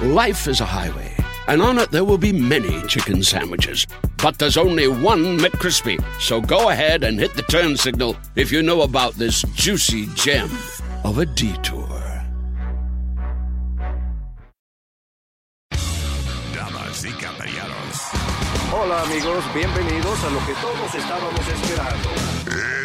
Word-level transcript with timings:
Life 0.00 0.46
is 0.46 0.60
a 0.60 0.66
highway, 0.66 1.14
and 1.48 1.62
on 1.62 1.78
it 1.78 1.90
there 1.90 2.04
will 2.04 2.18
be 2.18 2.30
many 2.32 2.82
chicken 2.86 3.22
sandwiches. 3.22 3.86
But 4.22 4.38
there's 4.38 4.58
only 4.58 4.88
one 4.88 5.38
McCrispy. 5.38 5.96
So 6.20 6.40
go 6.40 6.68
ahead 6.68 7.02
and 7.02 7.18
hit 7.18 7.32
the 7.34 7.42
turn 7.42 7.76
signal 7.78 8.14
if 8.34 8.52
you 8.52 8.62
know 8.62 8.82
about 8.82 9.14
this 9.14 9.42
juicy 9.54 10.06
gem 10.14 10.50
of 11.02 11.16
a 11.18 11.24
detour. 11.24 11.88
Damas 16.54 17.04
y 17.04 17.12
caballeros, 17.12 17.96
Hola 18.72 19.02
amigos, 19.02 19.44
bienvenidos 19.54 20.24
a 20.24 20.30
lo 20.30 20.40
que 20.46 20.54
todos 20.60 20.94
estábamos 20.94 21.48
esperando. 21.48 22.10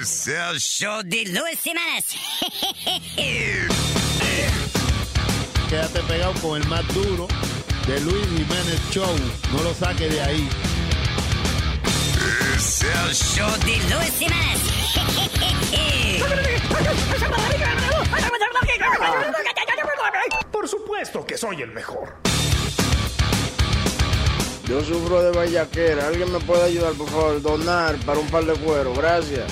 es 0.02 0.28
el 0.28 0.59
show 0.59 1.02
de 1.04 1.25
Luis 1.25 1.59
Jiménez. 1.62 2.16
Quédate 5.72 6.02
pegado 6.02 6.34
con 6.42 6.62
el 6.62 6.68
más 6.68 6.86
duro 6.94 7.30
de 7.88 8.02
Luis 8.02 8.28
Jiménez 8.28 8.78
Show. 8.92 9.07
No 9.54 9.64
lo 9.64 9.74
saque 9.74 10.10
de 10.10 10.20
ahí. 10.20 10.50
Es 12.57 12.82
el 12.82 13.16
show 13.16 13.50
de 13.60 13.78
Luis 13.78 14.12
Jiménez. 14.20 14.62
Por 20.52 20.68
supuesto 20.68 21.26
que 21.26 21.38
soy 21.38 21.62
el 21.62 21.71
mejor. 21.71 22.18
Yo 24.68 24.84
sufro 24.84 25.24
de 25.24 25.32
vallaquera. 25.32 26.07
¿Alguien 26.07 26.34
me 26.34 26.42
puede 26.42 26.64
ayudar, 26.64 26.92
por 26.96 27.10
favor? 27.10 27.42
Donar 27.42 27.96
para 28.06 28.20
un 28.20 28.28
par 28.28 28.43
de 28.43 28.56
cuero. 28.56 28.93
Gracias. 28.93 29.50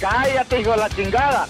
Cállate, 0.00 0.60
hijo 0.60 0.70
de 0.70 0.76
la 0.76 0.90
chingada. 0.90 1.48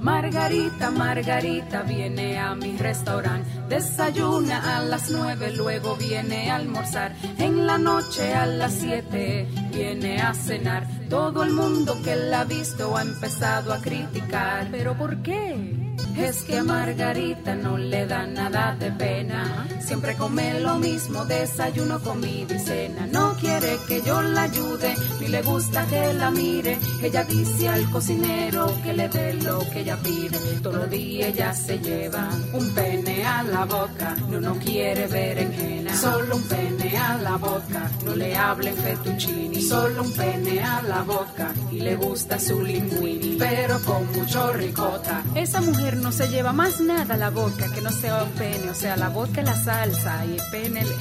Margarita, 0.00 0.90
Margarita 0.90 1.82
viene 1.82 2.38
a 2.38 2.54
mi 2.54 2.76
restaurante. 2.76 3.48
Desayuna 3.68 4.78
a 4.78 4.82
las 4.82 5.10
nueve, 5.10 5.52
luego 5.52 5.94
viene 5.96 6.50
a 6.50 6.56
almorzar. 6.56 7.14
En 7.38 7.66
la 7.66 7.76
noche 7.76 8.34
a 8.34 8.46
las 8.46 8.72
siete 8.72 9.46
viene 9.70 10.20
a 10.20 10.32
cenar. 10.32 10.99
Todo 11.10 11.42
el 11.42 11.52
mundo 11.52 12.00
que 12.04 12.14
la 12.14 12.42
ha 12.42 12.44
visto 12.44 12.96
ha 12.96 13.02
empezado 13.02 13.72
a 13.72 13.78
criticar. 13.78 14.68
¿Pero 14.70 14.96
por 14.96 15.20
qué? 15.22 15.80
Es 16.16 16.42
que 16.42 16.58
a 16.58 16.64
Margarita 16.64 17.54
no 17.54 17.78
le 17.78 18.06
da 18.06 18.26
nada 18.26 18.76
de 18.78 18.90
pena. 18.92 19.66
Siempre 19.80 20.16
come 20.16 20.60
lo 20.60 20.76
mismo, 20.78 21.24
desayuno, 21.24 21.98
comida 22.00 22.54
y 22.54 22.58
cena. 22.58 23.06
No 23.06 23.34
quiere 23.40 23.78
que 23.88 24.02
yo 24.02 24.20
la 24.22 24.42
ayude, 24.42 24.94
ni 25.20 25.28
le 25.28 25.42
gusta 25.42 25.86
que 25.86 26.12
la 26.14 26.30
mire. 26.30 26.78
Ella 27.02 27.24
dice 27.24 27.68
al 27.68 27.90
cocinero 27.90 28.72
que 28.82 28.92
le 28.92 29.08
dé 29.08 29.34
lo 29.34 29.58
que 29.70 29.80
ella 29.80 29.96
pide. 29.96 30.38
Todos 30.62 30.76
los 30.76 30.90
días 30.90 31.28
ella 31.30 31.54
se 31.54 31.78
lleva 31.78 32.28
un 32.52 32.70
pene 32.70 33.24
a 33.24 33.42
la 33.42 33.64
boca. 33.64 34.16
No, 34.28 34.40
no 34.40 34.54
quiere 34.56 35.06
berenjena, 35.06 35.96
solo 35.96 36.36
un 36.36 36.42
pene 36.42 36.96
a 36.98 37.16
la 37.16 37.36
boca. 37.36 37.90
No 38.04 38.14
le 38.14 38.36
hablen 38.36 38.76
fettuccini, 38.76 39.62
solo 39.62 40.02
un 40.02 40.12
pene 40.12 40.62
a 40.62 40.82
la 40.82 40.99
boca. 41.02 41.52
Y 41.70 41.80
le 41.80 41.96
gusta 41.96 42.38
su 42.38 42.60
linguini, 42.62 43.36
pero 43.38 43.78
con 43.80 44.10
mucho 44.12 44.52
ricota. 44.52 45.22
Esa 45.34 45.60
mujer 45.60 45.96
no 45.96 46.12
se 46.12 46.28
lleva 46.28 46.52
más 46.52 46.80
nada 46.80 47.14
a 47.14 47.16
la 47.16 47.30
boca 47.30 47.66
que 47.72 47.80
no 47.80 47.90
sea 47.90 48.22
un 48.24 48.30
pene, 48.32 48.70
o 48.70 48.74
sea, 48.74 48.96
la 48.96 49.08
boca 49.08 49.40
y 49.40 49.44
la 49.44 49.54
salsa 49.54 50.24
y 50.26 50.34
el 50.34 50.42
pene. 50.50 50.84
le- 50.84 50.94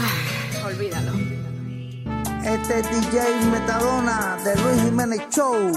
Ah, 0.00 0.66
olvídalo. 0.66 1.12
Este 2.44 2.80
es 2.80 2.90
DJ 2.90 3.20
Metadona 3.52 4.38
de 4.44 4.56
Luis 4.56 4.82
Jiménez 4.82 5.20
Show. 5.30 5.72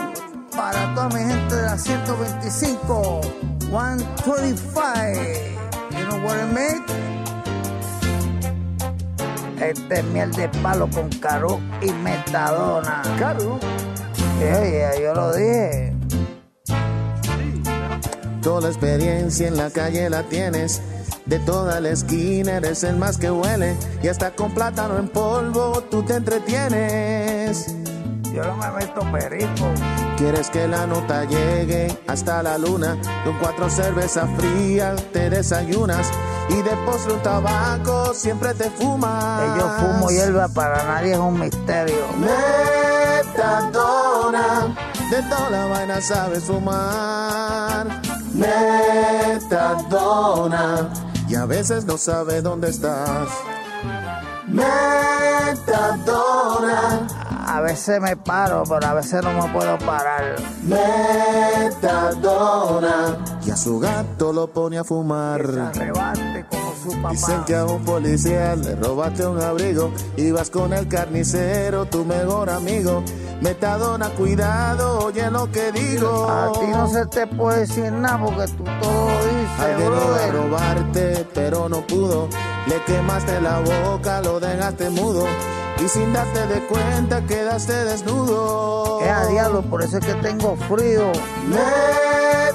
Para 0.56 0.94
toda 0.94 1.10
mi 1.10 1.20
gente 1.32 1.56
de 1.56 1.62
la 1.64 1.78
125, 1.78 3.22
125. 3.70 4.82
You 5.92 6.06
know 6.08 6.18
what 6.26 6.38
I 6.40 6.46
mean? 6.54 6.84
Este 9.64 10.00
es 10.00 10.04
miel 10.06 10.30
de 10.34 10.50
palo 10.62 10.90
con 10.90 11.10
caro 11.10 11.62
y 11.82 11.90
metadona. 11.92 13.02
¿Caro? 13.18 13.60
Yeah, 14.40 15.00
yo 15.00 15.14
lo 15.14 15.34
dije. 15.34 15.94
Toda 18.42 18.62
la 18.62 18.68
experiencia 18.68 19.48
en 19.48 19.56
la 19.56 19.70
calle 19.70 20.10
la 20.10 20.24
tienes. 20.24 20.82
De 21.26 21.40
toda 21.40 21.80
la 21.80 21.92
esquina 21.92 22.58
eres 22.58 22.84
el 22.84 22.98
más 22.98 23.18
que 23.18 23.32
huele. 23.32 23.78
Y 24.02 24.10
hasta 24.10 24.32
con 24.32 24.54
plátano 24.54 24.98
en 24.98 25.08
polvo 25.08 25.82
tú 25.90 26.04
te 26.04 26.16
entretienes. 26.16 27.74
Yo 28.34 28.44
no 28.44 28.58
me 28.58 28.70
meto 28.72 29.00
perico. 29.14 29.72
Quieres 30.18 30.50
que 30.50 30.68
la 30.68 30.86
nota 30.88 31.26
llegue 31.26 31.98
hasta 32.08 32.44
la 32.44 32.58
luna. 32.58 32.98
Con 33.24 33.38
cuatro 33.40 33.70
cervezas 33.70 34.30
frías 34.38 35.02
te 35.12 35.30
desayunas. 35.30 36.10
Y 36.50 36.62
de 36.62 36.72
postre 36.86 37.14
un 37.14 37.24
tabaco 37.24 38.14
siempre 38.14 38.54
te 38.54 38.70
fumas. 38.70 39.58
Yo 39.58 39.70
fumo 39.80 40.10
hierba 40.10 40.48
para 40.50 40.84
nadie 40.84 41.14
es 41.14 41.20
un 41.20 41.40
misterio. 41.40 42.06
Metadona, 43.34 44.76
de 45.10 45.22
toda 45.24 45.50
la 45.50 45.66
vaina 45.68 46.02
sabes 46.02 46.44
fumar. 46.44 47.88
Metadona, 48.34 49.70
y 51.30 51.36
a 51.36 51.46
veces 51.46 51.86
no 51.86 51.98
sabe 51.98 52.42
dónde 52.42 52.70
estás. 52.70 53.30
Metadona, 54.48 55.78
A 57.54 57.62
veces 57.62 58.02
me 58.02 58.18
paro, 58.18 58.64
pero 58.68 58.88
a 58.88 58.96
veces 58.96 59.22
no 59.24 59.32
me 59.32 59.48
puedo 59.54 59.78
parar. 59.78 60.38
metadona, 61.84 62.36
y 63.46 63.52
a 63.52 63.56
su 63.56 63.78
gato 63.78 64.34
lo 64.34 64.48
pone 64.48 64.80
a 64.80 64.84
fumar. 64.84 65.72
Como 66.50 66.74
su 66.82 67.00
papá. 67.00 67.12
Dicen 67.12 67.44
que 67.46 67.56
a 67.56 67.66
un 67.66 67.86
policía 67.86 68.56
le 68.56 68.76
robaste 68.76 69.28
un 69.28 69.40
abrigo 69.40 69.92
y 70.18 70.32
vas 70.32 70.50
con 70.50 70.74
el 70.74 70.88
carnicero, 70.88 71.86
tu 71.86 72.04
mejor 72.04 72.50
amigo. 72.50 73.04
Metadona, 73.42 74.10
cuidado, 74.12 75.06
oye 75.06 75.30
lo 75.30 75.52
que 75.52 75.72
digo. 75.72 76.30
A 76.30 76.52
ti 76.54 76.66
no 76.68 76.88
se 76.88 77.06
te 77.08 77.28
puede 77.28 77.62
decir 77.62 77.92
nada 77.92 78.20
porque 78.24 78.48
tú 78.54 78.64
todo 78.64 79.08
dices, 79.10 79.60
Alguien 79.60 79.88
iba 79.92 79.98
a 79.98 80.00
brother. 80.06 80.34
robarte, 80.34 81.28
pero 81.34 81.68
no 81.70 81.82
pudo. 81.86 82.30
Le 82.68 82.82
quemaste 82.86 83.42
la 83.42 83.60
boca, 83.60 84.22
lo 84.22 84.40
dejaste 84.40 84.90
mudo. 84.90 85.26
Y 85.84 85.88
sin 85.90 86.14
darte 86.14 86.48
de 86.48 86.66
cuenta, 86.68 87.22
quedaste 87.26 87.74
desnudo. 87.86 89.02
Es 89.02 89.10
a 89.10 89.26
diablo, 89.26 89.62
por 89.64 89.82
eso 89.84 89.98
es 89.98 90.06
que 90.06 90.14
tengo 90.16 90.56
frío. 90.70 91.12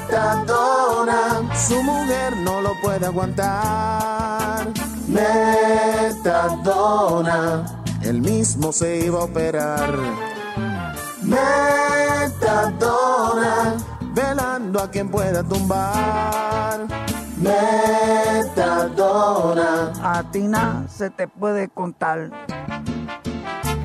Metadona, 0.08 1.42
su 1.68 1.82
mujer 1.82 2.34
no 2.38 2.62
lo 2.62 2.72
puede 2.80 3.04
aguantar. 3.04 4.68
Metadona, 6.28 7.64
él 8.02 8.22
mismo 8.22 8.72
se 8.72 8.98
iba 9.04 9.20
a 9.20 9.24
operar. 9.24 9.90
Metadona, 12.48 13.76
velando 14.14 14.80
a 14.80 14.90
quien 14.90 15.08
pueda 15.10 15.42
tumbar. 15.44 16.86
Metadona, 18.58 19.92
A 20.02 20.22
ti 20.30 20.42
nada 20.48 20.86
se 20.88 21.10
te 21.10 21.28
puede 21.28 21.68
contar. 21.68 22.30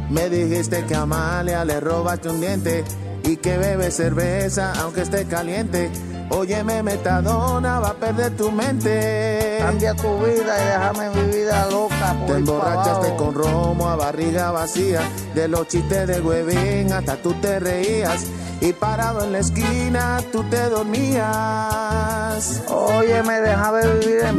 me 0.10 0.30
dijiste 0.30 0.86
que 0.86 0.96
a 0.96 1.02
Amalia 1.02 1.66
le 1.66 1.80
robaste 1.80 2.30
un 2.30 2.40
diente 2.40 2.84
y 3.24 3.38
que 3.38 3.58
bebe 3.58 3.92
cerveza 3.92 4.74
aunque 4.82 5.02
esté 5.02 5.26
caliente. 5.26 5.92
Óyeme, 6.30 6.82
metadona, 6.82 7.80
va 7.80 7.90
a 7.90 7.94
perder 7.94 8.36
tu 8.36 8.52
mente. 8.52 9.58
Cambia 9.60 9.94
tu 9.94 10.18
vida 10.20 10.58
y 10.58 10.66
déjame 10.66 11.10
mi 11.12 11.32
vida 11.36 11.68
loca. 11.70 12.16
Te 12.26 12.34
emborrachaste 12.34 13.16
con 13.16 13.36
romo 13.36 13.90
a 13.90 13.96
barriga 13.96 14.52
vacía. 14.52 15.02
De 15.36 15.48
los 15.48 15.68
chistes 15.68 16.08
de 16.08 16.22
huevín 16.22 16.92
hasta 16.92 17.18
tú 17.18 17.34
te 17.36 17.60
reías. 17.60 18.26
Y 18.62 18.74
parado 18.74 19.24
en 19.26 19.34
la 19.34 19.40
esquina 19.40 20.20
tú 20.32 20.44
te 20.46 20.70
dormías. 20.70 21.24
Óyeme, 22.68 23.42
déjame 23.42 23.88
vivir 23.88 24.20
en. 24.26 24.38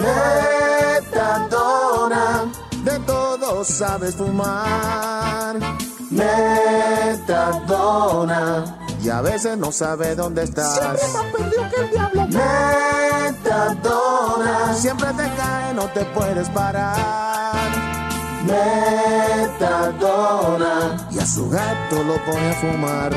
Metadona, 1.04 2.44
de 2.84 2.98
todo 3.00 3.64
sabes 3.64 4.14
fumar. 4.16 5.58
Metadona, 7.14 7.84
y 9.04 9.10
a 9.10 9.20
veces 9.20 9.56
no 9.58 9.70
sabes 9.70 10.16
dónde 10.16 10.44
estás. 10.44 10.78
Siempre 10.78 11.08
más 11.12 11.24
perdido 11.24 11.68
que 11.68 11.76
el 11.82 11.90
diablo. 11.90 12.26
Metadona, 13.52 14.74
siempre 14.74 15.08
te 15.08 15.30
cae, 15.36 15.74
no 15.74 15.84
te 15.90 16.06
puedes 16.06 16.48
parar. 16.48 17.70
Metadona, 19.76 21.08
y 21.10 21.18
a 21.18 21.26
su 21.26 21.50
gato 21.50 22.02
lo 22.02 22.14
pone 22.24 22.50
a 22.50 22.54
fumar. 22.54 23.12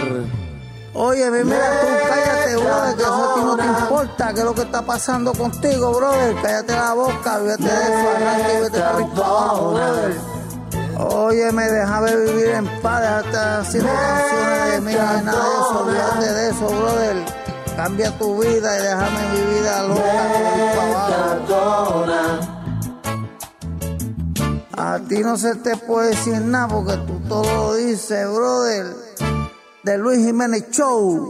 Oye, 0.93 1.31
mira 1.31 1.81
tú, 1.81 1.87
cállate, 2.09 2.57
brother, 2.57 2.95
que 2.95 3.03
eso 3.03 3.31
a 3.31 3.35
ti 3.35 3.41
no 3.41 3.55
te 3.55 3.65
importa, 3.65 4.33
qué 4.33 4.39
es 4.39 4.45
lo 4.45 4.53
que 4.55 4.61
está 4.63 4.81
pasando 4.81 5.33
contigo, 5.33 5.93
brother. 5.93 6.35
Cállate 6.41 6.73
la 6.73 6.93
boca, 6.93 7.37
vete 7.37 7.63
de 7.63 7.69
eso, 7.69 8.09
arranca 8.15 8.53
y 8.53 8.61
vete 8.61 8.79
para 8.79 8.97
brother. 8.97 10.36
Óyeme, 10.99 11.69
déjame 11.69 12.15
vivir 12.15 12.47
en 12.55 12.81
paz, 12.81 13.01
déjate 13.01 13.37
haciendo 13.37 13.89
canciones 13.93 14.71
de 14.71 14.81
mí, 14.81 14.93
nada 14.93 15.85
de 15.85 15.97
eso, 15.99 16.33
de 16.33 16.49
eso, 16.49 16.67
brother. 16.67 17.25
Cambia 17.75 18.17
tu 18.17 18.41
vida 18.41 18.79
y 18.79 18.81
déjame 18.81 19.19
mi 19.33 19.41
vida 19.53 19.83
loca. 19.83 20.57
A 24.75 24.99
ti 25.07 25.19
no 25.19 25.37
se 25.37 25.55
te 25.55 25.77
puede 25.77 26.09
decir 26.09 26.41
nada 26.41 26.67
porque 26.67 26.97
tú 27.05 27.19
todo 27.27 27.43
lo 27.43 27.75
dices, 27.75 28.27
brother. 28.27 28.95
De 29.83 29.97
Luis 29.99 30.25
Jiménez 30.25 30.71
Show. 30.71 31.29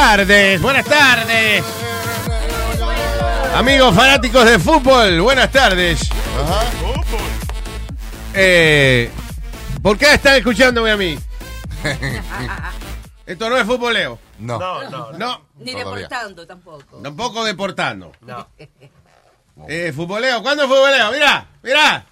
Tardes, 0.00 0.60
buenas 0.62 0.86
tardes. 0.86 1.62
Amigos 3.54 3.94
fanáticos 3.94 4.46
de 4.46 4.58
fútbol, 4.58 5.20
buenas 5.20 5.52
tardes. 5.52 6.08
Eh, 8.32 9.10
¿Por 9.82 9.98
qué 9.98 10.14
están 10.14 10.36
escuchándome 10.36 10.90
a 10.90 10.96
mí? 10.96 11.18
Esto 13.26 13.50
no 13.50 13.58
es 13.58 13.64
futboleo. 13.64 14.18
No. 14.38 14.58
No, 14.58 14.88
no, 14.88 15.12
No, 15.12 15.42
Ni 15.58 15.72
Todavía. 15.72 15.94
deportando 16.04 16.46
tampoco. 16.46 16.96
tampoco 17.02 17.44
deportando. 17.44 18.12
No. 18.22 18.48
Eh, 19.68 19.92
futboleo, 19.94 20.42
¿cuándo 20.42 20.62
es 20.62 20.68
futboleo? 20.70 21.12
Mira, 21.12 21.46
mira, 21.62 22.06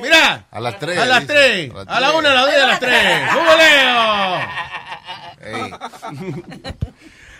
mira. 0.00 0.46
A 0.50 0.60
las 0.60 0.78
3. 0.78 0.98
A 0.98 1.04
las 1.04 1.26
3, 1.26 1.70
a 1.88 2.00
la 2.00 2.12
1, 2.12 2.26
a 2.26 2.32
las 2.32 2.46
10, 2.46 2.62
a 2.62 2.66
las 2.66 2.80
3. 2.80 3.30
¡Futboleo! 3.32 4.40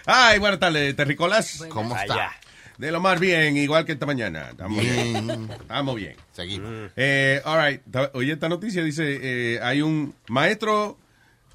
Ay, 0.07 0.39
buenas 0.39 0.61
tardes, 0.61 0.95
Terricolas. 0.97 1.65
¿Cómo 1.69 1.97
está? 1.97 2.33
De 2.77 2.91
lo 2.91 3.01
más 3.01 3.21
bien, 3.21 3.57
igual 3.57 3.85
que 3.85 3.93
esta 3.93 4.05
mañana. 4.05 4.49
Estamos 4.51 4.81
bien. 4.83 5.27
Bien. 5.27 5.49
Estamos 5.61 5.97
bien. 5.97 6.17
Seguimos. 6.33 6.91
Eh, 6.97 7.41
all 7.45 7.65
right. 7.71 7.81
Oye, 8.15 8.33
esta 8.33 8.49
noticia 8.49 8.83
dice, 8.83 9.19
eh, 9.23 9.61
hay 9.63 9.81
un 9.81 10.15
maestro, 10.29 10.99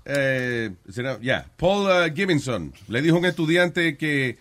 eh, 0.05 0.71
será- 0.89 1.19
ya, 1.21 1.45
Paul 1.57 1.87
uh, 1.87 2.69
le 2.87 3.01
dijo 3.01 3.15
a 3.17 3.19
un 3.19 3.25
estudiante 3.25 3.97
que 3.97 4.37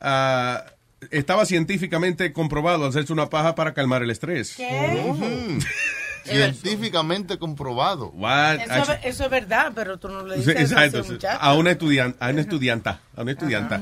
ah, 0.00 0.64
estaba 1.10 1.44
científicamente 1.44 2.32
comprobado 2.32 2.86
hacerse 2.86 3.12
una 3.12 3.28
paja 3.28 3.54
para 3.56 3.74
calmar 3.74 4.02
el 4.02 4.10
estrés. 4.10 4.56
Ujú. 4.60 5.58
Científicamente 6.24 7.38
comprobado. 7.38 8.10
What? 8.10 8.60
Eso, 8.60 8.92
eso 9.04 9.24
es 9.24 9.30
verdad, 9.30 9.72
pero 9.74 9.98
tú 9.98 10.08
no 10.08 10.26
le 10.26 10.36
dices 10.36 10.54
eso 10.56 10.76
a 10.78 10.84
exacto, 10.86 11.12
muchacho. 11.12 11.38
a 11.40 11.54
una 11.54 11.70
estudiante, 11.72 12.18
a 12.20 12.28
una 12.30 12.40
estudianta, 12.40 13.00
a 13.16 13.22
una 13.22 13.32
estudianta 13.32 13.80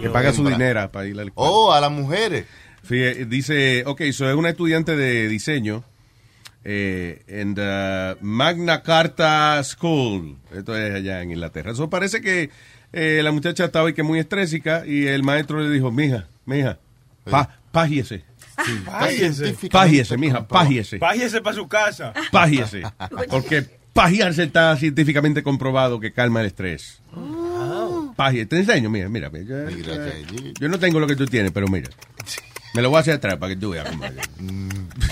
que 0.00 0.10
paga 0.10 0.32
su 0.32 0.46
dinero 0.48 0.90
para 0.90 1.06
ir 1.06 1.18
al 1.18 1.32
Oh, 1.34 1.72
a 1.72 1.80
las 1.80 1.90
mujeres. 1.90 2.46
Fí- 2.88 3.26
dice, 3.26 3.82
ok, 3.86 4.02
so 4.12 4.28
es 4.30 4.36
una 4.36 4.50
estudiante 4.50 4.94
de 4.96 5.26
diseño 5.28 5.82
eh, 6.64 7.22
en 7.26 7.54
the 7.54 8.16
Magna 8.20 8.82
Carta 8.82 9.62
School. 9.64 10.36
Esto 10.52 10.76
es 10.76 10.94
allá 10.94 11.22
en 11.22 11.30
Inglaterra. 11.32 11.72
Eso 11.72 11.90
parece 11.90 12.20
que 12.20 12.50
eh, 12.92 13.20
la 13.22 13.32
muchacha 13.32 13.64
estaba 13.66 13.88
ahí 13.88 13.94
que 13.94 14.02
muy 14.02 14.18
estrésica 14.18 14.84
y 14.86 15.06
el 15.06 15.22
maestro 15.22 15.60
le 15.60 15.70
dijo, 15.70 15.90
mija, 15.90 16.26
mija, 16.44 16.78
pa, 17.28 17.58
págiese. 17.72 18.24
Científicamente 18.64 19.68
Págiese, 19.70 20.16
mija, 20.16 20.38
comprobado. 20.38 20.64
págiese. 20.66 20.98
Págiese 20.98 21.40
para 21.40 21.56
su 21.56 21.68
casa. 21.68 22.12
Págiese. 22.30 22.82
Porque 23.30 23.64
pagiarse 23.92 24.42
está 24.44 24.76
científicamente 24.76 25.42
comprobado 25.42 26.00
que 26.00 26.12
calma 26.12 26.40
el 26.40 26.46
estrés. 26.46 27.00
Págiese. 28.16 28.46
Te 28.46 28.56
enseño, 28.58 28.90
mira, 28.90 29.08
mira. 29.08 29.30
Yo 30.60 30.68
no 30.68 30.78
tengo 30.78 31.00
lo 31.00 31.06
que 31.06 31.16
tú 31.16 31.26
tienes, 31.26 31.52
pero 31.52 31.68
mira. 31.68 31.88
Me 32.76 32.82
lo 32.82 32.90
voy 32.90 32.98
a 32.98 33.00
hacer 33.00 33.14
atrás 33.14 33.36
para 33.38 33.54
que 33.54 33.60
tú 33.60 33.70
veas. 33.70 33.88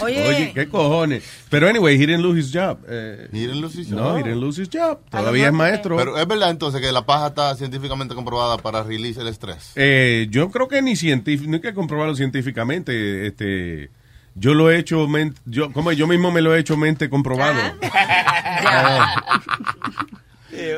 Oye, 0.02 0.26
Oye, 0.28 0.52
qué 0.54 0.68
cojones. 0.68 1.24
Pero 1.50 1.68
anyway, 1.68 1.94
he 1.96 2.06
didn't 2.06 2.22
lose 2.22 2.38
his 2.38 2.52
job. 2.52 2.78
Eh, 2.88 3.28
He 3.32 3.40
didn't 3.40 3.60
lose 3.60 3.78
his 3.80 3.90
No, 3.90 4.02
job. 4.10 4.18
he 4.18 4.22
didn't 4.22 4.40
lose 4.40 4.60
his 4.60 4.68
job. 4.72 4.98
Todavía 5.10 5.46
es 5.48 5.52
maestro. 5.52 5.96
Pero 5.96 6.18
es 6.18 6.26
verdad 6.26 6.50
entonces 6.50 6.80
que 6.80 6.92
la 6.92 7.04
paja 7.06 7.28
está 7.28 7.54
científicamente 7.56 8.14
comprobada 8.14 8.58
para 8.58 8.82
release 8.82 9.20
el 9.20 9.28
estrés. 9.28 9.72
Eh, 9.76 10.26
yo 10.30 10.50
creo 10.50 10.68
que 10.68 10.82
ni 10.82 10.96
científico, 10.96 11.50
no 11.50 11.56
hay 11.56 11.62
que 11.62 11.74
comprobarlo 11.74 12.14
científicamente. 12.14 13.26
Este, 13.26 13.90
yo 14.34 14.54
lo 14.54 14.70
he 14.70 14.78
hecho, 14.78 15.06
yo, 15.46 15.72
como 15.72 15.92
yo 15.92 16.06
mismo 16.06 16.30
me 16.30 16.40
lo 16.42 16.54
he 16.54 16.60
hecho 16.60 16.76
mente 16.76 17.08
comprobado. 17.08 17.60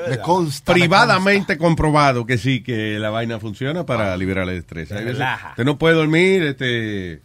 Me 0.09 0.19
consta. 0.19 0.73
me 0.73 0.81
Privadamente 0.81 1.56
comprobado 1.59 2.27
que 2.27 2.38
sí, 2.38 2.62
que 2.62 2.99
la 2.99 3.11
vaina 3.11 3.38
funciona 3.41 3.85
para 3.87 4.17
liberar 4.17 4.49
el 4.49 4.56
estrés. 4.59 4.91
Relaja. 4.91 5.50
Usted 5.50 5.65
no 5.65 5.79
puede 5.79 5.94
dormir, 5.94 6.43
este, 6.43 7.23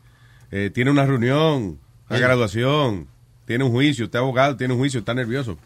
eh, 0.52 0.70
tiene 0.74 0.92
una 0.92 1.06
reunión, 1.06 1.80
una 2.10 2.18
Sí. 2.18 2.22
graduación, 2.24 3.08
tiene 3.46 3.64
un 3.64 3.72
juicio, 3.72 4.06
usted 4.06 4.20
es 4.20 4.22
abogado, 4.24 4.56
tiene 4.58 4.74
un 4.74 4.80
juicio, 4.80 5.00
está 5.00 5.14
nervioso. 5.14 5.58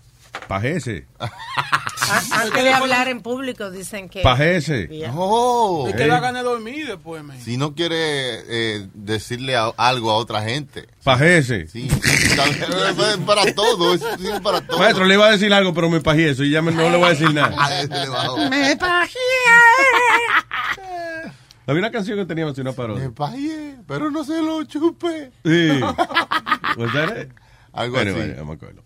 Pajese, 0.47 1.07
antes 2.31 2.63
de 2.63 2.71
hablar 2.71 3.07
en 3.07 3.21
público 3.21 3.71
dicen 3.71 4.09
que... 4.09 4.21
pajese. 4.21 4.87
consta. 4.87 5.11
Oh. 5.15 5.87
Y 5.89 5.93
que 5.93 6.07
da 6.07 6.19
ganas 6.19 6.43
de 6.43 6.49
dormir 6.49 6.87
después, 6.87 7.23
man. 7.23 7.39
Si 7.41 7.57
no 7.57 7.73
quiere 7.73 7.95
eh, 7.97 8.87
decirle 8.93 9.55
a- 9.55 9.73
algo 9.75 10.11
a 10.11 10.15
otra 10.15 10.43
gente. 10.43 10.87
Pajese. 11.03 11.67
Sí, 11.67 11.87
es 11.89 13.17
para 13.25 13.51
todo, 13.55 13.95
es 13.95 14.03
para 14.43 14.61
todo. 14.61 14.77
Maestro, 14.77 15.05
le 15.05 15.15
iba 15.15 15.25
a 15.25 15.31
decir 15.31 15.51
algo, 15.53 15.73
pero 15.73 15.89
me 15.89 16.01
pajé 16.01 16.29
eso 16.29 16.43
y 16.43 16.51
ya 16.51 16.61
me- 16.61 16.71
no 16.71 16.89
le 16.89 16.97
voy 16.97 17.07
a 17.07 17.09
decir 17.09 17.33
nada. 17.33 17.79
Ese 17.81 17.87
le 17.95 18.09
bajó. 18.09 18.37
Me 18.49 18.75
pajé. 18.77 19.17
Había 21.67 21.79
una 21.79 21.91
canción 21.91 22.19
que 22.19 22.25
teníamos 22.25 22.55
una 22.59 22.73
parodia. 22.73 23.05
Me 23.05 23.09
pajé, 23.09 23.75
pero 23.87 24.11
no 24.11 24.23
se 24.23 24.39
lo 24.41 24.63
chupe. 24.65 25.31
Sí. 25.43 25.79
It? 25.79 27.31
Algo 27.73 27.97
así. 27.97 28.33
no 28.37 28.45
me 28.45 28.53
acuerdo. 28.53 28.83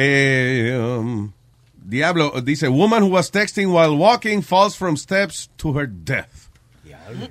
Eh, 0.00 0.78
um, 0.78 1.32
Diablo 1.74 2.40
dice, 2.42 2.68
woman 2.68 3.02
who 3.02 3.08
was 3.10 3.30
texting 3.32 3.72
while 3.72 3.96
walking 3.96 4.42
falls 4.42 4.76
from 4.76 4.96
steps 4.96 5.50
to 5.56 5.72
her 5.76 5.88
death. 5.88 6.48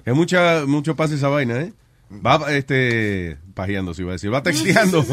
Es 0.05 0.13
mucha, 0.15 0.65
mucho 0.65 0.95
pasa 0.95 1.13
esa 1.15 1.29
vaina, 1.29 1.61
¿eh? 1.61 1.73
Va, 2.11 2.51
este, 2.51 3.37
pajeando, 3.53 3.93
si 3.93 4.01
iba 4.01 4.11
a 4.11 4.13
decir. 4.13 4.33
Va 4.33 4.41
texteando, 4.43 5.05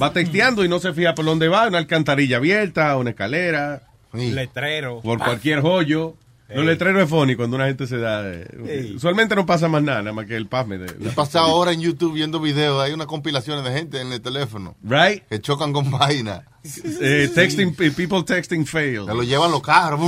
va 0.00 0.12
texteando 0.12 0.64
y 0.64 0.68
no 0.68 0.78
se 0.78 0.92
fija 0.92 1.14
por 1.14 1.24
dónde 1.24 1.48
va. 1.48 1.66
Una 1.68 1.78
alcantarilla 1.78 2.36
abierta, 2.36 2.96
una 2.96 3.10
escalera, 3.10 3.82
Sí. 4.14 4.30
Letrero. 4.32 5.00
por 5.02 5.18
cualquier 5.18 5.60
hoyo. 5.64 6.16
Los 6.52 6.64
letreros 6.66 7.04
es 7.04 7.08
funny 7.08 7.36
cuando 7.36 7.54
una 7.56 7.66
gente 7.66 7.86
se 7.86 7.96
da. 7.98 8.22
eh. 8.28 8.92
Usualmente 8.96 9.36
no 9.36 9.46
pasa 9.46 9.68
más 9.68 9.82
nada, 9.84 10.02
nada 10.02 10.12
más 10.12 10.26
que 10.26 10.34
el 10.36 10.46
pasme. 10.48 10.78
De, 10.78 11.08
He 11.08 11.12
pasado 11.12 11.46
ahora 11.46 11.72
en 11.72 11.80
YouTube 11.80 12.14
viendo 12.14 12.40
videos, 12.40 12.82
hay 12.82 12.92
unas 12.92 13.06
compilaciones 13.06 13.64
de 13.64 13.70
gente 13.72 14.00
en 14.00 14.12
el 14.12 14.20
teléfono 14.20 14.74
right? 14.82 15.22
que 15.28 15.40
chocan 15.40 15.72
con 15.72 15.90
vaina. 15.92 16.42
Eh, 16.62 17.30
texting, 17.34 17.74
people 17.74 18.22
texting 18.24 18.66
fail. 18.66 19.06
Se 19.06 19.14
lo 19.14 19.22
llevan 19.22 19.50
los 19.50 19.62
carros. 19.62 20.00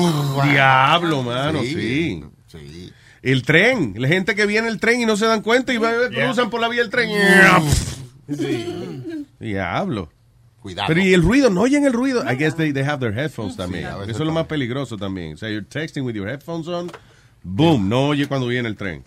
Diablo, 0.45 1.23
mano, 1.23 1.63
sí. 1.63 2.23
Sí. 2.49 2.93
El 3.23 3.43
tren, 3.43 3.95
la 3.97 4.09
gente 4.09 4.35
que 4.35 4.45
viene 4.47 4.69
el 4.69 4.79
tren 4.81 5.01
y 5.01 5.07
no 5.07 5.17
se 5.17 5.27
dan 5.27 5.43
cuenta 5.43 5.73
y 5.73 5.79
va- 5.79 6.09
cruzan 6.11 6.51
por 6.51 6.61
la 6.61 6.69
vía 6.69 6.83
del 6.83 6.91
tren. 6.91 7.09
Diablo. 9.41 10.11
Cuidado. 10.61 10.87
Pero 10.89 11.01
y 11.01 11.13
el 11.13 11.23
ruido, 11.23 11.51
no 11.51 11.63
oyen 11.63 11.85
el 11.85 11.93
ruido. 11.93 12.23
I 12.31 12.37
guess 12.37 12.55
they, 12.55 12.73
they 12.73 12.85
have 12.85 13.01
their 13.01 13.13
headphones 13.19 13.57
también. 13.57 13.85
Eso 14.07 14.11
es 14.11 14.19
lo 14.21 14.31
más 14.33 14.47
peligroso 14.47 14.97
también. 14.97 15.35
O 15.35 15.37
sea, 15.37 15.49
you're 15.51 15.67
texting 15.67 16.05
with 16.05 16.15
your 16.15 16.29
headphones 16.29 16.69
on, 16.69 16.91
boom, 17.45 17.89
no 17.89 18.09
oye 18.09 18.27
cuando 18.27 18.47
viene 18.47 18.69
el 18.69 18.77
tren. 18.77 19.03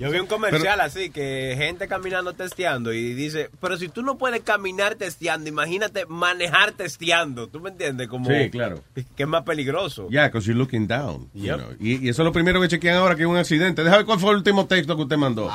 Yo 0.00 0.10
vi 0.10 0.18
un 0.18 0.26
comercial 0.26 0.80
así, 0.80 1.10
que 1.10 1.54
gente 1.56 1.86
caminando 1.88 2.32
testeando 2.32 2.92
y 2.92 3.14
dice, 3.14 3.50
pero 3.60 3.76
si 3.76 3.88
tú 3.88 4.02
no 4.02 4.18
puedes 4.18 4.42
caminar 4.42 4.96
testeando, 4.96 5.48
imagínate 5.48 6.04
manejar 6.06 6.72
testeando. 6.72 7.48
¿Tú 7.48 7.60
me 7.60 7.70
entiendes? 7.70 8.08
Como 8.08 8.30
Sí, 8.30 8.50
claro. 8.50 8.82
Que 8.94 9.22
es 9.22 9.28
más 9.28 9.42
peligroso. 9.44 10.08
Yeah, 10.08 10.26
because 10.26 10.46
you're 10.46 10.58
looking 10.58 10.86
down. 10.86 11.28
you 11.34 11.44
Yep. 11.44 11.56
know. 11.58 11.68
y, 11.80 12.04
y 12.06 12.08
eso 12.08 12.22
es 12.22 12.26
lo 12.26 12.32
primero 12.32 12.60
que 12.60 12.68
chequean 12.68 12.96
ahora 12.96 13.14
que 13.16 13.22
es 13.22 13.28
un 13.28 13.36
accidente. 13.36 13.82
Déjame 13.82 13.98
ver 13.98 14.06
cuál 14.06 14.18
fue 14.20 14.30
el 14.30 14.36
último 14.38 14.66
texto 14.66 14.96
que 14.96 15.02
usted 15.02 15.16
mandó. 15.16 15.50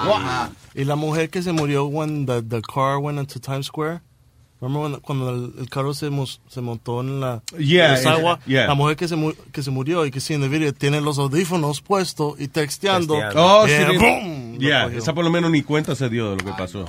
Y 0.74 0.84
la 0.86 0.96
mujer 0.96 1.30
que 1.30 1.42
se 1.42 1.52
murió 1.52 1.86
when 1.86 2.26
the, 2.26 2.42
the 2.42 2.62
car 2.62 2.98
went 2.98 3.20
into 3.20 3.40
Times 3.40 3.66
Square. 3.68 4.02
Remember 4.62 4.92
when- 4.92 5.02
cuando 5.02 5.30
el, 5.32 5.54
el 5.60 5.70
carro 5.70 5.94
se, 5.96 6.10
mos- 6.12 6.40
se 6.48 6.62
montó 6.62 7.02
en 7.02 7.20
la 7.20 7.42
Yeah, 7.58 7.98
en 8.00 8.38
yeah. 8.46 8.68
La 8.68 8.76
mujer 8.76 8.96
que 8.96 9.08
se, 9.08 9.16
mu- 9.16 9.34
que 9.52 9.64
se 9.64 9.72
murió 9.72 10.06
y 10.06 10.12
que 10.12 10.20
sí 10.20 10.36
en 10.36 10.44
el 10.44 10.50
video 10.50 10.72
tiene 10.74 11.02
los 11.02 11.18
audífonos 11.18 11.82
puestos 11.82 12.40
y 12.40 12.48
texteando. 12.48 13.16
Texteando. 13.16 13.58
Oh, 13.62 13.66
sí. 13.66 13.72
Yeah, 13.74 13.92
boom, 14.00 14.60
Yeah, 14.60 14.86
esa 14.96 15.14
por 15.14 15.24
lo 15.26 15.32
menos 15.32 15.50
ni 15.50 15.64
cuenta 15.64 15.96
se 15.96 16.08
dio 16.10 16.32
de 16.32 16.38
lo 16.38 16.46
que 16.46 16.52
pasó. 16.58 16.86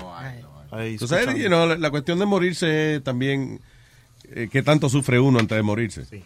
Sabes, 0.71 1.03
escuchando. 1.03 1.37
you 1.41 1.49
know, 1.49 1.67
la, 1.67 1.77
la 1.77 1.91
cuestión 1.91 2.19
de 2.19 2.27
morirse 2.27 3.01
también 3.05 3.61
eh, 4.35 4.49
qué 4.53 4.63
tanto 4.63 4.89
sufre 4.89 5.19
uno 5.21 5.39
antes 5.39 5.57
de 5.57 5.63
morirse. 5.63 6.05
Sí, 6.05 6.23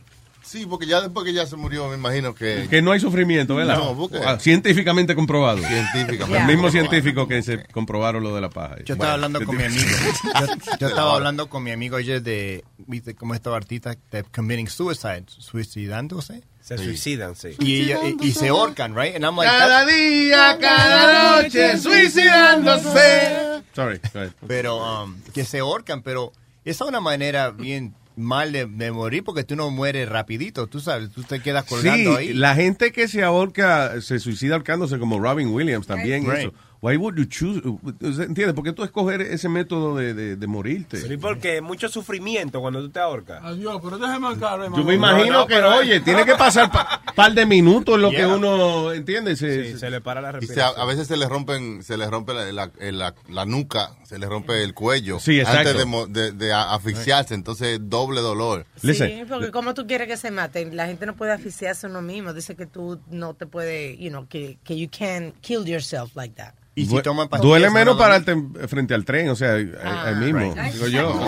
porque 0.69 0.87
ya 0.87 1.01
después 1.01 1.25
que 1.27 1.33
ya 1.33 1.45
se 1.47 1.57
murió, 1.57 1.89
me 1.89 1.97
imagino 1.97 2.35
que... 2.35 2.67
Que 2.71 2.81
no 2.81 2.93
hay 2.93 3.01
sufrimiento, 3.01 3.55
¿verdad? 3.57 3.79
No, 3.79 3.97
porque- 3.97 4.19
Ah, 4.25 4.39
Científicamente 4.39 5.15
comprobado. 5.15 5.59
Científicamente. 5.59 6.39
El 6.39 6.47
mismo 6.47 6.71
científico 6.71 7.27
que 7.29 7.43
se 7.43 7.65
comprobaron 7.73 8.23
lo 8.23 8.35
de 8.35 8.41
la 8.41 8.49
paja. 8.51 8.77
Yo 8.85 8.95
estaba 8.95 9.13
Bueno, 9.13 9.13
hablando 9.27 9.45
con 9.45 9.57
mi 9.57 9.65
amigo. 9.65 9.83
Yo, 10.41 10.47
yo 10.81 10.89
estaba 10.89 11.15
hablando 11.15 11.49
con 11.49 11.63
mi 11.63 11.73
amigo 11.73 11.97
ayer 11.97 12.23
de, 12.23 12.65
viste, 12.79 13.15
como 13.15 13.35
estos 13.35 13.55
artistas 13.55 13.97
de 14.13 14.23
committing 14.25 14.69
suicide, 14.69 15.25
suicidándose. 15.27 16.43
Se 16.61 16.79
suicidan, 16.79 17.37
sí. 17.37 17.51
Y, 17.61 17.83
ella- 17.83 18.01
y, 18.21 18.27
y 18.29 18.33
se 18.33 18.49
ahorcan, 18.49 18.95
right? 18.97 19.15
And 19.15 19.25
I'm 19.25 19.37
like, 19.37 19.49
Cada 19.51 19.85
día, 19.87 20.59
cada 20.61 21.43
noche, 21.43 21.79
suicidándose. 21.79 23.63
Sorry, 23.75 24.01
go 24.13 24.21
ahead. 24.21 24.33
pero 24.47 25.03
um, 25.05 25.17
que 25.35 25.45
se 25.45 25.59
ahorcan, 25.61 26.03
pero 26.03 26.33
esa 26.65 26.85
es 26.85 26.89
una 26.89 27.01
manera 27.01 27.51
bien 27.51 27.95
mal 28.17 28.51
de, 28.53 28.67
de 28.67 28.91
morir 28.93 29.23
porque 29.25 29.45
tú 29.45 29.55
no 29.57 29.71
mueres 29.71 30.09
rapidito, 30.09 30.67
tú 30.67 30.81
sabes, 30.81 31.11
tú 31.11 31.23
te 31.23 31.41
quedas 31.41 31.65
colgando 31.67 32.13
Sí, 32.13 32.17
ahí. 32.29 32.33
la 32.35 32.55
gente 32.55 32.91
que 32.93 33.09
se 33.09 33.23
ahorca, 33.23 34.01
se 34.01 34.19
suicida 34.19 34.55
ahorcándose 34.55 34.99
como 34.99 35.21
Robin 35.21 35.49
Williams 35.49 35.87
también. 35.87 36.25
Right. 36.25 36.39
Eso. 36.49 36.55
Why 36.87 36.97
would 36.97 37.17
you 37.17 37.25
choose? 37.25 37.61
¿Entiendes? 38.01 38.53
¿Por 38.55 38.63
qué 38.63 38.73
tú 38.73 38.85
escoger 38.85 39.21
ese 39.21 39.49
método 39.49 39.97
de, 39.97 40.15
de, 40.15 40.37
de 40.37 40.47
morirte? 40.47 40.99
Sí, 40.99 41.17
porque 41.17 41.61
mucho 41.61 41.89
sufrimiento 41.89 42.61
cuando 42.61 42.81
tú 42.81 42.91
te 42.91 43.01
ahorcas. 43.01 43.43
Adiós, 43.43 43.81
pero 43.83 43.99
déjame 43.99 44.29
acá. 44.29 44.57
Yo 44.77 44.85
me 44.85 44.95
imagino 44.95 45.33
No, 45.33 45.39
no, 45.41 45.47
que, 45.49 45.55
pero- 45.55 45.75
oye, 45.79 45.99
tiene 46.01 46.25
que 46.25 46.37
pasar 46.37 46.71
un 46.71 47.15
par 47.15 47.33
de 47.35 47.45
minutos 47.45 47.97
en 47.97 48.03
lo 48.03 48.11
que 48.13 48.25
uno, 48.25 48.93
¿entiendes? 48.93 49.41
Se, 49.41 49.73
Sí, 49.73 49.79
se 49.81 49.91
le 49.91 50.01
para 50.01 50.21
la 50.21 50.29
Y 50.29 50.33
se- 50.33 50.39
respiración. 50.39 50.79
a, 50.79 50.83
a 50.83 50.87
veces 50.87 51.09
se 51.09 51.17
le 51.17 51.27
rompen, 51.29 51.83
se 51.83 51.97
le 51.97 52.09
rompe 52.09 52.33
la, 52.35 52.53
la- 52.53 52.71
la- 52.79 53.15
la 53.31 53.47
nuca, 53.47 53.91
se 54.05 54.19
le 54.21 54.27
rompe 54.27 54.63
el 54.63 54.73
cuello 54.73 55.19
Sí, 55.19 55.41
exacto. 55.41 55.71
antes 55.71 56.13
de, 56.13 56.33
de- 56.33 56.53
asfixiarse, 56.53 57.35
entonces 57.35 57.81
doble 57.83 58.21
dolor. 58.21 58.65
Sí, 58.81 58.93
porque 59.29 59.51
como 59.51 59.75
tú 59.75 59.89
quieres 59.89 60.07
que 60.07 60.17
se 60.17 60.31
maten, 60.31 60.77
la 60.77 60.87
gente 60.87 61.05
no 61.07 61.17
puede 61.17 61.33
asfixiarse 61.33 61.89
uno 61.89 62.01
mismo. 62.01 62.33
Dice 62.33 62.55
que 62.55 62.67
tú 62.67 63.01
no 63.11 63.35
te 63.35 63.47
puedes, 63.47 63.99
you 63.99 64.11
know, 64.11 64.29
que, 64.29 64.59
que 64.63 64.79
you 64.79 64.89
can 64.89 65.33
kill 65.41 65.65
yourself 65.67 66.15
like 66.15 66.35
that. 66.37 66.55
Due- 66.85 67.03
Duele 67.41 67.71
menos 67.71 67.97
pararte 67.97 68.33
en- 68.33 68.55
frente 68.69 68.93
al 68.93 69.05
tren, 69.07 69.31
o 69.31 69.35
sea, 69.37 69.55
ahí- 69.55 69.73
Ah. 69.83 70.13
mismo, 70.15 70.55
Right. 70.55 70.73
digo 70.75 70.89
yo. 70.89 71.19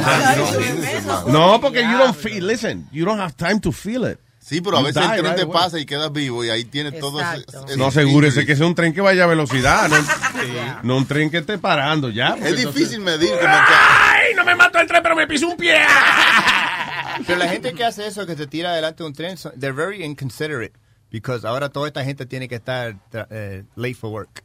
No- 1.28 1.58
porque 1.60 1.82
you 1.82 1.96
don't 1.98 2.14
feel, 2.16 2.46
listen, 2.46 2.86
you 2.92 3.04
don't 3.06 3.20
have 3.20 3.32
time 3.34 3.58
to 3.60 3.72
feel 3.72 4.04
it. 4.10 4.18
Sí, 4.40 4.60
pero 4.62 4.78
a 4.78 4.82
veces 4.82 5.02
el 5.02 5.08
tren 5.10 5.24
right 5.26 5.36
te 5.36 5.46
pasa 5.46 5.78
y 5.78 5.84
quedas 5.84 6.10
vivo 6.10 6.42
y 6.42 6.48
ahí 6.48 6.64
tienes 6.64 6.98
todo 6.98 7.20
ese, 7.20 7.44
ese- 7.66 7.76
No, 7.76 7.86
asegúrese 7.88 8.46
que 8.46 8.56
sea 8.56 8.66
un 8.66 8.74
tren 8.74 8.94
que 8.94 9.00
vaya 9.02 9.24
a 9.24 9.26
velocidad, 9.26 9.88
no, 9.90 9.96
no 10.84 10.96
un 10.96 11.06
tren 11.06 11.30
que 11.30 11.38
esté 11.38 11.58
parando 11.58 12.08
ya. 12.08 12.28
Es 12.30 12.46
entonces- 12.46 12.74
difícil 12.74 13.00
medir 13.00 13.28
como 13.30 13.40
que... 13.40 13.46
¡Ay, 13.48 14.34
no 14.36 14.44
me 14.44 14.54
mato 14.54 14.78
el 14.78 14.86
tren, 14.86 15.02
pero 15.02 15.14
me 15.16 15.26
piso 15.26 15.48
un 15.48 15.56
pie! 15.56 15.76
Pero 17.26 17.38
la 17.40 17.48
gente 17.48 17.72
que 17.74 17.84
hace 17.84 18.06
eso, 18.06 18.24
que 18.26 18.36
se 18.36 18.46
tira 18.46 18.72
delante 18.74 19.02
de 19.02 19.08
un 19.08 19.12
tren, 19.12 19.36
son- 19.36 19.52
they're 19.58 19.72
very 19.72 20.04
inconsiderate. 20.04 20.72
Because 21.10 21.46
ahora 21.46 21.68
toda 21.68 21.88
esta 21.88 22.04
gente 22.04 22.26
tiene 22.26 22.48
que 22.48 22.54
estar 22.54 22.94
tra- 23.10 23.26
eh, 23.30 23.64
late 23.76 23.94
for 23.94 24.10
work. 24.10 24.42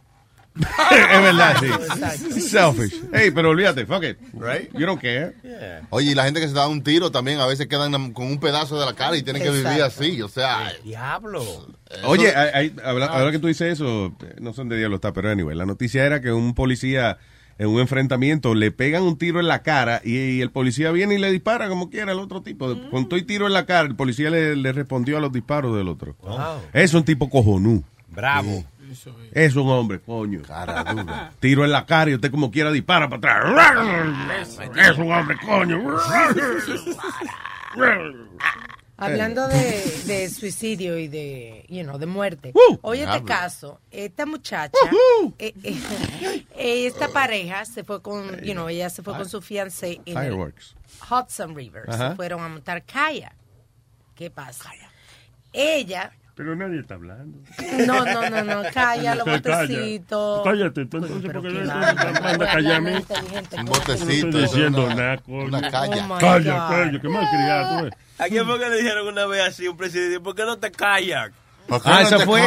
es 0.92 1.22
verdad, 1.22 1.56
sí. 1.60 2.42
Selfish. 2.42 3.02
Hey, 3.12 3.32
pero 3.34 3.50
olvídate, 3.50 3.86
fuck 3.86 4.04
it. 4.04 4.18
Right? 4.34 4.72
You 4.78 4.86
don't 4.86 5.02
care. 5.02 5.34
Oye, 5.90 6.12
y 6.12 6.16
la 6.16 6.26
gente 6.26 6.40
que 6.40 6.48
se 6.48 6.54
da 6.54 6.68
un 6.68 6.84
tiro 6.84 7.12
también 7.12 7.40
a 7.40 7.48
veces 7.48 7.68
quedan 7.68 8.14
con 8.14 8.28
un 8.28 8.40
pedazo 8.40 8.80
de 8.80 8.86
la 8.86 8.94
cara 8.94 9.18
y 9.18 9.24
tienen 9.24 9.42
que 9.42 9.50
vivir 9.50 9.82
así, 9.82 10.22
o 10.22 10.28
sea... 10.28 10.72
Diablo. 10.84 11.44
Oye, 12.06 12.36
hay- 12.36 12.50
hay- 12.54 12.76
habla- 12.84 13.08
ahora 13.08 13.32
que 13.32 13.40
tú 13.40 13.48
dices 13.48 13.74
eso, 13.74 14.16
no 14.40 14.52
sé 14.54 14.58
dónde 14.58 14.78
diablo 14.78 14.98
está, 14.98 15.12
pero 15.14 15.30
anyway, 15.32 15.56
la 15.56 15.66
noticia 15.66 16.06
era 16.06 16.22
que 16.22 16.32
un 16.32 16.54
policía 16.54 17.18
en 17.60 17.68
un 17.70 17.80
enfrentamiento 17.80 18.56
le 18.56 18.72
pegan 18.72 19.04
un 19.04 19.18
tiro 19.18 19.40
en 19.40 19.48
la 19.48 19.62
cara 19.62 20.02
y, 20.04 20.18
y 20.18 20.42
el 20.42 20.50
policía 20.52 20.92
viene 20.92 21.16
y 21.16 21.18
le 21.20 21.32
dispara 21.32 21.70
como 21.70 21.90
quiera 21.92 22.12
al 22.12 22.20
otro 22.20 22.42
tipo. 22.42 22.76
Con 22.90 23.08
todo 23.08 23.18
y 23.20 23.24
tiro 23.24 23.46
en 23.48 23.54
la 23.54 23.66
cara, 23.68 23.88
el 23.88 23.96
policía 23.96 24.30
le, 24.32 24.56
le 24.56 24.72
respondió 24.72 25.18
a 25.18 25.22
los 25.22 25.32
disparos 25.32 25.76
del 25.78 25.88
otro. 25.88 26.16
Wow. 26.22 26.62
Es 26.74 26.94
un 26.96 27.04
tipo 27.06 27.30
cojonú. 27.30 27.84
Bravo. 28.10 28.64
Es 29.32 29.56
un 29.56 29.70
hombre, 29.70 30.00
coño. 30.02 30.42
Tiro 31.40 31.64
en 31.66 31.72
la 31.72 31.86
cara 31.86 32.12
y 32.12 32.16
usted 32.16 32.32
como 32.32 32.52
quiera 32.52 32.72
dispara 32.72 33.10
para 33.10 33.38
atrás. 33.40 34.48
Es 34.78 34.98
un 34.98 35.12
hombre, 35.12 35.38
coño. 35.46 35.82
Hablando 38.96 39.48
de, 39.48 40.02
de 40.06 40.30
suicidio 40.30 40.98
y 40.98 41.08
de, 41.08 41.66
you 41.68 41.84
know, 41.84 41.98
de 41.98 42.06
muerte. 42.06 42.52
Uh, 42.54 42.78
Oye, 42.82 43.04
este 43.04 43.24
caso, 43.24 43.82
esta 43.92 44.26
muchacha, 44.26 44.78
eh, 45.40 45.54
eh, 45.64 45.82
eh, 46.56 46.86
esta 46.88 47.08
pareja 47.10 47.66
se 47.66 47.84
fue 47.84 48.02
con, 48.02 48.40
you 48.42 48.54
know, 48.54 48.70
ella 48.70 48.90
se 48.90 49.02
fue 49.02 49.16
con 49.16 49.28
su 49.28 49.42
fiancé 49.42 50.00
en 50.06 50.18
el 50.18 50.24
Fireworks. 50.26 50.76
Hudson 51.10 51.56
River. 51.56 51.92
Se 51.92 52.16
fueron 52.16 52.44
a 52.44 52.50
montar 52.50 52.84
kayak. 52.84 53.36
¿Qué 54.16 54.30
pasa? 54.30 54.72
Ella, 55.52 56.14
Pero 56.36 56.56
nadie 56.56 56.80
está 56.80 56.96
hablando. 56.96 57.38
no, 57.86 58.04
no, 58.06 58.30
no, 58.30 58.44
no, 58.44 58.64
calla 58.74 59.14
los 59.14 59.24
Calla. 59.24 59.38
botecitos. 59.38 60.44
Cállate, 60.44 60.86
tú 60.88 60.98
entonces, 60.98 61.32
porque 61.32 61.48
qué 61.50 61.54
no 61.54 61.74
manda 62.22 62.46
a 62.46 62.54
callar 62.54 62.76
a 62.76 62.82
mí. 62.82 62.92
Inteligente, 62.92 63.56
Un 63.56 63.66
¿cómo 63.68 63.74
No 63.74 63.80
botecito. 63.80 64.28
estoy 64.28 64.42
diciendo 64.42 64.86
una- 64.86 64.96
nada, 64.96 65.18
coño. 65.20 65.44
una 65.46 65.62
calla. 65.70 66.08
Oh, 66.10 66.18
Calla, 66.18 66.54
God. 66.54 66.70
calla, 66.70 67.02
que 67.02 67.10
mal 67.10 67.28
criado. 67.30 67.90
¿A 68.18 68.26
quién 68.26 68.46
fue 68.48 68.60
que 68.60 68.70
le 68.70 68.78
dijeron 68.78 69.08
una 69.08 69.26
vez 69.28 69.42
así 69.48 69.66
a 69.68 69.72
un 69.72 69.78
presidente? 69.78 70.20
¿Por 70.22 70.34
qué 70.36 70.44
no 70.44 70.58
te 70.58 70.72
callas? 70.72 71.30
Ah, 71.86 72.02
ese 72.02 72.20
fue, 72.26 72.42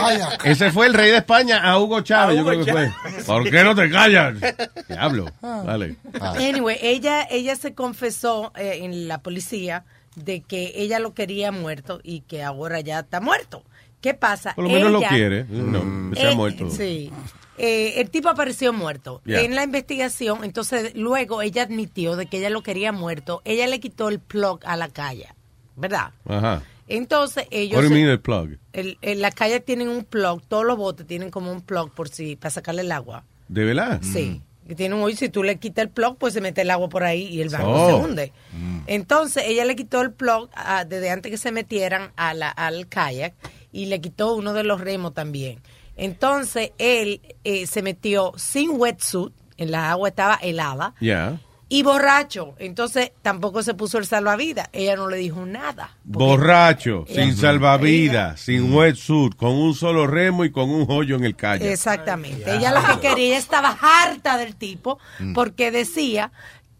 ese 0.44 0.70
fue 0.72 0.86
el 0.88 0.94
rey 0.94 1.10
de 1.10 1.16
España 1.18 1.58
a 1.62 1.78
Hugo 1.78 2.00
Chávez, 2.02 2.36
A 2.36 2.40
yo 2.42 2.46
creo 2.46 2.64
que 2.64 2.70
fue. 2.72 2.92
¿Por 3.26 3.48
qué 3.50 3.62
no 3.64 3.74
te 3.74 3.88
callas? 3.88 4.34
Diablo. 4.88 5.26
Dale. 5.40 5.96
Anyway, 6.20 6.76
ella, 6.82 7.26
ella 7.30 7.54
se 7.56 7.72
confesó 7.72 8.52
eh, 8.56 8.80
en 8.82 9.06
la 9.08 9.18
policía 9.18 9.84
de 10.16 10.42
que 10.42 10.72
ella 10.76 10.98
lo 10.98 11.14
quería 11.14 11.50
muerto 11.52 12.00
y 12.02 12.20
que 12.22 12.42
ahora 12.42 12.80
ya 12.80 13.00
está 13.00 13.20
muerto. 13.20 13.62
¿Qué 14.06 14.14
pasa? 14.14 14.54
Por 14.54 14.64
lo 14.64 14.70
menos 14.70 14.92
lo 14.92 14.98
Ella- 14.98 15.08
quiere. 15.08 15.44
No, 15.48 16.14
se 16.14 16.22
ha 16.26 16.30
Eh, 16.30 16.34
muerto. 16.36 16.70
Sí. 16.70 17.10
Eh, 17.58 17.94
el 18.00 18.08
tipo 18.10 18.28
apareció 18.28 18.72
muerto. 18.72 19.20
Yeah. 19.24 19.40
En 19.40 19.56
la 19.56 19.64
investigación, 19.64 20.44
entonces 20.44 20.94
luego 20.94 21.42
ella 21.42 21.62
admitió 21.62 22.14
de 22.14 22.26
que 22.26 22.38
ella 22.38 22.50
lo 22.50 22.62
quería 22.62 22.92
muerto. 22.92 23.42
Ella 23.44 23.66
le 23.66 23.80
quitó 23.80 24.08
el 24.08 24.20
plug 24.20 24.60
a 24.64 24.76
la 24.76 24.88
calle, 24.90 25.26
¿verdad? 25.74 26.10
Ajá. 26.28 26.62
Entonces 26.86 27.46
ellos... 27.50 27.82
Mean 27.90 28.08
el 28.08 28.20
plug? 28.20 28.58
en 28.72 29.20
la 29.20 29.32
calle 29.32 29.58
tienen 29.58 29.88
un 29.88 30.04
plug, 30.04 30.40
todos 30.46 30.64
los 30.64 30.76
botes 30.76 31.04
tienen 31.04 31.30
como 31.32 31.50
un 31.50 31.62
plug 31.62 31.90
por 31.92 32.08
si, 32.08 32.36
para 32.36 32.50
sacarle 32.50 32.82
el 32.82 32.92
agua. 32.92 33.24
¿De 33.48 33.64
verdad? 33.64 34.00
Sí. 34.02 34.40
Que 34.68 34.74
tiene 34.74 34.94
un 34.96 35.02
hoyo, 35.02 35.16
si 35.16 35.28
tú 35.28 35.42
le 35.42 35.58
quitas 35.58 35.84
el 35.84 35.90
plug, 35.90 36.16
pues 36.18 36.34
se 36.34 36.40
mete 36.40 36.60
el 36.62 36.70
agua 36.70 36.88
por 36.88 37.02
ahí 37.04 37.22
y 37.26 37.40
el 37.40 37.48
barco 37.48 37.70
Oh. 37.72 37.86
se 37.88 37.94
hunde. 37.94 38.32
Entonces, 38.86 39.44
ella 39.46 39.64
le 39.64 39.76
quitó 39.76 40.00
el 40.02 40.12
plug 40.12 40.48
ah, 40.54 40.84
desde 40.84 41.10
antes 41.10 41.30
que 41.30 41.38
se 41.38 41.52
metieran 41.52 42.10
a 42.16 42.34
la, 42.34 42.50
al 42.50 42.86
kayak 42.88 43.32
y 43.76 43.86
le 43.86 44.00
quitó 44.00 44.34
uno 44.34 44.52
de 44.54 44.64
los 44.64 44.80
remos 44.80 45.12
también. 45.14 45.60
Entonces, 45.96 46.72
él 46.78 47.20
eh, 47.44 47.66
se 47.66 47.82
metió 47.82 48.32
sin 48.36 48.70
wetsuit, 48.72 49.32
en 49.56 49.70
la 49.70 49.90
agua 49.90 50.08
estaba 50.08 50.34
helada, 50.36 50.94
Ya. 51.00 51.38
y 51.68 51.82
borracho. 51.82 52.54
Entonces, 52.58 53.12
tampoco 53.22 53.62
se 53.62 53.74
puso 53.74 53.98
el 53.98 54.06
salvavidas. 54.06 54.68
Ella 54.72 54.94
no 54.96 55.08
le 55.08 55.16
dijo 55.16 55.44
nada. 55.46 55.96
Borracho, 56.04 57.04
Ella- 57.08 57.22
sin 57.24 57.36
salvavidas, 57.36 58.40
sin 58.40 58.72
wetsuit, 58.72 59.34
con 59.36 59.50
un 59.52 59.74
solo 59.74 60.06
remo 60.06 60.44
y 60.44 60.50
con 60.52 60.70
un 60.70 60.86
hoyo 60.88 61.16
en 61.16 61.24
el 61.24 61.34
calle. 61.36 61.72
Exactamente. 61.72 62.54
Ella 62.54 62.72
lo 62.72 62.86
que 62.86 63.08
quería, 63.08 63.26
ella 63.28 63.38
estaba 63.38 63.76
harta 63.80 64.36
del 64.38 64.54
tipo 64.54 64.98
Mm. 65.18 65.32
porque 65.34 65.70
decía 65.70 66.30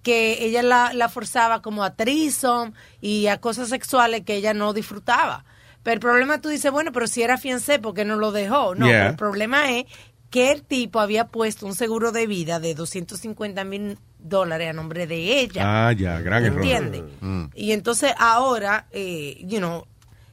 que 0.03 0.45
ella 0.45 0.63
la, 0.63 0.93
la 0.93 1.09
forzaba 1.09 1.63
como 1.63 1.83
a 1.83 1.95
trisom 1.95 2.73
y 3.01 3.27
a 3.27 3.41
cosas 3.41 3.69
sexuales 3.71 4.23
que 4.25 4.35
ella 4.37 4.55
no 4.55 4.73
disfrutaba. 4.73 5.45
Pero 5.87 5.95
el 5.95 6.01
problema 6.01 6.41
tú 6.41 6.49
dices, 6.49 6.73
bueno, 6.73 6.91
pero 6.91 7.07
si 7.07 7.23
era 7.23 7.39
fiancé, 7.39 7.79
¿por 7.79 7.95
qué 7.95 8.05
no 8.05 8.17
lo 8.17 8.33
dejó? 8.33 8.75
No, 8.75 8.87
Yeah. 8.89 8.99
pero 8.99 9.11
el 9.11 9.17
problema 9.17 9.71
es 9.71 9.85
que 10.31 10.51
el 10.51 10.63
tipo 10.65 10.99
había 10.99 11.29
puesto 11.29 11.65
un 11.65 11.77
seguro 11.77 12.11
de 12.11 12.27
vida 12.27 12.59
de 12.59 12.75
250 12.75 13.63
mil 13.63 13.97
dólares 14.19 14.69
a 14.71 14.73
nombre 14.73 15.07
de 15.07 15.39
ella. 15.39 15.63
Ah, 15.87 15.93
ya, 15.93 16.19
gran 16.21 16.45
error. 16.45 16.57
¿Entiende? 16.59 17.05
Mm. 17.21 17.45
Y 17.55 17.71
entonces 17.71 18.13
ahora, 18.19 18.89
eh, 18.91 19.39
you 19.47 19.59
know, 19.59 19.85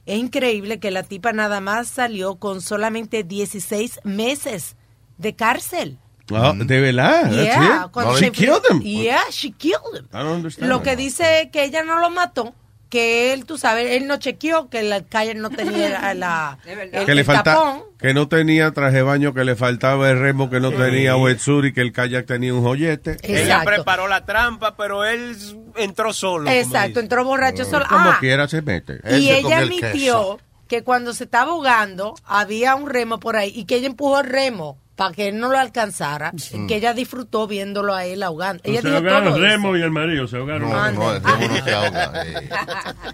es 0.08 0.18
increíble 0.18 0.80
que 0.80 0.90
la 0.90 1.04
tipa 1.04 1.34
nada 1.34 1.62
más 1.62 1.88
salió 1.88 2.38
con 2.38 2.60
solamente 2.60 3.24
16 3.24 4.00
meses 4.04 4.76
de 5.20 5.36
cárcel. 5.36 6.00
Ah, 6.34 6.54
¿De 6.56 6.80
verdad? 6.82 7.26
That's 7.26 7.36
Yeah, 7.36 7.84
it? 7.86 7.92
cuando 7.92 8.14
She 8.18 8.26
se- 8.26 8.32
killed 8.32 8.64
him. 8.72 8.82
Yeah, 8.82 9.22
she 9.30 9.52
killed 9.52 9.94
him. 9.96 10.06
I 10.12 10.18
don't 10.24 10.30
understand. 10.38 10.68
Lo 10.68 10.82
que 10.82 10.96
dice 10.96 11.42
es 11.44 11.52
que 11.52 11.64
ella 11.64 11.84
no 11.84 12.00
lo 12.00 12.10
mató, 12.10 12.56
que 12.94 13.34
él, 13.34 13.46
tú 13.46 13.58
sabes, 13.58 13.90
él 13.94 14.06
no 14.06 14.18
chequeó 14.18 14.70
que 14.70 14.84
la 14.84 15.02
calle 15.02 15.34
no 15.34 15.50
tenía 15.50 16.14
la, 16.14 16.60
el, 16.68 16.92
que 16.92 17.16
le 17.16 17.22
el 17.22 17.26
falta, 17.26 17.56
tapón. 17.56 17.82
que 17.98 18.14
no 18.14 18.28
tenía 18.28 18.70
traje 18.70 18.98
de 18.98 19.02
baño, 19.02 19.34
que 19.34 19.44
le 19.44 19.56
faltaba 19.56 20.12
el 20.12 20.20
remo, 20.20 20.48
que 20.52 20.60
no 20.60 20.72
tenía 20.72 21.16
wetsuit 21.18 21.66
y 21.66 21.74
que 21.74 21.82
el 21.82 21.92
kayak 21.92 22.28
tenía 22.28 22.54
un 22.54 22.62
joyete. 22.62 23.18
Ella 23.24 23.64
preparó 23.66 24.08
la 24.08 24.26
trampa, 24.26 24.76
pero 24.78 25.04
él 25.06 25.36
entró 25.76 26.14
solo. 26.14 26.52
Exacto, 26.52 27.00
entró 27.00 27.26
borracho 27.26 27.66
solo. 27.66 27.88
Como 27.90 28.12
Ah, 28.12 28.18
quiera 28.20 28.48
se 28.48 28.62
mete. 28.62 29.00
Y 29.18 29.32
ella 29.32 29.58
admitió 29.58 30.40
que 30.68 30.84
cuando 30.84 31.14
se 31.14 31.24
estaba 31.24 31.50
ahogando 31.52 32.14
había 32.26 32.76
un 32.76 32.88
remo 32.88 33.20
por 33.20 33.38
ahí 33.38 33.52
y 33.56 33.66
que 33.66 33.78
ella 33.78 33.88
empujó 33.88 34.20
el 34.20 34.28
remo 34.30 34.78
para 34.96 35.14
que 35.14 35.30
él 35.30 35.40
no 35.40 35.50
lo 35.50 35.58
alcanzara, 35.58 36.32
y 36.54 36.68
que 36.68 36.76
ella 36.76 36.94
disfrutó 36.94 37.48
viéndolo 37.48 37.96
a 37.96 38.06
él 38.06 38.22
ahogando. 38.22 38.62
Ella 38.66 38.82
se 38.82 38.88
dijo 38.88 38.98
ahogaron 39.00 39.34
todo 39.34 39.38
eso. 39.38 39.46
Remo 39.46 39.78
y 39.78 39.82
el 39.82 39.92
marido, 39.92 40.28
se 40.28 40.38
ahogaron. 40.38 40.70
No, 40.70 40.76
los 40.76 40.94
no, 40.94 41.14
el 41.14 41.24
remo 41.24 41.48
no 41.48 41.64
se 41.64 41.74
ahoga, 41.74 42.12
eh, 42.26 42.50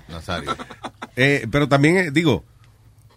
Nazario. 0.10 0.56
Eh, 1.16 1.48
pero 1.52 1.70
también, 1.70 1.98
eh, 1.98 2.12
digo, 2.12 2.44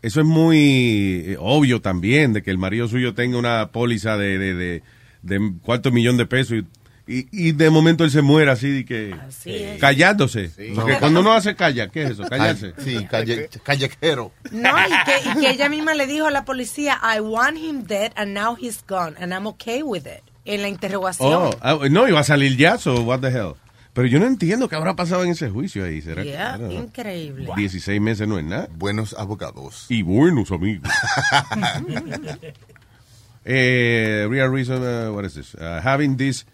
eso 0.02 0.20
es 0.20 0.26
muy 0.26 1.24
eh, 1.26 1.36
obvio 1.38 1.80
también, 1.80 2.32
de 2.32 2.42
que 2.42 2.50
el 2.50 2.58
marido 2.58 2.88
suyo 2.88 3.14
tenga 3.14 3.38
una 3.38 3.70
póliza 3.70 4.16
de, 4.16 4.38
de, 4.38 4.54
de, 4.54 4.82
de 5.22 5.52
cuarto 5.62 5.90
millón 5.90 6.16
de 6.16 6.26
pesos 6.26 6.58
y, 6.58 6.66
Y, 7.06 7.48
y 7.48 7.52
de 7.52 7.68
momento 7.68 8.04
él 8.04 8.10
se 8.12 8.22
muere 8.22 8.50
así, 8.50 8.70
de 8.70 8.84
que, 8.84 9.14
es. 9.46 9.80
callándose. 9.80 10.50
Porque 10.74 10.92
No. 10.92 10.98
cuando 11.00 11.20
uno 11.20 11.32
hace 11.32 11.56
calla, 11.56 11.88
¿qué 11.88 12.04
es 12.04 12.10
eso? 12.12 12.22
Callarse. 12.28 12.74
Sí, 12.78 13.04
calle, 13.10 13.48
callejero. 13.64 14.30
No, 14.52 14.70
y 14.78 14.90
que, 15.04 15.30
y 15.30 15.40
que 15.40 15.50
ella 15.50 15.68
misma 15.68 15.94
le 15.94 16.06
dijo 16.06 16.26
a 16.26 16.30
la 16.30 16.44
policía, 16.44 17.00
I 17.02 17.20
want 17.20 17.58
him 17.58 17.84
dead 17.86 18.12
and 18.14 18.32
now 18.34 18.56
he's 18.56 18.84
gone 18.88 19.16
and 19.18 19.32
I'm 19.32 19.46
okay 19.48 19.82
with 19.82 20.06
it. 20.06 20.22
En 20.44 20.62
la 20.62 20.68
interrogación. 20.68 21.32
Oh, 21.32 21.50
ah, 21.60 21.78
no, 21.90 22.08
iba 22.08 22.20
a 22.20 22.24
salir 22.24 22.56
ya, 22.56 22.78
so 22.78 23.02
what 23.02 23.20
the 23.20 23.28
hell. 23.30 23.54
Pero 23.92 24.06
yo 24.08 24.18
no 24.18 24.26
entiendo 24.26 24.68
qué 24.68 24.74
habrá 24.76 24.96
pasado 24.96 25.22
en 25.24 25.30
ese 25.30 25.50
juicio 25.50 25.84
ahí. 25.84 26.00
¿Será 26.02 26.22
que- 26.22 26.30
Yeah, 26.30 26.56
I 26.56 26.60
don't 26.60 26.72
know. 26.72 26.82
increíble. 26.84 27.48
16 27.56 28.00
meses 28.00 28.26
no 28.26 28.38
es 28.38 28.44
nada. 28.44 28.68
Buenos 28.76 29.14
abogados. 29.18 29.86
Y 29.88 30.02
buenos 30.02 30.50
amigos. 30.50 30.88
eh, 33.44 34.26
real 34.30 34.50
reason, 34.52 34.82
uh, 34.82 35.12
what 35.12 35.24
is 35.24 35.34
this? 35.34 35.54
Uh, 35.54 35.80
having 35.82 36.16
this, 36.16 36.46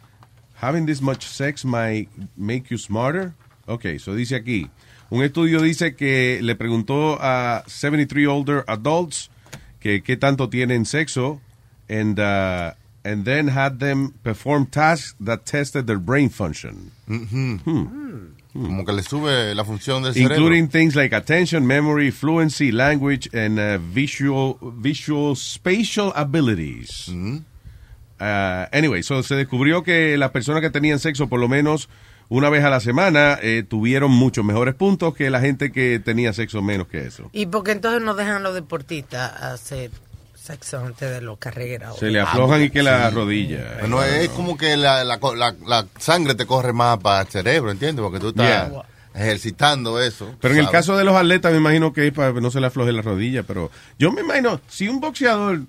having 0.61 0.87
this 0.87 1.01
much 1.01 1.25
sex 1.27 1.65
might 1.65 2.09
make 2.37 2.71
you 2.71 2.79
smarter. 2.79 3.35
Okay, 3.69 3.99
so 3.99 4.15
dice 4.15 4.33
aquí, 4.33 4.69
un 5.11 5.23
estudio 5.23 5.61
dice 5.61 5.95
que 5.95 6.41
le 6.43 6.55
preguntó 6.55 7.19
a 7.21 7.63
73 7.67 8.27
older 8.27 8.65
adults 8.67 9.31
que 9.81 10.03
qué 10.03 10.17
tanto 10.17 10.49
tienen 10.49 10.85
sexo 10.85 11.41
and 11.89 12.19
uh, 12.19 12.73
and 13.05 13.25
then 13.25 13.49
had 13.49 13.79
them 13.79 14.15
perform 14.23 14.67
tasks 14.67 15.15
that 15.21 15.47
tested 15.47 15.87
their 15.87 15.99
brain 15.99 16.29
function. 16.29 16.91
Ujú. 17.09 17.61
Hmm. 17.65 18.35
Como 18.53 18.85
que 18.85 18.93
le 18.93 19.03
sube 19.03 19.55
la 19.55 19.65
función 19.65 20.03
del 20.03 20.15
cerebro. 20.15 20.35
including 20.35 20.69
things 20.69 20.97
like 20.97 21.13
attention, 21.13 21.67
memory, 21.67 22.11
fluency, 22.11 22.73
language, 22.73 23.29
and 23.33 23.59
uh, 23.59 23.79
visual 23.79 24.59
visual 24.63 25.37
spatial 25.37 26.13
abilities. 26.17 27.09
Uh, 28.21 28.67
anyway, 28.73 29.03
so 29.03 29.23
se 29.23 29.35
descubrió 29.37 29.83
que 29.83 30.17
las 30.17 30.31
personas 30.33 30.61
que 30.61 30.71
tenían 30.71 30.99
sexo 30.99 31.29
por 31.29 31.39
lo 31.41 31.49
menos 31.49 31.89
una 32.29 32.51
vez 32.51 32.65
a 32.65 32.69
la 32.71 32.81
semana 32.81 33.39
eh, 33.41 33.65
tuvieron 33.67 34.11
muchos 34.11 34.45
mejores 34.45 34.75
puntos 34.75 35.15
que 35.15 35.31
la 35.31 35.41
gente 35.41 35.71
que 35.73 35.99
tenía 36.05 36.33
sexo 36.33 36.61
menos 36.61 36.89
que 36.89 37.07
eso. 37.07 37.31
Y 37.33 37.47
porque 37.47 37.71
entonces 37.73 38.03
no 38.03 38.15
dejan 38.15 38.43
los 38.43 38.55
deportistas 38.55 39.33
hacer 39.43 39.91
sexo 40.35 40.79
antes 40.85 41.11
de 41.11 41.21
los 41.21 41.39
carreras. 41.39 41.97
Se 41.97 42.11
le 42.11 42.21
aflojan 42.21 42.63
y 42.65 42.71
que 42.71 42.83
la 42.83 43.09
Sí. 43.11 43.15
rodilla. 43.15 43.77
Bueno, 43.81 44.03
es 44.03 44.29
como 44.31 44.57
que 44.59 44.77
la, 44.77 45.05
la, 45.05 45.19
la- 45.37 45.55
la 45.67 45.87
sangre 45.99 46.35
te 46.35 46.45
corre 46.47 46.73
más 46.73 46.99
para 46.99 47.23
el 47.23 47.29
cerebro, 47.29 47.71
¿entiendes? 47.71 48.03
Porque 48.03 48.19
tú 48.19 48.29
estás 48.31 48.69
Yeah. 48.71 48.83
ejercitando 49.15 50.01
eso. 50.01 50.35
Pero 50.41 50.55
en 50.55 50.61
el 50.61 50.71
caso 50.71 50.97
de 50.97 51.05
los 51.05 51.15
atletas 51.17 51.53
me 51.53 51.59
imagino 51.59 51.93
que 51.93 52.07
es 52.09 52.13
para 52.13 52.33
que 52.33 52.41
no 52.41 52.51
se 52.51 52.61
le 52.61 52.67
afloje 52.67 52.93
la 52.93 53.03
rodilla, 53.03 53.43
pero 53.43 53.71
yo 53.99 54.11
me 54.13 54.21
imagino, 54.23 54.61
si 54.69 54.89
un 54.89 55.01
boxeador 55.01 55.61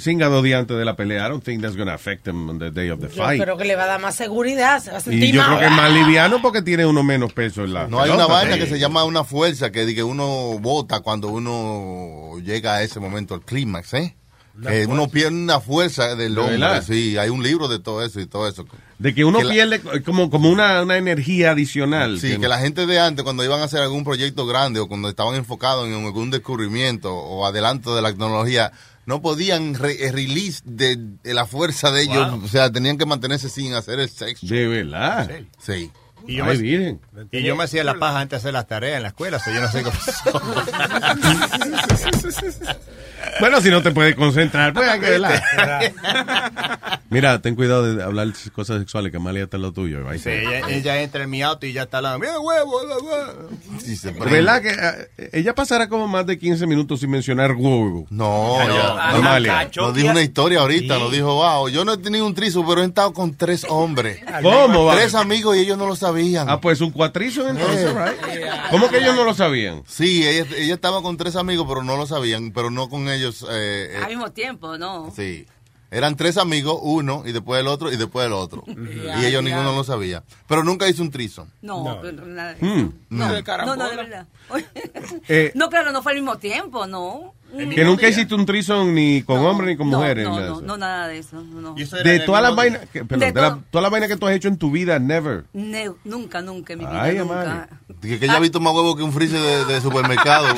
singa 0.00 0.28
dos 0.28 0.42
días 0.44 0.60
antes 0.60 0.76
de 0.76 0.84
la 0.84 0.96
pelea, 0.96 1.26
I 1.26 1.30
don't 1.30 1.42
think 1.44 1.62
that's 1.62 1.76
going 1.76 1.88
to 1.88 1.94
affect 1.94 2.26
him 2.26 2.48
on 2.48 2.58
the 2.58 2.70
day 2.70 2.90
of 2.90 3.00
the 3.00 3.08
Yo 3.08 3.22
fight. 3.22 3.40
creo 3.42 3.56
que 3.56 3.64
le 3.64 3.76
va 3.76 3.84
a 3.84 3.86
dar 3.86 4.00
más 4.00 4.14
seguridad, 4.14 4.82
se 4.82 4.90
va 4.90 4.98
a 4.98 5.00
sentir 5.00 5.24
Y 5.24 5.32
yo 5.32 5.44
creo 5.44 5.58
que 5.58 5.64
es 5.66 5.70
más 5.72 5.92
liviano 5.92 6.40
porque 6.42 6.62
tiene 6.62 6.86
uno 6.86 7.02
menos 7.02 7.32
peso 7.32 7.64
en 7.64 7.74
la 7.74 7.86
No 7.86 8.00
hay 8.00 8.10
una 8.10 8.26
vaina 8.26 8.56
que 8.58 8.66
se 8.66 8.78
llama 8.78 9.04
una 9.04 9.24
fuerza 9.24 9.70
que, 9.72 9.94
que 9.94 10.02
uno 10.02 10.58
bota 10.60 11.00
cuando 11.00 11.28
uno 11.28 12.38
llega 12.42 12.74
a 12.76 12.82
ese 12.82 13.00
momento, 13.00 13.34
al 13.34 13.42
clímax, 13.42 13.94
¿eh? 13.94 14.16
La 14.58 14.70
Que 14.70 14.86
uno 14.86 15.08
pierde 15.08 15.34
una 15.36 15.60
fuerza 15.60 16.14
del 16.16 16.34
¿De 16.34 16.40
hombre. 16.40 16.56
verdad? 16.58 16.82
Sí, 16.82 17.18
hay 17.18 17.28
un 17.28 17.42
libro 17.42 17.68
de 17.68 17.78
todo 17.78 18.02
eso 18.02 18.20
y 18.20 18.26
todo 18.26 18.48
eso. 18.48 18.64
De 18.98 19.14
que 19.14 19.22
uno 19.22 19.40
pierde 19.40 19.82
como, 20.02 20.30
como 20.30 20.48
una, 20.48 20.80
una 20.80 20.96
energía 20.96 21.50
adicional. 21.50 22.18
Sí, 22.18 22.38
que 22.38 22.48
la 22.48 22.58
gente 22.58 22.86
de 22.86 22.98
antes, 22.98 23.22
cuando 23.22 23.44
iban 23.44 23.60
a 23.60 23.64
hacer 23.64 23.80
algún 23.82 24.02
proyecto 24.02 24.46
grande 24.46 24.80
o 24.80 24.88
cuando 24.88 25.10
estaban 25.10 25.34
enfocados 25.34 25.86
en 25.86 25.92
algún 26.06 26.30
descubrimiento 26.30 27.14
o 27.14 27.44
adelanto 27.44 27.94
de 27.94 28.00
la 28.00 28.08
tecnología, 28.08 28.72
no 29.06 29.22
podían 29.22 29.74
re- 29.74 30.04
eh, 30.06 30.12
release 30.12 30.60
de, 30.64 30.96
de 31.22 31.34
la 31.34 31.46
fuerza 31.46 31.90
de 31.90 32.02
ellos. 32.02 32.30
Wow. 32.32 32.44
O 32.44 32.48
sea, 32.48 32.70
tenían 32.70 32.98
que 32.98 33.06
mantenerse 33.06 33.48
sin 33.48 33.72
hacer 33.74 33.98
el 34.00 34.10
sexo. 34.10 34.46
De 34.46 34.66
verdad. 34.68 35.30
Sí. 35.58 35.90
Y 36.26 36.36
yo, 36.36 36.44
Ay, 36.44 36.56
me, 36.56 36.62
virgen. 36.62 37.00
y 37.32 37.42
yo 37.42 37.56
me 37.56 37.64
hacía 37.64 37.84
la 37.84 37.94
paja 37.94 38.20
antes 38.20 38.30
de 38.30 38.36
hacer 38.48 38.52
las 38.52 38.66
tareas 38.66 38.96
en 38.96 39.02
la 39.02 39.08
escuela, 39.08 39.36
o 39.36 39.40
sea, 39.40 39.54
yo 39.54 39.60
no 39.60 39.70
sé 39.70 39.82
cómo. 39.82 39.96
Bueno, 43.40 43.60
si 43.60 43.70
no 43.70 43.82
te 43.82 43.90
puedes 43.90 44.14
concentrar, 44.14 44.72
pues 44.72 44.88
hay 44.88 45.00
que 45.00 45.10
velar. 45.10 45.42
Mira, 47.10 47.40
ten 47.40 47.54
cuidado 47.54 47.94
de 47.94 48.02
hablar 48.02 48.28
cosas 48.52 48.78
sexuales, 48.78 49.10
que 49.10 49.18
Amalia 49.18 49.44
está 49.44 49.56
en 49.56 49.62
lo 49.62 49.72
tuyo. 49.72 50.08
ahí 50.08 50.18
Sí, 50.18 50.30
ella, 50.30 50.68
ella 50.68 51.02
entra 51.02 51.24
en 51.24 51.30
mi 51.30 51.42
auto 51.42 51.66
y 51.66 51.72
ya 51.72 51.82
está 51.82 52.00
la. 52.00 52.18
¡Mira, 52.18 52.38
huevo! 52.40 52.80
huevo". 52.80 53.48
¿De 53.84 54.10
¿Verdad 54.30 54.62
que 54.62 54.70
eh, 54.70 55.30
ella 55.32 55.54
pasará 55.54 55.88
como 55.88 56.08
más 56.08 56.26
de 56.26 56.38
15 56.38 56.66
minutos 56.66 57.00
sin 57.00 57.10
mencionar 57.10 57.52
huevo? 57.52 58.06
No, 58.10 58.58
ya, 58.66 59.10
Amalia. 59.10 59.70
Nos 59.76 59.94
dijo 59.94 60.10
una 60.10 60.22
historia 60.22 60.60
ahorita, 60.60 60.98
nos 60.98 61.12
dijo, 61.12 61.34
wow, 61.34 61.68
yo 61.68 61.84
no 61.84 61.94
he 61.94 61.98
tenido 61.98 62.26
un 62.26 62.34
trizo, 62.34 62.64
pero 62.66 62.82
he 62.82 62.86
estado 62.86 63.12
con 63.12 63.34
tres 63.34 63.66
hombres. 63.68 64.20
¿Cómo? 64.42 64.90
Tres 64.92 65.14
amigos 65.14 65.56
y 65.56 65.60
ellos 65.60 65.78
no 65.78 65.86
lo 65.86 65.96
sabían. 66.22 66.48
Ah, 66.48 66.60
pues 66.60 66.80
un 66.80 66.90
cuatrizo 66.90 67.48
entonces, 67.48 67.86
Eh. 67.90 67.94
right? 67.94 68.70
¿Cómo 68.70 68.88
que 68.88 68.98
ellos 68.98 69.14
no 69.14 69.24
lo 69.24 69.34
sabían? 69.34 69.82
Sí, 69.86 70.26
ella, 70.26 70.46
ella 70.56 70.74
estaba 70.74 71.02
con 71.02 71.16
tres 71.16 71.36
amigos, 71.36 71.66
pero 71.68 71.82
no 71.82 71.96
lo 71.96 72.06
sabían, 72.06 72.52
pero 72.52 72.70
no 72.70 72.88
con 72.88 73.08
ellos. 73.08 73.42
eh, 73.50 73.90
eh, 73.92 74.00
Al 74.02 74.08
mismo 74.08 74.30
tiempo, 74.32 74.76
¿no? 74.78 75.12
sí. 75.14 75.46
Eran 75.88 76.16
tres 76.16 76.36
amigos, 76.36 76.80
uno, 76.82 77.22
y 77.24 77.30
después 77.30 77.60
el 77.60 77.68
otro, 77.68 77.92
y 77.92 77.96
después 77.96 78.26
el 78.26 78.32
otro. 78.32 78.64
Y 78.66 79.24
ellos 79.24 79.40
ninguno 79.44 79.72
lo 79.72 79.84
sabía. 79.84 80.24
Pero 80.48 80.64
nunca 80.64 80.88
hizo 80.88 81.00
un 81.00 81.12
trizo. 81.12 81.46
No, 81.62 82.00
pero 82.02 82.26
nada 82.26 82.54
de 82.54 82.56
eso. 82.56 82.92
No, 83.08 83.28
No. 83.28 83.66
no, 83.66 83.76
no, 83.76 83.88
de 83.88 83.96
verdad. 83.96 84.26
Eh, 85.28 85.52
No, 85.54 85.70
claro, 85.70 85.92
no 85.92 86.02
fue 86.02 86.12
al 86.12 86.18
mismo 86.18 86.38
tiempo, 86.38 86.88
no. 86.88 87.34
Que 87.56 87.84
nunca 87.84 88.08
hiciste 88.08 88.34
un 88.34 88.44
trison 88.46 88.94
ni 88.94 89.22
con 89.22 89.38
hombres 89.44 89.68
ni 89.70 89.76
con 89.76 89.90
No, 89.90 89.98
mujeres. 89.98 90.24
No, 90.24 90.34
nada 90.36 90.46
no, 90.48 90.52
eso. 90.56 90.62
no, 90.66 90.76
nada 90.76 91.08
de 91.08 91.18
eso. 91.18 91.42
No. 91.42 91.74
De 91.74 92.20
todas 92.20 92.42
las 92.42 92.54
vainas, 92.54 92.80
que- 92.92 93.04
perdón, 93.04 93.20
De 93.20 93.32
de 93.32 93.40
la- 93.40 93.50
todo. 93.50 93.62
todas 93.70 93.82
las 93.82 93.90
vainas 93.90 94.08
que 94.08 94.16
tú 94.16 94.26
has 94.26 94.34
hecho 94.34 94.48
en 94.48 94.58
tu 94.58 94.70
vida, 94.70 94.98
never. 94.98 95.44
Ne- 95.52 95.90
nunca, 96.04 96.40
nunca 96.42 96.72
en 96.74 96.78
mi 96.80 96.84
vida. 96.86 97.02
Ay, 97.02 97.18
nunca. 97.18 97.68
Que, 98.02 98.18
que 98.18 98.24
ella 98.26 98.36
ha 98.36 98.40
visto 98.40 98.60
más 98.60 98.74
huevos 98.74 98.96
que 98.96 99.02
un 99.02 99.12
freezer 99.12 99.40
de, 99.40 99.64
de 99.64 99.80
supermercado. 99.80 100.46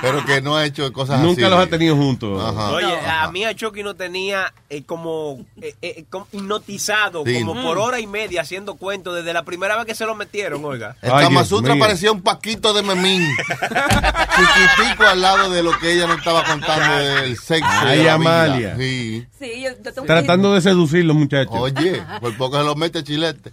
Pero 0.00 0.24
que 0.24 0.40
no 0.40 0.56
ha 0.56 0.64
hecho 0.64 0.92
cosas 0.92 1.18
así. 1.18 1.26
Nunca 1.26 1.48
los 1.48 1.58
ha 1.60 1.66
tenido 1.68 1.94
juntos. 1.96 2.42
Ajá. 2.42 2.70
Oye, 2.72 2.98
a 3.08 3.30
mí 3.30 3.44
a 3.44 3.54
Chucky 3.54 3.82
no 3.82 3.94
tenía 3.94 4.52
eh, 4.68 4.82
como, 4.84 5.44
eh, 5.60 5.74
eh, 5.82 6.04
como 6.10 6.26
hipnotizado 6.32 7.22
Sí. 7.24 7.40
como 7.40 7.54
Mm. 7.54 7.62
por 7.62 7.78
hora 7.78 8.00
y 8.00 8.06
media 8.06 8.40
haciendo 8.40 8.74
cuentos 8.76 9.14
desde 9.14 9.32
la 9.32 9.44
primera 9.44 9.76
vez 9.76 9.86
que 9.86 9.94
se 9.94 10.04
lo 10.06 10.14
metieron, 10.14 10.64
oiga. 10.64 10.96
El 11.02 11.10
Kama 11.10 11.44
Sutra 11.44 11.76
parecía 11.78 12.10
un 12.10 12.22
paquito 12.22 12.72
de 12.72 12.82
memín. 12.82 13.22
Al 15.12 15.20
lado 15.20 15.50
de 15.50 15.62
lo 15.62 15.78
que 15.78 15.92
ella 15.92 16.06
nos 16.06 16.18
estaba 16.18 16.44
contando 16.44 16.96
del 16.96 17.36
sexo. 17.38 17.68
Ay, 17.70 17.98
de 17.98 18.04
la 18.04 18.14
Amalia. 18.14 18.74
vida. 18.74 18.76
Sí. 18.78 19.26
Sí, 19.38 19.62
yo, 19.62 19.70
yo 19.84 19.92
tengo 19.92 20.06
Tratando 20.06 20.54
de 20.54 20.60
seducir 20.60 21.04
los 21.04 21.16
muchachos. 21.16 21.54
Oye, 21.54 22.02
por 22.20 22.36
poco 22.36 22.58
se 22.58 22.64
lo 22.64 22.74
mete 22.76 23.02
chilete. 23.04 23.50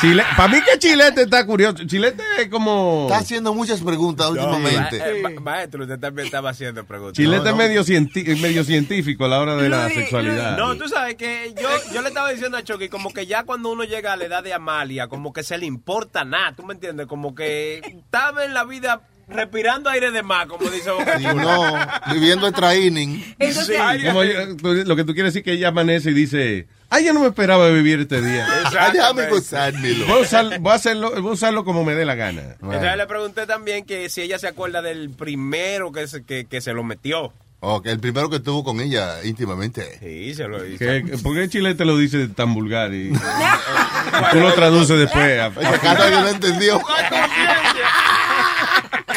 Chile, 0.00 0.24
para 0.36 0.48
mí 0.52 0.58
que 0.68 0.78
Chilete 0.80 1.22
está 1.22 1.46
curioso. 1.46 1.84
Chilete 1.86 2.24
es 2.40 2.48
como... 2.48 3.06
Está 3.08 3.18
haciendo 3.20 3.54
muchas 3.54 3.80
preguntas 3.82 4.30
últimamente. 4.30 4.98
Ma- 4.98 5.06
eh, 5.06 5.22
ma- 5.34 5.40
maestro, 5.40 5.82
usted 5.84 5.96
también 6.00 6.26
estaba 6.26 6.50
haciendo 6.50 6.84
preguntas. 6.84 7.14
Chilete 7.14 7.44
No, 7.44 7.50
es 7.50 7.52
no. 7.52 7.56
medio, 7.56 7.84
cienti- 7.84 8.40
medio 8.40 8.64
científico 8.64 9.26
a 9.26 9.28
la 9.28 9.38
hora 9.40 9.54
de 9.54 9.68
la 9.68 9.88
sexualidad. 9.90 10.56
No, 10.58 10.76
tú 10.76 10.88
sabes 10.88 11.14
que 11.14 11.54
yo, 11.60 11.68
yo 11.94 12.02
le 12.02 12.08
estaba 12.08 12.30
diciendo 12.32 12.56
a 12.56 12.64
Chucky 12.64 12.88
como 12.88 13.12
que 13.12 13.26
ya 13.26 13.44
cuando 13.44 13.70
uno 13.70 13.84
llega 13.84 14.12
a 14.12 14.16
la 14.16 14.24
edad 14.24 14.42
de 14.42 14.52
Amalia, 14.52 15.06
como 15.06 15.32
que 15.32 15.44
se 15.44 15.56
le 15.56 15.66
importa 15.66 16.24
nada, 16.24 16.52
¿tú 16.56 16.64
me 16.64 16.74
entiendes? 16.74 17.06
Como 17.06 17.36
que 17.36 17.78
estaba 17.86 18.44
en 18.44 18.54
la 18.54 18.64
vida 18.64 19.02
respirando 19.32 19.90
aire 19.90 20.10
de 20.10 20.22
mar, 20.22 20.46
como 20.46 20.68
dice 20.70 20.90
Boca 20.90 21.18
Chula. 21.18 21.34
no, 21.34 22.12
viviendo 22.14 22.46
el 22.46 22.52
training. 22.52 23.20
Entonces, 23.38 23.78
Como 24.06 24.24
yo- 24.24 24.56
tú- 24.56 24.74
lo 24.86 24.96
que 24.96 25.04
tú 25.04 25.14
quieres 25.14 25.32
decir 25.34 25.44
que 25.44 25.52
ella 25.52 25.68
amanece 25.68 26.10
y 26.10 26.14
dice, 26.14 26.66
ay, 26.90 27.04
yo 27.06 27.12
no 27.12 27.20
me 27.20 27.28
esperaba 27.28 27.68
vivir 27.70 28.00
este 28.00 28.20
día. 28.22 28.46
Ay, 28.78 28.92
déjame 28.92 29.26
gozármelo. 29.28 30.06
Voy 30.06 30.18
a, 30.18 30.22
usar- 30.22 30.58
voy 30.60 30.72
a 30.72 30.74
hacerlo, 30.76 31.10
voy 31.20 31.30
a 31.30 31.34
usarlo 31.34 31.64
como 31.64 31.84
me 31.84 31.94
dé 31.94 32.04
la 32.04 32.14
gana. 32.14 32.56
Entonces 32.62 32.96
le 32.96 33.06
pregunté 33.06 33.46
también 33.46 33.84
que 33.84 34.08
si 34.08 34.22
ella 34.22 34.38
se 34.38 34.48
acuerda 34.48 34.82
del 34.82 35.10
primero 35.10 35.92
que 35.92 36.06
se, 36.06 36.24
que, 36.24 36.44
que 36.46 36.60
se 36.60 36.72
lo 36.72 36.84
metió. 36.84 37.32
Ok, 37.64 37.86
el 37.86 38.00
primero 38.00 38.28
que 38.28 38.36
estuvo 38.36 38.64
con 38.64 38.80
ella 38.80 39.22
íntimamente. 39.24 39.98
Sí, 40.00 40.34
se 40.34 40.48
lo. 40.48 40.58
¿Qué- 40.78 41.16
¿Por 41.22 41.34
qué 41.36 41.48
Chilete 41.48 41.84
lo 41.84 41.96
dice 41.96 42.26
tan 42.26 42.52
vulgar? 42.54 42.92
Y, 42.92 43.12
tú 44.32 44.40
lo 44.40 44.52
traduces 44.52 44.98
después. 44.98 45.40
acá 45.40 45.92
alguien 45.92 46.22
no 46.22 46.28
entendió. 46.28 46.80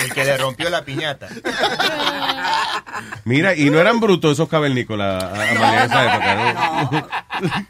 El 0.06 0.14
que 0.14 0.26
le 0.26 0.38
rompió 0.38 0.70
la 0.70 0.84
piñata. 0.86 1.28
Mira, 3.24 3.56
y 3.56 3.70
no 3.72 3.80
eran 3.80 4.00
brutos 4.00 4.34
esos 4.34 4.48
cavernícolas 4.48 5.24
a- 5.24 5.28
a 5.28 5.52
Amalia 5.52 5.84
en 5.86 5.92
esa 5.92 6.06
época, 6.16 6.36
¿no? 6.92 7.08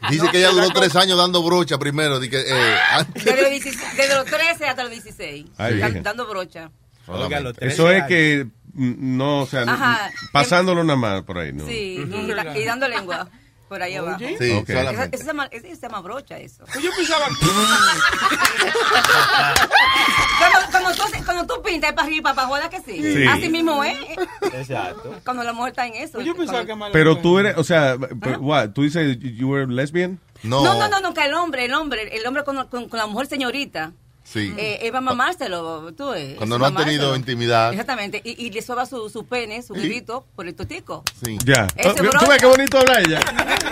Dice 0.10 0.28
que 0.30 0.38
ella 0.38 0.50
duró 0.50 0.68
tres 0.70 0.94
años 0.96 1.16
dando 1.16 1.42
brocha 1.42 1.78
primero. 1.78 2.20
que, 2.20 2.28
eh, 2.38 2.76
antes- 2.90 3.24
desde 3.24 3.40
los, 3.42 3.50
16 3.50 3.96
desde 3.96 4.14
los 4.14 4.24
13 4.26 4.66
hasta 4.66 4.82
los 4.82 4.92
16. 4.92 5.46
Ay, 5.56 5.78
dan- 5.78 5.86
virgen. 5.88 6.02
dando 6.02 6.26
brocha. 6.28 6.70
Oiga, 7.06 7.40
los 7.40 7.54
13 7.56 7.72
Eso 7.74 7.88
es 7.90 7.96
años. 7.96 8.08
que 8.08 8.46
no, 8.76 9.40
o 9.42 9.46
sea, 9.46 9.62
Ajá. 9.62 10.10
pasándolo 10.32 10.84
nada 10.84 10.98
más 10.98 11.22
por 11.22 11.38
ahí, 11.38 11.52
¿no? 11.52 11.66
Sí, 11.66 11.98
y, 12.08 12.58
y 12.60 12.64
dando 12.64 12.86
lengua. 12.88 13.28
Por 13.68 13.82
ahí 13.82 13.96
abajo. 13.96 14.20
Sí, 14.38 14.52
Ok. 14.52 14.68
solamente. 14.68 15.16
Eso, 15.16 15.24
se 15.74 15.80
llama, 15.80 16.00
brocha, 16.00 16.38
eso. 16.38 16.62
Pues 16.72 16.84
yo 16.84 16.90
pensaba 16.96 17.26
Cuando, 20.38 20.58
cuando, 20.70 20.92
tú, 20.94 21.02
cuando 21.24 21.46
tú 21.54 21.62
pintas 21.62 21.92
para 21.92 22.06
arriba 22.06 22.18
y 22.18 22.22
para 22.22 22.32
abajo, 22.42 22.52
¿verdad 22.54 22.70
que 22.70 22.80
sí? 22.80 23.02
Sí. 23.02 23.26
Así 23.26 23.48
mismo 23.48 23.82
es. 23.82 23.98
Exacto. 24.52 25.18
Cuando 25.24 25.42
la 25.42 25.52
mujer 25.52 25.70
está 25.70 25.86
en 25.86 25.94
eso. 25.94 26.20
yo 26.20 26.36
pensaba 26.36 26.64
Cuando- 26.64 26.86
que 26.86 26.92
Pero 26.92 27.18
tú 27.18 27.38
eres, 27.38 27.56
o 27.56 27.64
sea, 27.64 27.96
pero, 28.20 28.38
what, 28.40 28.70
tú 28.70 28.82
dices, 28.82 29.18
you 29.20 29.48
were 29.48 29.66
lesbian? 29.66 30.20
No. 30.42 30.62
No, 30.62 30.74
no, 30.78 30.88
no, 30.88 31.00
no, 31.00 31.14
que 31.14 31.24
el 31.24 31.34
hombre, 31.34 31.64
el 31.64 31.74
hombre, 31.74 32.16
el 32.16 32.24
hombre 32.26 32.44
con, 32.44 32.56
con, 32.68 32.88
con 32.88 32.98
la 32.98 33.06
mujer 33.06 33.26
señorita. 33.26 33.92
Sí. 34.26 34.52
Eh, 34.58 34.80
él 34.82 34.92
va 34.92 34.98
a 34.98 35.02
mamárselo, 35.02 35.92
tú 35.94 36.10
ves. 36.10 36.34
Cuando 36.36 36.58
no 36.58 36.66
han 36.66 36.74
tenido 36.74 37.14
intimidad. 37.14 37.70
Exactamente, 37.70 38.20
y, 38.24 38.46
y 38.46 38.50
le 38.50 38.60
suba 38.60 38.84
su, 38.84 39.08
su 39.08 39.24
pene, 39.24 39.62
su 39.62 39.72
grito 39.74 40.26
por 40.34 40.48
el 40.48 40.54
totico. 40.54 41.04
Sí. 41.24 41.38
Ya. 41.44 41.68
Oh, 41.84 41.94
¿Tú 41.94 42.26
ves 42.28 42.38
qué 42.38 42.46
bonito 42.46 42.78
habla 42.78 43.00
ella? 43.00 43.20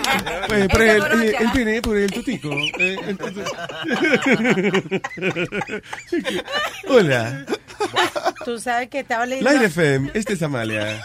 Pues, 0.46 0.68
por 0.68 0.82
el, 0.82 1.02
el, 1.02 1.34
el 1.34 1.52
pene, 1.52 1.82
por 1.82 1.96
el 1.96 2.12
tutico. 2.12 2.50
Eh, 2.78 2.96
Hola. 6.88 7.44
Tú 8.44 8.60
sabes 8.60 8.88
que 8.88 9.00
estaba 9.00 9.26
leyendo. 9.26 9.50
Light 9.50 9.62
FM, 9.62 10.10
este 10.14 10.34
es 10.34 10.42
Amalia. 10.42 11.04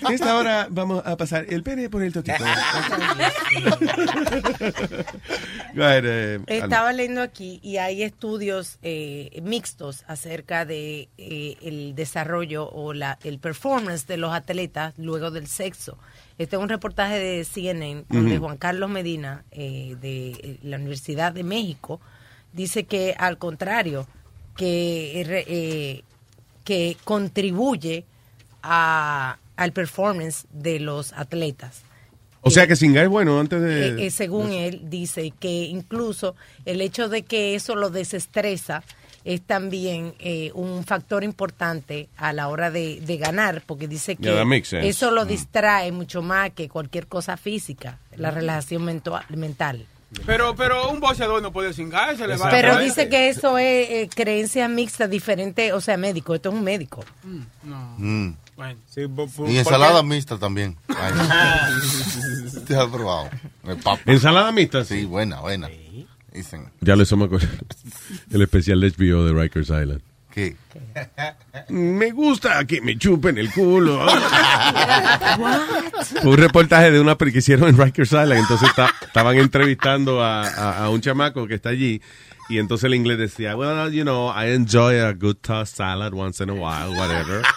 Esta 0.10 0.36
hora 0.36 0.66
vamos 0.70 1.02
a 1.04 1.16
pasar 1.16 1.46
el 1.48 1.62
pene 1.62 1.88
por 1.90 2.02
el 2.02 2.12
ahead, 5.76 6.04
eh, 6.04 6.40
Estaba 6.46 6.92
leyendo 6.92 7.22
aquí 7.22 7.60
y 7.62 7.76
hay 7.76 8.02
estudios 8.02 8.78
eh, 8.82 9.40
mixtos 9.42 10.04
acerca 10.06 10.64
de 10.64 11.08
eh, 11.18 11.56
el 11.62 11.94
desarrollo 11.94 12.68
o 12.70 12.92
la, 12.92 13.18
el 13.24 13.38
performance 13.38 14.06
de 14.06 14.16
los 14.16 14.32
atletas 14.32 14.94
luego 14.96 15.30
del 15.30 15.46
sexo. 15.46 15.98
Este 16.38 16.56
es 16.56 16.62
un 16.62 16.68
reportaje 16.68 17.18
de 17.18 17.44
CNN 17.44 18.04
donde 18.08 18.38
Ujú. 18.38 18.46
Juan 18.46 18.56
Carlos 18.56 18.88
Medina 18.88 19.44
eh, 19.50 19.96
de 20.00 20.58
la 20.62 20.76
Universidad 20.76 21.32
de 21.32 21.42
México 21.44 22.00
dice 22.52 22.84
que 22.84 23.14
al 23.18 23.38
contrario 23.38 24.06
que 24.56 26.04
que 26.64 26.96
contribuye 27.04 28.04
a, 28.62 29.38
al 29.60 29.72
performance 29.72 30.46
de 30.52 30.80
los 30.80 31.12
atletas. 31.12 31.82
O 32.42 32.48
sea 32.50 32.66
que 32.66 32.74
Singa 32.74 33.02
es 33.02 33.08
bueno 33.10 33.38
antes 33.38 33.60
de... 33.60 33.88
Eh, 33.88 34.06
eh, 34.06 34.10
según 34.10 34.52
él, 34.52 34.80
dice 34.84 35.32
que 35.38 35.64
incluso 35.64 36.34
el 36.64 36.80
hecho 36.80 37.10
de 37.10 37.22
que 37.22 37.54
eso 37.54 37.74
lo 37.76 37.90
desestresa 37.90 38.82
es 39.24 39.42
también 39.42 40.14
eh, 40.18 40.50
un 40.54 40.82
factor 40.84 41.22
importante 41.22 42.08
a 42.16 42.32
la 42.32 42.48
hora 42.48 42.70
de, 42.70 43.02
de 43.02 43.18
ganar, 43.18 43.62
porque 43.66 43.86
dice 43.86 44.16
que 44.16 44.22
Yeah, 44.32 44.80
eso 44.80 45.10
lo 45.10 45.26
Mm. 45.26 45.28
distrae 45.28 45.92
mucho 45.92 46.22
más 46.22 46.52
que 46.52 46.70
cualquier 46.70 47.06
cosa 47.06 47.36
física, 47.36 47.98
la 48.16 48.30
relación 48.30 48.82
mentua- 48.86 49.26
mental. 49.28 49.84
Pero, 50.26 50.56
pero 50.56 50.90
un 50.90 50.98
boxeador 50.98 51.40
no 51.40 51.52
puede 51.52 51.72
cingar, 51.72 52.16
se 52.16 52.26
le 52.26 52.36
va 52.36 52.50
Pero 52.50 52.78
dice 52.78 53.08
que 53.08 53.28
eso 53.28 53.58
es 53.58 53.90
eh, 53.90 54.10
creencia 54.12 54.66
mixta, 54.68 55.06
diferente, 55.06 55.72
o 55.72 55.80
sea, 55.80 55.96
médico, 55.96 56.34
esto 56.34 56.48
es 56.48 56.54
un 56.54 56.64
médico. 56.64 57.04
No. 57.62 57.94
Mm. 57.98 58.34
Bueno. 58.56 58.78
Y 59.48 59.56
ensalada 59.56 60.02
mixta 60.02 60.38
también. 60.38 60.76
¿Te 62.66 62.76
has 62.76 62.86
probado? 62.88 63.30
¿Ensalada 64.04 64.52
mixta? 64.52 64.84
Sí, 64.84 65.04
buena, 65.06 65.40
buena. 65.40 65.70
Dicen. 66.32 66.70
Ya 66.80 66.94
le 66.94 67.06
somos 67.06 67.30
el 68.30 68.42
especial 68.42 68.80
de 68.80 68.90
HBO 68.90 69.24
de 69.24 69.32
Rikers 69.32 69.68
Island. 69.70 70.02
¿Qué? 70.32 70.56
Me 71.68 72.10
gusta 72.12 72.64
que 72.64 72.80
me 72.80 72.96
chupen 72.96 73.36
el 73.38 73.50
culo. 73.52 74.06
Fue 76.22 76.30
un 76.30 76.36
reportaje 76.36 76.90
de 76.90 77.00
una 77.00 77.16
que 77.16 77.38
hicieron 77.38 77.68
en 77.68 77.78
Rikers 77.78 78.10
Island. 78.12 78.32
Entonces 78.34 78.68
esta- 78.68 78.92
estaban 79.02 79.36
entrevistando 79.38 80.22
a, 80.22 80.42
a- 80.46 80.84
a 80.84 80.90
un 80.90 81.00
chamaco 81.00 81.46
que 81.46 81.54
está 81.54 81.70
allí. 81.70 82.00
Y 82.50 82.58
entonces 82.58 82.84
el 82.84 82.94
inglés 82.94 83.16
decía, 83.16 83.56
well, 83.56 83.92
you 83.92 84.02
know, 84.02 84.30
I 84.30 84.52
enjoy 84.52 84.98
a 84.98 85.12
good 85.12 85.36
tossed 85.40 85.76
salad 85.76 86.12
once 86.12 86.42
in 86.42 86.50
a 86.50 86.54
while, 86.54 86.96
whatever. 86.96 87.42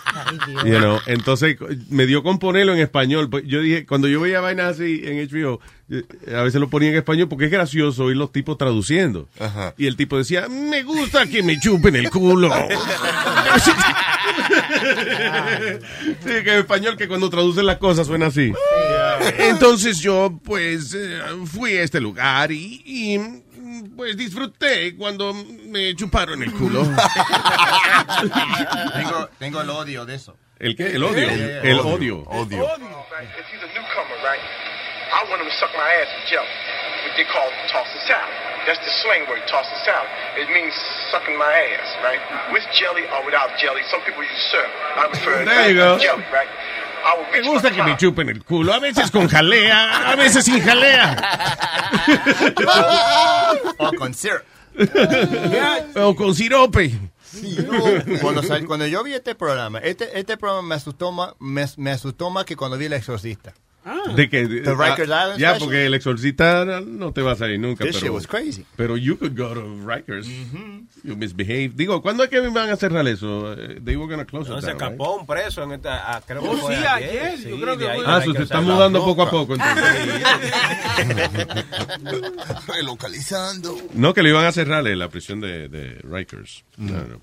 You 0.63 0.77
know, 0.77 0.99
entonces 1.07 1.57
me 1.89 2.05
dio 2.05 2.21
con 2.21 2.37
ponerlo 2.37 2.73
en 2.73 2.79
español. 2.79 3.29
Pues 3.31 3.45
Yo 3.47 3.61
dije, 3.61 3.85
cuando 3.87 4.07
yo 4.07 4.21
veía 4.21 4.41
vainas 4.41 4.75
así 4.75 5.01
en 5.03 5.27
HBO, 5.27 5.59
eh, 5.89 6.03
a 6.35 6.43
veces 6.43 6.61
lo 6.61 6.69
ponía 6.69 6.89
en 6.89 6.95
español 6.95 7.27
porque 7.27 7.45
es 7.45 7.51
gracioso 7.51 8.05
oír 8.05 8.17
los 8.17 8.31
tipos 8.31 8.57
traduciendo. 8.57 9.27
Y 9.77 9.87
el 9.87 9.95
tipo 9.95 10.17
decía, 10.17 10.47
me 10.47 10.83
gusta 10.83 11.25
que 11.25 11.41
me 11.41 11.59
chupen 11.59 11.95
el 11.95 12.09
culo. 12.11 12.51
Sí, 16.23 16.29
que 16.43 16.53
en 16.53 16.59
español 16.59 16.97
que 16.97 17.07
cuando 17.07 17.29
traducen 17.29 17.65
las 17.65 17.77
cosas 17.77 18.07
suena 18.07 18.27
así. 18.27 18.51
Entonces 19.37 19.99
yo 19.99 20.39
pues 20.43 20.93
eh, 20.93 21.19
fui 21.45 21.73
a 21.73 21.83
este 21.83 21.99
lugar 22.01 22.51
y, 22.51 22.81
y, 22.85 23.19
pues 23.95 24.17
disfruté 24.17 24.95
cuando 24.95 25.33
me 25.33 25.95
chuparon 25.95 26.41
el 26.43 26.51
culo. 26.53 26.83
tengo, 28.93 29.29
tengo 29.39 29.61
el 29.61 29.69
odio 29.69 30.05
de 30.05 30.15
eso. 30.15 30.35
¿El 30.59 30.75
qué? 30.75 30.87
El 30.95 31.03
odio. 31.03 31.27
Eh, 31.29 31.61
El 31.63 31.79
odio. 31.79 32.23
odio. 32.27 32.67
Right? 33.11 33.27
If 33.37 33.45
he's 33.51 33.61
a 33.63 33.67
newcomer, 33.73 34.17
right? 34.23 34.39
I 35.11 35.23
want 35.29 35.41
him 35.41 35.47
to 35.47 35.53
suck 35.59 35.71
my 35.75 35.89
ass 36.01 36.07
with 36.17 36.29
jelly. 36.29 36.47
What 37.05 37.15
they 37.17 37.25
call 37.25 37.49
salad. 38.07 38.31
That's 38.65 38.79
the 38.79 38.91
slang 39.03 39.27
word, 39.27 39.43
tossing 39.51 39.75
salad. 39.83 40.07
It 40.39 40.47
means 40.55 40.71
sucking 41.11 41.35
my 41.37 41.51
ass, 41.51 41.89
right? 41.99 42.21
With 42.51 42.63
jelly 42.71 43.03
or 43.11 43.25
without 43.25 43.59
jelly. 43.59 43.81
Some 43.91 43.99
people 44.07 44.23
use 44.23 44.39
syrup. 44.51 44.71
I 44.95 45.07
prefer 45.11 45.43
There 45.43 45.67
you 45.69 45.75
go. 45.75 45.99
jelly, 45.99 46.23
right? 46.31 46.47
Me 47.31 47.41
gusta 47.41 47.71
que 47.71 47.81
me 47.83 47.97
chupen 47.97 48.29
el 48.29 48.43
culo, 48.43 48.73
a 48.73 48.79
veces 48.79 49.09
con 49.11 49.27
jalea, 49.27 50.11
a 50.11 50.15
veces 50.15 50.45
sin 50.45 50.61
jalea. 50.61 51.17
o 53.77 53.91
con 53.93 54.13
syrup. 54.13 54.41
O 55.95 56.15
con 56.15 56.33
sirope. 56.35 56.91
Cuando, 58.21 58.43
sal- 58.43 58.65
cuando 58.65 58.85
yo 58.87 59.03
vi 59.03 59.13
este 59.13 59.33
programa, 59.35 59.79
este, 59.79 60.19
este 60.19 60.37
programa 60.37 60.67
me 60.67 60.75
asustó 60.75 61.11
más, 61.11 61.33
me, 61.39 61.65
me 61.77 61.91
asustó 61.91 62.29
más 62.29 62.45
que 62.45 62.55
cuando 62.55 62.77
vi 62.77 62.85
El 62.85 62.93
Exorcista. 62.93 63.53
De 64.15 64.29
que 64.29 64.47
The 64.47 64.73
Rikers 64.75 65.11
ah, 65.11 65.23
Island 65.23 65.39
Ya, 65.39 65.49
special. 65.49 65.59
porque 65.59 65.85
el 65.87 65.93
exorcista 65.93 66.63
no 66.85 67.11
te 67.11 67.21
vas 67.21 67.41
a 67.41 67.49
ir 67.49 67.59
nunca. 67.59 67.83
This 67.83 67.95
pero, 67.97 68.05
shit 68.05 68.13
was 68.13 68.27
crazy. 68.27 68.65
Pero 68.77 68.95
you 68.95 69.17
could 69.17 69.37
go 69.37 69.53
to 69.53 69.61
Rikers. 69.85 70.25
You 71.03 71.17
misbehave. 71.17 71.71
Digo, 71.75 72.01
¿cuándo 72.01 72.23
es 72.23 72.29
que 72.29 72.39
van 72.39 72.69
a 72.69 72.77
cerrar 72.77 73.05
eso? 73.07 73.51
Eh, 73.53 73.81
They 73.83 73.97
were 73.97 74.09
gonna 74.09 74.25
close 74.25 74.49
No, 74.49 74.59
it 74.59 74.63
se 74.63 74.71
escapó 74.71 75.15
un 75.17 75.25
preso 75.27 75.63
en 75.63 75.73
esta. 75.73 76.15
ah, 76.15 76.21
creo 76.25 76.41
que 76.41 76.47
Oh, 76.47 76.57
fue 76.57 76.77
sí, 76.77 76.83
ayer, 76.85 77.39
yo 77.49 77.59
creo 77.59 77.77
que 77.77 77.87
Ah, 78.05 78.21
se 78.21 78.41
está 78.43 78.61
mudando 78.61 79.03
poco 79.03 79.23
a 79.23 79.29
poco. 79.29 79.55
Relocalizando. 82.67 83.75
No, 83.93 84.13
que 84.13 84.23
le 84.23 84.29
iban 84.29 84.45
a 84.45 84.51
cerrar 84.51 84.85
eh, 84.87 84.95
la 84.95 85.09
prisión 85.09 85.41
de, 85.41 85.67
de 85.67 85.99
Rikers. 86.03 86.63
No, 86.77 86.93
no. 86.93 87.21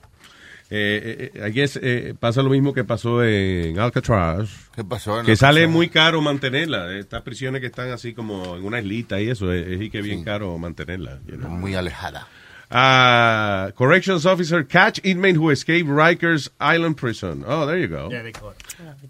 Eh, 0.73 1.33
eh, 1.35 1.49
I 1.49 1.53
guess, 1.53 1.79
eh, 1.83 2.15
pasa 2.19 2.43
lo 2.43 2.51
mismo 2.51 2.73
que 2.73 2.85
pasó 2.85 3.25
en 3.25 3.79
Alcatraz. 3.81 4.51
¿Qué 4.75 4.85
pasó 4.85 5.19
en 5.19 5.27
Que 5.27 5.35
sale 5.35 5.67
muy 5.67 5.89
caro 5.89 6.23
mantenerla. 6.23 6.97
Estas 6.97 7.23
prisiones 7.23 7.61
que 7.61 7.67
están 7.67 7.91
así 7.91 8.15
como 8.15 8.57
en 8.57 8.65
una 8.65 8.79
islita 8.79 9.21
y 9.21 9.31
eso, 9.31 9.53
es, 9.53 9.67
es 9.67 9.81
y 9.83 9.91
que 9.91 10.01
bien 10.01 10.23
caro 10.23 10.57
mantenerla. 10.59 11.19
you 11.27 11.37
know. 11.37 11.51
Muy 11.51 11.75
alejada. 11.75 12.29
Ah, 12.73 13.73
corrections 13.75 14.25
officer 14.25 14.65
catch 14.65 15.01
inmate 15.05 15.37
who 15.37 15.51
escaped 15.51 15.89
Rikers 15.89 16.53
Island 16.61 16.97
prison. 16.97 17.43
Oh, 17.45 17.67
there 17.67 17.81
you 17.81 17.89
go. 17.89 18.09
Yeah, 18.09 18.23
they 18.23 18.31
caught 18.31 18.55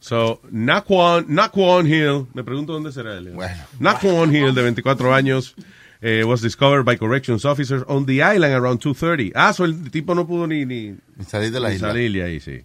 So, 0.00 0.40
Naquan, 0.50 1.26
Naquan 1.28 1.86
Hill, 1.86 2.26
me 2.32 2.42
pregunto 2.42 2.72
dónde 2.72 2.90
será 2.90 3.18
él. 3.18 3.36
Naquan 3.78 4.34
Hill, 4.34 4.54
de 4.54 4.62
24 4.62 5.12
años, 5.14 5.54
eh, 6.02 6.24
was 6.24 6.40
discovered 6.40 6.84
by 6.84 6.96
corrections 6.96 7.44
officers 7.44 7.82
on 7.88 8.06
the 8.06 8.22
island 8.22 8.54
around 8.54 8.80
2.30. 8.80 9.32
Ah, 9.34 9.52
so 9.52 9.64
el 9.64 9.74
tipo 9.90 10.14
no 10.14 10.26
pudo 10.26 10.46
ni, 10.48 10.64
ni, 10.64 10.96
salir 11.26 11.52
de 11.52 11.60
la 11.60 11.68
ni 11.68 11.74
isla. 11.76 11.88
salir 11.88 12.12
de 12.12 12.22
ahí, 12.22 12.40
sí. 12.40 12.64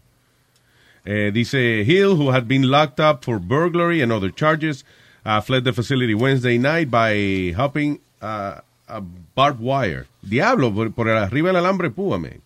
Eh, 1.05 1.31
dice 1.31 1.83
Hill, 1.85 2.15
who 2.15 2.31
had 2.31 2.47
been 2.47 2.63
locked 2.63 2.99
up 2.99 3.23
for 3.23 3.37
burglary 3.39 4.01
and 4.01 4.11
other 4.11 4.31
charges, 4.31 4.83
uh, 5.23 5.39
fled 5.41 5.63
the 5.63 5.73
facility 5.73 6.15
Wednesday 6.15 6.57
night 6.57 6.89
by 6.89 7.53
hopping 7.55 7.99
uh, 8.21 8.61
a 8.87 9.01
barbed 9.01 9.59
wire. 9.59 10.07
Diablo, 10.27 10.71
por, 10.71 10.89
por 10.89 11.09
arriba 11.09 11.51
del 11.51 11.57
alambre, 11.57 11.89
púame. 11.91 12.39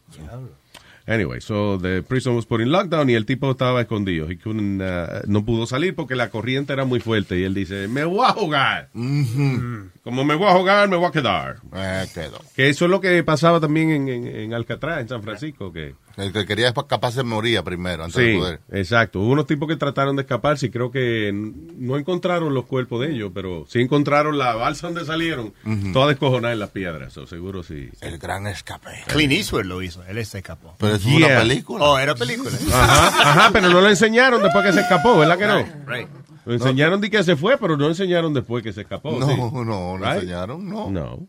Anyway, 1.10 1.40
so 1.42 1.80
the 1.80 2.04
prison 2.08 2.36
was 2.36 2.46
put 2.46 2.62
in 2.62 2.72
lockdown 2.72 3.10
y 3.10 3.16
el 3.16 3.26
tipo 3.26 3.50
estaba 3.50 3.82
escondido. 3.82 4.30
He 4.30 4.38
couldn't, 4.38 4.80
uh, 4.80 5.24
no 5.26 5.44
pudo 5.44 5.66
salir 5.66 5.96
porque 5.96 6.16
la 6.16 6.30
corriente 6.30 6.72
era 6.72 6.86
muy 6.86 7.00
fuerte 7.00 7.40
y 7.40 7.44
él 7.44 7.56
dice, 7.56 7.88
me 7.88 8.06
voy 8.06 8.24
a 8.28 8.34
jugar. 8.34 8.90
Como 8.94 10.24
me 10.24 10.36
voy 10.36 10.48
a 10.48 10.54
jugar, 10.54 10.88
me 10.88 10.98
voy 10.98 11.08
a 11.08 11.12
quedar. 11.12 11.56
Eh, 11.74 12.06
quedó. 12.14 12.40
Que 12.56 12.70
eso 12.70 12.86
es 12.86 12.92
lo 12.92 13.02
que 13.02 13.24
pasaba 13.24 13.60
también 13.60 13.90
en, 13.90 14.08
en, 14.08 14.28
en 14.28 14.54
Alcatraz, 14.54 15.02
en 15.02 15.10
San 15.10 15.24
Francisco, 15.24 15.74
que... 15.74 15.96
El 16.20 16.34
que 16.34 16.46
quería 16.46 16.74
capaz 16.74 17.12
se 17.14 17.24
moría 17.24 17.64
primero 17.64 18.04
antes 18.04 18.18
de 18.22 18.34
Sí, 18.34 18.38
poder. 18.38 18.60
exacto. 18.72 19.20
Hubo 19.20 19.32
unos 19.32 19.48
tipos 19.48 19.68
que 19.68 19.76
trataron 19.76 20.16
de 20.16 20.24
escaparse 20.24 20.66
y 20.66 20.70
creo 20.70 20.92
que 20.92 21.32
no 21.34 21.98
encontraron 21.98 22.54
los 22.54 22.66
cuerpos 22.66 23.02
de 23.02 23.12
ellos, 23.14 23.32
pero 23.34 23.66
sí 23.68 23.80
encontraron 23.82 24.38
la 24.38 24.56
balsa 24.56 24.88
donde 24.88 25.06
salieron, 25.06 25.54
Ujú. 25.66 25.92
toda 25.94 26.08
descojonada 26.08 26.54
en 26.54 26.60
las 26.60 26.70
piedras, 26.72 27.16
o 27.18 27.26
seguro 27.28 27.64
sí. 27.64 27.90
El 28.02 28.18
gran 28.18 28.48
escape. 28.48 28.90
Clint 29.08 29.32
Eastwood 29.34 29.66
lo 29.66 29.82
hizo, 29.82 30.04
él 30.06 30.24
se 30.26 30.40
escapó. 30.40 30.76
Pero 30.78 30.96
eso 30.96 31.08
es 31.10 31.16
una 31.16 31.28
Yeah. 31.28 31.40
película. 31.40 31.86
Oh, 31.86 31.98
era 31.98 32.16
película. 32.16 32.52
Ajá, 32.74 33.08
ajá, 33.32 33.50
pero 33.54 33.70
no 33.70 33.82
lo 33.82 33.90
enseñaron 33.90 34.42
después 34.44 34.66
que 34.66 34.74
se 34.74 34.82
escapó, 34.82 35.18
¿verdad 35.18 35.38
que 35.38 35.48
no? 35.48 35.58
Right. 35.92 36.08
Lo 36.46 36.54
enseñaron 36.54 37.00
de 37.02 37.10
que 37.12 37.24
se 37.24 37.36
fue, 37.36 37.58
pero 37.58 37.78
no 37.78 37.88
enseñaron 37.88 38.34
después 38.34 38.64
que 38.64 38.74
se 38.74 38.82
escapó. 38.82 39.12
No, 39.20 39.28
¿sí? 39.28 39.36
no, 39.38 39.64
no 39.64 39.98
Right? 39.98 40.16
enseñaron, 40.24 40.68
no. 40.68 40.90
No. 40.90 41.28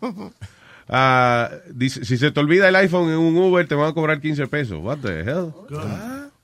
Ah, 0.88 1.50
dice, 1.72 2.04
si 2.04 2.16
se 2.16 2.30
te 2.30 2.40
olvida 2.40 2.68
el 2.68 2.76
iPhone 2.76 3.10
en 3.10 3.18
un 3.18 3.36
Uber, 3.36 3.66
te 3.66 3.74
van 3.74 3.90
a 3.90 3.92
cobrar 3.94 4.20
15 4.20 4.46
pesos. 4.48 4.78
What 4.82 4.98
the 4.98 5.24
hell? 5.24 5.54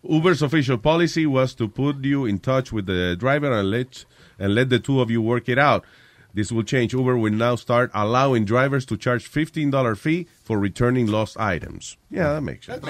Uber's 0.03 0.43
official 0.43 0.79
policy 0.79 1.27
was 1.27 1.55
to 1.57 1.69
put 1.69 2.03
you 2.03 2.25
in 2.27 2.39
touch 2.39 2.73
with 2.73 2.87
the 2.87 3.17
driver 3.19 3.53
and 3.53 3.71
let, 3.71 4.07
and 4.39 4.55
let 4.55 4.71
the 4.71 4.79
two 4.79 5.01
of 5.01 5.11
you 5.11 5.21
work 5.21 5.49
it 5.49 5.59
out. 5.59 5.85
This 6.33 6.53
will 6.53 6.63
change. 6.63 6.95
Uber 6.95 7.17
will 7.19 7.33
now 7.33 7.57
start 7.57 7.91
allowing 7.93 8.45
drivers 8.45 8.87
to 8.87 8.97
charge 8.97 9.29
$15 9.29 9.99
fee 9.99 10.29
for 10.45 10.61
returning 10.61 11.09
lost 11.09 11.37
items. 11.39 11.97
Yeah, 12.09 12.33
that 12.35 12.43
makes 12.43 12.67
sense. 12.67 12.81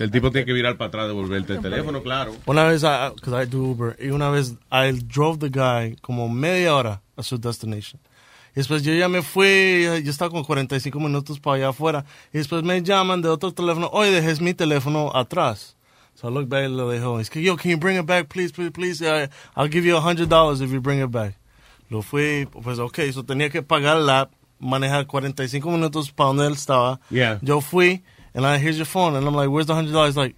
El 0.00 0.10
tipo 0.10 0.30
tiene 0.30 0.44
que 0.44 0.52
virar 0.52 0.76
para 0.76 0.90
atrás, 0.90 1.08
devolverte 1.08 1.54
el 1.54 1.62
teléfono, 1.62 2.02
claro. 2.02 2.36
Una 2.46 2.64
vez, 2.64 2.82
because 2.82 3.32
I 3.32 3.46
do 3.46 3.64
Uber, 3.64 3.96
y 3.98 4.10
una 4.10 4.30
vez 4.30 4.54
I 4.70 4.92
drove 4.92 5.40
the 5.40 5.48
guy 5.48 5.96
como 6.02 6.28
media 6.28 6.74
hora 6.74 7.00
a 7.16 7.22
su 7.22 7.38
destination. 7.38 8.00
Después 8.54 8.82
yo 8.82 8.92
ya 8.92 9.08
me 9.08 9.22
fui, 9.22 9.82
yo 10.02 10.10
estaba 10.10 10.30
con 10.30 10.42
45 10.44 10.98
minutos 11.00 11.38
para 11.38 11.56
allá 11.56 11.68
afuera. 11.68 12.04
Y 12.32 12.38
después 12.38 12.62
me 12.62 12.82
llaman 12.82 13.22
de 13.22 13.28
otro 13.28 13.52
teléfono, 13.52 13.88
oye, 13.92 14.10
dejes 14.10 14.40
mi 14.40 14.54
teléfono 14.54 15.10
atrás. 15.14 15.76
So 16.14 16.28
I 16.28 16.32
look 16.32 16.48
back 16.48 16.64
y 16.64 16.68
le 16.68 16.82
dejo, 16.84 17.20
es 17.20 17.30
que, 17.30 17.40
yo, 17.42 17.56
can 17.56 17.70
you 17.70 17.78
bring 17.78 17.96
it 17.98 18.06
back, 18.06 18.28
please, 18.28 18.52
please, 18.52 18.70
please? 18.72 19.00
I- 19.02 19.28
I'll 19.56 19.68
give 19.70 19.86
you 19.86 19.96
$100 19.96 20.60
if 20.60 20.70
you 20.72 20.80
bring 20.80 21.00
it 21.00 21.10
back. 21.10 21.34
Lo 21.88 22.02
fui, 22.02 22.46
pues 22.46 22.78
ok, 22.78 22.98
so 23.12 23.22
tenía 23.24 23.50
que 23.50 23.62
pagar 23.62 23.96
la, 23.98 24.28
manejar 24.58 25.06
45 25.06 25.70
minutos 25.70 26.10
para 26.12 26.28
donde 26.28 26.46
él 26.46 26.52
estaba. 26.54 27.00
Yeah. 27.10 27.38
Yo 27.42 27.60
fui, 27.60 28.02
and 28.34 28.44
I, 28.44 28.58
here's 28.58 28.76
your 28.76 28.86
phone, 28.86 29.16
and 29.16 29.26
I'm 29.26 29.34
like, 29.34 29.48
where's 29.48 29.66
the 29.66 29.74
$100? 29.74 30.06
He's 30.06 30.16
like, 30.16 30.36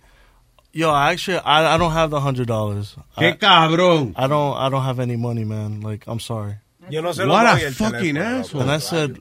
Yo, 0.74 0.90
actually, 0.94 1.36
I, 1.44 1.74
I 1.74 1.76
don't 1.76 1.92
have 1.92 2.08
the 2.08 2.18
hundred 2.20 2.46
dollars. 2.46 2.96
¡Qué 3.18 3.36
cabrón! 3.38 4.14
I 4.16 4.26
don't 4.26 4.56
I 4.56 4.70
don't 4.70 4.82
have 4.82 5.00
any 5.00 5.16
money, 5.16 5.44
man. 5.44 5.82
Like, 5.82 6.04
I'm 6.06 6.18
sorry. 6.18 6.54
Yo 6.92 7.00
no 7.02 7.12
se 7.12 7.22
What 7.26 7.28
lo 7.28 7.48
a 7.48 7.54
doy 7.56 7.62
el 7.64 7.72
fucking 7.74 8.14
teléfono, 8.14 8.40
asshole. 8.40 8.62
And 8.62 8.70
I 8.70 8.78
said, 8.80 9.18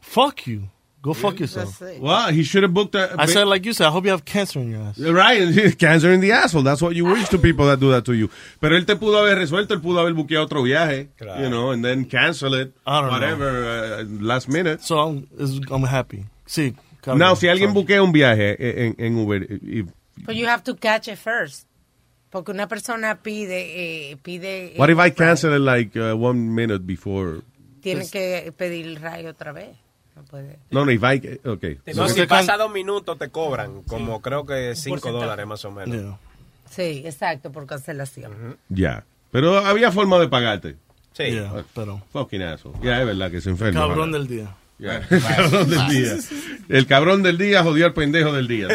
"Fuck 0.00 0.46
you. 0.46 0.68
Go 1.02 1.14
fuck 1.14 1.38
yourself." 1.38 1.80
Well, 2.00 2.32
he 2.32 2.42
should 2.42 2.64
have 2.64 2.74
booked 2.74 2.96
a. 2.96 3.14
I 3.16 3.26
said, 3.26 3.46
like 3.46 3.64
you 3.64 3.72
said, 3.72 3.86
I 3.86 3.90
hope 3.92 4.04
you 4.06 4.10
have 4.10 4.24
cancer 4.24 4.58
in 4.58 4.72
your 4.72 4.82
ass. 4.82 4.98
Right, 4.98 5.78
cancer 5.78 6.10
in 6.12 6.20
the 6.20 6.32
asshole. 6.32 6.62
That's 6.64 6.82
what 6.82 6.96
you 6.96 7.04
wish 7.04 7.28
to 7.28 7.38
people 7.38 7.66
that 7.66 7.78
do 7.78 7.90
that 7.92 8.04
to 8.06 8.12
you. 8.12 8.28
Pero 8.60 8.74
él 8.76 8.84
te 8.86 8.96
pudo 8.96 9.18
haber 9.18 9.36
resuelto, 9.38 9.72
él 9.74 9.80
pudo 9.80 10.00
haber 10.00 10.14
buqueado 10.14 10.42
otro 10.46 10.62
viaje, 10.64 11.08
you 11.40 11.48
know, 11.48 11.70
and 11.70 11.84
then 11.84 12.06
cancel 12.06 12.54
it, 12.54 12.74
I 12.84 13.00
don't 13.02 13.10
whatever, 13.12 14.00
uh, 14.00 14.04
last 14.20 14.48
minute. 14.48 14.82
So 14.82 14.98
I'm 14.98 15.28
is- 15.38 15.60
I'm 15.70 15.84
happy. 15.84 16.24
Sí. 16.44 16.74
cabrón. 17.02 17.18
Now, 17.18 17.34
si 17.36 17.46
alguien 17.46 17.70
Sorry. 17.70 17.82
buquea 17.82 18.02
un 18.02 18.10
viaje 18.12 18.56
en, 18.58 18.96
en 18.98 19.16
Uber, 19.16 19.46
y- 19.62 19.84
But 20.24 20.34
you 20.34 20.46
have 20.48 20.64
to 20.64 20.74
catch 20.74 21.06
it 21.06 21.18
first. 21.18 21.66
Porque 22.36 22.50
una 22.50 22.68
persona 22.68 23.22
pide, 23.22 24.10
eh, 24.10 24.18
pide, 24.18 24.74
what 24.76 24.90
if 24.90 24.98
I 24.98 25.08
eh, 25.08 25.14
cancel 25.14 25.54
it 25.54 25.60
like 25.60 25.98
uh, 25.98 26.14
one 26.14 26.38
minute 26.38 26.84
before? 26.84 27.40
tiene 27.80 28.06
que 28.10 28.52
pedir 28.54 28.84
el 28.84 28.96
rayo 28.96 29.30
otra 29.30 29.52
vez. 29.52 29.74
No 30.14 30.22
puede. 30.24 30.58
No, 30.70 30.84
no, 30.84 30.90
if 30.90 31.02
I, 31.02 31.40
okay. 31.48 31.78
No, 31.94 32.06
si 32.10 32.26
pasa 32.26 32.58
dos 32.58 32.70
minutos 32.70 33.16
te 33.16 33.30
cobran 33.30 33.84
como 33.84 34.20
creo 34.20 34.44
que 34.44 34.76
5 34.76 34.96
porcentaje. 34.96 35.24
dólares 35.24 35.46
más 35.46 35.64
o 35.64 35.70
menos. 35.70 36.18
Sí, 36.68 37.04
exacto, 37.06 37.50
por 37.50 37.64
cancelación. 37.64 38.58
Ya. 38.68 39.06
Pero 39.30 39.56
había 39.56 39.90
forma 39.90 40.18
de 40.18 40.28
pagarte. 40.28 40.76
Sí. 41.14 41.30
Yeah, 41.30 41.64
pero. 41.74 42.02
Fucking 42.12 42.42
asshole. 42.42 42.76
Ya, 42.82 43.00
es 43.00 43.06
verdad 43.06 43.30
que 43.30 43.40
se 43.40 43.48
enferma. 43.48 43.80
Cabrón 43.80 44.12
¿verdad? 44.12 44.26
del 44.26 44.28
día. 44.28 44.56
El 45.10 45.22
cabrón 45.22 45.70
del 45.70 45.88
día. 45.88 46.12
El 46.68 46.86
cabrón 46.86 47.22
del 47.22 47.38
día 47.38 47.62
jodió 47.62 47.86
al 47.86 47.94
pendejo 47.94 48.32
del 48.32 48.46
día. 48.46 48.68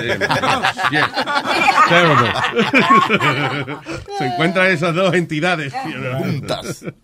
Yeah. 0.91 1.09
Terrible. 1.89 2.33
Se 4.17 4.25
encuentran 4.25 4.71
esas 4.71 4.95
dos 4.95 5.13
entidades. 5.13 5.73
Juntas. 6.17 6.85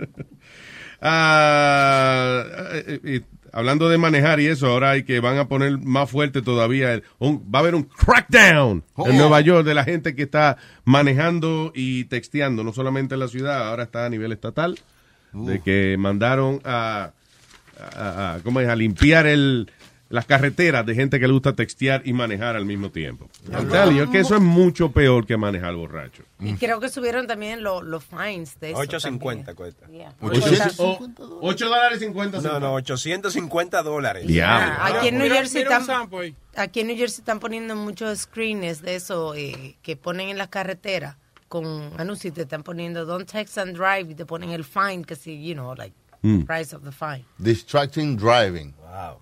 Ah, 1.00 2.44
eh, 2.74 3.00
eh, 3.04 3.22
hablando 3.54 3.88
de 3.88 4.00
manejar 4.00 4.40
y 4.40 4.48
eso, 4.48 4.68
ahora 4.68 4.90
hay 4.92 5.04
que 5.04 5.20
van 5.20 5.38
a 5.38 5.48
poner 5.48 5.78
más 5.78 6.10
fuerte 6.10 6.42
todavía. 6.42 6.92
el- 6.94 7.04
un- 7.20 7.44
va 7.54 7.60
a 7.60 7.62
haber 7.62 7.76
un 7.76 7.84
crackdown 7.84 8.84
Oh. 8.96 9.08
en 9.08 9.16
Nueva 9.18 9.40
York 9.42 9.64
de 9.66 9.76
la 9.76 9.84
gente 9.84 10.16
que 10.16 10.24
está 10.24 10.58
manejando 10.86 11.72
y 11.76 12.06
texteando, 12.06 12.64
no 12.64 12.74
solamente 12.74 13.14
en 13.14 13.20
la 13.20 13.28
ciudad, 13.28 13.68
ahora 13.68 13.84
está 13.84 14.06
a 14.06 14.10
nivel 14.10 14.32
estatal, 14.32 14.80
de 15.34 15.62
que 15.62 15.98
mandaron 16.00 16.62
a, 16.66 17.12
a, 17.80 18.36
a- 18.36 18.40
¿cómo 18.44 18.60
es? 18.60 18.68
a 18.70 18.76
limpiar 18.76 19.26
el, 19.28 19.72
las 20.10 20.26
carreteras 20.26 20.86
de 20.86 20.96
gente 20.96 21.20
que 21.20 21.28
le 21.28 21.34
gusta 21.34 21.54
textear 21.54 22.02
y 22.06 22.14
manejar 22.14 22.56
al 22.56 22.66
mismo 22.66 22.90
tiempo. 22.92 23.30
You, 23.52 24.04
es 24.04 24.10
que 24.10 24.20
eso 24.20 24.36
es 24.36 24.42
mucho 24.42 24.92
peor 24.92 25.26
que 25.26 25.36
manejar 25.38 25.76
borracho. 25.76 26.24
Y 26.40 26.54
creo 26.54 26.80
que 26.80 26.88
subieron 26.90 27.28
también 27.28 27.62
lo- 27.64 27.82
los 27.82 28.04
fines 28.06 28.58
de 28.60 28.72
eso. 28.72 28.80
8.50 28.80 29.54
cuesta. 29.56 29.88
Yeah. 29.88 30.14
Ocho- 30.22 31.00
8 31.42 31.66
dólares 31.70 32.00
50 32.00 32.42
No, 32.42 32.60
no, 32.60 32.74
850 32.76 33.84
dólares. 33.84 34.26
Diablo. 34.28 34.76
Ah, 34.80 34.98
aquí 34.98 35.08
en 35.10 35.18
New 35.18 35.30
Jersey 35.30 35.64
están, 35.64 35.86
aquí 36.56 36.80
en 36.82 36.88
New 36.88 36.98
Jersey 36.98 37.20
están 37.22 37.40
poniendo 37.40 37.76
muchos 37.76 38.20
screens 38.20 38.82
de 38.82 38.96
eso 38.96 39.36
eh, 39.36 39.78
que 39.82 39.96
ponen 39.98 40.30
en 40.30 40.38
las 40.38 40.48
carreteras 40.48 41.18
con 41.50 41.92
anuncios 41.98 42.34
te 42.34 42.42
están 42.42 42.62
poniendo 42.62 43.06
don't 43.06 43.30
text 43.32 43.58
and 43.58 43.74
drive 43.78 44.12
y 44.12 44.16
te 44.16 44.26
ponen 44.26 44.50
el 44.50 44.66
fine 44.66 45.06
que 45.06 45.16
si 45.16 45.42
you 45.48 45.54
know 45.54 45.74
like 45.76 45.96
Mm. 46.22 46.44
price 46.46 46.76
of 46.76 46.84
the 46.84 46.92
fine. 46.92 47.24
Distracting 47.38 48.18
driving. 48.18 48.74
Wow. 48.80 49.18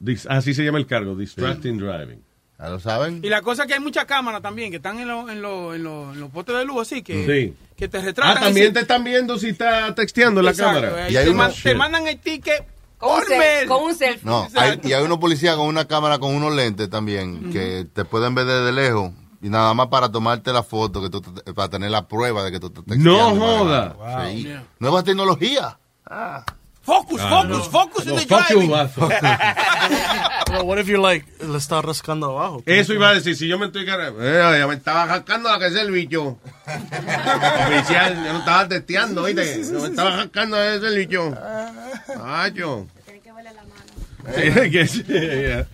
Dis- 0.00 0.26
así 0.28 0.52
se 0.54 0.64
llama 0.64 0.78
el 0.78 0.86
cargo, 0.86 1.14
distracting 1.16 1.78
driving. 1.78 2.22
¿Ya 2.58 2.70
lo 2.70 2.80
saben? 2.80 3.20
Y 3.22 3.28
la 3.28 3.42
cosa 3.42 3.62
es 3.62 3.68
que 3.68 3.74
hay 3.74 3.80
muchas 3.80 4.06
cámaras 4.06 4.40
también 4.40 4.70
que 4.70 4.76
están 4.76 4.98
en, 4.98 5.08
los 5.08 5.28
en, 5.30 5.42
los 5.42 5.74
en, 5.74 5.82
los 5.84 6.14
en 6.14 6.20
los 6.20 6.30
postes 6.30 6.56
de 6.56 6.64
luz, 6.64 6.82
así 6.82 7.02
que, 7.02 7.26
Sí. 7.26 7.54
que 7.76 7.86
te 7.88 7.98
Ah, 7.98 8.02
retratan. 8.02 8.42
también 8.44 8.70
y 8.70 8.72
te 8.72 8.80
están 8.80 9.04
viendo 9.04 9.38
si 9.38 9.48
está 9.50 9.94
texteando 9.94 10.40
en 10.40 10.46
la 10.46 10.50
Exacto, 10.52 10.80
cámara. 10.80 11.04
ahí 11.04 11.12
Y 11.12 11.16
hay 11.18 11.24
te, 11.24 11.30
uno- 11.30 11.38
man- 11.38 11.50
te 11.52 11.68
Shit. 11.70 11.76
mandan 11.76 12.06
el 12.06 12.18
ticket 12.18 12.66
Con 12.98 13.10
un, 13.20 13.68
con 13.68 13.82
un 13.82 13.94
selfie. 13.94 14.22
No, 14.24 14.48
hay, 14.54 14.80
y 14.84 14.92
hay 14.94 15.04
unos 15.04 15.18
policías 15.18 15.54
con 15.56 15.66
una 15.66 15.84
cámara 15.86 16.18
con 16.18 16.34
unos 16.34 16.54
lentes 16.54 16.88
también 16.88 17.52
que 17.52 17.86
te 17.92 18.06
pueden 18.06 18.34
ver 18.34 18.46
desde 18.46 18.72
lejos 18.72 19.12
y 19.42 19.50
nada 19.50 19.74
más 19.74 19.88
para 19.88 20.10
tomarte 20.10 20.50
la 20.50 20.62
foto, 20.62 21.02
que 21.02 21.10
tú 21.10 21.20
te- 21.20 21.52
para 21.52 21.68
tener 21.68 21.90
la 21.90 22.08
prueba 22.08 22.42
de 22.42 22.52
que 22.52 22.58
tú 22.58 22.70
te 22.70 22.80
estás 22.80 22.96
No 22.96 23.16
texteando, 23.16 23.46
joda. 23.46 23.96
manejando. 23.98 24.30
Sí. 24.30 24.42
Yeah. 24.44 24.64
Nueva 24.78 25.02
tecnología. 25.02 25.78
Focus, 26.82 27.20
Ah, 27.20 27.28
focus, 27.28 27.50
no. 27.50 27.64
focus 27.64 28.06
in 28.06 28.14
No, 28.14 28.20
the 28.20 28.26
fuck 28.28 28.48
you, 28.50 28.60
driving. 28.60 28.70
vato. 28.70 29.08
Well, 30.52 30.64
what 30.68 30.78
if 30.78 30.86
you're 30.86 31.00
like, 31.00 31.24
le 31.40 31.58
está 31.58 31.82
rascando 31.82 32.30
abajo? 32.30 32.62
Eso 32.64 32.94
iba 32.94 33.08
a 33.08 33.14
decir, 33.14 33.34
si 33.36 33.48
yo 33.48 33.58
me 33.58 33.66
estoy 33.66 33.84
cargando, 33.84 34.20
eh, 34.22 34.58
ya 34.60 34.66
me 34.68 34.74
estaba 34.76 35.04
rascando 35.06 35.50
la 35.50 35.58
que 35.58 35.66
es 35.66 35.74
el 35.74 35.90
bicho. 35.90 36.38
Oficial, 36.64 38.24
yo 38.24 38.32
no 38.32 38.38
estaba 38.38 38.68
testeando, 38.68 39.24
¿viste? 39.24 39.64
Yo 39.64 39.80
me 39.80 39.88
estaba 39.88 40.16
rascando 40.18 40.56
la 40.56 40.62
que 40.62 40.76
es 40.76 40.82
el 40.84 40.96
bicho. 40.98 41.34
Ay, 42.24 42.52
yo. 42.54 42.86
Sí, 44.34 44.70
que 44.70 44.86
sí, 44.86 45.02
yeah. 45.04 45.66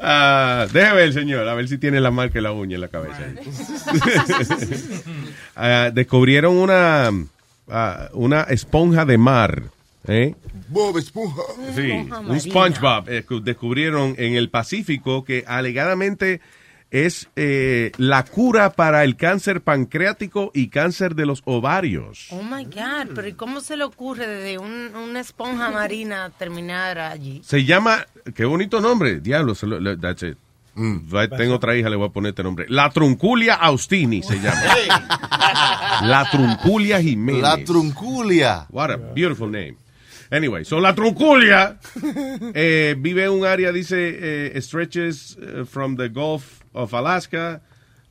Ah, 0.00 0.66
déjeme 0.70 0.94
ver, 0.96 1.12
señor, 1.14 1.48
a 1.48 1.54
ver 1.54 1.66
si 1.68 1.78
tiene 1.78 1.98
la 2.00 2.10
marca 2.10 2.34
de 2.34 2.42
la 2.42 2.52
uña 2.52 2.74
en 2.74 2.80
la 2.82 2.88
cabeza. 2.88 3.20
Ah, 5.56 5.90
descubrieron 5.92 6.56
una, 6.56 7.10
ah, 7.68 8.08
una 8.12 8.42
esponja 8.42 9.04
de 9.04 9.18
mar. 9.18 9.62
¿eh? 10.08 10.34
Bob 10.68 10.98
Esponja. 10.98 11.42
Sí, 11.74 11.90
un 11.90 12.40
SpongeBob 12.40 13.08
eh, 13.08 13.24
que 13.28 13.40
descubrieron 13.40 14.14
en 14.18 14.34
el 14.34 14.50
Pacífico 14.50 15.24
que 15.24 15.44
alegadamente 15.46 16.40
es 16.92 17.28
eh, 17.34 17.90
la 17.98 18.24
cura 18.24 18.70
para 18.70 19.02
el 19.02 19.16
cáncer 19.16 19.60
pancreático 19.60 20.52
y 20.54 20.68
cáncer 20.68 21.16
de 21.16 21.26
los 21.26 21.42
ovarios. 21.44 22.28
Oh 22.30 22.42
my 22.44 22.64
God, 22.64 23.14
pero 23.14 23.26
¿y 23.26 23.32
cómo 23.32 23.60
se 23.60 23.76
le 23.76 23.82
ocurre 23.82 24.28
desde 24.28 24.58
un- 24.58 24.94
una 24.94 25.18
esponja 25.18 25.70
marina 25.72 26.30
terminar 26.38 26.98
allí? 27.00 27.40
Se 27.44 27.64
llama, 27.64 28.06
qué 28.36 28.44
bonito 28.44 28.80
nombre, 28.80 29.18
diablo, 29.20 29.56
se 29.56 29.66
lo- 29.66 29.80
le- 29.80 29.96
that's 29.96 30.22
it. 30.22 30.38
Va- 30.76 31.28
Tengo 31.28 31.54
otra 31.54 31.76
hija, 31.76 31.88
le 31.88 31.96
voy 31.96 32.08
a 32.08 32.12
poner 32.12 32.30
este 32.30 32.42
nombre. 32.42 32.66
La 32.68 32.90
trunculia 32.90 33.54
Austini 33.54 34.22
se 34.22 34.36
llama. 34.40 34.60
La 36.02 36.28
trunculia 36.30 37.00
Jiménez. 37.00 37.42
La 37.42 37.56
trunculia. 37.64 38.66
What 38.70 38.90
a 38.90 38.96
beautiful 38.96 39.50
name. 39.50 39.76
Anyway, 40.30 40.64
so 40.64 40.80
la 40.80 40.94
trunculia 40.94 41.78
eh, 42.54 42.94
vive 42.98 43.24
en 43.24 43.30
un 43.30 43.44
área, 43.46 43.70
dice, 43.72 43.96
eh, 44.56 44.60
stretches 44.60 45.38
eh, 45.40 45.64
from 45.64 45.96
the 45.96 46.08
Gulf 46.08 46.62
of 46.72 46.92
Alaska 46.94 47.62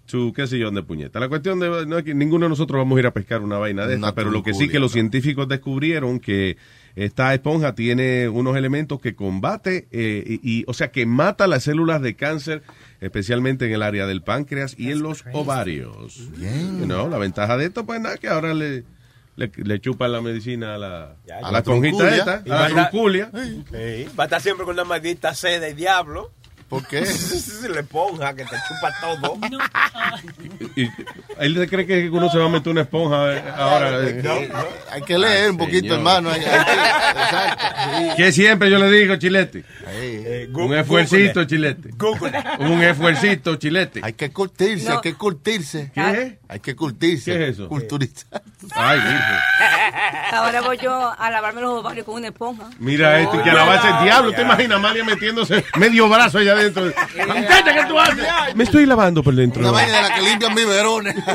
to 0.08 0.32
qué 0.34 0.48
sé 0.48 0.58
yo, 0.60 0.66
dónde 0.68 0.82
puñeta. 0.84 1.20
La 1.20 1.28
cuestión 1.28 1.60
de, 1.60 1.86
no 1.86 1.98
es 1.98 2.04
que 2.06 2.14
ninguno 2.14 2.46
de 2.46 2.50
nosotros 2.50 2.80
vamos 2.80 2.96
a 2.96 3.00
ir 3.02 3.08
a 3.08 3.12
pescar 3.12 3.42
una 3.42 3.58
vaina 3.58 3.86
de 3.86 3.96
esta, 3.96 4.14
pero 4.16 4.32
lo 4.32 4.44
que 4.44 4.54
sí 4.54 4.70
que 4.70 4.80
los 4.80 4.92
científicos 4.94 5.48
descubrieron 5.48 6.20
que 6.20 6.58
esta 6.96 7.34
esponja 7.34 7.76
tiene 7.76 8.30
unos 8.30 8.56
elementos 8.56 9.00
que 9.02 9.16
combate, 9.16 9.88
eh, 9.92 10.24
y, 10.42 10.60
y- 10.60 10.64
o 10.68 10.74
sea, 10.74 10.92
que 10.92 11.06
mata 11.06 11.48
las 11.48 11.64
células 11.64 12.02
de 12.02 12.16
cáncer, 12.16 12.64
especialmente 13.02 13.66
en 13.66 13.74
el 13.74 13.84
área 13.84 14.06
del 14.08 14.22
páncreas 14.22 14.76
y 14.78 14.92
en 14.92 15.02
los 15.04 15.24
ovarios. 15.34 16.30
Bien. 16.38 16.80
You 16.80 16.86
know, 16.86 17.10
la 17.10 17.18
ventaja 17.18 17.58
de 17.58 17.66
esto, 17.66 17.86
pues 17.86 18.00
nada, 18.00 18.18
que 18.18 18.28
ahora 18.30 18.54
le, 18.54 18.84
le, 19.36 19.52
le 19.56 19.80
chupan 19.82 20.12
la 20.14 20.22
medicina 20.22 20.76
a 20.76 20.78
la, 20.78 21.16
Ya, 21.28 21.40
a 21.40 21.52
la 21.52 21.60
esta, 21.60 22.44
Y 22.46 22.50
a 22.52 22.70
la 22.70 22.90
trunculia. 22.90 23.30
Sí, 23.34 24.08
Va 24.18 24.24
a 24.24 24.28
estar 24.28 24.42
siempre 24.42 24.66
con 24.66 24.74
una 24.76 24.86
maldita 24.86 25.36
sed 25.36 25.60
de 25.62 25.74
diablo. 25.74 26.32
¿Por 26.70 26.86
qué? 26.88 27.02
La 27.70 27.80
esponja 27.80 28.34
que 28.36 28.44
te 28.44 28.56
chupa 28.68 28.94
todo. 29.02 29.38
Y- 30.76 30.90
él 31.40 31.68
cree 31.70 31.86
que 31.86 32.10
uno 32.10 32.30
se 32.30 32.38
va 32.38 32.46
a 32.46 32.50
meter 32.50 32.72
una 32.72 32.82
esponja 32.82 33.34
eh, 33.34 33.44
ahora. 33.56 34.00
eh. 34.04 34.50
Hay 34.92 35.02
que 35.04 35.18
leer 35.18 35.52
un 35.52 35.58
poquito, 35.58 35.80
señor. 35.96 35.98
hermano. 35.98 36.30
hay- 36.32 36.42
hay 36.42 36.66
que- 36.66 36.72
exacto. 37.22 37.66
Que 38.18 38.32
siempre 38.32 38.70
yo 38.70 38.78
le 38.80 38.90
digo, 38.92 39.16
Chilete. 39.18 39.64
Ahí. 39.88 40.50
Un 40.54 40.74
esfuercito, 40.76 41.44
Chilete. 41.46 41.90
Un 42.60 42.84
esfuercito, 42.84 43.56
Chilete. 43.56 44.02
Hay 44.04 44.14
que 44.14 44.32
curtirse, 44.32 44.92
hay 44.92 45.02
que 45.02 45.14
curtirse. 45.14 45.92
¿Qué? 45.94 46.40
Hay 46.48 46.60
que 46.60 46.76
curtirse. 46.76 47.32
¿Qué 47.38 47.44
es 47.50 47.54
eso? 47.56 47.68
Culturizar. 47.70 48.42
Ay, 48.74 49.00
virgen. 49.00 49.40
Ahora 50.34 50.62
voy 50.62 50.78
yo 50.82 51.14
a 51.18 51.30
lavarme 51.30 51.62
los 51.62 51.80
ovarios 51.80 52.06
con 52.06 52.16
una 52.16 52.28
esponja. 52.28 52.66
Mira 52.80 53.20
esto, 53.20 53.42
que 53.44 53.50
alabarse 53.50 53.88
el 53.90 54.04
diablo. 54.04 54.32
¿Te 54.34 54.42
imaginas 54.42 54.72
a 54.72 54.80
Amalia 54.80 55.04
metiéndose 55.04 55.64
medio 55.78 56.10
brazo 56.10 56.40
allá 56.40 56.55
adentro? 56.60 56.86
Muchacha, 57.28 57.74
¿qué 57.74 57.86
tú 57.88 58.00
haces? 58.00 58.56
Me 58.56 58.64
estoy 58.64 58.86
lavando 58.86 59.24
por 59.24 59.36
dentro. 59.36 59.62
Una 59.62 59.72
vaina 59.72 59.98
de 59.98 60.02
la 60.10 60.16
que 60.16 60.22
limpian 60.22 60.56
biberones. 60.56 61.16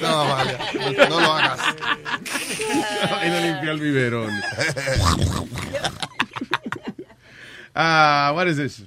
No, 0.00 0.28
vale. 0.28 0.58
No 1.08 1.20
lo 1.20 1.32
hagas. 1.32 1.60
Y 3.24 3.28
no 3.28 3.40
limpia 3.40 3.70
el 3.72 3.80
biberón. 3.80 4.30
Ah, 7.74 8.32
what 8.34 8.46
is 8.48 8.56
this? 8.56 8.82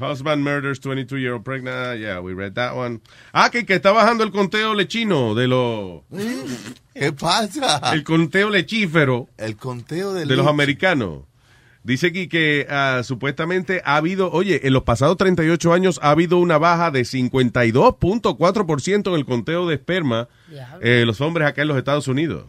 Husband 0.00 0.42
murders 0.42 0.80
22 0.80 1.18
year 1.18 1.34
old 1.34 1.44
pregnant. 1.44 2.00
Yeah, 2.00 2.20
we 2.20 2.34
read 2.34 2.54
that 2.54 2.74
one. 2.74 3.00
Ah, 3.32 3.50
que, 3.50 3.64
que 3.64 3.74
está 3.74 3.92
bajando 3.92 4.24
el 4.24 4.30
conteo 4.30 4.74
lechino 4.74 5.34
de 5.34 5.48
los. 5.48 6.02
¿Qué 6.94 7.12
pasa? 7.12 7.80
El 7.92 8.04
conteo 8.04 8.50
lechífero 8.50 9.28
El 9.36 9.56
conteo 9.56 10.14
de, 10.14 10.24
de 10.24 10.36
los 10.36 10.46
americanos. 10.46 11.24
Dice 11.86 12.08
aquí 12.08 12.26
que 12.26 12.66
ah, 12.68 13.02
supuestamente 13.04 13.80
ha 13.84 13.94
habido, 13.94 14.32
oye, 14.32 14.66
en 14.66 14.72
los 14.72 14.82
pasados 14.82 15.16
38 15.18 15.72
años 15.72 16.00
ha 16.02 16.10
habido 16.10 16.38
una 16.38 16.58
baja 16.58 16.90
de 16.90 17.02
52.4% 17.02 19.08
en 19.08 19.14
el 19.14 19.24
conteo 19.24 19.68
de 19.68 19.76
esperma 19.76 20.28
eh, 20.80 21.04
los 21.06 21.20
hombres 21.20 21.46
acá 21.46 21.62
en 21.62 21.68
los 21.68 21.78
Estados 21.78 22.08
Unidos. 22.08 22.46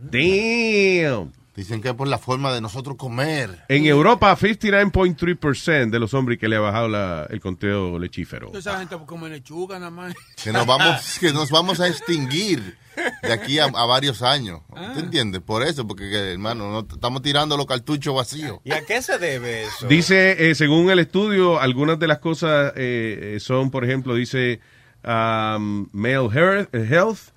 Damn. 0.00 1.32
Dicen 1.58 1.82
que 1.82 1.88
es 1.88 1.94
por 1.94 2.06
la 2.06 2.18
forma 2.18 2.52
de 2.52 2.60
nosotros 2.60 2.96
comer. 2.96 3.64
En 3.68 3.84
Europa, 3.84 4.36
59.3% 4.36 5.90
de 5.90 5.98
los 5.98 6.14
hombres 6.14 6.38
que 6.38 6.48
le 6.48 6.54
ha 6.54 6.60
bajado 6.60 6.86
la- 6.88 7.26
el 7.30 7.40
conteo 7.40 7.98
lechífero. 7.98 8.52
Esa 8.54 8.78
gente 8.78 8.96
come 9.06 9.28
lechuga 9.28 9.78
nada 9.80 9.90
más. 9.90 10.14
Que 10.42 10.52
nos 10.52 10.64
vamos, 10.66 11.18
que 11.20 11.32
nos 11.32 11.50
vamos 11.50 11.80
a 11.80 11.88
extinguir 11.88 12.76
de 13.22 13.32
aquí 13.32 13.58
a, 13.58 13.64
a 13.64 13.86
varios 13.86 14.22
años. 14.22 14.60
¿Te 14.94 15.00
entiendes? 15.00 15.40
Por 15.42 15.64
eso, 15.64 15.84
porque 15.84 16.08
que, 16.08 16.32
hermano, 16.32 16.70
no, 16.70 16.86
estamos 16.94 17.22
tirando 17.22 17.56
los 17.56 17.66
cartuchos 17.66 18.14
vacíos. 18.14 18.60
¿Y 18.64 18.70
a 18.72 18.84
qué 18.86 19.02
se 19.02 19.18
debe 19.18 19.64
eso? 19.64 19.88
Dice, 19.88 20.50
eh, 20.50 20.54
según 20.54 20.90
el 20.90 21.00
estudio, 21.00 21.58
algunas 21.60 21.98
de 21.98 22.06
las 22.06 22.18
cosas 22.20 22.72
eh, 22.76 23.34
eh, 23.36 23.40
son, 23.40 23.70
por 23.72 23.84
ejemplo, 23.84 24.14
dice 24.14 24.60
um, 25.04 25.88
male 25.92 26.28
hair- 26.28 26.68
health, 26.72 27.32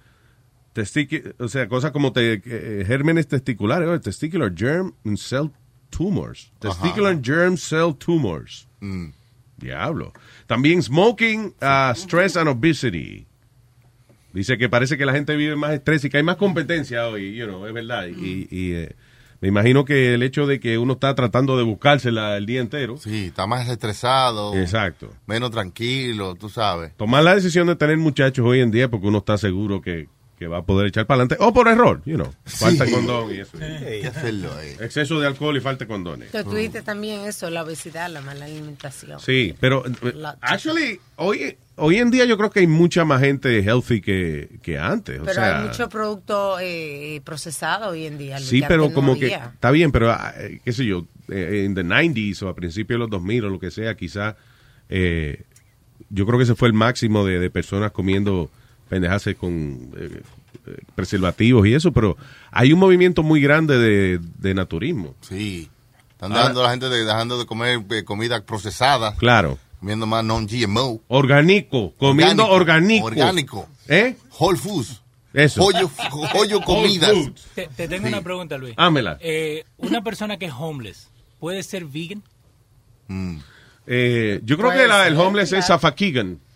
o 1.39 1.47
sea, 1.47 1.67
cosas 1.67 1.91
como 1.91 2.13
te- 2.13 2.41
eh, 2.45 2.83
gérmenes 2.85 3.27
testiculares, 3.27 3.87
oh, 3.89 3.99
testicular 3.99 4.53
germ 4.55 4.93
and 5.05 5.17
cell 5.17 5.49
tumors. 5.89 6.51
Ajá. 6.61 6.69
Testicular 6.69 7.19
germ 7.21 7.57
cell 7.57 7.93
tumors. 7.97 8.67
Mm. 8.79 9.09
Diablo. 9.57 10.13
También 10.47 10.81
smoking, 10.81 11.53
uh, 11.61 11.91
stress 11.93 12.35
and 12.37 12.49
obesity. 12.49 13.27
Dice 14.33 14.57
que 14.57 14.69
parece 14.69 14.97
que 14.97 15.05
la 15.05 15.13
gente 15.13 15.35
vive 15.35 15.55
más 15.55 15.73
estrés 15.73 16.03
y 16.05 16.09
que 16.09 16.17
hay 16.17 16.23
más 16.23 16.37
competencia 16.37 17.07
hoy, 17.07 17.35
you 17.35 17.45
know, 17.45 17.65
es 17.67 17.73
verdad. 17.73 18.07
Y, 18.07 18.47
y, 18.49 18.73
eh, 18.73 18.95
me 19.41 19.49
imagino 19.49 19.83
que 19.85 20.13
el 20.13 20.23
hecho 20.23 20.47
de 20.47 20.59
que 20.59 20.77
uno 20.77 20.93
está 20.93 21.13
tratando 21.15 21.57
de 21.57 21.63
buscársela 21.63 22.37
el 22.37 22.45
día 22.45 22.61
entero. 22.61 22.95
Sí, 22.97 23.25
está 23.25 23.45
más 23.45 23.67
estresado. 23.67 24.55
Exacto. 24.55 25.13
Menos 25.27 25.51
tranquilo, 25.51 26.35
tú 26.35 26.47
sabes. 26.47 26.95
Tomar 26.95 27.23
la 27.23 27.35
decisión 27.35 27.67
de 27.67 27.75
tener 27.75 27.97
muchachos 27.97 28.45
hoy 28.45 28.61
en 28.61 28.71
día 28.71 28.89
porque 28.89 29.07
uno 29.07 29.17
está 29.17 29.37
seguro 29.37 29.81
que, 29.81 30.07
que 30.41 30.47
va 30.47 30.57
a 30.57 30.63
poder 30.63 30.87
echar 30.87 31.05
para 31.05 31.21
adelante. 31.21 31.35
O 31.39 31.53
por 31.53 31.67
error, 31.67 32.01
you 32.03 32.15
know. 32.15 32.33
Falta 32.45 32.87
Sí. 32.87 32.91
condón 32.91 33.29
y 33.31 33.41
eso. 33.41 33.55
Hacerlo 34.09 34.51
ahí. 34.55 34.71
Exceso 34.79 35.19
de 35.19 35.27
alcohol 35.27 35.55
y 35.55 35.59
falta 35.59 35.85
de 35.85 35.87
condones. 35.87 36.29
Pero 36.31 36.45
tú 36.45 36.55
dijiste 36.55 36.81
también 36.81 37.21
eso, 37.27 37.47
la 37.51 37.61
obesidad, 37.61 38.09
la 38.09 38.21
mala 38.21 38.45
alimentación. 38.45 39.19
Sí, 39.19 39.53
pero 39.59 39.85
eh, 39.85 39.91
La- 40.15 40.39
actually, 40.41 40.99
hoy, 41.17 41.55
hoy 41.75 41.97
en 41.97 42.09
día 42.09 42.25
yo 42.25 42.39
creo 42.39 42.49
que 42.49 42.61
hay 42.61 42.65
mucha 42.65 43.05
más 43.05 43.21
gente 43.21 43.59
healthy 43.61 44.01
que, 44.01 44.57
que 44.63 44.79
antes. 44.79 45.19
O 45.19 45.25
Pero 45.25 45.35
sea, 45.35 45.59
hay 45.61 45.67
mucho 45.67 45.87
producto 45.89 46.57
eh, 46.59 47.21
procesado 47.23 47.91
hoy 47.91 48.07
en 48.07 48.17
día. 48.17 48.39
Sí, 48.39 48.61
que 48.61 48.67
pero 48.67 48.87
no 48.87 48.93
como 48.95 49.19
que 49.19 49.27
está 49.27 49.69
bien, 49.69 49.91
pero 49.91 50.09
ah, 50.11 50.33
eh, 50.39 50.59
qué 50.65 50.73
sé 50.73 50.85
yo, 50.87 51.05
eh, 51.29 51.65
en 51.67 51.75
the 51.75 51.83
90s 51.83 52.41
o 52.41 52.49
a 52.49 52.55
principios 52.55 52.95
de 52.95 52.99
los 53.01 53.11
2000 53.11 53.45
o 53.45 53.49
lo 53.51 53.59
que 53.59 53.69
sea, 53.69 53.93
quizá 53.93 54.35
eh, 54.89 55.43
yo 56.09 56.25
creo 56.25 56.39
que 56.39 56.45
ese 56.45 56.55
fue 56.55 56.67
el 56.67 56.73
máximo 56.73 57.23
de, 57.27 57.37
de 57.37 57.51
personas 57.51 57.91
comiendo 57.91 58.49
pendejarse 58.91 59.35
con 59.35 59.89
eh, 59.97 60.21
eh, 60.67 60.77
preservativos 60.95 61.65
y 61.65 61.73
eso, 61.73 61.93
pero 61.93 62.17
hay 62.51 62.73
un 62.73 62.79
movimiento 62.79 63.23
muy 63.23 63.39
grande 63.41 63.77
de, 63.77 64.19
de 64.37 64.53
naturismo. 64.53 65.15
Sí. 65.21 65.69
Están 66.11 66.33
Ah. 66.33 66.39
dejando 66.39 66.59
a 66.59 66.63
la 66.65 66.69
gente 66.71 66.89
de- 66.89 67.05
dejando 67.05 67.39
de 67.39 67.45
comer 67.45 67.81
eh, 67.89 68.03
comida 68.03 68.43
procesada. 68.45 69.15
Claro. 69.15 69.57
Comiendo 69.79 70.05
más 70.07 70.25
non-GMO. 70.25 71.01
Orgánico, 71.07 71.93
comiendo 71.97 72.45
orgánico. 72.49 73.05
Orgánico. 73.05 73.69
¿Eh? 73.87 74.17
Whole 74.37 74.57
Foods. 74.57 75.01
Eso. 75.33 75.61
Joyo, 75.63 75.89
joyo 76.33 76.59
comidas. 76.61 77.13
Te, 77.55 77.69
te 77.73 77.87
tengo 77.87 78.07
Sí. 78.07 78.13
una 78.13 78.21
pregunta, 78.21 78.57
Luis. 78.57 78.73
Hámela. 78.75 79.17
Eh, 79.21 79.63
una 79.77 80.03
persona 80.03 80.35
que 80.37 80.47
es 80.47 80.53
homeless, 80.55 81.07
¿puede 81.39 81.63
ser 81.63 81.85
vegan? 81.85 82.21
Mm. 83.07 83.37
Eh, 83.87 84.41
yo 84.43 84.57
creo 84.57 84.71
que 84.71 84.85
la- 84.85 85.07
el 85.07 85.15
homeless 85.17 85.53
es 85.53 85.65
claro. 85.65 85.79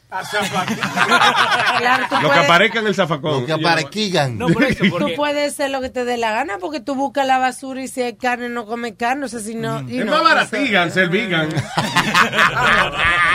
Claro, 0.10 2.04
Lo 2.12 2.20
que 2.20 2.28
puedes- 2.28 2.44
aparezca 2.46 2.80
en 2.80 2.88
el 2.88 2.96
zafacón. 2.96 3.42
Lo 3.42 3.46
que 3.46 3.54
aparequigan. 3.54 4.38
No, 4.38 4.48
por 4.48 4.64
eso, 4.64 4.84
Tú 4.86 4.90
porque 4.92 5.14
puedes 5.16 5.54
hacer 5.54 5.72
lo 5.72 5.82
que 5.82 5.90
te 5.90 6.06
dé 6.06 6.18
la 6.18 6.32
gana 6.32 6.58
porque 6.60 6.80
tú 6.80 6.96
buscas 6.96 7.26
la 7.28 7.38
basura 7.38 7.82
y 7.84 7.88
si 7.88 8.02
hay 8.02 8.14
carne 8.16 8.50
no 8.50 8.66
comes 8.66 8.94
carne. 8.98 9.26
O 9.26 9.28
sea, 9.28 9.40
si 9.40 9.56
no. 9.56 9.82
you 9.82 10.00
Es 10.00 10.06
know, 10.06 10.14
más 10.16 10.24
baratigan 10.24 10.92
ser 10.92 11.10
vegan. 11.10 11.50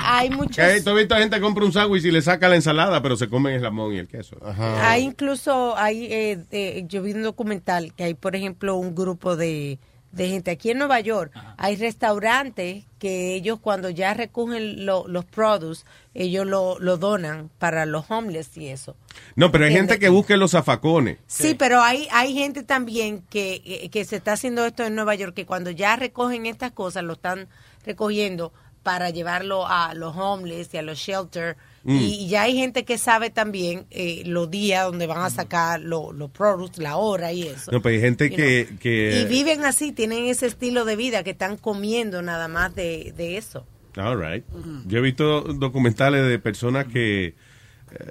Hay 0.05 0.31
muchos. 0.31 0.59
Has 0.59 0.85
visto 0.85 1.17
gente 1.17 1.37
que 1.37 1.43
compra 1.43 1.65
un 1.65 1.73
sándwich 1.73 2.05
y 2.05 2.11
le 2.11 2.23
saca 2.23 2.49
la 2.49 2.57
ensalada, 2.57 3.03
pero 3.03 3.17
se 3.17 3.29
comen 3.29 3.55
el 3.55 3.61
jamón 3.63 3.95
y 3.95 3.99
el 3.99 4.09
queso. 4.09 4.37
Hay 4.83 5.03
incluso, 5.05 5.77
hay, 5.77 6.05
eh, 6.13 6.39
eh, 6.51 6.85
yo 6.87 7.03
vi 7.03 7.13
un 7.13 7.23
documental 7.23 7.93
que 7.95 8.05
hay, 8.05 8.15
por 8.15 8.37
ejemplo, 8.37 8.77
un 8.77 8.95
grupo 8.95 9.37
de, 9.37 9.79
de 10.13 10.29
gente 10.29 10.51
aquí 10.51 10.71
en 10.71 10.79
Nueva 10.79 10.99
York. 11.01 11.33
Hay 11.57 11.77
restaurantes 11.77 12.85
que 12.99 13.35
ellos 13.35 13.61
cuando 13.61 13.91
ya 13.91 14.13
recogen 14.13 14.85
lo- 14.85 15.07
los 15.07 15.25
produce, 15.25 15.85
ellos 16.15 16.47
lo, 16.47 16.79
lo 16.81 16.97
donan 16.97 17.49
para 17.59 17.87
los 17.87 18.11
homeless 18.11 18.57
y 18.57 18.69
eso. 18.69 18.97
No, 19.37 19.53
pero 19.53 19.65
hay 19.67 19.73
gente 19.73 19.99
que 19.99 20.09
busca 20.09 20.37
los 20.37 20.51
zafacones. 20.51 21.19
Sí, 21.27 21.55
pero 21.55 21.81
hay, 21.81 22.09
hay 22.11 22.35
gente 22.35 22.63
también 22.65 23.23
que, 23.31 23.89
que 23.93 24.05
se 24.05 24.17
está 24.17 24.33
haciendo 24.33 24.67
esto 24.67 24.83
en 24.85 24.95
Nueva 24.97 25.15
York, 25.15 25.35
que 25.35 25.47
cuando 25.47 25.71
ya 25.71 25.95
recogen 25.97 26.47
estas 26.47 26.73
cosas, 26.73 27.05
lo 27.05 27.13
están 27.13 27.49
recogiendo 27.87 28.53
para 28.83 29.11
llevarlo 29.11 29.67
a 29.67 29.95
los 29.95 30.17
homeless 30.17 30.75
y 30.75 30.79
a 30.79 30.83
los 30.83 30.99
shelters. 30.99 31.57
Mm. 31.83 31.97
Y, 31.97 32.15
y 32.25 32.29
ya 32.29 32.43
hay 32.43 32.55
gente 32.57 32.85
que 32.85 32.99
sabe 32.99 33.31
también 33.31 33.87
eh, 33.91 34.23
los 34.27 34.51
días 34.51 34.85
donde 34.85 35.07
van 35.07 35.23
a 35.23 35.31
sacar 35.31 35.81
lo- 35.81 36.13
los 36.13 36.31
productos, 36.31 36.79
la 36.83 36.97
hora 36.97 37.33
y 37.33 37.43
eso. 37.45 37.73
No, 37.73 37.81
pero 37.81 37.95
hay 37.95 38.01
gente 38.03 38.31
que... 38.31 38.69
que 38.81 39.21
Y 39.23 39.25
viven 39.29 39.65
así, 39.65 39.91
tienen 39.93 40.27
ese 40.27 40.47
estilo 40.47 40.85
de 40.85 40.97
vida 40.97 41.23
que 41.25 41.31
están 41.31 41.57
comiendo 41.57 42.21
nada 42.21 42.49
más 42.49 42.75
de, 42.75 43.15
de 43.17 43.39
eso. 43.39 43.67
All 43.97 44.21
right. 44.21 44.45
Yo 44.87 44.99
he 44.99 45.01
visto 45.01 45.41
documentales 45.41 46.29
de 46.29 46.39
personas 46.39 46.87
que... 46.87 47.35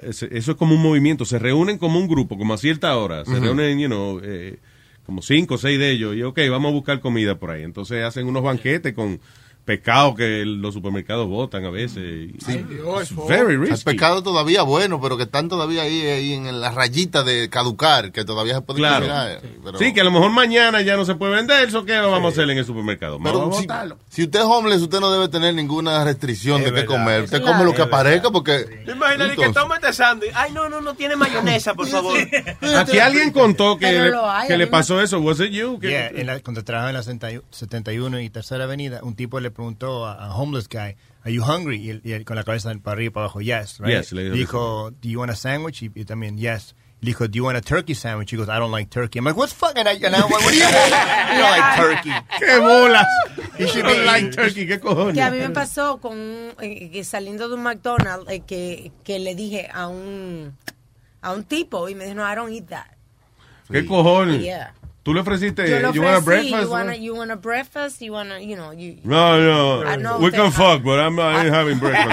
eh, 0.02 0.12
se- 0.12 0.36
Eso 0.36 0.50
es 0.52 0.56
como 0.56 0.74
un 0.74 0.82
movimiento. 0.82 1.24
Se 1.24 1.38
reúnen 1.38 1.78
como 1.78 1.98
un 2.00 2.08
grupo, 2.08 2.36
como 2.36 2.54
a 2.54 2.58
cierta 2.58 2.96
hora. 2.96 3.24
Se 3.24 3.38
reúnen, 3.38 3.78
you 3.78 3.86
know, 3.86 4.20
eh, 4.22 4.58
como 5.06 5.22
cinco 5.22 5.54
o 5.54 5.58
seis 5.58 5.78
de 5.78 5.90
ellos. 5.92 6.16
Y, 6.16 6.22
ok, 6.24 6.38
vamos 6.50 6.70
a 6.70 6.74
buscar 6.74 7.00
comida 7.00 7.38
por 7.38 7.50
ahí. 7.52 7.62
Entonces 7.62 8.02
hacen 8.04 8.26
unos 8.26 8.42
banquetes 8.42 8.94
con 8.94 9.20
pescado 9.70 10.14
que 10.16 10.44
los 10.44 10.74
supermercados 10.74 11.28
botan 11.28 11.64
a 11.64 11.70
veces. 11.70 12.30
Sí. 12.44 12.64
It's 13.00 13.14
very 13.28 13.54
El 13.54 13.60
risky. 13.60 13.84
pescado 13.84 14.20
todavía 14.22 14.62
bueno, 14.62 15.00
pero 15.00 15.16
que 15.16 15.22
están 15.22 15.48
todavía 15.48 15.82
ahí, 15.82 16.00
ahí 16.06 16.32
en 16.32 16.60
la 16.60 16.72
rayita 16.72 17.22
de 17.22 17.48
caducar, 17.48 18.10
que 18.10 18.24
todavía 18.24 18.54
se 18.56 18.60
puede 18.62 18.78
Claro. 18.80 19.06
cocinar. 19.06 19.40
Pero, 19.64 19.78
Sí, 19.78 19.92
que 19.92 20.00
a 20.00 20.04
lo 20.04 20.10
mejor 20.10 20.32
mañana 20.32 20.82
ya 20.82 20.96
no 20.96 21.04
se 21.04 21.14
puede 21.14 21.36
vender. 21.36 21.68
¿Eso 21.68 21.84
qué 21.84 21.96
vamos 21.98 22.24
a 22.24 22.28
hacer 22.32 22.50
en 22.50 22.58
el 22.58 22.64
supermercado? 22.64 23.18
pero 23.22 23.38
Vamos 23.38 23.56
a 23.58 23.60
si, 23.60 23.66
botarlo. 23.68 23.98
si 24.08 24.24
usted 24.24 24.40
es 24.40 24.44
homeless, 24.44 24.82
usted 24.82 24.98
no 24.98 25.12
debe 25.12 25.28
tener 25.28 25.54
ninguna 25.54 26.02
restricción 26.04 26.58
Es 26.58 26.64
de 26.64 26.70
qué 26.70 26.80
verdad. 26.80 26.86
comer. 26.96 27.22
Usted 27.22 27.40
Claro. 27.42 27.52
come 27.58 27.64
lo 27.70 27.74
que 27.76 27.82
aparezca 27.82 28.30
porque... 28.32 28.82
¿Te 28.84 28.90
imaginas 28.92 29.36
que 29.36 29.48
toma 29.52 29.76
este 29.76 29.92
sándwich? 29.92 30.32
Ay, 30.34 30.50
no, 30.52 30.68
no, 30.68 30.80
no 30.80 30.94
tiene 30.94 31.14
mayonesa, 31.14 31.74
por 31.74 31.86
favor. 31.86 32.18
Aquí 32.76 32.98
alguien 32.98 33.30
contó 33.30 33.78
que, 33.78 33.92
le, 33.92 34.12
hay, 34.24 34.48
que 34.48 34.66
pasó 34.66 35.00
eso. 35.00 35.20
¿Was 35.20 35.38
it 35.38 35.52
you? 35.52 35.78
Que- 35.78 35.90
Yeah, 35.90 36.08
en 36.08 36.26
la- 36.26 36.40
cuando 36.40 36.64
trabajaba 36.64 36.90
en 36.90 36.96
la 36.96 37.02
71 37.02 37.44
71 37.50 38.20
y 38.20 38.30
Tercera 38.30 38.64
Avenida, 38.64 39.00
un 39.02 39.14
tipo 39.14 39.38
le 39.40 39.50
preguntó 39.60 40.06
a, 40.06 40.26
a 40.26 40.34
homeless 40.34 40.68
guy, 40.68 40.96
"Are 41.22 41.32
you 41.32 41.42
hungry?" 41.42 41.76
Y 41.76 41.90
él, 41.90 42.00
y 42.04 42.12
él 42.12 42.24
con 42.24 42.36
la 42.36 42.44
cabeza 42.44 42.72
para 42.82 42.94
arriba 42.94 43.06
y 43.06 43.10
para 43.10 43.24
abajo, 43.26 43.40
"Yes." 43.40 43.78
Right? 43.78 43.96
Yes, 43.96 44.12
le 44.12 44.30
dijo 44.30 44.90
"Do 44.90 45.08
you 45.08 45.20
want 45.20 45.30
a 45.30 45.36
sandwich?" 45.36 45.82
Y, 45.82 45.90
y 45.94 46.04
también, 46.04 46.38
"Yes." 46.38 46.74
Le 47.02 47.12
dijo, 47.12 47.28
do 47.28 47.36
you 47.36 47.44
want 47.44 47.56
a 47.56 47.62
turkey 47.62 47.94
sandwich? 47.94 48.30
He 48.30 48.36
goes, 48.36 48.50
I 48.50 48.58
don't 48.58 48.70
like 48.72 48.90
turkey. 48.90 49.18
I'm 49.20 49.24
like, 49.24 49.34
what's 49.34 49.54
fucking, 49.54 49.86
and 49.86 49.88
I, 49.88 50.20
what 50.20 50.42
do 50.42 50.54
you 50.54 50.64
want? 50.64 50.92
You 51.32 51.38
don't 51.38 51.50
like 51.50 51.76
turkey. 51.76 52.10
¡Qué 52.38 52.58
bolas! 52.58 53.06
You 53.58 53.68
should 53.68 53.86
be 53.86 54.04
like 54.04 54.30
turkey, 54.32 54.66
¿qué 54.66 54.78
cojones? 54.78 55.14
Que 55.14 55.22
a 55.22 55.30
mí 55.30 55.38
me 55.38 55.48
pasó 55.48 55.98
con 55.98 56.18
eh, 56.60 56.90
que 56.92 57.02
saliendo 57.04 57.48
de 57.48 57.54
un 57.54 57.62
McDonald's 57.62 58.30
eh, 58.30 58.40
que, 58.40 58.92
que 59.02 59.18
le 59.18 59.34
dije 59.34 59.70
a 59.72 59.88
un 59.88 60.54
a 61.22 61.32
un 61.32 61.44
tipo 61.44 61.88
y 61.88 61.94
me 61.94 62.04
dijo, 62.04 62.16
no, 62.16 62.30
I 62.30 62.34
don't 62.34 62.52
eat 62.52 62.68
that. 62.68 62.86
¿Qué 63.70 63.86
cojones? 63.86 64.42
Yeah. 64.42 64.74
¿Tú 65.02 65.14
le 65.14 65.20
ofreciste, 65.20 65.68
Yo 65.68 65.78
le 65.80 65.92
you 65.94 66.02
want 66.02 66.14
a 66.14 66.18
ofrecí, 66.18 66.50
breakfast? 66.50 66.62
you 66.62 66.70
want 66.70 66.90
a, 66.90 66.94
you 66.96 67.14
want 67.14 67.30
a 67.30 67.36
breakfast, 67.36 68.02
you 68.02 68.12
want 68.12 68.32
a, 68.32 68.38
you 68.40 68.54
know, 68.54 68.72
you, 68.72 68.98
No, 69.02 69.40
no. 69.40 69.82
I 69.82 69.96
know 69.96 70.18
We 70.18 70.30
can 70.30 70.52
fuck, 70.52 70.82
but 70.82 71.00
I'm 71.00 71.16
not 71.16 71.34
I 71.36 71.46
ain't 71.46 71.54
having 71.54 71.78
breakfast. 71.78 72.10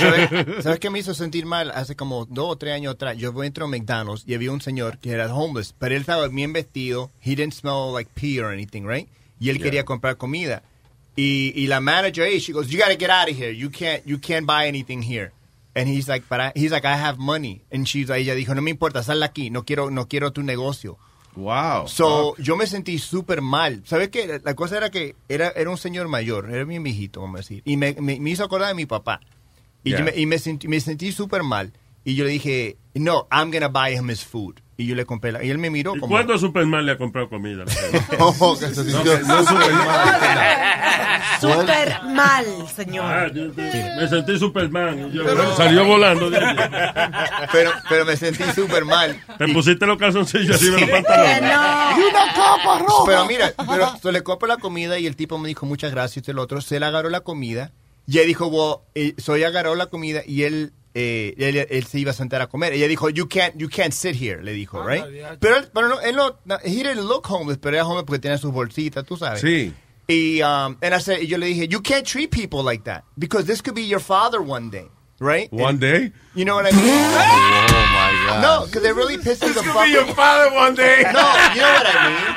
¿Sabes, 0.00 0.30
¿Sabes 0.64 0.80
qué 0.80 0.90
me 0.90 0.98
hizo 0.98 1.14
sentir 1.14 1.46
mal? 1.46 1.70
Hace 1.70 1.94
como 1.94 2.24
dos 2.26 2.50
o 2.50 2.56
tres 2.56 2.74
años 2.74 2.94
atrás, 2.94 3.16
yo 3.16 3.32
entro 3.44 3.66
a 3.66 3.68
McDonald's 3.68 4.24
y 4.26 4.34
había 4.34 4.50
un 4.50 4.60
señor 4.60 4.98
que 4.98 5.12
era 5.12 5.32
homeless, 5.32 5.74
pero 5.78 5.94
él 5.94 6.00
estaba 6.00 6.26
bien 6.26 6.52
vestido. 6.52 7.10
He 7.24 7.36
didn't 7.36 7.54
smell 7.54 7.92
like 7.92 8.10
pee 8.14 8.40
or 8.40 8.52
anything, 8.52 8.84
right? 8.84 9.08
Y 9.38 9.50
él 9.50 9.60
quería 9.62 9.84
comprar 9.84 10.16
comida. 10.16 10.62
Y, 11.14 11.52
y 11.54 11.66
la 11.68 11.80
manager, 11.80 12.26
hey, 12.26 12.40
she 12.40 12.52
goes, 12.52 12.68
you 12.68 12.78
gotta 12.78 12.96
get 12.96 13.10
out 13.10 13.28
of 13.28 13.36
here. 13.36 13.52
You 13.52 13.70
can't, 13.70 14.04
you 14.04 14.18
can't 14.18 14.46
buy 14.46 14.66
anything 14.66 15.02
here. 15.02 15.32
And 15.74 15.88
he's 15.88 16.08
like, 16.08 16.24
but 16.28 16.40
I, 16.40 16.52
he's 16.56 16.72
like, 16.72 16.84
I 16.84 16.96
have 16.96 17.18
money. 17.18 17.62
And 17.70 17.86
she's 17.86 18.08
like, 18.08 18.22
ella 18.22 18.34
dijo, 18.34 18.54
no 18.54 18.62
me 18.62 18.70
importa, 18.72 19.02
sal 19.04 19.20
de 19.20 19.26
aquí. 19.26 19.50
No 19.50 19.62
quiero, 19.62 19.90
no 19.90 20.06
quiero 20.06 20.32
tu 20.32 20.42
negocio. 20.42 20.98
Wow. 21.38 21.86
So, 21.86 22.36
yo 22.38 22.56
me 22.56 22.66
sentí 22.66 22.98
súper 22.98 23.40
mal. 23.42 23.82
¿Sabes 23.86 24.08
qué? 24.08 24.40
La 24.44 24.54
cosa 24.54 24.76
era 24.76 24.90
que 24.90 25.14
era, 25.28 25.48
era 25.50 25.70
un 25.70 25.78
señor 25.78 26.08
mayor, 26.08 26.50
era 26.50 26.64
bien 26.64 26.82
viejito, 26.82 27.20
vamos 27.20 27.36
a 27.36 27.38
decir. 27.38 27.62
Y 27.64 27.76
me, 27.76 27.94
me, 28.00 28.18
me 28.18 28.30
hizo 28.30 28.42
acordar 28.44 28.68
de 28.68 28.74
mi 28.74 28.86
papá. 28.86 29.20
Y, 29.84 29.90
Yeah. 29.90 29.98
yo 30.00 30.04
me, 30.06 30.12
y 30.16 30.26
me 30.26 30.38
sentí, 30.38 30.66
me 30.66 30.80
sentí 30.80 31.12
súper 31.12 31.44
mal. 31.44 31.72
Y 32.08 32.14
yo 32.14 32.24
le 32.24 32.30
dije, 32.30 32.78
no, 32.94 33.28
I'm 33.30 33.50
gonna 33.50 33.68
buy 33.68 33.94
him 33.94 34.08
his 34.10 34.24
food. 34.24 34.60
Y 34.78 34.86
yo 34.86 34.94
le 34.94 35.04
compré 35.04 35.30
la... 35.30 35.44
Y 35.44 35.50
él 35.50 35.58
me 35.58 35.68
miró 35.68 35.94
¿Y 35.94 36.00
como... 36.00 36.14
cuándo 36.14 36.38
Superman 36.38 36.86
le 36.86 36.92
ha 36.92 36.96
comprado 36.96 37.28
comida? 37.28 37.64
Oh, 38.18 38.56
que 38.58 38.68
se 38.68 38.82
sintió- 38.84 39.20
no, 39.26 39.44
Súper 41.40 42.02
mal, 42.04 42.44
señor. 42.74 43.04
Ah, 43.04 43.26
yo- 43.32 43.52
me 43.54 44.08
sentí 44.08 44.38
Superman. 44.38 45.10
y 45.12 45.16
yo- 45.16 45.56
salió 45.56 45.84
volando. 45.84 46.30
de 46.30 46.38
allí. 46.38 46.56
pero, 47.52 47.72
pero 47.88 48.04
me 48.04 48.16
sentí 48.16 48.42
súper 48.54 48.84
mal. 48.84 49.20
Te 49.36 49.48
pusiste 49.48 49.84
los 49.86 49.98
calzoncillos 49.98 50.56
arriba 50.56 50.76
de 50.76 50.80
los 50.80 50.90
pantalones. 50.90 51.40
¡Y 51.98 52.00
una 52.10 52.32
capa 52.34 52.78
roja! 52.78 53.02
Pero 53.06 53.26
mira, 53.26 53.52
pero 53.68 53.98
so 54.00 54.10
le 54.12 54.22
compro 54.22 54.48
la 54.48 54.56
comida 54.56 54.98
y 54.98 55.06
el 55.06 55.14
tipo 55.16 55.38
me 55.38 55.48
dijo 55.48 55.66
muchas 55.66 55.90
gracias. 55.90 56.28
El 56.28 56.38
otro 56.38 56.60
se 56.60 56.80
le 56.80 56.86
agarró 56.86 57.10
la 57.10 57.20
comida 57.20 57.72
y 58.06 58.18
él 58.18 58.26
dijo, 58.26 58.46
well, 58.46 58.76
eh, 58.94 59.14
so 59.18 59.34
ella 59.34 59.48
agarró 59.48 59.74
la 59.74 59.86
comida 59.86 60.22
y 60.26 60.44
él, 60.44 60.72
eh, 60.94 61.34
él, 61.38 61.66
él 61.70 61.84
se 61.86 61.98
iba 62.00 62.10
a 62.10 62.14
sentar 62.14 62.40
a 62.42 62.46
comer. 62.48 62.72
Ella 62.72 62.88
dijo, 62.88 63.08
you 63.10 63.28
can't, 63.28 63.54
you 63.56 63.68
can't 63.68 63.92
sit 63.92 64.14
here, 64.14 64.42
le 64.42 64.52
dijo, 64.52 64.82
right? 64.82 65.04
Pero, 65.40 65.56
él- 65.58 65.68
pero 65.72 65.88
no, 65.88 66.00
él 66.00 66.16
no, 66.16 66.36
no, 66.44 66.56
he 66.64 66.82
didn't 66.82 67.06
look 67.06 67.26
homeless, 67.30 67.58
pero 67.58 67.76
era 67.76 67.84
homeless 67.86 68.04
porque 68.06 68.20
tenía 68.20 68.38
sus 68.38 68.52
bolsitas, 68.52 69.04
tú 69.04 69.16
sabes. 69.16 69.40
Sí. 69.40 69.72
Y, 70.10 70.40
um, 70.42 70.76
and 70.80 70.94
I 70.94 71.00
said, 71.00 71.20
y 71.20 71.26
yo 71.26 71.36
le 71.36 71.46
dije, 71.46 71.68
you 71.68 71.80
can't 71.82 72.06
treat 72.06 72.30
people 72.30 72.62
like 72.62 72.84
that 72.84 73.04
because 73.18 73.44
this 73.46 73.60
could 73.60 73.74
be 73.74 73.86
your 73.86 74.00
father 74.00 74.40
one 74.40 74.70
day, 74.70 74.88
right? 75.20 75.52
One 75.52 75.78
day? 75.78 76.12
You 76.34 76.44
know 76.44 76.54
what 76.54 76.66
I 76.66 76.70
mean? 76.72 76.84
Oh 76.84 77.86
my 77.92 78.26
God. 78.26 78.42
No, 78.42 78.66
because 78.66 78.82
they 78.82 78.92
really 78.92 79.18
pissed 79.18 79.42
me 79.42 79.48
the 79.52 79.62
fuck 79.62 79.84
be 79.86 79.90
your 79.92 80.06
father 80.14 80.54
one 80.54 80.74
day. 80.74 81.02
No, 81.12 81.26
you 81.54 81.60
know 81.62 81.72
what 81.72 81.86
I 81.86 82.08
mean. 82.08 82.34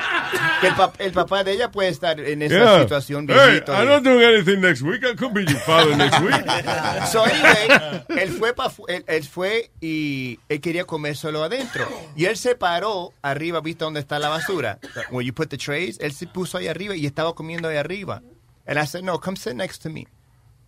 Que 0.61 0.69
el, 0.69 0.75
pap- 0.75 0.95
el 0.99 1.11
papá 1.11 1.43
de 1.43 1.53
ella 1.53 1.71
puede 1.71 1.89
estar 1.89 2.19
en 2.19 2.41
esa 2.41 2.53
Yeah. 2.55 2.79
situación 2.83 3.27
Hey, 3.27 3.35
viejito. 3.35 3.73
I'm 3.73 3.87
not 3.87 4.03
doing 4.03 4.21
anything 4.23 4.61
next 4.61 4.81
week. 4.81 5.03
I 5.03 5.15
could 5.15 5.33
be 5.33 5.41
your 5.43 5.59
father 5.59 5.95
next 5.95 6.19
week. 6.21 6.33
So 7.11 7.23
anyway, 7.23 8.03
él 8.09 8.29
fue, 8.37 8.53
pa 8.53 8.71
él, 8.87 9.03
él 9.07 9.23
fue 9.23 9.71
y 9.81 10.39
él 10.49 10.61
quería 10.61 10.85
comer 10.85 11.15
solo 11.15 11.43
adentro. 11.43 11.87
Y 12.15 12.25
él 12.25 12.37
se 12.37 12.55
paró 12.55 13.11
arriba, 13.23 13.59
¿viste 13.61 13.83
dónde 13.83 13.99
está 13.99 14.19
la 14.19 14.29
basura? 14.29 14.79
Where 15.09 15.25
you 15.25 15.33
put 15.33 15.49
the 15.49 15.57
trays, 15.57 15.97
él 15.99 16.13
se 16.13 16.27
puso 16.27 16.57
ahí 16.59 16.67
arriba 16.67 16.95
y 16.95 17.05
estaba 17.05 17.33
comiendo 17.33 17.67
ahí 17.67 17.77
arriba. 17.77 18.21
And 18.67 18.77
I 18.79 18.85
said, 18.85 19.03
no, 19.03 19.17
come 19.19 19.35
sit 19.35 19.55
next 19.55 19.81
to 19.83 19.89
me. 19.89 20.07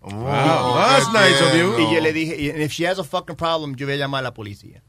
Wow, 0.04 0.76
that's 0.76 1.12
nice 1.14 1.41
of 1.41 1.56
you. 1.56 1.76
Y 1.80 1.93
yo 1.95 2.01
le 2.01 2.12
dije, 2.14 2.51
and 2.54 2.62
if 2.62 2.72
she 2.74 2.84
has 2.86 2.99
a 2.99 3.04
fucking 3.04 3.36
problem, 3.36 3.76
yo 3.76 3.86
voy 3.88 3.93
a 3.95 3.97
llamar 3.97 4.20
a 4.20 4.24
la 4.24 4.34
policía. 4.34 4.82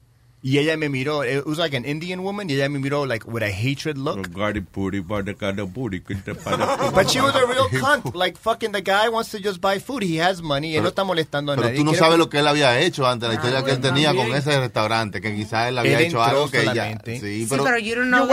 Y 0.46 0.58
ella 0.58 0.76
me 0.76 0.90
miró, 0.90 1.24
it 1.24 1.46
was 1.46 1.56
like 1.56 1.72
an 1.74 1.86
Indian 1.86 2.22
woman, 2.22 2.50
y 2.50 2.54
ella 2.54 2.68
me 2.68 2.78
miró 2.78 3.06
like 3.08 3.24
with 3.26 3.42
a 3.42 3.50
hatred 3.50 3.96
look. 3.96 4.28
But 6.94 7.08
she 7.10 7.20
was 7.20 7.34
a 7.34 7.46
real 7.46 7.68
cunt. 7.70 8.14
Like, 8.14 8.36
fucking, 8.36 8.72
the 8.72 8.82
guy 8.82 9.08
wants 9.08 9.30
to 9.30 9.38
just 9.40 9.60
buy 9.62 9.78
food. 9.78 10.02
He 10.02 10.16
has 10.20 10.42
money. 10.42 10.76
Él 10.76 10.82
no 10.82 10.90
está 10.90 11.02
molestando 11.04 11.52
a 11.52 11.56
Pero 11.56 11.68
nadie. 11.68 11.78
tú 11.78 11.84
no 11.84 11.94
sabes 11.94 12.18
lo 12.18 12.28
que 12.28 12.40
él 12.40 12.46
había 12.46 12.78
hecho 12.80 13.06
antes, 13.06 13.26
la 13.28 13.36
historia 13.36 13.60
Ah, 13.60 13.64
que 13.64 13.70
él 13.70 13.80
tenía 13.80 14.14
con 14.14 14.34
ese 14.34 14.58
restaurante, 14.60 15.20
que 15.22 15.34
quizás 15.34 15.68
él 15.68 15.78
había 15.78 15.98
Él 15.98 16.06
hecho 16.06 16.22
algo 16.22 16.50
que 16.50 16.60
ella... 16.62 17.00
Sí, 17.06 17.18
Sí, 17.20 17.46
pero... 17.48 17.64
pero 17.64 17.78
you 17.78 17.94
don't 17.94 18.08
know 18.10 18.26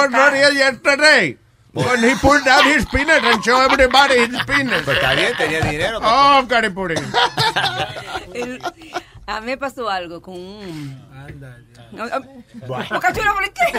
When 1.73 2.03
he 2.03 2.15
pulled 2.15 2.45
out 2.47 2.65
his 2.65 2.85
peanut 2.85 3.23
and 3.23 3.43
showed 3.43 3.71
everybody 3.71 4.19
his 4.27 4.43
peanut. 4.43 4.83
Pues 4.83 4.97
está 4.97 5.15
bien, 5.15 5.33
tenía 5.37 5.61
dinero. 5.61 5.99
Oh, 6.01 6.39
I've 6.39 6.47
got 6.49 6.65
it 6.65 6.73
put 6.73 6.91
in. 6.91 7.03
A 9.27 9.39
mí 9.39 9.45
me 9.45 9.57
pasó 9.57 9.89
algo 9.89 10.21
con 10.21 10.35
un... 10.35 10.99
Ah, 11.13 11.27
Boca 12.67 13.13
Chula, 13.13 13.33
¿por 13.33 13.53
qué? 13.53 13.71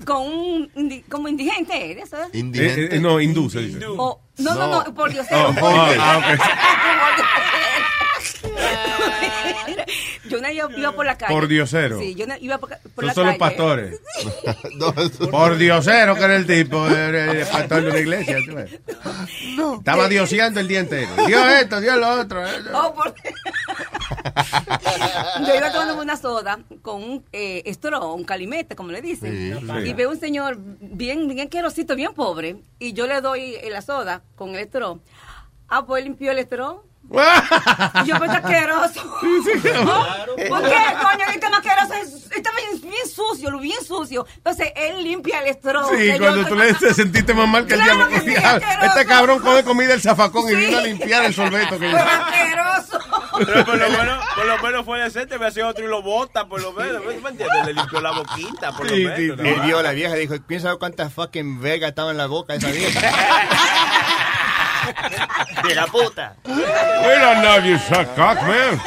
con 0.04 0.22
un 0.26 0.70
como 1.08 1.28
indigente, 1.28 1.92
¿eh? 1.92 2.00
¿eso 2.02 2.16
es? 2.22 2.28
Eh, 2.34 2.88
eh, 2.92 3.00
no, 3.00 3.20
hindú 3.20 3.48
se 3.50 3.60
dice. 3.60 3.84
O- 3.86 4.20
no, 4.38 4.54
no, 4.54 4.66
no, 4.84 4.94
por 4.94 5.10
Dios. 5.12 5.26
Yo 10.28 10.40
no 10.40 10.50
iba, 10.50 10.68
iba 10.76 10.92
por 10.92 11.04
la 11.06 11.16
calle. 11.18 11.34
Por 11.34 11.48
diosero. 11.48 11.98
Sí, 12.00 12.14
yo 12.14 12.26
no 12.26 12.34
iba 12.40 12.58
por, 12.58 12.70
por 12.94 13.04
Esos 13.04 13.06
la 13.06 13.14
son 13.14 13.26
los 13.26 13.36
pastores. 13.36 14.00
Por 15.30 15.56
diosero 15.56 16.14
que 16.14 16.22
era 16.24 16.36
el 16.36 16.46
tipo, 16.46 16.86
era 16.88 17.32
el 17.32 17.46
pastor 17.46 17.82
de 17.82 17.88
una 17.90 17.98
iglesia. 17.98 18.36
ves. 18.54 18.80
Estaba 19.78 20.08
dioseando 20.08 20.60
el 20.60 20.68
día 20.68 20.80
entero. 20.80 21.10
Dios 21.26 21.42
esto, 21.60 21.80
Dios 21.80 21.96
lo 21.98 22.08
otro. 22.20 22.46
eh. 22.46 22.52
Oh, 22.72 22.94
por- 22.94 23.14
Yo 25.46 25.54
iba 25.54 25.72
tomando 25.72 26.00
una 26.00 26.16
soda 26.16 26.58
con 26.82 27.02
un 27.02 27.24
eh, 27.32 27.62
estro, 27.66 28.14
un 28.14 28.24
calimete, 28.24 28.74
como 28.76 28.90
le 28.90 29.02
dicen. 29.02 29.58
Sí, 29.60 29.66
sí. 29.66 29.88
Y 29.88 29.92
veo 29.94 30.10
un 30.10 30.18
señor 30.20 30.56
bien, 30.58 31.26
bien 31.28 31.40
asquerosito, 31.40 31.94
bien 31.96 32.14
pobre. 32.14 32.56
Y 32.78 32.92
yo 32.92 33.06
le 33.06 33.20
doy 33.20 33.54
eh, 33.56 33.68
la 33.70 33.82
soda 33.82 34.22
con 34.36 34.50
el 34.50 34.56
estro. 34.60 35.00
Ah, 35.68 35.84
pues 35.86 36.00
él 36.00 36.04
limpió 36.08 36.30
el 36.32 36.38
estro. 36.38 36.84
Yo, 37.10 38.16
pues 38.18 38.30
está 38.32 38.38
asqueroso. 38.38 39.02
¿Por 39.20 40.62
qué, 40.62 40.76
coño? 41.02 41.24
Este 41.32 41.48
más 41.50 41.58
asqueroso. 41.60 41.94
es- 41.94 42.24
Está 42.34 42.50
bien, 42.56 42.80
bien 42.90 43.08
sucio, 43.08 43.48
lo 43.48 43.60
bien 43.60 43.78
sucio. 43.86 44.26
Entonces 44.36 44.72
él 44.74 45.04
limpia 45.04 45.38
el 45.40 45.46
estro. 45.50 45.88
Sí, 45.88 45.96
que 45.96 46.08
yo 46.14 46.18
cuando 46.18 46.44
tú 46.48 46.56
le 46.56 46.74
te 46.74 46.92
sentiste 46.92 47.32
más 47.32 47.46
mal 47.46 47.64
que 47.64 47.74
el 47.74 47.80
Claro 47.80 48.08
diablo. 48.08 48.14
que 48.16 48.20
sí, 48.22 48.26
Diablo, 48.36 48.48
asqueroso. 48.66 48.86
Este 48.86 49.06
cabrón 49.06 49.38
come 49.38 49.62
comida 49.62 49.88
del 49.90 50.00
zafacón 50.02 50.44
y 50.46 50.50
Sí. 50.50 50.56
vino 50.56 50.78
a 50.78 50.80
limpiar 50.82 51.24
el 51.26 51.32
sorbeto 51.34 51.78
que 51.78 51.86
asqueroso. 51.86 52.98
Pero 53.46 53.64
por 53.64 53.76
lo 53.76 53.88
menos, 53.88 54.24
por 54.34 54.46
lo 54.46 54.58
menos 54.62 54.84
fue 54.84 55.00
decente, 55.00 55.38
me 55.38 55.46
hacía 55.46 55.68
otro 55.68 55.84
y 55.84 55.88
lo 55.88 56.02
bota, 56.02 56.46
por 56.46 56.60
lo 56.60 56.72
menos. 56.72 57.04
¿Me 57.04 57.12
entiendes? 57.30 57.66
Le 57.66 57.72
limpió 57.74 58.00
la 58.00 58.10
boquita, 58.10 58.72
por 58.72 58.88
Sí, 58.88 59.04
lo 59.04 59.14
sí, 59.16 59.22
menos. 59.22 59.40
sí. 59.40 59.48
Él 59.48 59.60
vio 59.60 59.78
a 59.78 59.82
la 59.84 59.92
vieja 59.92 60.16
y 60.16 60.20
dijo, 60.20 60.34
¿quién 60.48 60.60
sabe 60.60 60.76
cuántas 60.78 61.12
fucking 61.12 61.60
vegas 61.60 61.90
estaban 61.90 62.10
en 62.12 62.18
la 62.18 62.26
boca 62.26 62.54
de 62.54 62.58
esa 62.58 62.68
vieja? 62.70 63.00
Vieja 65.64 65.86
puta. 65.86 66.36
We 66.44 67.18
don't 67.20 67.40
know 67.42 67.56
if 67.58 67.64
you 67.64 67.78
suck 67.78 68.14
cock, 68.14 68.38
man. 68.42 68.78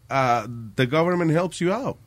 uh, 0.10 0.48
the 0.76 0.86
government 0.86 1.32
helps 1.32 1.60
you 1.60 1.72
out. 1.72 1.98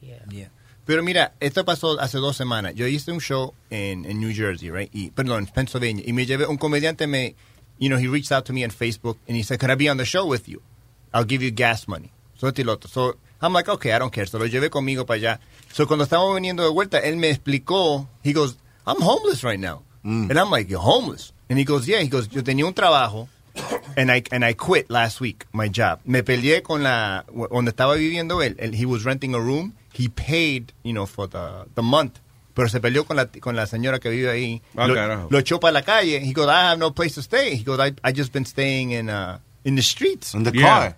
Yeah. 0.00 0.48
Pero 0.84 1.02
mira, 1.02 1.34
esto 1.40 1.64
pasó 1.64 2.00
hace 2.00 2.18
dos 2.18 2.36
semanas. 2.36 2.74
Yo 2.74 2.86
hice 2.86 3.12
un 3.12 3.20
show 3.20 3.54
en, 3.70 4.04
en 4.04 4.18
New 4.18 4.34
Jersey, 4.34 4.70
right? 4.70 4.90
Y, 4.92 5.10
perdón, 5.10 5.46
Pennsylvania. 5.46 6.02
Y 6.06 6.12
me 6.12 6.26
llevé, 6.26 6.46
un 6.46 6.58
comediante 6.58 7.06
me, 7.06 7.36
you 7.78 7.88
know, 7.88 7.98
he 7.98 8.08
reached 8.08 8.32
out 8.32 8.44
to 8.46 8.52
me 8.52 8.64
on 8.64 8.70
Facebook 8.70 9.18
and 9.28 9.36
he 9.36 9.44
said, 9.44 9.60
can 9.60 9.70
I 9.70 9.76
be 9.76 9.88
on 9.88 9.96
the 9.96 10.04
show 10.04 10.26
with 10.26 10.48
you? 10.48 10.60
I'll 11.14 11.26
give 11.26 11.42
you 11.42 11.52
gas 11.52 11.86
money. 11.86 12.10
So, 12.34 12.50
lo 12.64 12.72
otro. 12.72 12.90
So, 12.90 13.14
I'm 13.40 13.52
like, 13.52 13.68
okay, 13.68 13.92
I 13.92 13.98
don't 13.98 14.12
care. 14.12 14.26
So, 14.26 14.38
lo 14.38 14.46
llevé 14.46 14.70
conmigo 14.70 15.06
para 15.06 15.20
allá. 15.20 15.38
So, 15.72 15.86
cuando 15.86 16.04
estábamos 16.04 16.34
viniendo 16.34 16.64
de 16.64 16.70
vuelta, 16.70 16.98
él 16.98 17.16
me 17.16 17.30
explicó, 17.30 18.08
he 18.24 18.32
goes, 18.32 18.56
I'm 18.84 19.00
homeless 19.00 19.44
right 19.44 19.60
now. 19.60 19.82
And 20.04 20.38
I'm 20.38 20.50
like, 20.50 20.68
you're 20.68 20.80
homeless? 20.80 21.32
And 21.48 21.58
he 21.58 21.64
goes, 21.64 21.86
yeah. 21.86 22.00
He 22.00 22.08
goes, 22.08 22.28
yo 22.28 22.42
tenía 22.42 22.66
un 22.66 22.74
trabajo 22.74 23.28
and 23.96 24.10
I, 24.10 24.22
and 24.32 24.44
I 24.44 24.54
quit 24.54 24.90
last 24.90 25.20
week, 25.20 25.46
my 25.52 25.68
job. 25.68 26.00
Me 26.04 26.22
peleé 26.22 26.62
con 26.62 26.82
la, 26.82 27.24
donde 27.50 27.70
estaba 27.70 27.94
viviendo 27.96 28.42
él. 28.42 28.56
él 28.58 28.74
he 28.74 28.86
was 28.86 29.04
renting 29.04 29.34
a 29.34 29.40
room. 29.40 29.74
He 29.92 30.08
paid, 30.08 30.72
you 30.82 30.92
know, 30.92 31.06
for 31.06 31.28
the, 31.28 31.66
the 31.74 31.82
month. 31.82 32.18
Pero 32.54 32.68
se 32.68 32.80
peleó 32.80 33.06
con 33.06 33.16
la, 33.16 33.26
con 33.26 33.56
la 33.56 33.66
señora 33.66 33.98
que 33.98 34.10
vive 34.10 34.30
ahí. 34.30 34.62
Ah, 34.76 34.86
lo, 34.86 34.94
carajo. 34.94 35.28
lo 35.30 35.38
echó 35.38 35.58
para 35.58 35.72
la 35.72 35.82
calle. 35.82 36.20
He 36.20 36.32
goes, 36.32 36.48
I 36.48 36.70
have 36.70 36.78
no 36.78 36.92
place 36.92 37.14
to 37.14 37.22
stay. 37.22 37.56
He 37.56 37.64
goes, 37.64 37.78
I, 37.78 37.94
I 38.04 38.12
just 38.12 38.32
been 38.32 38.44
staying 38.44 38.90
in, 38.90 39.08
uh, 39.08 39.38
in 39.64 39.76
the 39.76 39.82
streets. 39.82 40.34
In 40.34 40.44
the 40.44 40.52
car. 40.52 40.96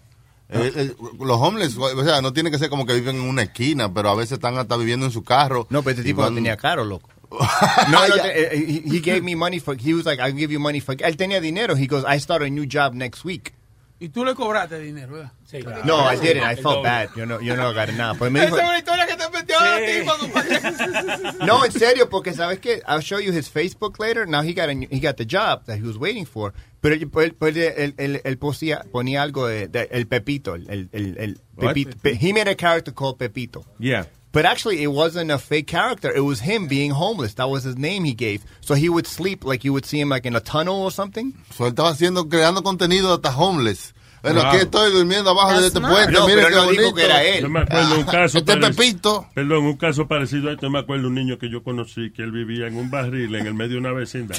Eh, 0.50 0.72
eh, 0.76 0.94
los 1.20 1.40
homeless, 1.40 1.76
o 1.76 2.04
sea, 2.04 2.20
no 2.20 2.32
tiene 2.32 2.50
que 2.50 2.58
ser 2.58 2.68
como 2.68 2.86
que 2.86 2.94
viven 2.94 3.16
en 3.16 3.22
una 3.22 3.42
esquina, 3.42 3.92
pero 3.92 4.10
a 4.10 4.14
veces 4.14 4.32
están 4.32 4.58
hasta 4.58 4.76
viviendo 4.76 5.06
en 5.06 5.12
su 5.12 5.24
carro. 5.24 5.66
No, 5.70 5.82
pero 5.82 5.92
este 5.92 6.04
tipo 6.04 6.22
no 6.22 6.32
tenía 6.34 6.56
carro, 6.56 6.84
loco. 6.84 7.08
no, 7.90 8.06
no, 8.08 8.14
te- 8.22 8.54
eh, 8.54 8.56
he, 8.56 8.80
he 8.96 9.00
gave 9.00 9.22
me 9.22 9.34
money 9.34 9.58
for, 9.60 9.74
he 9.76 9.94
was 9.94 10.04
like, 10.06 10.20
I'll 10.20 10.32
give 10.32 10.50
you 10.52 10.58
money 10.60 10.80
for, 10.80 10.94
él 10.96 11.16
tenía 11.16 11.40
dinero. 11.40 11.74
He 11.76 11.86
goes, 11.86 12.04
I 12.06 12.18
start 12.18 12.42
a 12.42 12.48
new 12.50 12.66
job 12.66 12.94
next 12.94 13.24
week. 13.24 13.54
Y 14.00 14.08
tú 14.08 14.24
le 14.24 14.34
cobraste 14.34 14.78
dinero, 14.80 15.12
¿verdad? 15.14 15.32
Sí, 15.44 15.60
No, 15.84 16.04
I 16.10 16.16
didn't. 16.16 16.42
I 16.42 16.56
felt 16.56 16.82
bad. 16.82 17.10
Yo 17.16 17.24
no, 17.26 17.40
yo 17.40 17.54
no 17.56 17.72
got 17.72 17.88
it 17.88 17.94
now. 17.96 18.14
Pues 18.16 18.30
me 18.30 18.40
dijo, 18.40 18.56
Esa 18.56 18.64
es 18.64 18.68
una 18.68 18.78
historia 18.78 19.06
que 19.06 19.16
te 19.16 19.30
metió 19.30 19.56
a 19.60 19.78
ti 19.78 20.04
cuando 20.04 21.46
no, 21.46 21.64
en 21.64 21.72
serio, 21.72 22.10
porque 22.10 22.32
sabes 22.34 22.58
que 22.58 22.82
I'll 22.88 23.00
show 23.00 23.18
you 23.20 23.32
his 23.32 23.48
Facebook 23.48 23.98
later. 24.00 24.26
Now 24.26 24.42
he 24.42 24.52
got 24.52 24.68
a, 24.68 24.74
new- 24.74 24.88
he 24.90 24.98
got 24.98 25.16
the 25.16 25.24
job 25.24 25.64
that 25.66 25.78
he 25.78 25.82
was 25.86 25.96
waiting 25.96 26.26
for. 26.26 26.52
Pero 26.80 26.96
él, 26.96 27.08
pues, 27.08 27.32
pues, 27.38 27.56
él, 27.56 27.94
él, 27.96 28.20
él 28.24 28.36
posía- 28.38 28.84
ponía 28.90 29.22
algo 29.22 29.46
de, 29.46 29.68
de- 29.68 29.88
el 29.92 30.06
Pepito, 30.06 30.54
el, 30.56 30.68
el, 30.68 30.88
el, 30.92 31.16
el 31.18 31.40
What? 31.56 31.68
Pepito. 31.74 31.96
Pe- 32.02 32.18
he 32.20 32.32
made 32.32 32.48
a 32.48 32.56
character 32.56 32.92
called 32.92 33.16
Pepito. 33.16 33.64
Yeah. 33.78 34.06
But 34.34 34.44
actually, 34.46 34.82
it 34.82 34.88
wasn't 34.88 35.30
a 35.30 35.38
fake 35.38 35.68
character. 35.68 36.12
It 36.12 36.22
was 36.22 36.40
him 36.40 36.66
being 36.66 36.90
homeless. 36.90 37.34
That 37.34 37.48
was 37.48 37.62
his 37.62 37.78
name 37.78 38.02
he 38.02 38.14
gave. 38.14 38.44
So 38.62 38.74
he 38.74 38.88
would 38.88 39.06
sleep 39.06 39.44
like 39.44 39.62
you 39.62 39.72
would 39.72 39.86
see 39.86 40.00
him 40.00 40.08
like 40.08 40.26
in 40.26 40.34
a 40.34 40.40
tunnel 40.40 40.82
or 40.82 40.90
something. 40.90 41.34
So, 41.52 41.64
él 41.66 41.70
estaba 41.70 41.90
haciendo, 41.90 42.28
creando 42.28 42.64
contenido 42.64 43.12
hasta 43.12 43.30
homeless. 43.30 43.94
Bueno, 44.24 44.40
Wow. 44.40 44.48
aquí 44.48 44.56
estoy 44.58 44.92
durmiendo 44.92 45.30
abajo 45.30 45.60
de 45.60 45.66
este 45.66 45.80
puente. 45.80 46.12
No, 46.12 46.26
Mire 46.26 46.36
pero 46.42 46.48
qué 46.48 46.54
no 46.54 46.62
dijo 46.70 46.82
bonito. 46.82 46.94
que 46.96 47.04
era 47.04 47.22
él. 47.22 47.42
Yo 47.42 47.48
me 47.50 47.60
acuerdo 47.60 47.94
un 47.98 48.04
caso 48.04 48.38
Este 48.38 48.54
parec- 48.54 48.76
Pepito. 48.76 49.26
Perdón, 49.34 49.64
un 49.66 49.76
caso 49.76 50.08
parecido 50.08 50.48
a 50.48 50.52
esto. 50.54 50.70
Me 50.70 50.78
acuerdo 50.78 51.08
un 51.08 51.14
niño 51.14 51.38
que 51.38 51.50
yo 51.50 51.62
conocí 51.62 52.10
que 52.12 52.22
él 52.22 52.32
vivía 52.32 52.66
en 52.66 52.76
un 52.76 52.90
barril 52.90 53.34
en 53.34 53.46
el 53.46 53.54
medio 53.54 53.72
de 53.74 53.78
una 53.78 53.92
vecindad. 53.92 54.34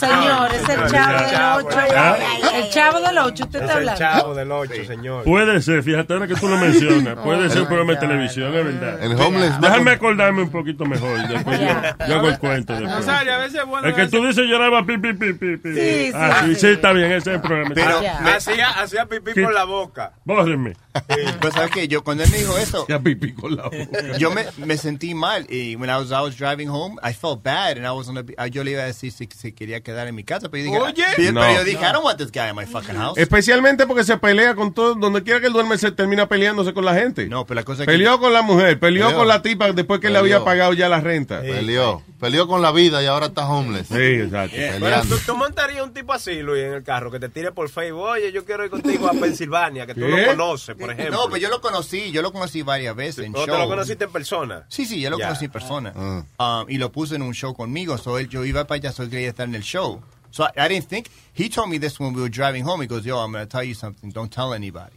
Señor, 0.00 0.52
es 0.54 0.68
el 0.68 0.90
chavo 0.90 1.18
del 1.18 1.66
8. 1.66 1.78
¿Ah? 1.96 2.16
El 2.54 2.70
chavo 2.70 3.00
del 3.00 3.18
8, 3.18 3.44
usted 3.44 3.60
está 3.62 3.74
hablando. 3.76 4.34
del 4.34 4.52
8, 4.52 4.72
señor. 4.86 5.24
Puede 5.24 5.60
ser, 5.62 5.82
fíjate 5.82 6.12
ahora 6.14 6.26
que 6.26 6.34
tú 6.34 6.48
lo 6.48 6.56
mencionas. 6.56 7.16
Puede 7.24 7.50
ser 7.50 7.62
un 7.62 7.68
programa 7.68 7.92
de 7.92 7.98
televisión, 7.98 8.54
es 8.54 8.64
verdad. 8.64 9.02
El 9.02 9.12
homeless. 9.20 9.60
Déjame 9.60 9.90
acordarme 9.90 10.42
un 10.42 10.50
poquito 10.50 10.84
mejor. 10.86 11.28
Después 11.28 11.60
yo, 11.60 12.14
hago 12.16 12.28
el 12.28 12.38
cuento. 12.38 12.72
después. 12.74 13.06
A 13.08 13.38
veces 13.38 13.60
es 13.60 13.66
bueno. 13.66 13.86
El 13.86 13.94
que 13.94 14.06
tú 14.08 14.24
dices 14.26 14.44
lloraba 14.48 14.84
pi, 14.86 14.96
pi, 14.98 15.12
pi, 15.12 15.32
pi, 15.34 15.56
pi. 15.58 15.74
Sí, 15.74 16.06
sí, 16.06 16.12
ah, 16.14 16.44
está 16.70 16.92
bien, 16.92 17.12
ese 17.12 17.30
es 17.30 17.36
el 17.36 17.40
programa. 17.42 17.72
Pero 17.74 18.00
Ah, 18.06 18.34
Hacía, 18.36 18.68
hacía 18.70 19.06
pipí 19.26 19.44
por 19.44 19.54
la 19.54 19.64
boca. 19.64 20.12
Bórrenme. 20.24 20.74
Pues 21.40 21.54
sabes 21.54 21.70
que 21.70 21.88
yo 21.88 22.02
cuando 22.02 22.24
él 22.24 22.30
me 22.30 22.38
dijo 22.38 22.56
eso, 22.58 22.86
Ya 22.88 22.98
pipí 23.00 23.32
con 23.32 23.56
la 23.56 23.64
boca. 23.64 24.18
yo 24.18 24.30
me, 24.30 24.44
me 24.58 24.76
sentí 24.76 25.14
mal 25.14 25.46
y 25.50 25.76
when 25.76 25.90
I 25.90 25.94
was 25.94 26.10
I 26.10 26.22
was 26.22 26.36
driving 26.36 26.68
home, 26.68 26.96
I 27.02 27.12
felt 27.12 27.42
bad 27.42 27.76
and 27.76 27.86
I 27.86 27.90
was 27.90 28.06
gonna 28.06 28.22
be, 28.22 28.34
yo 28.50 28.64
le 28.64 28.72
iba 28.72 28.82
a 28.82 28.86
decir 28.86 29.12
si, 29.12 29.28
si 29.34 29.52
quería 29.52 29.80
quedar 29.82 30.06
en 30.08 30.14
mi 30.14 30.24
casa, 30.24 30.48
pero 30.48 30.64
yo 30.64 30.70
dije, 30.70 30.82
Oye. 30.82 31.04
pero 31.16 31.32
No. 31.32 31.52
yo 31.54 31.64
dije, 31.64 31.78
I 31.84 31.92
don't 31.92 32.04
want 32.04 32.18
this 32.18 32.30
guy 32.32 32.48
in 32.50 32.56
my 32.56 32.66
fucking 32.66 32.96
house. 32.96 33.18
Especialmente 33.18 33.86
porque 33.86 34.04
se 34.04 34.16
pelea 34.16 34.54
con 34.54 34.72
todo, 34.72 34.94
donde 34.94 35.22
quiera 35.22 35.40
que 35.40 35.46
él 35.46 35.52
duerme 35.52 35.78
se 35.78 35.92
termina 35.92 36.28
peleándose 36.28 36.72
con 36.72 36.84
la 36.84 36.94
gente. 36.94 37.26
No, 37.26 37.46
pero 37.46 37.56
la 37.60 37.64
cosa 37.64 37.82
es 37.82 37.86
que 37.86 37.92
Peleó 37.92 38.18
con 38.18 38.32
la 38.32 38.42
mujer, 38.42 38.78
peleó, 38.78 39.06
Peleó. 39.06 39.18
con 39.18 39.28
la 39.28 39.42
tipa 39.42 39.72
después 39.72 40.00
que 40.00 40.10
le 40.10 40.18
había 40.18 40.44
pagado 40.44 40.72
ya 40.72 40.88
la 40.88 41.00
renta. 41.00 41.40
Peleó. 41.40 42.02
Peleó 42.20 42.46
con 42.48 42.62
la 42.62 42.72
vida 42.72 43.02
y 43.02 43.06
ahora 43.06 43.26
está 43.26 43.46
homeless. 43.46 43.88
Sí, 43.88 43.94
exacto. 43.96 44.56
Peleando. 44.56 45.16
¿tú, 45.16 45.22
tú 45.26 45.36
montarías 45.36 45.84
un 45.84 45.92
tipo 45.92 46.12
así, 46.14 46.40
Luis, 46.40 46.62
en 46.64 46.72
el 46.72 46.82
carro, 46.82 47.10
que 47.10 47.20
te 47.20 47.28
tire 47.28 47.52
por 47.52 47.68
Facebook. 47.68 48.00
Oye, 48.02 48.32
yo 48.32 48.44
quiero 48.44 48.64
ir 48.64 48.70
contigo 48.70 49.06
a 49.08 49.12
Pensilvania, 49.12 49.86
que 49.86 49.94
tú 49.94 50.00
¿Qué? 50.00 50.08
lo 50.08 50.26
conoces, 50.28 50.74
por 50.76 50.85
ejemplo. 50.90 51.16
no, 51.16 51.28
pues 51.28 51.40
yo 51.42 51.48
lo 51.48 51.60
conocí, 51.60 52.10
yo 52.12 52.22
lo 52.22 52.32
conocí 52.32 52.62
varias 52.62 52.94
veces 52.96 53.26
en 53.26 53.36
¿O 53.36 53.44
te 53.44 53.50
lo 53.50 53.68
conociste 53.68 54.04
en 54.04 54.12
persona? 54.12 54.64
Sí, 54.68 54.86
sí, 54.86 55.00
yo 55.00 55.10
lo 55.10 55.18
Ya. 55.18 55.26
conocí 55.28 55.44
en 55.46 55.50
persona. 55.50 55.92
Ah. 56.38 56.62
Um, 56.62 56.70
y 56.70 56.78
lo 56.78 56.90
puse 56.92 57.16
en 57.16 57.22
un 57.22 57.32
show 57.34 57.54
conmigo, 57.54 57.96
so 57.98 58.18
él, 58.18 58.28
yo 58.28 58.44
iba 58.44 58.64
para 58.66 58.76
allá, 58.76 58.92
so 58.92 59.02
él 59.02 59.10
quería 59.10 59.28
estar 59.28 59.46
en 59.48 59.54
el 59.54 59.62
show. 59.62 60.00
So 60.30 60.44
I, 60.44 60.66
I 60.66 60.68
didn't 60.68 60.88
think, 60.88 61.08
he 61.34 61.48
told 61.48 61.68
me 61.70 61.78
this 61.78 61.98
when 61.98 62.12
we 62.14 62.20
were 62.20 62.28
driving 62.30 62.64
home. 62.64 62.80
He 62.82 62.86
goes, 62.88 63.04
yo, 63.04 63.18
I'm 63.18 63.32
going 63.32 63.44
to 63.46 63.50
tell 63.50 63.64
you 63.64 63.74
something, 63.74 64.10
don't 64.10 64.30
tell 64.32 64.52
anybody. 64.52 64.92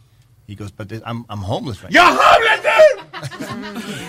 He 0.47 0.55
goes, 0.55 0.71
but 0.71 0.89
this, 0.89 1.01
I'm, 1.05 1.25
I'm 1.29 1.43
homeless 1.43 1.83
right 1.83 1.91
¡Yo 1.93 2.01
now. 2.01 2.17
homeless! 2.19 2.65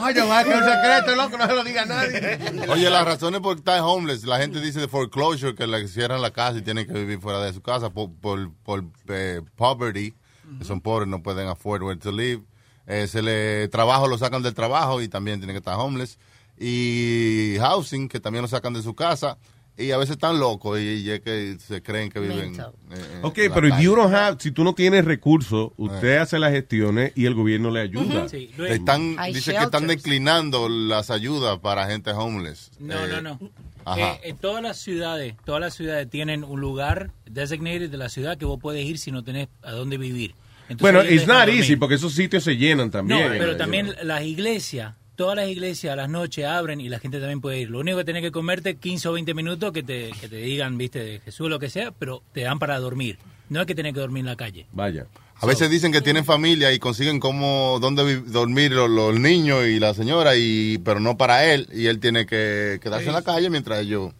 Ay, 0.00 0.14
yo 0.14 0.26
va 0.28 0.40
a 0.40 0.44
un 0.44 0.64
secreto, 0.64 1.14
loco, 1.16 1.36
no 1.38 1.46
se 1.46 1.54
lo 1.54 1.64
diga 1.64 1.82
a 1.82 1.86
nadie. 1.86 2.38
Oye, 2.68 2.90
las 2.90 3.04
razones 3.04 3.40
por 3.40 3.56
estar 3.58 3.80
homeless, 3.82 4.24
la 4.24 4.38
gente 4.38 4.60
dice 4.60 4.80
de 4.80 4.88
foreclosure, 4.88 5.54
que 5.54 5.66
le 5.66 5.86
cierran 5.88 6.20
la 6.20 6.30
casa 6.32 6.58
y 6.58 6.62
tienen 6.62 6.86
que 6.86 6.92
vivir 6.92 7.20
fuera 7.20 7.40
de 7.40 7.52
su 7.52 7.60
casa 7.62 7.90
por, 7.90 8.10
por, 8.20 8.50
por, 8.64 8.84
eh, 9.08 9.42
poverty, 9.56 10.14
que 10.58 10.64
son 10.64 10.80
pobres, 10.80 11.08
no 11.08 11.22
pueden 11.22 11.48
afford 11.48 11.82
where 11.82 11.98
to 11.98 12.12
live. 12.12 12.42
Eh, 12.86 13.06
se 13.06 13.22
le 13.22 13.68
trabajo 13.68 14.08
lo 14.08 14.18
sacan 14.18 14.42
del 14.42 14.54
trabajo 14.54 15.00
y 15.02 15.08
también 15.08 15.38
tienen 15.40 15.54
que 15.54 15.58
estar 15.58 15.78
homeless. 15.78 16.18
Y 16.58 17.56
housing, 17.58 18.08
que 18.08 18.20
también 18.20 18.42
lo 18.42 18.48
sacan 18.48 18.72
de 18.74 18.82
su 18.82 18.94
casa. 18.94 19.38
Y 19.78 19.92
a 19.92 19.96
veces 19.96 20.12
están 20.16 20.38
locos 20.38 20.78
y, 20.78 20.82
y 20.82 21.10
es 21.10 21.20
que 21.20 21.56
se 21.58 21.82
creen 21.82 22.10
que 22.10 22.20
viven. 22.20 22.54
Eh, 22.54 23.20
Ok, 23.22 23.38
pero 23.54 23.66
if 23.66 23.72
calle. 23.74 23.84
you 23.84 23.94
don't 23.96 24.12
have, 24.12 24.36
si 24.38 24.50
tú 24.50 24.62
no 24.62 24.74
tienes 24.74 25.06
recursos, 25.06 25.70
usted 25.78 26.18
hace 26.18 26.38
las 26.38 26.52
gestiones 26.52 27.12
y 27.16 27.24
el 27.24 27.34
gobierno 27.34 27.70
le 27.70 27.80
ayuda. 27.80 28.28
Sí. 28.28 28.50
Están, 28.68 29.16
dice 29.32 29.52
que 29.52 29.58
están 29.62 29.86
declinando 29.86 30.68
las 30.68 31.10
ayudas 31.10 31.60
para 31.60 31.86
gente 31.86 32.10
homeless. 32.10 32.72
No, 32.78 33.06
Eh, 33.06 33.08
no, 33.08 33.22
no. 33.22 33.50
Eh, 33.96 34.20
en 34.24 34.36
todas 34.36 34.62
las 34.62 34.76
ciudades, 34.78 35.34
todas 35.44 35.60
las 35.60 35.74
ciudades 35.74 36.08
tienen 36.10 36.44
un 36.44 36.60
lugar 36.60 37.10
designated 37.26 37.90
de 37.90 37.96
la 37.96 38.08
ciudad 38.08 38.36
que 38.38 38.44
vos 38.44 38.58
puedes 38.60 38.84
ir 38.84 38.98
si 38.98 39.10
no 39.10 39.22
tenés 39.24 39.48
a 39.62 39.72
dónde 39.72 39.96
vivir. 39.98 40.34
Entonces, 40.68 40.80
Bueno, 40.80 41.02
it's 41.02 41.26
not 41.26 41.46
dormir. 41.46 41.60
easy 41.60 41.76
porque 41.76 41.94
esos 41.96 42.12
sitios 42.14 42.44
se 42.44 42.56
llenan 42.56 42.90
también. 42.90 43.20
No, 43.20 43.28
pero 43.38 43.52
Eh, 43.52 43.56
también 43.56 43.94
las 44.02 44.22
iglesias, 44.22 44.94
todas 45.16 45.34
las 45.36 45.48
iglesias 45.48 45.92
a 45.92 45.96
las 45.96 46.08
noches 46.08 46.44
abren 46.44 46.80
y 46.80 46.88
la 46.88 46.98
gente 47.00 47.18
también 47.18 47.40
puede 47.40 47.60
ir. 47.60 47.70
Lo 47.70 47.80
único 47.80 47.98
que 47.98 48.04
tenés 48.04 48.22
que 48.22 48.30
comerte 48.30 48.76
15 48.76 49.08
o 49.08 49.12
20 49.12 49.34
minutos 49.34 49.72
que 49.72 49.82
te, 49.82 50.10
que 50.20 50.28
te 50.28 50.36
digan, 50.36 50.78
viste, 50.78 51.02
de 51.02 51.20
Jesús 51.20 51.46
o 51.46 51.48
lo 51.48 51.58
que 51.58 51.70
sea, 51.70 51.90
pero 51.90 52.22
te 52.32 52.42
dan 52.42 52.58
para 52.58 52.78
dormir. 52.78 53.18
No 53.48 53.60
es 53.60 53.66
que 53.66 53.74
tenés 53.74 53.94
que 53.94 54.00
dormir 54.00 54.20
en 54.20 54.26
la 54.26 54.36
calle. 54.36 54.66
Vaya. 54.72 55.06
A 55.42 55.46
veces 55.46 55.70
dicen 55.70 55.90
que 55.92 56.00
tienen 56.02 56.24
familia 56.24 56.70
y 56.72 56.78
consiguen 56.78 57.18
como 57.18 57.78
dónde 57.80 58.20
dormir 58.20 58.72
los, 58.72 58.90
los 58.90 59.18
niños 59.18 59.64
y 59.66 59.78
la 59.80 59.94
señora, 59.94 60.36
y 60.36 60.78
pero 60.78 61.00
no 61.00 61.16
para 61.16 61.44
él. 61.46 61.68
Y 61.72 61.86
él 61.86 61.98
tiene 61.98 62.26
que 62.26 62.78
quedarse 62.82 63.06
en 63.06 63.14
la 63.14 63.22
calle 63.22 63.48
mientras 63.48 63.80
ellos 63.80 64.12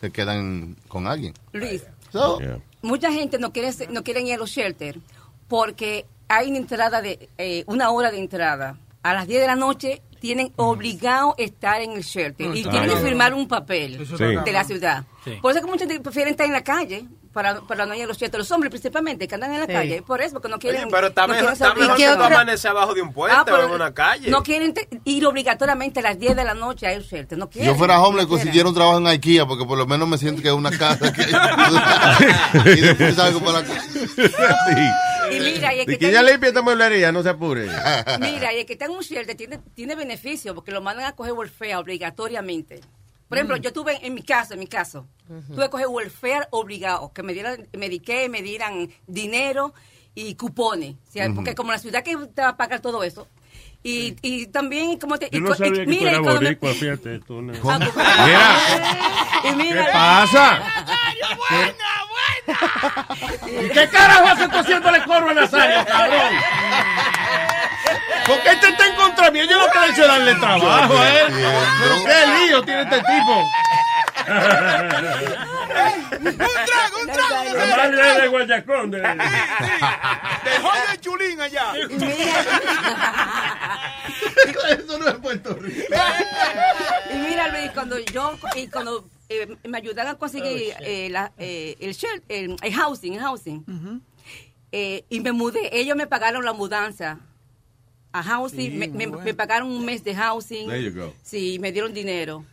se 0.00 0.10
quedan 0.10 0.76
con 0.88 1.06
alguien. 1.06 1.32
Luis, 1.52 1.82
So, 2.12 2.38
Yeah. 2.40 2.58
mucha 2.82 3.12
gente 3.12 3.38
no 3.38 3.52
quiere 3.52 3.70
no 3.90 4.02
quieren 4.02 4.26
ir 4.26 4.34
a 4.34 4.36
los 4.38 4.50
shelters 4.50 4.98
porque 5.46 6.06
hay 6.28 6.48
una 6.48 6.58
entrada 6.58 7.00
de 7.02 7.28
eh, 7.38 7.64
una 7.66 7.90
hora 7.90 8.10
de 8.10 8.18
entrada 8.18 8.78
a 9.02 9.12
las 9.14 9.26
10 9.26 9.40
de 9.42 9.46
la 9.46 9.56
noche 9.56 10.02
tienen 10.20 10.52
obligado 10.56 11.34
estar 11.38 11.80
en 11.80 11.92
el 11.92 12.02
shelter 12.02 12.54
y 12.56 12.62
tienen 12.64 12.90
que 12.90 12.96
firmar 12.96 13.32
un 13.34 13.46
papel 13.46 14.06
Sí. 14.06 14.24
de 14.44 14.52
la 14.52 14.64
ciudad. 14.64 15.04
Sí. 15.24 15.32
Por 15.40 15.52
eso 15.52 15.60
que 15.60 15.66
mucha 15.70 15.86
gente 15.86 16.00
prefiere 16.00 16.30
estar 16.30 16.46
en 16.46 16.52
la 16.52 16.64
calle 16.64 17.06
para, 17.38 17.60
para 17.60 17.86
no 17.86 17.94
ir 17.94 18.02
a 18.02 18.06
los 18.06 18.18
shelters. 18.18 18.38
Los 18.40 18.50
hombres 18.50 18.70
principalmente 18.70 19.28
que 19.28 19.34
andan 19.36 19.52
en 19.54 19.60
la 19.60 19.66
Sí. 19.66 19.72
calle. 19.72 20.02
Por 20.02 20.20
eso, 20.20 20.32
porque 20.32 20.48
no 20.48 20.58
quieren. 20.58 20.82
Oye, 20.82 20.90
pero 20.90 21.06
está 21.06 21.22
no 21.22 21.34
mejor, 21.34 21.52
quieren 21.52 21.62
está 21.62 21.74
mejor 21.80 21.94
¿Y 21.96 22.02
qué 22.02 22.08
que 22.08 22.12
otra- 22.12 22.26
amaneces 22.26 22.64
abajo 22.66 22.94
de 22.94 23.02
un 23.02 23.12
puente 23.12 23.36
Ah, 23.36 23.44
o 23.54 23.62
en 23.62 23.70
una 23.70 23.94
calle. 23.94 24.28
No 24.28 24.42
quieren 24.42 24.74
te- 24.74 24.88
ir 25.04 25.24
obligatoriamente 25.24 26.00
a 26.00 26.02
las 26.02 26.18
10 26.18 26.34
de 26.34 26.42
la 26.44 26.54
noche 26.54 26.88
a 26.88 26.94
ir 26.94 27.02
shelter. 27.02 27.38
No 27.38 27.48
quieren. 27.48 27.70
yo 27.72 27.78
fuera 27.78 28.00
homeless, 28.00 28.24
no 28.26 28.30
consiguiera 28.30 28.68
un 28.68 28.74
trabajo 28.74 28.98
en 28.98 29.06
IKEA, 29.06 29.46
porque 29.46 29.64
por 29.64 29.78
lo 29.78 29.86
menos 29.86 30.08
me 30.08 30.18
siento 30.18 30.42
que 30.42 30.48
es 30.48 30.54
una 30.54 30.76
casa. 30.76 31.12
Que, 31.12 31.22
y 32.76 32.80
después 32.80 33.14
salgo 33.14 33.38
por 33.40 33.54
la 33.54 33.62
calle. 33.62 33.80
Sí. 33.90 35.36
Y 35.36 35.40
mira, 35.40 35.74
y 35.74 35.80
el 35.80 35.86
que 35.86 35.92
De 35.92 35.98
que 35.98 36.06
está 36.08 36.22
ya 36.22 36.28
limpia 36.28 36.48
esta 36.48 36.62
mueblería, 36.62 37.12
no 37.12 37.22
se 37.22 37.28
apure. 37.28 37.68
Mira, 38.18 38.52
y 38.54 38.60
el 38.60 38.66
que 38.66 38.72
está 38.72 38.86
en 38.86 38.92
un 38.92 39.00
shelter 39.00 39.36
tiene, 39.36 39.58
tiene 39.74 39.94
beneficio 39.94 40.54
porque 40.54 40.72
lo 40.72 40.80
mandan 40.80 41.04
a 41.06 41.12
coger 41.12 41.34
welfare 41.34 41.76
obligatoriamente. 41.76 42.80
Por 43.28 43.36
ejemplo, 43.38 43.56
yo 43.56 43.72
tuve 43.72 43.98
en 44.06 44.14
mi 44.14 44.22
caso, 44.22 44.54
en 44.54 44.60
mi 44.60 44.66
caso, 44.66 45.06
tuve 45.54 45.64
que 45.64 45.70
coger 45.70 45.86
welfare 45.88 46.46
obligado, 46.50 47.12
que 47.12 47.22
me 47.22 47.32
dieran, 47.34 47.68
me 47.72 47.86
dediqué, 47.86 48.28
me 48.28 48.40
dieran 48.42 48.88
dinero 49.06 49.74
y 50.14 50.34
cupones. 50.34 50.96
Sea, 51.12 51.30
Porque 51.34 51.54
como 51.54 51.70
la 51.72 51.78
ciudad 51.78 52.02
que 52.02 52.16
te 52.16 52.40
va 52.42 52.48
a 52.48 52.56
pagar 52.56 52.80
todo 52.80 53.02
eso. 53.04 53.28
Y, 53.82 54.16
y 54.22 54.46
también, 54.48 54.98
como 54.98 55.18
te. 55.18 55.30
Yo 55.30 55.38
y 55.38 55.40
no 55.42 55.48
co- 55.48 55.54
y 55.54 55.58
sabía 55.58 55.72
que 55.72 55.84
tú 55.84 55.90
mira, 55.90 56.10
eras 56.10 56.20
y 56.20 56.22
cuando 56.24 56.40
me- 56.40 56.46
boricua, 56.48 56.72
fíjate. 56.74 57.18
Tú, 57.20 57.42
no. 57.42 57.52
Ah, 57.70 57.78
Mira, 58.26 59.52
y 59.52 59.56
mira, 59.56 59.86
¿qué 59.86 59.92
pasa? 59.92 60.62
¿Y 63.46 63.68
qué 63.68 63.88
carajo 63.88 64.26
hace 64.26 64.48
tú 64.48 64.56
haciéndole 64.58 65.04
coro 65.04 65.30
a 65.30 65.34
Nazario, 65.34 65.84
cabrón? 65.86 66.32
Porque 68.26 68.48
este 68.50 68.68
está 68.68 68.86
en 68.86 68.94
contra 68.96 69.30
mío. 69.30 69.44
Yo 69.44 69.58
lo 69.58 69.70
que 69.70 69.78
le 69.80 69.86
he 69.86 69.90
hecho 69.90 70.02
es 70.02 70.08
darle 70.08 70.34
trabajo 70.36 70.98
a 70.98 71.08
él. 71.20 71.26
Pero 71.32 71.94
qué 72.06 72.26
lío 72.46 72.62
tiene 72.62 72.82
este 72.82 72.98
tipo. 73.00 73.50
un 76.20 76.36
trago, 76.36 76.98
un 77.00 77.06
trago. 77.12 77.36
Amalia 77.62 78.12
es 78.16 78.22
de 78.22 78.28
Guayacón. 78.28 78.90
De... 78.90 79.00
Dejó 79.00 80.70
de 80.90 81.00
chulín 81.00 81.40
allá. 81.40 81.72
Eso 84.68 84.98
no 84.98 85.08
es 85.08 85.14
Puerto 85.16 85.54
Rico. 85.54 85.94
Y 87.12 87.16
mira, 87.16 87.48
Luis, 87.48 87.70
cuando 87.72 87.98
yo, 87.98 88.38
y 88.54 88.68
cuando 88.68 89.08
eh, 89.28 89.56
me 89.64 89.78
ayudaron 89.78 90.12
a 90.12 90.18
conseguir 90.18 90.74
Oh, 90.78 90.82
eh, 90.82 91.08
la- 91.10 91.32
eh, 91.38 91.76
el, 91.80 91.94
shel- 91.94 92.22
el, 92.28 92.56
el 92.62 92.74
housing, 92.74 93.14
el 93.14 93.20
housing, 93.20 94.02
eh, 94.72 95.04
y 95.08 95.20
me 95.20 95.32
mudé, 95.32 95.70
ellos 95.72 95.96
me 95.96 96.06
pagaron 96.06 96.44
la 96.44 96.52
mudanza 96.52 97.18
a 98.12 98.22
housing, 98.22 98.70
Sí, 98.70 98.88
me, 98.88 99.34
pagaron 99.34 99.70
un 99.70 99.84
mes 99.84 100.02
de 100.02 100.14
housing. 100.14 100.68
There 100.68 100.82
you 100.82 100.92
go. 100.92 101.12
Sí, 101.22 101.58
me 101.58 101.72
dieron 101.72 101.92
dinero. 101.92 102.44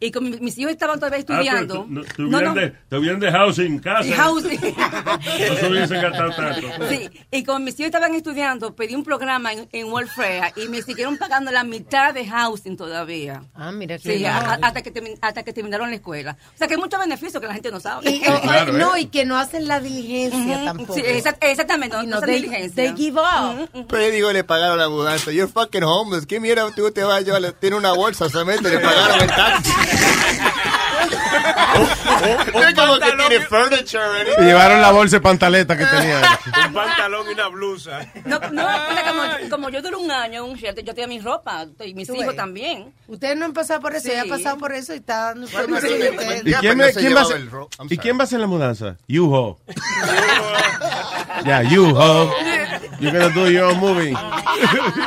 Y 0.00 0.10
con 0.10 0.24
mi- 0.24 0.38
mis 0.40 0.58
hijos 0.58 0.72
estaban 0.72 0.98
todavía 0.98 1.20
Ah, 1.20 1.24
pero 1.26 1.40
estudiando. 1.40 1.86
no, 1.88 2.02
te 2.02 2.22
No, 2.22 2.28
hubieran 2.28 2.54
no. 2.54 2.60
de, 2.60 2.70
te 2.88 2.96
hubieran 2.98 3.20
de 3.20 3.30
housing, 3.32 3.78
casa. 3.78 4.14
Housing. 4.16 4.60
No 4.74 5.56
se 5.56 5.66
hubiesen 5.68 6.02
gastado 6.02 6.30
tanto. 6.34 6.66
Sí, 6.88 7.08
y 7.30 7.44
como 7.44 7.60
mis 7.60 7.74
hijos 7.80 7.86
estaban 7.86 8.14
estudiando, 8.14 8.74
pedí 8.74 8.94
un 8.94 9.04
programa 9.04 9.52
en, 9.52 9.68
en 9.72 9.90
Welfare 9.92 10.52
y 10.56 10.68
me 10.68 10.82
siguieron 10.82 11.16
pagando 11.16 11.50
la 11.52 11.64
mitad 11.64 12.12
de 12.12 12.26
housing 12.26 12.76
todavía. 12.76 13.44
Ah, 13.54 13.72
mira 13.72 13.98
Sí, 13.98 14.24
a- 14.26 14.58
hasta, 14.62 14.82
que 14.82 15.16
hasta 15.20 15.42
que 15.42 15.52
terminaron 15.52 15.88
la 15.90 15.96
escuela. 15.96 16.36
O 16.54 16.58
sea, 16.58 16.66
que 16.66 16.74
hay 16.74 16.80
muchos 16.80 16.98
beneficios 17.00 17.40
que 17.40 17.46
la 17.46 17.54
gente 17.54 17.70
no 17.70 17.80
sabe. 17.80 18.10
Y, 18.10 18.22
o- 18.28 18.72
no, 18.72 18.96
y 18.98 19.06
que 19.06 19.24
no 19.24 19.38
hacen 19.38 19.68
la 19.68 19.80
diligencia 19.80 20.64
tampoco. 20.64 20.94
sí, 20.94 21.00
exa- 21.02 21.36
exactamente, 21.40 21.96
no 21.96 22.02
no, 22.02 22.16
hacen 22.16 22.26
they- 22.28 22.42
diligencia. 22.42 22.74
they 22.74 22.94
give 22.96 23.18
up. 23.18 23.86
Pero 23.88 24.02
yo 24.02 24.10
digo, 24.10 24.32
le 24.32 24.44
pagaron 24.44 24.76
la 24.78 24.88
mudanza. 24.88 25.30
You're 25.32 25.50
fucking 25.50 25.84
homeless. 25.84 26.26
¿Qué 26.26 26.40
mierda 26.40 26.70
tú 26.74 26.90
te 26.90 27.02
vas 27.04 27.18
a 27.18 27.20
llevar? 27.20 27.52
Tiene 27.52 27.76
una 27.76 27.92
bolsa 27.92 28.28
solamente, 28.28 28.68
le 28.70 28.80
pagaron 28.80 29.20
el 29.20 29.26
taxi. 29.28 29.70
Se 31.88 31.93
llevaron 34.38 34.80
la 34.80 34.90
bolsa 34.92 35.16
de 35.16 35.20
pantaleta 35.20 35.76
que 35.76 35.84
tenía. 35.84 36.20
Un 36.68 36.72
pantalón 36.74 37.26
y 37.28 37.32
una 37.34 37.48
blusa. 37.48 38.06
No, 38.24 38.38
no, 38.38 38.66
como, 39.08 39.50
como 39.50 39.68
yo 39.70 39.82
duré 39.82 39.96
un 39.96 40.10
año 40.10 40.44
en 40.44 40.50
un 40.50 40.56
shelter, 40.56 40.84
yo 40.84 40.94
tenía 40.94 41.08
mi 41.08 41.20
ropa 41.20 41.66
y 41.84 41.94
mis 41.94 42.08
hijos 42.08 42.26
ves. 42.26 42.36
también. 42.36 42.92
Ustedes 43.06 43.36
no 43.36 43.44
han 43.46 43.52
pasado 43.52 43.80
por 43.80 43.94
eso, 43.94 44.08
Sí. 44.08 44.12
ya 44.14 44.22
han 44.22 44.28
pasado 44.28 44.56
por 44.58 44.72
eso 44.72 44.92
y 44.94 44.96
está 44.98 45.26
dando 45.26 45.46
información 45.46 45.98
de 45.98 46.10
ustedes. 46.10 46.42
¿Y 46.46 46.52
quién, 46.54 46.78
me- 46.78 46.92
quién 46.92 47.14
va 47.16 47.22
a 47.22 47.84
¿Y 47.90 47.98
quién 47.98 48.16
va 48.18 48.22
a 48.22 48.24
hacer 48.24 48.40
la 48.40 48.46
mudanza? 48.46 48.96
You-Ho. 49.08 49.58
Ya, 51.44 51.62
you-Ho. 51.62 52.30
You're 53.00 53.18
gonna 53.18 53.34
do 53.34 53.50
your 53.50 53.64
own 53.64 53.78
movie. 53.80 54.14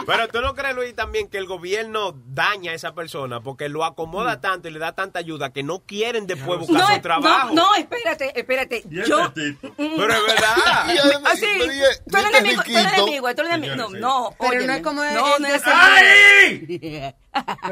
Pero 0.06 0.28
tú 0.28 0.41
no 0.41 0.54
crees, 0.54 0.76
Luis, 0.76 0.93
también 0.95 1.30
que 1.30 1.38
el 1.38 1.45
gobierno 1.45 2.14
daña 2.28 2.72
a 2.72 2.76
esa 2.76 2.93
persona 2.93 3.39
porque 3.41 3.70
lo 3.70 3.86
acomoda 3.86 4.41
tanto 4.41 4.68
y 4.68 4.72
le 4.72 4.80
da 4.80 4.91
tanta 4.93 5.20
ayuda 5.20 5.52
que 5.52 5.64
no 5.64 5.80
quieren 5.80 6.28
después 6.28 6.60
buscar 6.60 6.78
No, 6.78 6.87
su 6.88 6.94
es- 6.94 7.02
trabajo. 7.02 7.48
no, 7.50 7.56
no, 7.56 7.76
espérate, 7.76 8.40
espérate. 8.40 8.84
Y 8.90 9.04
Yo, 9.08 9.26
este 9.26 9.52
tipo. 9.54 9.74
Pero 9.78 10.14
es 10.14 10.22
verdad. 10.28 10.56
Además, 11.04 11.34
Ah, 11.34 11.38
Tú 11.40 12.18
eres 12.18 12.26
este 12.26 12.38
enemigo, 12.38 12.64
tú 12.64 12.72
eres 12.78 12.94
enemigo, 12.94 13.36
tú 13.36 13.42
eres 13.42 13.54
enemigo. 13.54 13.76
No, 13.76 13.90
no, 13.90 14.36
Pero 14.40 14.66
no 14.66 14.74
es 14.74 14.82
como 14.82 15.04
no, 15.04 15.36
el 15.38 15.42
no 15.42 15.48
es 15.48 15.62
¡Ay! 15.66 17.14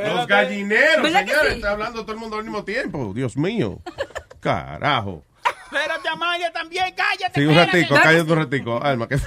Los 0.05 0.27
gallineros, 0.27 1.03
¿Verdad 1.03 1.25
que 1.25 1.31
señores. 1.31 1.55
Está 1.55 1.71
hablando 1.71 2.01
todo 2.03 2.11
el 2.13 2.19
mundo 2.19 2.37
al 2.37 2.43
mismo 2.43 2.63
tiempo. 2.63 3.13
Dios 3.13 3.35
mío. 3.37 3.79
Carajo. 4.39 5.23
Espérate, 5.65 6.07
Amalia, 6.09 6.51
también, 6.53 6.85
cállate. 6.95 7.39
Sí, 7.41 7.45
un 7.45 7.55
ratico, 7.55 7.95
cállate 7.95 8.31
un 8.31 8.37
ratico. 8.37 8.81
Alma, 8.81 9.07
que... 9.07 9.17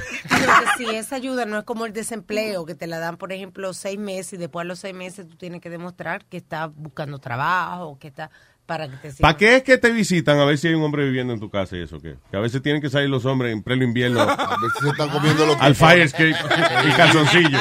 Si 0.76 0.86
esa 0.86 1.16
ayuda 1.16 1.44
no 1.44 1.58
es 1.58 1.64
como 1.64 1.84
el 1.84 1.92
desempleo, 1.92 2.64
que 2.64 2.74
te 2.74 2.86
la 2.86 2.98
dan, 2.98 3.16
por 3.18 3.32
ejemplo, 3.32 3.72
seis 3.74 3.98
meses 3.98 4.34
y 4.34 4.36
después 4.38 4.62
a 4.62 4.64
los 4.64 4.78
seis 4.78 4.94
meses 4.94 5.28
tú 5.28 5.36
tienes 5.36 5.60
que 5.60 5.68
demostrar 5.68 6.24
que 6.24 6.36
estás 6.38 6.70
buscando 6.74 7.18
trabajo, 7.18 7.98
que 7.98 8.08
está 8.08 8.30
para 8.68 8.86
que 8.86 8.96
te 9.10 9.22
¿Para 9.22 9.34
qué 9.38 9.56
es 9.56 9.62
que 9.62 9.78
te 9.78 9.90
visitan 9.90 10.38
a 10.38 10.44
ver 10.44 10.58
si 10.58 10.68
hay 10.68 10.74
un 10.74 10.82
hombre 10.82 11.02
viviendo 11.06 11.32
en 11.32 11.40
tu 11.40 11.48
casa 11.48 11.74
y 11.74 11.80
eso 11.84 11.98
qué? 12.00 12.16
Que 12.30 12.36
a 12.36 12.40
veces 12.40 12.60
tienen 12.60 12.82
que 12.82 12.90
salir 12.90 13.08
los 13.08 13.24
hombres 13.24 13.50
en 13.54 13.62
pleno 13.62 13.82
invierno 13.82 14.20
A 14.28 14.56
ver 14.60 14.70
si 14.76 14.84
se 14.84 14.90
están 14.90 15.08
comiendo 15.08 15.46
los 15.46 15.56
al 15.58 15.74
fire 15.74 16.02
escape 16.02 16.36
y 16.86 16.92
calzoncillo. 16.92 17.58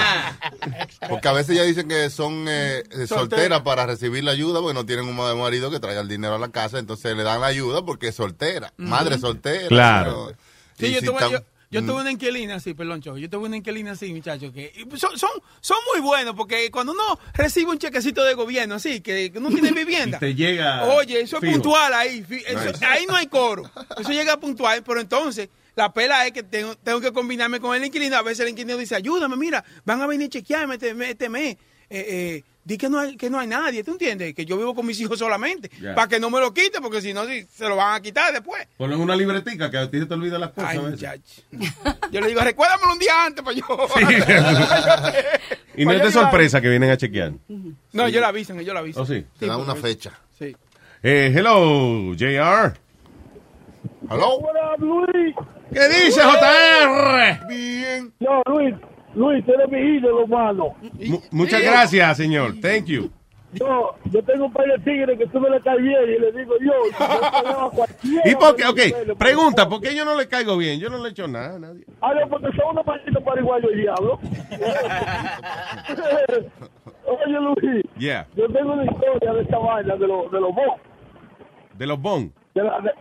Porque 1.09 1.27
a 1.29 1.31
veces 1.31 1.55
ya 1.55 1.63
dicen 1.63 1.87
que 1.87 2.09
son 2.09 2.45
eh, 2.49 2.83
eh, 2.91 3.07
solteras 3.07 3.61
para 3.61 3.85
recibir 3.85 4.21
la 4.25 4.31
ayuda 4.31 4.59
porque 4.59 4.73
no 4.73 4.85
tienen 4.85 5.07
un 5.07 5.15
marido 5.15 5.71
que 5.71 5.79
traiga 5.79 6.01
el 6.01 6.09
dinero 6.09 6.35
a 6.35 6.39
la 6.39 6.49
casa, 6.49 6.77
entonces 6.77 7.15
le 7.15 7.23
dan 7.23 7.39
la 7.39 7.47
ayuda 7.47 7.85
porque 7.85 8.09
es 8.09 8.15
soltera, 8.15 8.73
madre 8.75 9.17
soltera. 9.17 9.67
Claro. 9.69 10.25
pero- 10.27 10.37
Sí, 10.77 10.93
yo 10.93 10.99
si 10.99 11.05
tuve, 11.05 11.15
están- 11.15 11.31
yo, 11.31 11.39
yo 11.69 11.81
Mm. 11.81 11.85
tuve 11.87 12.01
una 12.01 12.11
inquilina 12.11 12.55
así, 12.55 12.73
perdón, 12.73 13.01
Choco. 13.01 13.17
Yo 13.17 13.29
tuve 13.29 13.47
una 13.47 13.57
inquilina 13.57 13.91
así, 13.91 14.13
muchachos, 14.13 14.53
que 14.53 14.71
son, 14.95 15.17
son, 15.17 15.29
son 15.59 15.77
muy 15.93 16.01
buenos 16.01 16.33
porque 16.35 16.69
cuando 16.71 16.93
uno 16.93 17.19
recibe 17.33 17.71
un 17.71 17.77
chequecito 17.77 18.23
de 18.23 18.33
gobierno 18.35 18.75
así, 18.75 19.01
que, 19.01 19.31
uno 19.35 19.49
tiene 19.49 19.71
vivienda. 19.85 20.17
Y 20.17 20.19
te 20.19 20.35
llega 20.35 20.85
Oye, 20.85 21.21
eso 21.21 21.39
es 21.41 21.51
puntual 21.51 21.93
ahí. 21.93 22.23
fi- 22.23 22.43
eso- 22.47 22.71
Nice. 22.71 22.85
Ahí 22.85 23.05
no 23.05 23.15
hay 23.15 23.27
coro. 23.27 23.69
Eso 23.99 24.11
llega 24.11 24.39
puntual, 24.39 24.81
pero 24.83 25.01
entonces 25.01 25.49
la 25.75 25.91
pela 25.93 26.25
es 26.25 26.31
que 26.31 26.43
tengo, 26.43 26.75
tengo 26.77 27.01
que 27.01 27.11
combinarme 27.11 27.59
con 27.59 27.75
el 27.75 27.83
inquilino. 27.85 28.15
A 28.17 28.21
veces 28.23 28.39
el 28.41 28.49
inquilino 28.49 28.77
dice, 28.77 28.95
ayúdame, 28.95 29.35
mira, 29.35 29.63
van 29.85 30.01
a 30.01 30.07
venir 30.07 30.27
a 30.27 30.29
chequearme 30.29 30.75
este, 30.75 30.95
este 31.09 31.29
mes. 31.29 31.57
Eh, 31.89 32.05
eh, 32.09 32.43
di 32.67 32.77
que 32.77 32.89
no, 32.89 32.99
hay, 32.99 33.15
que 33.15 33.29
no 33.29 33.39
hay 33.39 33.47
nadie, 33.47 33.81
¿tú 33.81 33.91
entiendes? 33.93 34.35
Que 34.35 34.45
yo 34.45 34.57
vivo 34.57 34.75
con 34.75 34.85
mis 34.85 34.99
hijos 34.99 35.17
solamente. 35.17 35.71
Ya. 35.81 35.95
Para 35.95 36.09
que 36.09 36.19
no 36.19 36.29
me 36.29 36.41
lo 36.41 36.53
quite, 36.53 36.81
porque 36.81 37.01
si 37.01 37.13
no, 37.13 37.25
sí, 37.25 37.47
se 37.49 37.69
lo 37.69 37.77
van 37.77 37.95
a 37.95 38.01
quitar 38.01 38.33
después. 38.33 38.67
Ponlo 38.75 38.95
en 38.95 39.01
una 39.01 39.15
libretica 39.15 39.71
que 39.71 39.77
a 39.77 39.89
ti 39.89 39.99
se 39.99 40.05
te 40.05 40.13
olvidan 40.13 40.41
las 40.41 40.49
cosas. 40.51 40.71
Ay, 40.71 40.77
a 40.77 40.81
veces. 40.81 41.09
muchacho. 41.51 41.97
Yo 42.11 42.19
le 42.19 42.27
digo, 42.27 42.41
recuérdamelo 42.41 42.91
un 42.91 42.99
día 42.99 43.25
antes 43.25 43.43
para 43.43 43.55
yo. 43.55 43.65
Y 45.77 45.85
no 45.85 45.91
es 45.91 46.01
de 46.01 46.11
sorpresa 46.11 46.59
que 46.59 46.69
vienen 46.69 46.89
a 46.89 46.97
chequear. 46.97 47.33
No, 47.93 48.09
yo 48.09 48.19
la 48.19 48.29
avisan, 48.29 48.59
yo 48.61 48.73
la 48.73 48.79
avisan. 48.79 49.03
¿Oh, 49.03 49.05
sí? 49.05 49.23
Te 49.37 49.45
dan 49.45 49.57
porque- 49.57 49.71
una 49.71 49.79
fecha. 49.81 50.11
Sí. 50.37 50.55
Eh, 51.03 51.31
hello, 51.35 52.15
JR. 52.15 52.73
Hello. 54.09 54.39
Luis. 54.79 55.35
¿Qué 55.71 55.87
dice 55.87 56.19
JR? 56.21 57.47
Bien. 57.47 58.11
No, 58.19 58.41
Luis, 58.47 58.73
Luis, 59.17 59.43
tú 59.45 59.53
eres 59.53 59.69
mi 59.69 59.79
ídolo, 59.97 60.27
mano. 60.27 60.75
Mu- 61.07 61.21
muchas 61.31 61.61
gracias, 61.61 62.17
señor. 62.17 62.53
Thank 62.61 62.85
you. 62.85 63.09
Yo, 63.53 63.95
yo 64.11 64.21
tengo 64.23 64.45
un 64.45 64.51
par 64.53 64.65
de 64.67 64.77
tigres 64.79 65.17
que 65.17 65.25
tú 65.27 65.39
me 65.39 65.49
le 65.49 65.61
caes 65.61 65.81
bien 65.81 65.97
y 66.03 66.19
le 66.19 66.31
digo 66.33 66.53
yo, 66.59 66.73
yo 66.91 66.97
pagaba 67.31 67.67
a 67.67 67.69
cualquiera 67.69 68.21
¿Y 68.29 68.35
por 68.35 68.55
qué? 68.57 68.65
Ok, 68.65 69.17
pregunta. 69.17 69.69
¿por 69.69 69.79
qué 69.81 69.95
yo 69.95 70.03
no 70.03 70.15
le 70.17 70.27
caigo 70.27 70.57
bien? 70.57 70.79
Yo 70.81 70.89
no 70.89 70.97
le 70.97 71.07
he 71.07 71.11
hecho 71.11 71.27
nada 71.29 71.55
a 71.55 71.59
nadie. 71.59 71.85
Ah, 72.01 72.13
no, 72.13 72.27
porque 72.29 72.47
son 72.57 72.71
unos 72.71 72.85
malditos 72.85 73.23
pariguayos, 73.23 73.71
diablo. 73.73 74.19
Oye, 77.05 77.39
Luis, 77.39 77.83
Yeah. 77.97 78.27
yo 78.35 78.47
tengo 78.49 78.73
una 78.73 78.83
historia 78.85 79.33
de 79.33 79.41
esta 79.41 79.57
vaina, 79.57 79.95
de, 79.95 80.07
los 80.07 80.31
de 80.31 80.39
los 80.41 80.53
bots. 80.53 80.81
De 81.77 81.87
los 81.87 81.99
bon. 82.01 82.31
De 82.53 82.63
la, 82.63 82.79
de, 82.81 82.91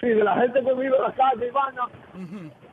sí, 0.00 0.06
de 0.08 0.22
la 0.24 0.36
gente 0.40 0.60
que 0.60 0.72
vive 0.74 0.96
en 0.96 1.02
la 1.02 1.12
calle 1.14 1.48
y 1.48 1.50
vaina. 1.50 1.82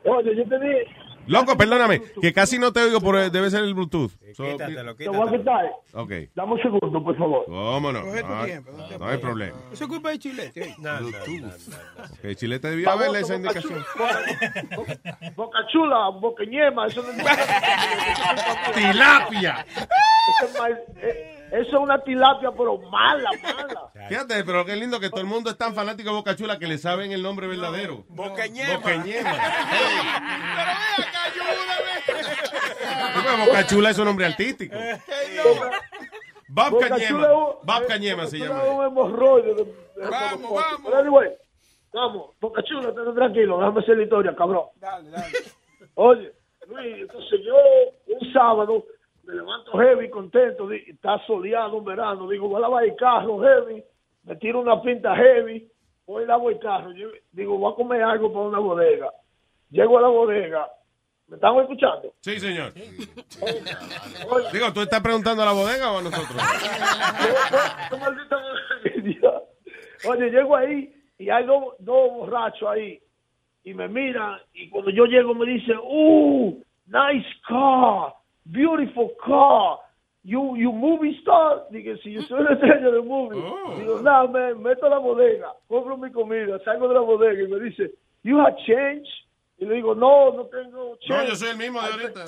Oye, 0.05 0.35
yo 0.35 0.45
te 0.47 0.59
dije, 0.59 0.85
Loco, 1.27 1.55
perdóname, 1.57 2.01
que 2.21 2.33
casi 2.33 2.59
no 2.59 2.73
te 2.73 2.81
oigo, 2.81 2.99
por 3.01 3.15
debe 3.31 3.49
ser 3.49 3.63
el 3.63 3.73
Bluetooth. 3.73 4.11
So, 4.35 4.43
Quítatelo, 4.43 4.95
te 4.95 5.07
voy 5.09 5.17
a 5.21 5.31
quítatelo. 5.31 5.39
quitar. 5.39 5.65
ok, 5.93 6.11
Dame 6.35 6.53
un 6.53 6.61
segundo, 6.61 7.03
por 7.03 7.17
favor. 7.17 7.45
cómo 7.45 7.91
no. 7.91 8.01
Coge 8.01 8.21
tu 8.21 8.27
No 8.27 8.39
hay, 8.39 8.45
tiempo, 8.45 8.71
no 8.75 8.85
te 8.87 8.99
no 8.99 9.07
hay 9.07 9.17
problema. 9.19 9.57
Eso 9.71 9.83
es 9.83 9.89
culpa 9.89 10.09
de 10.09 10.19
Chile. 10.19 10.51
sí. 10.53 10.61
No, 10.79 10.99
no, 10.99 11.09
no, 11.11 11.47
no. 11.47 11.51
Que 12.21 12.35
Chile 12.35 12.59
te 12.59 12.69
debió 12.69 12.89
haberle 12.91 13.19
esa 13.19 13.37
Boca 13.37 13.51
indicación. 13.59 13.85
Chula, 13.93 15.31
Boca 15.35 15.59
Chula, 15.71 16.09
Boca 16.19 16.43
Ñema, 16.45 16.87
eso 16.87 17.03
no 17.03 17.09
es 17.11 17.17
¡Tilapia! 18.75 19.65
Eso 19.75 20.45
es 20.47 20.59
mal- 20.59 20.83
eh, 20.97 21.42
eso 21.53 21.69
es 21.69 21.73
una 21.81 22.01
tilapia, 22.03 22.51
pero 22.51 22.77
mala, 22.89 23.29
mala. 23.41 23.91
Fíjate, 24.09 24.43
pero 24.43 24.65
qué 24.65 24.75
lindo 24.75 24.99
que 24.99 25.09
todo 25.09 25.21
el 25.21 25.27
mundo 25.27 25.49
es 25.49 25.57
tan 25.57 25.73
fanático 25.75 26.09
de 26.09 26.15
Boca 26.15 26.35
Chula 26.35 26.57
que 26.59 26.67
le 26.67 26.77
saben 26.77 27.11
el 27.11 27.21
nombre 27.23 27.47
verdadero. 27.47 28.03
Bocañema. 28.09 28.75
Bocañema. 28.77 29.31
Hey. 29.71 29.97
Boca 33.45 33.65
Chula 33.67 33.89
es 33.89 33.97
un 33.99 34.05
nombre 34.05 34.25
artístico. 34.25 34.75
Bob 36.49 36.69
Boca 36.71 36.89
Cañema. 36.89 37.07
Chula 37.09 37.27
es 37.27 37.33
un- 37.33 37.65
Bob 37.65 37.87
Cañema 37.87 38.27
se 38.27 38.37
llama. 38.39 38.63
es 38.63 38.69
un 38.69 38.85
hemorroide 38.85 39.53
de- 39.55 39.63
de- 39.63 39.73
Vamos, 40.09 40.51
vamos. 40.53 40.81
Pero 40.85 40.97
anyway, 40.97 41.29
vamos, 41.93 42.29
Boca 42.39 42.61
Chula, 42.63 42.89
estate 42.89 43.13
tranquilo, 43.13 43.57
déjame 43.59 43.79
hacer 43.81 43.97
la 43.97 44.03
historia, 44.03 44.35
cabrón. 44.35 44.65
Dale, 44.75 45.09
dale. 45.09 45.33
Oye, 45.95 46.31
Luis, 46.67 46.95
entonces 47.01 47.39
yo 47.45 47.55
un 48.07 48.33
sábado 48.33 48.83
me 49.23 49.33
levanto. 49.35 49.71
Heavy, 49.77 50.09
contento, 50.09 50.69
está 50.71 51.17
soleado 51.25 51.77
un 51.77 51.85
verano, 51.85 52.27
digo, 52.27 52.47
voy 52.47 52.57
a 52.57 52.61
lavar 52.61 52.83
el 52.83 52.95
carro 52.95 53.39
heavy, 53.41 53.83
me 54.23 54.35
tiro 54.35 54.59
una 54.59 54.81
pinta 54.81 55.15
heavy, 55.15 55.67
voy 56.05 56.23
a 56.23 56.27
lavar 56.27 56.53
el 56.53 56.59
carro, 56.59 56.91
yo 56.93 57.07
digo, 57.31 57.57
voy 57.57 57.71
a 57.71 57.75
comer 57.75 58.03
algo 58.03 58.31
para 58.31 58.45
una 58.45 58.59
bodega. 58.59 59.11
Llego 59.69 59.97
a 59.97 60.01
la 60.01 60.07
bodega, 60.09 60.67
¿me 61.27 61.35
están 61.35 61.57
escuchando? 61.57 62.13
Sí, 62.21 62.39
señor. 62.39 62.73
Oye, 64.29 64.45
Digo, 64.53 64.71
¿tú 64.73 64.81
estás 64.81 65.01
preguntando 65.01 65.41
a 65.41 65.45
la 65.47 65.51
bodega 65.53 65.91
o 65.91 65.97
a 65.97 66.01
nosotros? 66.01 66.41
Oye, 70.05 70.29
llego 70.29 70.55
ahí 70.55 70.93
y 71.17 71.29
hay 71.29 71.45
dos, 71.45 71.75
dos 71.79 72.11
borrachos 72.11 72.67
ahí 72.69 72.99
y 73.63 73.73
me 73.73 73.87
mira 73.87 74.41
y 74.53 74.69
cuando 74.69 74.91
yo 74.91 75.05
llego 75.05 75.33
me 75.33 75.45
dice, 75.45 75.71
"Uh, 75.81 76.61
nice 76.87 77.27
car, 77.47 78.13
beautiful 78.45 79.11
car." 79.23 79.79
You, 80.25 80.55
you 80.55 80.71
movie 80.71 81.19
star, 81.19 81.65
dije, 81.69 81.97
si 82.01 82.13
yo 82.13 82.21
soy 82.21 82.39
una 82.39 82.53
estrella 82.53 82.91
de 82.91 83.01
movie, 83.01 83.43
digo, 83.77 84.01
nada, 84.01 84.25
me 84.25 84.53
meto 84.55 84.85
a 84.85 84.89
la 84.89 84.97
bodega, 84.97 85.51
compro 85.67 85.97
mi 85.97 86.09
comida, 86.11 86.59
salgo 86.63 86.87
de 86.87 86.93
la 86.93 87.01
bodega 87.01 87.43
y 87.43 87.47
me 87.49 87.59
dice, 87.59 87.91
you 88.23 88.39
have 88.39 88.55
change? 88.65 89.05
Y 89.57 89.65
le 89.65 89.75
digo, 89.75 89.93
no, 89.93 90.31
no 90.31 90.45
tengo 90.45 90.95
change. 91.01 91.23
No, 91.23 91.29
yo 91.29 91.35
soy 91.35 91.49
el 91.49 91.57
mismo 91.57 91.81
de 91.81 91.87
ahorita. 91.87 92.25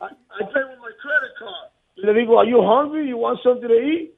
I 0.00 0.44
pay 0.44 0.64
with 0.64 0.80
my 0.80 0.92
credit 0.98 1.36
card. 1.38 1.70
Y 1.96 2.06
le 2.06 2.14
digo, 2.14 2.40
are 2.40 2.48
you 2.48 2.62
hungry? 2.62 3.06
You 3.06 3.18
want 3.18 3.40
something 3.42 3.68
to 3.68 3.74
eat? 3.74 4.14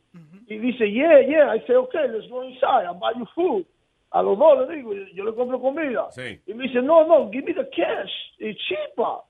Y 0.48 0.58
dice, 0.58 0.88
yeah, 0.88 1.18
yeah. 1.26 1.50
I 1.50 1.58
say, 1.66 1.74
okay, 1.74 2.06
let's 2.06 2.28
go 2.28 2.42
inside. 2.42 2.86
I'll 2.86 2.94
buy 2.94 3.14
you 3.18 3.26
food. 3.34 3.66
A 4.12 4.22
los 4.22 4.38
dos 4.38 4.68
le 4.68 4.76
digo, 4.76 4.94
yo 5.12 5.24
le 5.24 5.32
compro 5.32 5.60
comida. 5.60 6.06
Sí. 6.12 6.38
Y 6.46 6.54
me 6.54 6.68
dice, 6.68 6.80
no, 6.82 7.04
no, 7.04 7.30
give 7.32 7.46
me 7.46 7.52
the 7.52 7.68
cash. 7.74 8.12
It's 8.38 8.60
cheaper. 8.68 9.24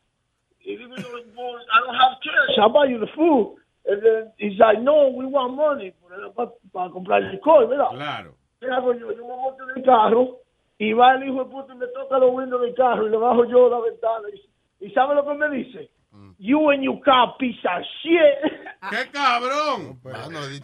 Y 0.54 0.54
digo, 0.54 0.54
yo, 0.54 0.54
well, 0.54 0.54
I 0.67 1.81
don't 1.85 1.95
have 1.95 2.19
cash. 2.23 2.59
I'll 2.59 2.71
buy 2.71 2.87
you 2.87 2.99
the 2.99 3.09
food. 3.15 3.57
And 3.87 4.03
then 4.03 4.33
he's 4.39 4.59
like, 4.59 4.81
no, 4.81 5.09
we 5.09 5.27
want 5.27 5.55
money 5.55 5.93
para, 6.35 6.49
para 6.73 6.91
comprar 6.91 7.21
licor, 7.23 7.69
¿verdad? 7.69 7.91
Claro. 7.91 8.35
¿Qué 8.61 8.67
hago 8.71 8.95
yo? 8.95 9.12
Yo 9.12 9.23
me 9.23 9.37
monto 9.37 9.62
en 9.71 9.79
el 9.79 9.85
carro 9.85 10.39
y 10.79 10.93
va 10.95 11.15
el 11.15 11.29
hijo 11.29 11.45
de 11.45 11.51
puta 11.51 11.75
y 11.75 11.77
me 11.77 11.87
toca 11.89 12.19
los 12.19 12.33
windows 12.33 12.62
del 12.62 12.75
carro 12.75 13.07
y 13.07 13.11
le 13.11 13.17
bajo 13.19 13.45
yo 13.45 13.69
la 13.69 13.81
ventana. 13.81 14.29
¿Y, 14.33 14.87
y 14.87 14.91
sabe 14.93 15.15
lo 15.15 15.25
que 15.27 15.35
me 15.35 15.51
dice? 15.51 15.91
You 16.39 16.71
and 16.71 16.83
your 16.83 17.01
car, 17.01 17.37
piece 17.39 17.59
of 17.67 17.83
shit. 18.03 18.53
¡Qué 18.89 19.11
cabrón! 19.11 20.01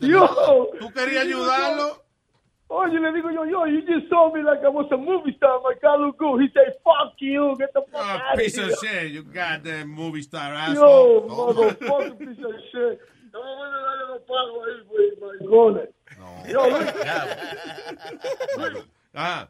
Yo. 0.01 0.71
¿Tú 0.79 0.93
querías 0.93 1.25
ayudarlo? 1.25 2.00
Oye, 2.73 3.01
le 3.01 3.11
digo 3.13 3.31
yo, 3.35 3.43
yo, 3.45 3.65
you 3.65 3.81
just 3.83 4.09
saw 4.09 4.33
me 4.33 4.43
like 4.43 4.61
I 4.65 4.69
was 4.69 4.87
a 4.93 4.97
movie 4.97 5.35
star. 5.37 5.61
My 5.63 5.75
car 5.81 5.99
look 5.99 6.19
good. 6.19 6.41
He 6.41 6.49
said, 6.55 6.73
fuck 6.85 7.15
you. 7.19 7.57
Get 7.59 7.73
the 7.75 7.83
fuck 7.91 8.01
out 8.01 8.21
Oh, 8.35 8.37
piece 8.39 8.57
of 8.59 8.71
of 8.71 8.79
here. 8.81 9.01
shit, 9.03 9.11
you 9.13 9.23
goddamn 9.25 9.89
movie 9.89 10.23
star 10.23 10.53
Yo, 10.55 10.59
asshole. 10.59 11.29
motherfucker, 11.29 12.19
piece 12.19 12.39
of 12.45 12.55
shit. 12.71 13.01
No 13.33 13.41
me 13.43 13.51
voy 13.57 13.67
a 13.67 13.71
darle 13.83 14.07
los 14.09 14.23
pagos 14.23 14.67
ahí, 14.67 14.83
güey, 14.87 15.11
maricones. 15.21 15.89
Yo, 16.49 16.61
Luis. 18.57 18.73
Luis, 18.75 18.85
Ah, 19.15 19.49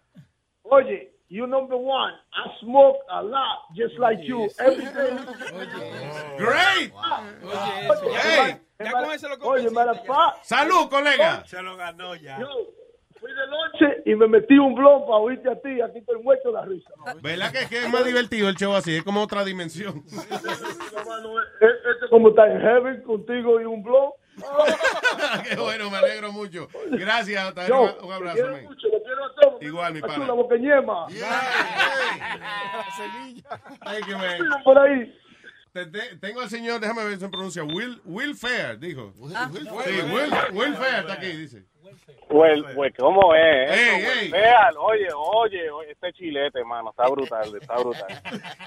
Oye, 0.65 1.09
you 1.29 1.47
number 1.47 1.77
one. 1.77 2.13
I 2.33 2.49
smoke 2.63 2.97
a 3.11 3.23
lot, 3.23 3.59
just 3.77 3.99
like 3.99 4.19
you. 4.23 4.49
Every 4.59 4.85
day. 4.85 5.19
Great. 6.39 6.93
Oye, 6.95 8.15
Hey. 8.17 8.57
Ya 8.83 8.93
con 8.93 9.13
eso 9.13 9.29
lo 9.29 9.37
Oye, 9.47 9.69
matter 9.71 9.91
of 9.91 10.07
fact, 10.07 10.45
Salud, 10.47 10.89
colega. 10.89 11.45
Se 11.47 11.61
lo 11.61 11.77
ganó 11.77 12.15
ya. 12.15 12.39
Yo 12.41 12.49
noche 13.51 14.03
y 14.07 14.15
me 14.15 14.27
metí 14.29 14.59
un 14.59 14.75
blog 14.75 15.07
para 15.07 15.19
oírte 15.19 15.51
a 15.51 15.61
ti. 15.61 15.81
Aquí 15.81 15.99
estoy 15.99 16.23
muerto 16.23 16.49
de 16.49 16.55
la 16.55 16.65
risa. 16.65 16.91
¿Verdad 17.23 17.53
que, 17.53 17.69
que 17.69 17.79
es 17.85 17.91
más 17.91 18.05
divertido 18.05 18.49
el 18.49 18.57
show 18.57 18.73
así? 18.75 18.97
Es 18.97 19.03
como 19.03 19.23
otra 19.23 19.45
dimensión. 19.45 20.03
Como 22.09 22.29
está 22.31 22.51
en 22.51 22.61
heaven 22.61 23.03
contigo 23.03 23.61
y 23.61 23.65
un 23.65 23.83
blog. 23.83 24.15
Qué 25.49 25.57
bueno, 25.57 25.91
me 25.91 25.99
alegro 25.99 26.33
mucho. 26.33 26.69
Gracias, 26.91 27.55
Yo, 27.69 27.97
un 28.03 28.13
abrazo. 28.13 28.43
te 28.43 28.63
mucho, 28.63 28.89
lo 28.89 29.03
quiero 29.03 29.25
a 29.25 29.35
todos. 29.35 29.63
Igual, 29.63 29.95
mi 29.95 30.01
pana. 30.01 30.27
la 30.27 30.33
boqueñema. 30.33 31.07
Thank 33.85 34.07
you, 34.07 34.17
man. 34.17 34.39
Sigan 34.39 34.63
por 34.63 34.79
ahí. 34.79 35.15
Te- 35.73 35.87
te- 35.87 36.17
tengo 36.17 36.41
al 36.41 36.49
señor, 36.51 36.81
déjame 36.81 37.05
ver 37.05 37.15
si 37.15 37.21
se 37.21 37.29
pronuncia, 37.29 37.63
Will, 37.63 38.01
Will 38.05 38.35
Fair, 38.35 38.79
dijo. 38.79 39.13
Ah. 39.35 39.49
Sí, 39.53 39.59
Will, 39.63 40.33
Will 40.53 40.75
Fair 40.75 41.01
está 41.01 41.13
aquí, 41.15 41.27
dice. 41.29 41.65
Pues, 42.29 42.61
pues, 42.75 42.93
¿cómo 42.99 43.35
es? 43.35 43.71
Ey, 43.71 44.03
eso, 44.03 44.37
ey. 44.37 44.45
Oye, 44.79 45.09
oye, 45.17 45.71
oye, 45.71 45.91
este 45.93 46.13
chilete, 46.13 46.63
mano, 46.65 46.91
está 46.91 47.09
brutal, 47.09 47.53
está 47.61 47.77
brutal. 47.79 48.07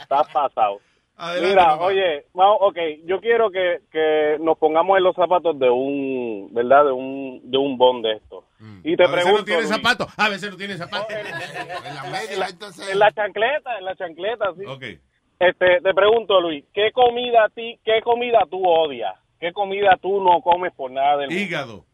Está 0.01 0.24
pasado. 0.24 0.80
Adelante, 1.16 1.49
Mira, 1.49 1.66
papá. 1.68 1.84
oye, 1.86 2.26
Mao, 2.34 2.56
ok, 2.56 2.78
yo 3.06 3.22
quiero 3.22 3.51
que, 3.51 3.82
que 3.91 4.38
nos 4.41 4.58
pongamos 4.58 4.97
en 4.97 5.04
los 5.04 5.16
zapatos 5.16 5.58
de 5.60 5.70
un, 5.70 6.49
¿verdad? 6.54 6.86
De 6.86 6.91
un, 6.91 7.39
de 7.43 7.58
un 7.58 7.78
bond 7.78 8.04
de 8.04 8.14
esto. 8.14 8.45
Y 8.84 8.95
te 8.97 9.04
a 9.04 9.08
veces 9.08 9.24
pregunto, 9.24 9.39
no 9.39 9.45
tiene 9.45 9.64
zapatos, 9.68 10.08
a 10.18 10.30
veces 10.30 10.51
no 10.51 10.58
tiene 10.58 10.78
zapatos. 10.78 11.08
En 11.86 11.95
la 11.95 12.04
media, 12.06 12.47
entonces. 12.49 12.89
en 12.89 12.99
la 12.99 13.12
chancleta, 13.12 13.78
en 13.78 13.86
la 13.86 13.95
chancleta, 13.95 14.45
sí. 14.58 14.66
Ok. 14.66 14.84
Este, 15.48 15.82
te 15.82 15.94
pregunto, 15.94 16.39
Luis, 16.39 16.64
¿qué 16.74 16.91
comida 16.94 17.46
a 17.46 17.50
ti, 17.50 17.78
qué 17.84 18.02
comida 18.02 18.39
tú 18.50 18.66
odias? 18.66 19.14
¿Qué 19.39 19.52
comida 19.52 19.98
tú 20.02 20.24
no 20.24 20.41
comes 20.41 20.72
por 20.74 20.89
nada 20.89 21.18
del 21.18 21.30
mundo? 21.30 21.44
Hígado. 21.44 21.86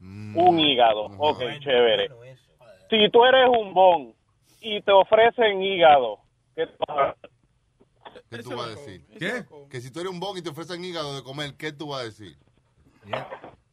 Un 0.00 0.60
hígado. 0.60 1.06
Ok, 1.18 1.42
chévere. 1.60 2.08
Si 2.90 3.10
tú 3.10 3.24
eres 3.24 3.48
un 3.48 3.72
bon 3.72 4.14
y 4.60 4.82
te 4.82 4.92
ofrecen 4.92 5.62
hígado, 5.62 6.18
¿qué 6.54 6.66
tú 6.66 6.84
vas 6.86 6.98
a 6.98 7.10
hacer? 7.10 7.30
¿Qué 8.30 8.38
tú 8.42 8.50
vas 8.50 8.66
a 8.66 8.70
decir? 8.70 9.06
¿Qué? 9.18 9.44
Que 9.70 9.80
si 9.80 9.90
tú 9.90 10.00
eres 10.00 10.12
un 10.12 10.20
bon 10.20 10.36
y 10.36 10.42
te 10.42 10.50
ofrecen 10.50 10.84
hígado 10.84 11.16
de 11.16 11.22
comer, 11.22 11.54
¿qué 11.56 11.72
tú 11.72 11.88
vas 11.88 12.02
a 12.02 12.04
decir? 12.04 12.36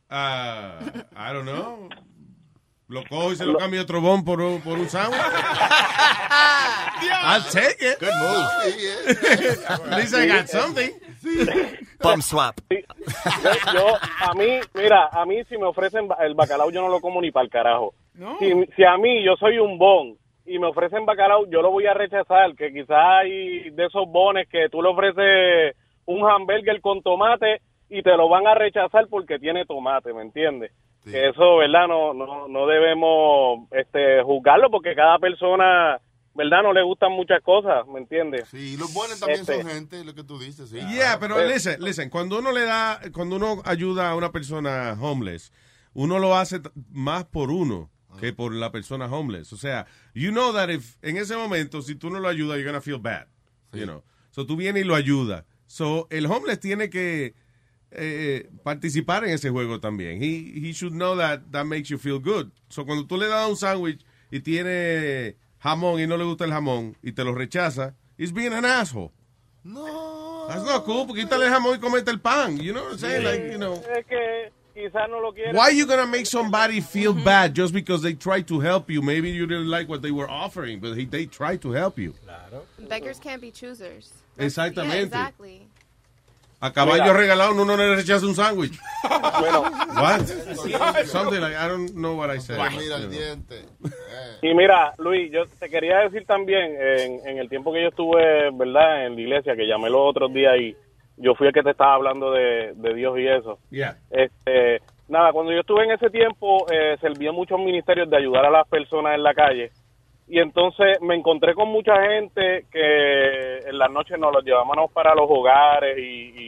Ah, 0.10 0.80
I 1.12 1.34
don't 1.34 1.46
know. 1.46 1.90
Lo 2.88 3.04
cojo 3.06 3.32
y 3.32 3.36
se 3.36 3.46
lo 3.46 3.58
cambio 3.58 3.82
otro 3.82 4.00
bon 4.00 4.24
por 4.24 4.40
un, 4.42 4.62
por 4.62 4.78
un 4.78 4.88
sándwich. 4.88 5.20
I'll 7.24 7.42
take 7.52 7.78
it. 7.82 8.00
Good 8.00 8.14
move. 8.20 8.48
At 9.92 9.98
least 9.98 10.14
I 10.16 10.28
got 10.28 10.48
something. 10.48 10.92
Bum 12.02 12.22
swap. 12.22 12.60
Yo, 12.70 12.78
yo- 13.74 13.98
a 14.22 14.34
mí, 14.36 14.60
mira, 14.76 15.08
a 15.12 15.26
mí 15.26 15.44
si 15.50 15.58
me 15.58 15.66
ofrecen 15.66 16.08
el 16.20 16.36
bacalao, 16.36 16.70
yo 16.72 16.82
no 16.82 16.90
lo 16.90 17.00
como 17.02 17.22
ni 17.22 17.32
para 17.32 17.46
el 17.46 17.50
carajo. 17.50 17.94
Si, 18.40 18.52
si 18.76 18.84
a 18.84 18.98
mí, 18.98 19.24
yo 19.26 19.36
soy 19.38 19.58
un 19.58 19.78
bon 19.78 20.16
y 20.46 20.60
me 20.60 20.68
ofrecen 20.68 21.06
bacalao, 21.06 21.48
yo 21.50 21.62
lo 21.64 21.72
voy 21.72 21.88
a 21.88 21.94
rechazar, 21.96 22.56
que 22.56 22.72
quizás 22.72 22.98
hay 23.22 23.70
de 23.72 23.86
esos 23.88 24.08
bones 24.08 24.48
que 24.50 24.70
tú 24.70 24.82
le 24.82 24.90
ofreces 24.90 25.76
un 26.06 26.30
hamburger 26.30 26.80
con 26.82 27.02
tomate 27.02 27.62
y 27.90 28.04
te 28.04 28.16
lo 28.16 28.30
van 28.30 28.46
a 28.48 28.54
rechazar 28.54 29.08
porque 29.10 29.40
tiene 29.40 29.66
tomate, 29.66 30.14
¿me 30.14 30.22
entiendes? 30.22 30.72
Que 31.12 31.30
eso, 31.30 31.58
¿verdad? 31.58 31.88
No, 31.88 32.14
no, 32.14 32.48
no 32.48 32.68
debemos 32.68 33.68
este, 33.72 34.24
juzgarlo 34.24 34.70
porque 34.72 34.96
cada 34.96 35.20
persona, 35.20 36.00
¿verdad? 36.34 36.64
No 36.64 36.74
le 36.74 36.84
gustan 36.84 37.12
muchas 37.12 37.42
cosas, 37.44 37.86
¿me 37.88 38.00
entiendes? 38.00 38.48
Sí, 38.50 38.76
los 38.78 38.94
buenos 38.94 39.20
también 39.20 39.42
Este, 39.42 39.62
son 39.62 39.72
gente, 39.72 40.04
lo 40.04 40.16
que 40.16 40.24
tú 40.24 40.40
dices, 40.40 40.70
sí. 40.70 40.80
Yeah, 40.94 41.20
pero 41.20 41.40
Eh, 41.40 41.48
listen, 41.48 41.82
listen, 41.82 42.10
cuando 42.10 42.40
uno 42.40 42.52
le 42.52 42.64
da, 42.64 43.00
cuando 43.14 43.36
uno 43.36 43.62
ayuda 43.66 44.10
a 44.10 44.16
una 44.16 44.32
persona 44.32 44.98
homeless, 45.00 45.52
uno 45.94 46.20
lo 46.20 46.36
hace 46.36 46.60
más 46.92 47.26
por 47.26 47.52
uno 47.52 47.90
que 48.20 48.32
por 48.34 48.54
la 48.54 48.72
persona 48.72 49.06
homeless. 49.08 49.52
O 49.54 49.58
sea, 49.58 49.86
you 50.14 50.32
know 50.32 50.54
that 50.54 50.70
if, 50.70 50.96
en 51.02 51.18
ese 51.18 51.36
momento, 51.36 51.82
si 51.82 51.96
tú 51.96 52.10
no 52.10 52.20
lo 52.20 52.30
ayudas, 52.30 52.58
you're 52.58 52.66
gonna 52.66 52.82
feel 52.82 53.00
bad. 53.00 53.28
You 53.74 53.84
know. 53.84 54.04
So 54.32 54.46
tú 54.46 54.56
vienes 54.56 54.84
y 54.84 54.88
lo 54.88 54.96
ayudas. 54.96 55.44
So 55.68 56.08
el 56.10 56.26
homeless 56.26 56.60
tiene 56.60 56.90
que 56.90 57.34
eh, 57.92 58.50
participar 58.64 59.24
en 59.26 59.32
ese 59.32 59.50
juego 59.50 59.80
también. 59.80 60.22
He, 60.22 60.52
he 60.60 60.72
should 60.74 60.94
know 60.94 61.16
that 61.18 61.42
that 61.52 61.66
makes 61.66 61.90
you 61.90 61.98
feel 61.98 62.20
good. 62.20 62.52
So 62.70 62.86
cuando 62.86 63.06
tú 63.06 63.18
le 63.18 63.28
das 63.28 63.50
un 63.50 63.56
sándwich 63.56 64.02
y 64.32 64.40
tiene 64.42 65.36
jamón 65.60 66.00
y 66.02 66.08
no 66.08 66.18
le 66.18 66.24
gusta 66.26 66.46
el 66.46 66.52
jamón 66.52 66.96
y 67.02 67.12
te 67.14 67.24
lo 67.24 67.34
rechaza, 67.34 67.94
he's 68.18 68.32
being 68.34 68.54
an 68.54 68.66
asshole. 68.66 69.12
No. 69.64 70.46
That's 70.48 70.64
not 70.64 70.86
cool, 70.86 71.08
porque 71.08 71.24
quítale 71.24 71.46
el 71.48 71.52
jamón 71.52 71.76
y 71.76 71.80
comete 71.80 72.12
el 72.12 72.20
pan. 72.20 72.58
You 72.58 72.74
know 72.74 72.84
what 72.84 72.92
I'm 72.94 72.98
saying? 73.00 73.24
Like, 73.24 73.52
you 73.52 73.58
know. 73.58 73.74
Es 73.98 74.06
que 74.06 74.52
quizás 74.76 75.10
no 75.10 75.20
lo 75.20 75.34
quiere. 75.34 75.54
Why 75.54 75.70
are 75.70 75.72
you 75.76 75.88
gonna 75.88 76.06
make 76.06 76.28
somebody 76.28 76.82
feel 76.82 77.14
bad 77.14 77.56
just 77.56 77.74
because 77.74 78.04
they 78.04 78.14
try 78.14 78.42
to 78.44 78.60
help 78.60 78.90
you? 78.92 79.02
Maybe 79.02 79.32
you 79.32 79.48
didn't 79.48 79.70
like 79.70 79.90
what 79.90 80.02
they 80.04 80.12
were 80.12 80.30
offering, 80.30 80.80
but 80.80 80.96
he- 80.96 81.06
they 81.06 81.26
tried 81.26 81.62
to 81.62 81.72
help 81.72 81.98
you. 81.98 82.14
Beggars 82.88 83.20
can't 83.20 83.42
be 83.42 83.50
choosers. 83.52 84.12
Exactamente. 84.38 84.98
Yeah, 84.98 85.04
exactly. 85.06 85.68
A 86.66 86.74
caballo 86.74 87.04
Mira. 87.04 87.14
regalado 87.14 87.52
uno 87.52 87.64
no 87.66 87.78
le 87.78 87.96
rechaza 87.96 88.26
un 88.26 88.36
sándwich. 88.36 88.80
Bueno. 89.40 89.64
What? 89.96 90.22
Something 91.06 91.42
like 91.42 91.56
I 91.56 91.68
don't 91.68 91.92
know 91.92 92.18
what 92.18 92.34
I 92.34 92.40
said. 92.40 92.58
Mira 92.72 92.96
el 92.96 93.10
diente. 93.12 93.66
Y 94.42 94.54
mira, 94.54 94.94
Luis, 94.98 95.32
yo 95.32 95.44
te 95.60 95.70
quería 95.70 96.00
decir 96.00 96.26
también, 96.26 96.76
en, 96.80 97.28
en 97.28 97.38
el 97.38 97.50
tiempo 97.50 97.72
que 97.74 97.82
yo 97.82 97.90
estuve, 97.90 98.50
¿verdad?, 98.54 99.06
en 99.08 99.16
la 99.16 99.22
iglesia, 99.22 99.56
que 99.56 99.68
llamé 99.68 99.90
los 99.90 100.02
otros 100.02 100.34
días 100.34 100.54
y 100.60 100.76
yo 101.18 101.36
fui 101.36 101.48
el 101.48 101.54
que 101.54 101.64
te 101.64 101.72
estaba 101.72 101.96
hablando 101.96 102.32
de, 102.32 102.74
de 102.76 102.94
Dios 102.94 103.18
y 103.20 103.28
eso. 103.28 103.60
Yeah. 103.70 103.98
Este, 104.10 104.82
nada, 105.08 105.32
cuando 105.34 105.52
yo 105.52 105.60
estuve 105.60 105.84
en 105.84 105.92
ese 105.92 106.10
tiempo, 106.10 106.66
eh, 106.72 106.98
serví 107.02 107.28
en 107.28 107.36
muchos 107.36 107.60
ministerios 107.60 108.10
de 108.10 108.18
ayudar 108.18 108.46
a 108.46 108.52
las 108.52 108.68
personas 108.68 109.16
en 109.16 109.24
la 109.24 109.34
calle. 109.34 109.72
Y 110.28 110.40
entonces 110.40 111.00
me 111.02 111.16
encontré 111.16 111.54
con 111.54 111.68
mucha 111.70 111.96
gente 112.02 112.66
que 112.72 113.58
en 113.60 113.78
las 113.78 113.92
noches 113.92 114.18
nos 114.18 114.34
los 114.34 114.44
llevábamos 114.44 114.92
para 114.92 115.14
los 115.14 115.26
hogares 115.30 115.98
y, 115.98 116.02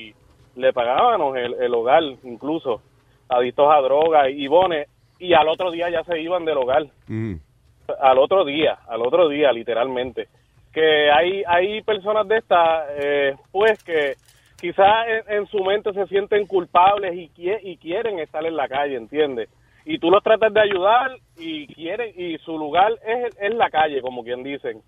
y 0.09 0.15
le 0.55 0.73
pagábamos 0.73 1.37
el, 1.37 1.53
el 1.61 1.73
hogar, 1.75 2.01
incluso, 2.23 2.81
adictos 3.29 3.67
a 3.71 3.79
drogas 3.81 4.29
y 4.29 4.47
bones, 4.47 4.87
y 5.19 5.33
al 5.33 5.47
otro 5.47 5.69
día 5.71 5.89
ya 5.89 6.03
se 6.03 6.19
iban 6.19 6.45
del 6.45 6.57
hogar 6.57 6.85
Mm. 7.07 7.35
al 8.01 8.17
otro 8.17 8.43
día, 8.45 8.79
al 8.87 9.01
otro 9.01 9.29
día, 9.29 9.51
literalmente. 9.51 10.27
Que 10.73 11.09
hay, 11.11 11.43
hay 11.47 11.81
personas 11.83 12.27
de 12.27 12.37
estas, 12.37 12.87
eh, 12.99 13.35
pues 13.51 13.83
que 13.83 14.15
quizás 14.59 15.07
en, 15.07 15.37
en 15.37 15.45
su 15.47 15.63
mente 15.63 15.93
se 15.93 16.05
sienten 16.07 16.45
culpables 16.47 17.13
y, 17.15 17.31
y 17.63 17.77
quieren 17.77 18.19
estar 18.19 18.45
en 18.45 18.55
la 18.55 18.67
calle, 18.67 18.95
¿entiendes? 18.95 19.49
Y 19.89 19.99
tú 19.99 20.11
los 20.11 20.21
tratas 20.21 20.53
de 20.53 20.59
ayudar 20.59 21.11
y 21.37 21.65
quieren, 21.73 22.11
y 22.17 22.37
su 22.39 22.57
lugar 22.57 22.91
es, 23.05 23.35
es 23.39 23.53
la 23.55 23.69
calle, 23.69 24.01
como 24.01 24.21
quien 24.23 24.43
dicen. 24.43 24.81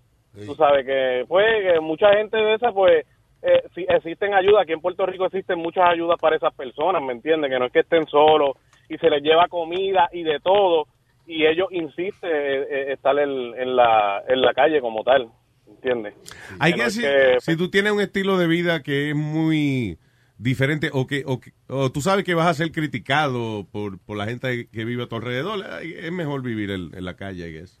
Tú 0.46 0.54
sabes 0.54 0.84
que, 0.84 1.24
pues, 1.26 1.46
que 1.62 1.80
mucha 1.80 2.12
gente 2.12 2.36
de 2.36 2.54
esa, 2.54 2.70
pues, 2.70 3.06
eh, 3.42 3.62
sí, 3.74 3.86
existen 3.88 4.34
ayudas. 4.34 4.62
Aquí 4.62 4.72
en 4.72 4.80
Puerto 4.82 5.06
Rico 5.06 5.24
existen 5.24 5.58
muchas 5.58 5.88
ayudas 5.88 6.18
para 6.20 6.36
esas 6.36 6.54
personas, 6.54 7.02
¿me 7.02 7.12
entiendes? 7.14 7.50
Que 7.50 7.58
no 7.58 7.64
es 7.66 7.72
que 7.72 7.80
estén 7.80 8.06
solos 8.06 8.50
y 8.90 8.98
se 8.98 9.08
les 9.08 9.22
lleva 9.22 9.48
comida 9.48 10.08
y 10.12 10.22
de 10.22 10.38
todo 10.40 10.86
y 11.26 11.46
ellos 11.46 11.68
insisten 11.70 12.28
eh, 12.30 12.66
eh, 12.70 12.92
estar 12.92 13.18
en, 13.18 13.30
en 13.58 13.74
la, 13.76 14.22
en 14.28 14.42
la 14.42 14.52
calle 14.52 14.80
como 14.80 15.02
tal, 15.04 15.28
¿entiendes? 15.66 16.14
Hay 16.58 16.72
Que 16.72 16.78
no 16.78 16.84
es 16.84 16.96
decir, 16.96 17.10
que- 17.10 17.40
si 17.40 17.56
tú 17.56 17.70
tienes 17.70 17.92
un 17.92 18.00
estilo 18.00 18.36
de 18.36 18.46
vida 18.48 18.82
que 18.82 19.10
es 19.10 19.16
muy 19.16 19.96
diferente 20.42 20.88
o 20.92 21.06
que, 21.06 21.22
o, 21.26 21.38
que- 21.40 21.52
o 21.68 21.90
tú 21.90 22.00
sabes 22.00 22.24
que 22.24 22.34
vas 22.34 22.46
a 22.46 22.54
ser 22.54 22.72
criticado 22.72 23.66
por, 23.70 23.98
por 23.98 24.16
la 24.16 24.24
gente 24.26 24.68
que 24.72 24.84
vive 24.84 25.02
a 25.02 25.06
tu 25.06 25.16
alrededor, 25.16 25.60
es 25.82 26.10
mejor 26.12 26.42
vivir 26.42 26.70
en, 26.70 26.90
en 26.96 27.04
la 27.04 27.14
calle, 27.14 27.48
I 27.48 27.52
guess. 27.52 27.78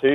Sí, 0.00 0.08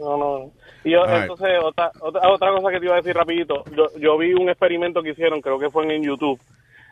no, 0.00 0.16
no. 0.16 0.52
Y 0.84 0.92
yo, 0.92 1.02
All 1.02 1.08
right. 1.10 1.22
entonces, 1.22 1.48
otra, 1.62 1.90
otra, 2.00 2.30
otra 2.30 2.50
cosa 2.52 2.70
que 2.70 2.78
te 2.78 2.84
iba 2.86 2.94
a 2.94 2.98
decir 2.98 3.16
rapidito. 3.16 3.64
Yo, 3.76 3.86
yo 3.98 4.16
vi 4.16 4.32
un 4.32 4.48
experimento 4.48 5.02
que 5.02 5.10
hicieron, 5.10 5.40
creo 5.40 5.58
que 5.58 5.70
fue 5.70 5.92
en 5.92 6.02
YouTube. 6.04 6.40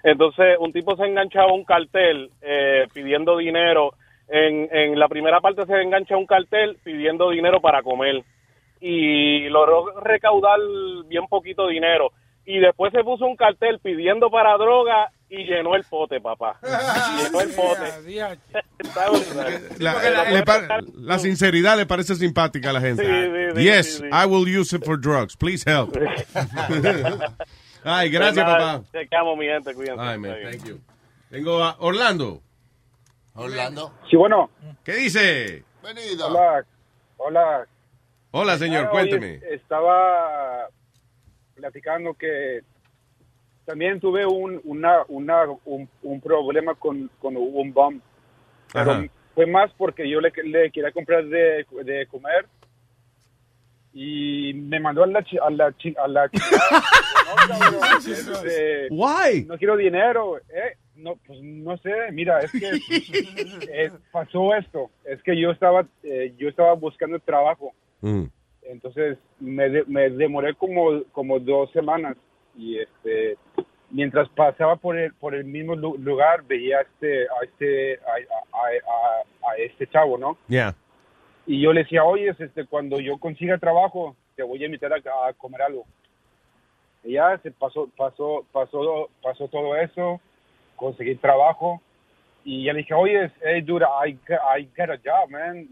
Entonces, 0.02 0.56
un 0.58 0.72
tipo 0.72 0.96
se 0.96 1.04
enganchaba 1.04 1.50
a 1.50 1.54
un 1.54 1.64
cartel 1.64 2.30
eh, 2.40 2.86
pidiendo 2.92 3.36
dinero. 3.36 3.94
En, 4.28 4.68
en 4.74 4.98
la 4.98 5.08
primera 5.08 5.40
parte 5.40 5.66
se 5.66 5.80
engancha 5.82 6.14
a 6.14 6.18
un 6.18 6.26
cartel 6.26 6.78
pidiendo 6.82 7.30
dinero 7.30 7.60
para 7.60 7.82
comer. 7.82 8.24
Y 8.80 9.48
logró 9.50 10.00
recaudar 10.00 10.58
bien 11.06 11.26
poquito 11.28 11.68
dinero. 11.68 12.10
Y 12.44 12.58
después 12.58 12.92
se 12.92 13.04
puso 13.04 13.24
un 13.26 13.36
cartel 13.36 13.78
pidiendo 13.80 14.30
para 14.30 14.56
droga 14.56 15.10
y 15.28 15.44
llenó 15.44 15.74
el 15.76 15.84
pote, 15.84 16.20
papá. 16.20 16.58
llenó 17.22 17.40
el 17.40 17.50
pote. 17.50 18.38
Brutal. 18.78 19.68
La, 19.78 20.30
le 20.30 20.42
pa- 20.42 20.80
la 20.94 21.18
sinceridad 21.18 21.76
le 21.76 21.86
parece 21.86 22.14
simpática 22.16 22.70
a 22.70 22.72
la 22.72 22.80
gente. 22.80 23.04
Sí, 23.04 23.10
sí, 23.10 23.56
sí, 23.56 23.62
yes, 23.64 23.94
sí, 23.96 24.02
sí. 24.02 24.06
I 24.12 24.26
will 24.26 24.46
use 24.60 24.74
it 24.76 24.84
for 24.84 24.98
drugs. 25.00 25.36
Please 25.36 25.64
help. 25.68 25.96
Ay, 27.84 28.10
gracias, 28.10 28.44
Pues 28.44 28.58
nada, 28.58 28.78
papá. 28.82 28.88
Te 29.08 29.16
amo, 29.16 29.36
mi 29.36 29.46
gente, 29.46 29.74
cuídense. 29.74 30.00
Ay, 30.02 30.18
man, 30.18 30.36
thank 30.50 30.64
you. 30.64 30.80
Tengo 31.30 31.62
a 31.62 31.76
Orlando. 31.80 32.40
Orlando. 33.34 33.92
Sí, 34.10 34.16
bueno. 34.16 34.50
¿Qué 34.84 34.92
dice? 34.94 35.64
Venido. 35.82 36.26
Hola, 36.28 36.64
hola. 37.16 37.66
Hola, 38.32 38.58
señor, 38.58 38.86
Ah, 38.86 38.90
cuénteme. 38.90 39.38
oye, 39.38 39.54
estaba 39.54 40.68
platicando 41.72 42.14
que 42.14 42.62
también 43.64 44.00
tuve 44.00 44.26
un, 44.26 44.60
una, 44.64 45.04
una, 45.06 45.44
un, 45.64 45.88
un 46.02 46.20
problema 46.20 46.74
con, 46.74 47.08
con 47.20 47.36
un 47.36 47.72
bum. 47.72 48.00
Pero 48.72 48.90
Ajá. 48.90 49.06
fue 49.36 49.46
más 49.46 49.70
porque 49.78 50.08
yo 50.10 50.20
le, 50.20 50.32
le 50.42 50.72
quería 50.72 50.90
comprar 50.90 51.24
de, 51.26 51.64
de 51.84 52.06
comer 52.08 52.46
y 53.92 54.52
me 54.54 54.80
mandó 54.80 55.04
a 55.04 55.06
la 55.06 55.22
chi- 55.22 55.38
a 55.38 55.48
la 55.50 55.72
chi- 55.76 55.94
a 55.96 56.08
la 56.08 56.28
Why? 58.90 59.44
No 59.46 59.56
quiero 59.58 59.76
dinero. 59.76 60.38
Eh, 60.38 60.76
no, 60.96 61.14
pues 61.24 61.38
no 61.42 61.76
sé. 61.78 62.10
Mira, 62.10 62.40
es 62.40 62.50
que 62.50 62.68
eh, 63.70 63.92
pasó 64.10 64.52
esto. 64.56 64.90
Es 65.04 65.22
que 65.22 65.40
yo 65.40 65.52
estaba 65.52 65.86
eh, 66.02 66.34
yo 66.38 66.48
estaba 66.48 66.72
buscando 66.74 67.20
trabajo. 67.20 67.72
Mm. 68.00 68.24
Entonces 68.64 69.18
me, 69.40 69.68
de- 69.68 69.84
me 69.86 70.08
demoré 70.10 70.54
como, 70.54 71.02
como 71.12 71.38
dos 71.40 71.70
semanas 71.72 72.16
y 72.56 72.78
este 72.78 73.36
mientras 73.90 74.28
pasaba 74.30 74.76
por 74.76 74.96
el, 74.96 75.12
por 75.14 75.34
el 75.34 75.44
mismo 75.44 75.74
lu- 75.74 75.98
lugar 75.98 76.44
veía 76.44 76.78
a 76.78 76.82
este 76.82 77.24
a 77.24 77.44
este 77.44 77.94
a, 78.00 78.12
a- 78.56 78.68
a- 78.68 79.50
a 79.52 79.56
este 79.58 79.86
chavo, 79.88 80.16
¿no? 80.16 80.38
Yeah. 80.48 80.74
Y 81.46 81.60
yo 81.60 81.72
le 81.72 81.82
decía, 81.82 82.04
oye, 82.04 82.34
este, 82.38 82.64
cuando 82.66 83.00
yo 83.00 83.18
consiga 83.18 83.58
trabajo, 83.58 84.16
te 84.36 84.42
voy 84.44 84.62
a 84.62 84.66
invitar 84.66 84.92
a, 84.92 84.96
a 85.28 85.32
comer 85.34 85.62
algo. 85.62 85.84
Y 87.04 87.14
ya 87.14 87.36
se 87.42 87.50
pasó, 87.50 87.88
pasó, 87.96 88.46
pasó, 88.52 89.10
pasó 89.22 89.48
todo 89.48 89.74
eso, 89.76 90.20
conseguí 90.76 91.16
trabajo. 91.16 91.82
Y 92.44 92.64
ya 92.64 92.72
le 92.72 92.78
dije, 92.80 92.94
oye, 92.94 93.30
hey, 93.44 93.60
dude, 93.60 93.84
I, 93.84 94.12
got- 94.26 94.40
I 94.58 94.68
got 94.76 94.90
a 94.90 94.96
job, 94.98 95.28
man. 95.30 95.66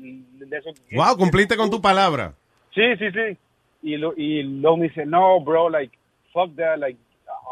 Eso- 0.51 0.71
Wow, 0.93 1.17
cumpliste 1.17 1.57
con 1.57 1.71
tu 1.71 1.81
palabra. 1.81 2.35
Sí, 2.75 2.97
sí, 2.99 3.11
sí. 3.13 3.37
Y, 3.83 3.97
lo, 3.97 4.13
y 4.17 4.43
luego 4.43 4.77
me 4.77 4.89
dice, 4.89 5.07
no, 5.07 5.41
bro, 5.41 5.69
like, 5.71 5.97
fuck 6.33 6.55
that, 6.57 6.79
like, 6.79 6.99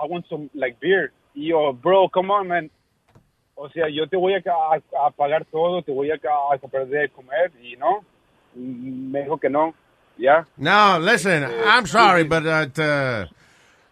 I 0.03 0.07
want 0.07 0.27
some, 0.29 0.49
like, 0.55 0.79
beer. 0.81 1.13
Y 1.35 1.49
yo, 1.49 1.73
bro, 1.73 2.09
come 2.09 2.31
on, 2.31 2.49
man. 2.49 2.71
O 3.55 3.69
sea, 3.71 3.89
yo 3.89 4.07
te 4.07 4.17
voy 4.17 4.35
a, 4.35 4.39
a, 4.39 5.07
a 5.07 5.11
pagar 5.11 5.45
todo, 5.47 5.83
te 5.83 5.91
voy 5.93 6.11
a, 6.11 6.15
a 6.15 6.59
comprar 6.59 6.87
de 6.87 7.09
comer, 7.09 7.51
y 7.61 7.77
no. 7.77 8.05
Me 8.55 9.23
dijo 9.23 9.39
que 9.39 9.51
no, 9.51 9.75
ya. 10.17 10.47
No, 10.57 10.99
listen, 11.01 11.45
I'm 11.45 11.87
sorry, 11.87 12.25
but 12.25 12.47
uh, 12.47 13.27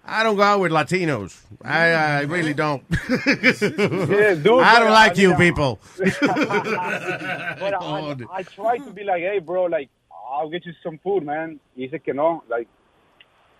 I 0.04 0.22
don't 0.22 0.36
go 0.36 0.42
out 0.42 0.60
with 0.60 0.70
Latinos. 0.70 1.44
I, 1.64 1.92
I 1.92 2.20
really 2.22 2.54
don't. 2.54 2.88
dude, 2.88 4.62
I 4.62 4.78
don't 4.78 4.92
like 4.92 5.12
I 5.18 5.20
you 5.20 5.34
people. 5.34 5.80
But 5.98 7.74
I, 7.82 8.16
I 8.32 8.42
tried 8.44 8.84
to 8.84 8.92
be 8.92 9.02
like, 9.02 9.22
hey, 9.22 9.40
bro, 9.40 9.64
like, 9.64 9.88
I'll 10.28 10.50
get 10.50 10.64
you 10.64 10.72
some 10.82 10.98
food, 10.98 11.22
man. 11.24 11.60
Y 11.76 11.82
dice 11.82 12.00
que 12.00 12.12
no, 12.14 12.42
like. 12.48 12.68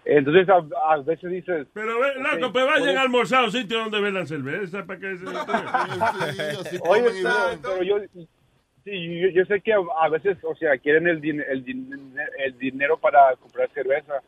Entonces, 0.09 0.49
a, 0.49 0.65
a 0.93 0.99
veces 0.99 1.31
dices... 1.33 1.67
Pero, 1.75 1.99
ve, 1.99 2.15
loco, 2.15 2.53
pues 2.53 2.65
vayan 2.65 2.97
a 2.97 3.01
almorzar 3.03 3.41
a 3.43 3.47
un 3.47 3.51
sitio 3.51 3.79
donde 3.81 4.01
vendan 4.01 4.25
cerveza 4.29 4.85
para 4.87 5.01
que 5.01 5.17
se... 5.19 6.79
Oye, 6.89 7.03
pero, 7.23 7.35
pero 7.61 7.83
yo, 7.83 7.99
sí, 8.85 9.21
yo, 9.21 9.29
yo 9.31 9.45
sé 9.47 9.61
que 9.63 9.73
a, 9.73 9.79
a 10.01 10.09
veces, 10.09 10.39
o 10.45 10.55
sea, 10.55 10.79
quieren 10.79 11.09
el, 11.09 11.21
din- 11.21 11.45
el, 11.49 11.65
din- 11.65 12.15
el 12.39 12.57
dinero 12.57 12.97
para 12.99 13.35
comprar 13.35 13.69
cerveza, 13.75 14.23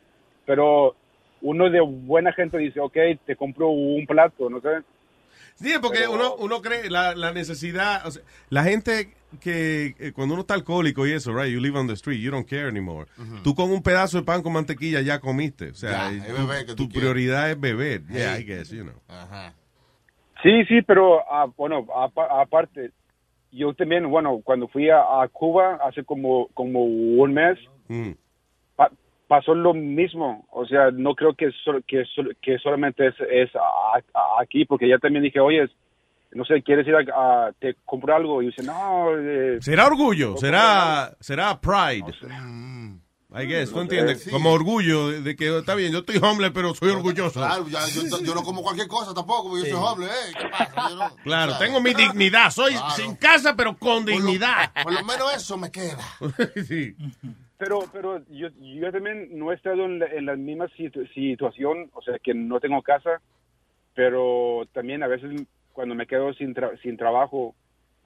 pero 0.45 0.95
uno 1.41 1.69
de 1.69 1.79
buena 1.79 2.33
gente 2.33 2.57
dice, 2.57 2.81
ok, 2.81 2.97
te 3.25 3.37
compro 3.37 3.69
un 3.69 4.05
plato, 4.05 4.49
no 4.49 4.59
sé. 4.59 4.81
Sí, 5.61 5.73
porque 5.81 6.07
uno, 6.07 6.35
uno 6.35 6.61
cree 6.61 6.89
la, 6.89 7.15
la 7.15 7.31
necesidad, 7.33 8.05
o 8.07 8.11
sea, 8.11 8.21
la 8.49 8.63
gente 8.63 9.13
que 9.41 9.93
eh, 9.99 10.11
cuando 10.13 10.33
uno 10.35 10.41
está 10.41 10.53
alcohólico 10.53 11.05
y 11.05 11.11
eso, 11.11 11.33
right, 11.33 11.51
you 11.53 11.59
live 11.59 11.77
on 11.77 11.87
the 11.87 11.93
street, 11.93 12.19
you 12.21 12.31
don't 12.31 12.47
care 12.47 12.67
anymore. 12.67 13.07
Tú 13.43 13.53
con 13.53 13.69
un 13.71 13.83
pedazo 13.83 14.17
de 14.17 14.23
pan 14.23 14.41
con 14.41 14.53
mantequilla 14.53 15.01
ya 15.01 15.19
comiste, 15.19 15.69
o 15.71 15.75
sea, 15.75 16.11
es 16.11 16.75
tu, 16.75 16.87
prioridad 16.89 17.51
es 17.51 17.59
beber. 17.59 18.03
Yeah, 18.07 18.35
Hey. 18.37 18.41
I 18.41 18.45
guess, 18.45 18.69
you 18.71 18.83
know. 18.83 18.95
Ajá. 19.07 19.53
Sí, 20.41 20.63
sí, 20.69 20.81
pero 20.81 21.19
ah, 21.29 21.47
bueno, 21.57 21.85
apa- 21.93 22.41
aparte, 22.41 22.91
yo 23.51 23.73
también, 23.73 24.09
bueno, 24.09 24.39
cuando 24.43 24.67
fui 24.69 24.89
a, 24.89 24.99
a 25.21 25.27
Cuba 25.27 25.77
hace 25.83 26.03
como, 26.03 26.47
como 26.53 26.83
un 26.85 27.33
mes, 27.33 27.57
Mm. 27.89 28.11
Pa- 29.29 29.37
pasó 29.37 29.53
lo 29.55 29.73
mismo. 29.73 30.45
O 30.51 30.65
sea, 30.65 30.91
no 30.91 31.13
creo 31.15 31.33
que, 31.35 31.51
sol- 31.63 31.83
que, 31.87 32.03
sol- 32.15 32.35
que 32.41 32.57
solamente 32.59 33.07
es, 33.07 33.15
es 33.29 33.55
a- 33.55 33.97
a- 33.97 34.41
aquí, 34.41 34.65
porque 34.65 34.89
ya 34.89 34.97
también 34.97 35.23
dije, 35.23 35.39
oye, 35.39 35.69
no 36.31 36.43
sé, 36.45 36.61
¿quieres 36.61 36.85
ir 36.87 36.95
a, 36.95 36.99
a- 37.47 37.51
te 37.59 37.75
compro 37.85 38.15
algo? 38.15 38.41
Y 38.41 38.47
dice, 38.47 38.63
no. 38.63 39.07
eh, 39.17 39.57
Será 39.61 39.87
orgullo, 39.87 40.35
será, 40.37 41.15
será 41.19 41.59
pride. 41.59 42.13
I 43.31 43.45
guess, 43.45 43.69
¿tú 43.69 43.75
No 43.75 43.81
sé, 43.81 43.81
entiendes? 43.83 44.23
sí. 44.23 44.31
Como 44.31 44.51
orgullo 44.51 45.09
de, 45.09 45.21
de 45.21 45.35
que 45.35 45.55
está 45.59 45.75
bien, 45.75 45.91
yo 45.91 45.99
estoy 45.99 46.17
hombre, 46.17 46.49
pero 46.49 46.73
soy 46.73 46.89
orgulloso. 46.89 47.39
Claro, 47.39 47.67
ya, 47.67 47.79
yo, 47.87 48.01
yo 48.25 48.33
no 48.33 48.41
como 48.41 48.63
cualquier 48.63 48.87
cosa 48.87 49.13
tampoco, 49.13 49.49
porque 49.51 49.69
yo 49.69 49.77
soy 49.77 49.85
hombre, 49.87 50.07
¿eh? 50.07 50.33
¿Qué 50.35 50.47
pasa? 50.49 50.89
Yo 50.89 50.95
no- 50.95 51.15
Claro, 51.23 51.53
tengo 51.59 51.79
mi 51.79 51.93
dignidad, 51.93 52.49
soy 52.49 52.71
Claro. 52.73 52.89
sin 52.95 53.15
casa, 53.17 53.55
pero 53.55 53.77
con 53.77 54.03
dignidad. 54.03 54.71
Por 54.81 54.93
lo 54.93 55.03
menos 55.05 55.31
eso 55.35 55.57
me 55.59 55.71
queda. 55.71 55.99
sí. 56.67 56.95
Pero, 57.59 57.81
pero 57.91 58.23
yo, 58.29 58.47
yo 58.57 58.91
también 58.91 59.37
no 59.37 59.51
he 59.51 59.55
estado 59.55 59.83
en 59.85 59.99
la, 59.99 60.05
en 60.07 60.25
la 60.25 60.35
misma 60.37 60.67
situ- 60.69 61.05
situación, 61.13 61.89
o 61.93 62.01
sea, 62.01 62.17
que 62.17 62.33
no 62.33 62.59
tengo 62.61 62.81
casa, 62.81 63.21
pero 63.93 64.65
también 64.71 65.03
a 65.03 65.07
veces 65.07 65.45
cuando 65.73 65.93
me 65.93 66.07
quedo 66.07 66.33
sin, 66.33 66.55
tra- 66.55 66.81
sin 66.81 66.95
trabajo 66.95 67.53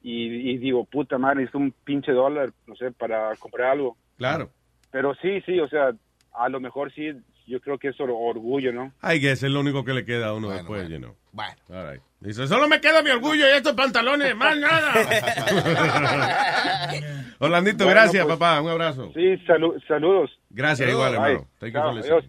y, 0.02 0.50
y 0.52 0.58
digo, 0.58 0.86
puta 0.86 1.20
madre, 1.20 1.42
necesito 1.42 1.60
un 1.60 1.72
pinche 1.86 2.12
dólar, 2.12 2.52
no 2.66 2.76
sé, 2.76 2.92
para 2.92 3.36
comprar 3.36 3.72
algo. 3.74 3.96
Claro. 4.18 4.50
Pero 4.92 5.14
sí, 5.16 5.40
sí, 5.46 5.60
o 5.60 5.68
sea, 5.70 5.94
a 6.34 6.50
lo 6.50 6.60
mejor 6.60 6.92
sí, 6.92 7.12
yo 7.46 7.60
creo 7.60 7.78
que 7.78 7.90
es 7.90 8.00
or- 8.00 8.10
orgullo, 8.12 8.72
¿no? 8.72 8.94
I 9.04 9.20
guess 9.20 9.44
es 9.44 9.52
lo 9.52 9.60
único 9.60 9.84
que 9.84 9.94
le 9.94 10.06
queda 10.06 10.28
a 10.28 10.34
uno 10.34 10.50
después, 10.50 10.88
you 10.90 10.98
know. 10.98 11.16
Bueno. 11.32 11.54
All 11.70 11.92
right. 11.94 12.02
Dice, 12.20 12.48
solo 12.48 12.68
me 12.70 12.80
queda 12.80 13.02
mi 13.04 13.10
orgullo 13.10 13.46
y 13.48 13.58
estos 13.58 13.74
pantalones, 13.74 14.36
más 14.36 14.56
nada. 14.58 14.94
Orlandito, 17.40 17.84
Bueno, 17.86 18.00
gracias, 18.00 18.26
pues, 18.26 18.38
papá. 18.38 18.62
Un 18.62 18.70
abrazo. 18.70 19.12
Sí, 19.14 19.22
salu- 19.48 19.82
saludos. 19.88 20.32
Gracias, 20.50 20.90
Saludos. 20.90 21.10
igual, 21.10 21.14
hermano. 21.16 21.48
Bye. 21.60 21.72
Thank 21.72 22.06
you. 22.06 22.22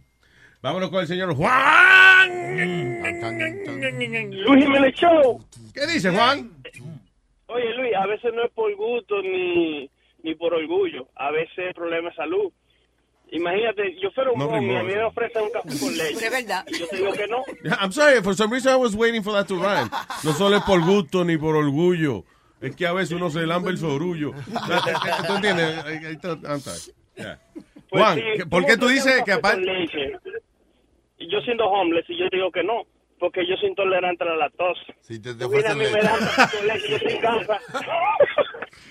Vámonos 0.62 0.90
con 0.90 1.00
el 1.02 1.06
señor 1.06 1.34
Juan. 1.34 2.30
Luis 4.46 4.64
Jiménez 4.64 4.94
Show. 4.94 5.44
¿Qué 5.74 5.86
dice, 5.86 6.10
Juan? 6.10 6.50
Oye, 7.48 7.74
Luis, 7.76 7.94
a 7.94 8.06
veces 8.06 8.32
no 8.34 8.44
es 8.44 8.50
por 8.52 8.74
gusto 8.74 9.20
ni, 9.22 9.88
ni 10.22 10.34
por 10.34 10.54
orgullo. 10.54 11.06
A 11.16 11.30
veces 11.30 11.58
es 11.68 11.74
problema 11.74 12.08
de 12.08 12.14
salud. 12.16 12.50
Imagínate, 13.30 13.96
yo 14.00 14.10
fuera 14.12 14.30
un 14.30 14.38
No 14.38 14.50
y 14.52 14.76
a 14.76 14.82
mí 14.82 14.94
me 14.94 15.02
ofrecen 15.02 15.42
un 15.42 15.50
café 15.50 15.68
con 15.80 15.96
leche. 15.96 16.24
Es 16.26 16.30
verdad. 16.30 16.64
Y 16.68 16.78
yo 16.78 16.86
te 16.88 16.96
digo 16.96 17.12
que 17.12 17.26
no. 17.26 17.42
Yeah, 17.64 17.78
I'm 17.80 17.90
sorry, 17.92 18.22
for 18.22 18.34
some 18.34 18.52
reason 18.52 18.72
I 18.72 18.76
was 18.76 18.94
waiting 18.94 19.22
for 19.22 19.32
that 19.32 19.46
to 19.48 19.56
rhyme. 19.56 19.90
No 20.22 20.32
solo 20.32 20.56
es 20.56 20.62
por 20.62 20.80
gusto 20.84 21.24
ni 21.24 21.36
por 21.36 21.56
orgullo. 21.56 22.24
Es 22.60 22.76
que 22.76 22.86
a 22.86 22.92
veces 22.92 23.12
uno 23.12 23.30
se 23.30 23.44
lambe 23.46 23.70
el 23.70 23.78
sorullo. 23.78 24.32
¿Tú 25.26 25.34
entiendes? 25.34 25.84
I'm 26.44 26.60
sorry. 26.60 26.94
Yeah. 27.16 27.38
Juan, 27.90 28.18
sí, 28.18 28.22
¿qué- 28.36 28.46
¿por 28.46 28.62
¿cómo 28.62 28.66
qué 28.66 28.76
tú 28.76 28.88
dices 28.88 29.22
que 29.24 29.32
aparte... 29.32 29.88
yo 31.18 31.40
siendo 31.40 31.66
homeless, 31.66 32.04
y 32.08 32.18
yo 32.18 32.26
digo 32.30 32.50
que 32.50 32.62
no, 32.64 32.82
porque 33.18 33.46
yo 33.48 33.56
soy 33.56 33.70
intolerante 33.70 34.24
a 34.24 34.26
la 34.28 34.36
lactosa. 34.36 34.80
Si 35.00 35.18
te, 35.18 35.34
te 35.34 35.48
Mira, 35.48 35.70
a 35.72 35.74
mí 35.74 35.84
me 35.84 36.00
con 36.00 36.66
leche, 36.66 36.88
yo 37.02 37.08
en 37.10 37.20
casa. 37.20 37.58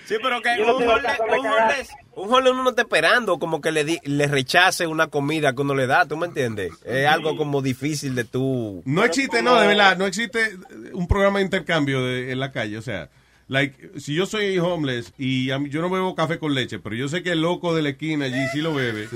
Sí, 0.06 0.14
pero 0.22 0.40
que 0.40 0.56
no 0.58 0.76
un 0.76 0.86
me 0.86 0.88
un 0.88 0.98
homeless- 0.98 1.88
un 2.16 2.32
homeless 2.32 2.52
uno 2.52 2.62
no 2.62 2.70
está 2.70 2.82
esperando 2.82 3.38
como 3.38 3.60
que 3.60 3.70
le, 3.72 3.84
di- 3.84 4.00
le 4.04 4.26
rechace 4.26 4.86
una 4.86 5.08
comida 5.08 5.54
que 5.54 5.60
uno 5.62 5.74
le 5.74 5.86
da, 5.86 6.06
¿tú 6.06 6.16
me 6.16 6.26
entiendes? 6.26 6.72
Es 6.84 7.06
algo 7.06 7.36
como 7.36 7.60
difícil 7.62 8.14
de 8.14 8.24
tú... 8.24 8.82
No 8.86 9.04
existe, 9.04 9.42
no, 9.42 9.58
de 9.60 9.66
verdad, 9.66 9.96
no 9.98 10.06
existe 10.06 10.56
un 10.92 11.06
programa 11.06 11.38
de 11.38 11.44
intercambio 11.46 12.02
de- 12.04 12.32
en 12.32 12.40
la 12.40 12.50
calle. 12.52 12.78
O 12.78 12.82
sea, 12.82 13.10
like, 13.48 13.98
si 14.00 14.14
yo 14.14 14.24
soy 14.26 14.58
homeless 14.58 15.12
y 15.18 15.50
a 15.50 15.58
mí- 15.58 15.68
yo 15.70 15.80
no 15.82 15.90
bebo 15.90 16.14
café 16.14 16.38
con 16.38 16.54
leche, 16.54 16.78
pero 16.78 16.94
yo 16.94 17.08
sé 17.08 17.22
que 17.22 17.32
el 17.32 17.40
loco 17.42 17.74
de 17.74 17.82
la 17.82 17.90
esquina 17.90 18.24
allí 18.26 18.42
sí 18.52 18.60
lo 18.62 18.72
bebe. 18.74 19.06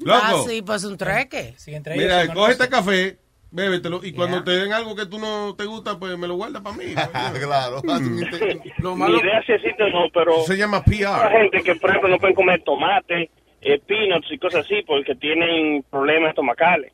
Loco, 0.00 0.20
Ah, 0.22 0.42
sí, 0.46 0.62
pues 0.62 0.84
un 0.84 0.96
treque. 0.96 1.54
mira, 1.94 2.32
coge 2.32 2.52
este 2.52 2.68
café, 2.68 3.18
bébetelo 3.50 4.00
y 4.02 4.12
cuando 4.12 4.42
te 4.44 4.50
den 4.52 4.72
algo 4.72 4.94
que 4.94 5.06
tú 5.06 5.18
no 5.18 5.54
te 5.56 5.64
gusta, 5.64 5.98
pues 5.98 6.16
me 6.18 6.26
lo 6.26 6.34
guarda 6.34 6.62
para 6.62 6.76
mí. 6.76 6.84
claro. 7.42 7.80
Lo 8.78 8.96
Ni 8.96 9.18
idea 9.18 9.42
si 9.46 9.52
existe 9.52 9.82
o 9.82 9.88
no, 9.90 10.08
pero... 10.12 10.42
Se 10.42 10.56
llama 10.56 10.82
Hay 10.86 10.98
PR. 10.98 11.30
gente 11.30 11.62
que, 11.62 11.74
por 11.76 11.90
ejemplo, 11.90 12.10
no 12.10 12.18
pueden 12.18 12.34
comer 12.34 12.62
tomate, 12.62 13.30
eh, 13.60 13.80
peanuts 13.86 14.30
y 14.30 14.38
cosas 14.38 14.64
así 14.64 14.82
porque 14.86 15.14
tienen 15.14 15.84
problemas 15.90 16.30
estomacales. 16.30 16.92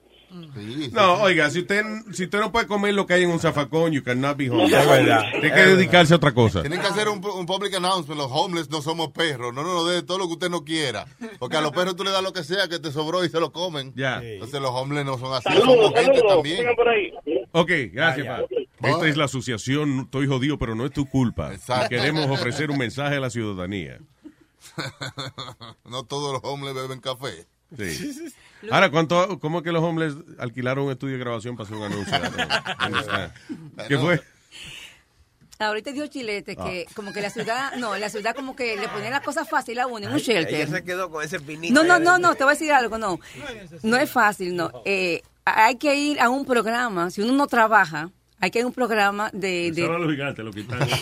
No, 0.93 1.14
oiga, 1.22 1.51
si 1.51 1.61
usted, 1.61 1.85
si 2.12 2.24
usted 2.24 2.41
no 2.41 2.51
puede 2.53 2.66
comer 2.66 2.95
lo 2.95 3.07
que 3.07 3.14
hay 3.14 3.22
en 3.24 3.30
un 3.30 3.39
zafacón, 3.39 3.93
you 3.93 4.03
cannot 4.03 4.37
be 4.37 4.49
homeless. 4.51 4.72
Es 4.83 4.89
verdad. 4.89 5.22
Tiene 5.33 5.53
que 5.55 5.61
dedicarse 5.66 6.12
a 6.14 6.16
otra 6.16 6.33
cosa. 6.33 6.61
Tienen 6.62 6.80
que 6.80 6.87
hacer 6.87 7.09
un, 7.09 7.24
un 7.24 7.47
public 7.47 7.74
announcement. 7.74 8.18
Los 8.20 8.30
homeless 8.30 8.70
no 8.70 8.80
somos 8.83 9.11
perros. 9.11 9.53
No 9.53 9.62
nos 9.62 9.89
dé 9.89 10.03
todo 10.03 10.18
lo 10.18 10.26
que 10.26 10.33
usted 10.35 10.51
no 10.51 10.64
quiera. 10.64 11.07
Porque 11.39 11.57
a 11.57 11.61
los 11.61 11.72
perros 11.72 11.97
tú 11.97 12.05
le 12.05 12.11
das 12.11 12.22
lo 12.22 12.33
que 12.33 12.45
sea 12.45 12.68
que 12.68 12.78
te 12.78 12.91
sobró 12.93 13.24
y 13.24 13.28
se 13.28 13.41
lo 13.41 13.53
comen. 13.53 13.93
Ya. 13.95 14.20
Entonces 14.22 14.61
los 14.61 14.70
homeless 14.70 15.05
no 15.05 15.18
son 15.18 15.35
así. 15.35 15.45
Saludos, 15.49 15.66
somos 15.66 15.95
gente 15.95 16.16
saludos. 16.18 16.35
también. 16.35 16.57
Sigan 16.59 16.76
por 16.76 16.89
ahí. 16.89 17.12
Ok, 17.53 17.70
gracias, 17.93 18.26
Ah, 18.28 18.41
pa. 18.80 18.89
Esta 18.89 19.07
es 19.09 19.16
la 19.16 19.24
asociación, 19.26 20.01
estoy 20.01 20.26
jodido, 20.26 20.59
pero 20.59 20.74
no 20.74 20.87
es 20.87 20.93
tu 20.93 21.07
culpa. 21.09 21.53
Exacto. 21.53 21.91
Queremos 21.91 22.26
ofrecer 22.30 22.70
un 22.70 22.78
mensaje 22.78 23.16
a 23.16 23.20
la 23.20 23.30
ciudadanía. 23.30 23.99
no 25.85 26.05
todos 26.05 26.33
los 26.33 26.41
homeless 26.45 26.74
beben 26.74 27.01
café. 27.01 27.47
Sí. 27.76 28.12
Ahora, 28.71 28.91
¿cuánto, 28.91 29.39
¿cómo 29.41 29.59
es 29.59 29.65
que 29.65 29.73
los 29.73 29.83
homeless 29.83 30.15
alquilaron 30.39 30.87
un 30.87 30.93
estudio 30.93 31.15
de 31.15 31.21
grabación 31.21 31.57
para 31.57 31.67
hacer 31.67 31.77
un 31.79 31.85
anuncio? 31.85 32.19
¿Qué 33.89 33.99
fue? 33.99 34.23
Ahorita 35.59 35.93
dijo 35.93 36.07
Chilete 36.09 36.57
Ah. 36.59 36.65
que 36.65 36.87
como 36.95 37.13
que 37.13 37.21
la 37.21 37.31
ciudad, 37.31 37.75
no, 37.77 37.97
la 37.97 38.09
ciudad 38.09 38.35
como 38.35 38.57
que 38.57 38.77
le 38.77 38.89
ponían 38.89 39.13
las 39.13 39.21
cosas 39.23 39.49
fácil 39.49 39.79
a 39.79 39.87
uno 39.87 39.99
en 40.07 40.13
un 40.13 40.19
Ella 40.19 40.41
shelter. 40.43 40.69
se 40.69 40.83
quedó 40.85 41.09
con 41.11 41.23
ese 41.25 41.39
pinito. 41.39 41.73
No, 41.73 41.85
no, 41.85 41.99
no, 42.01 42.19
no, 42.19 42.35
te 42.35 42.43
voy 42.45 42.53
a 42.53 42.55
decir 42.55 42.73
algo, 42.73 42.99
no. 42.99 43.21
No 43.83 43.97
es 43.97 44.11
fácil, 44.11 44.57
no. 44.57 44.71
Eh, 44.85 45.23
hay 45.45 45.77
que 45.77 45.95
ir 45.95 46.21
a 46.21 46.31
un 46.31 46.45
programa, 46.45 47.11
si 47.11 47.21
uno 47.23 47.33
no 47.33 47.47
trabaja, 47.47 48.11
hay 48.41 48.51
que 48.51 48.59
ir 48.59 48.65
a 48.65 48.67
un 48.69 48.73
programa 48.75 49.31
de... 49.33 49.71
de 49.71 49.83
Estaban 49.83 50.03
los 50.03 50.11
gigantes, 50.11 50.45
lo 50.45 50.51
quitaron. 50.53 50.89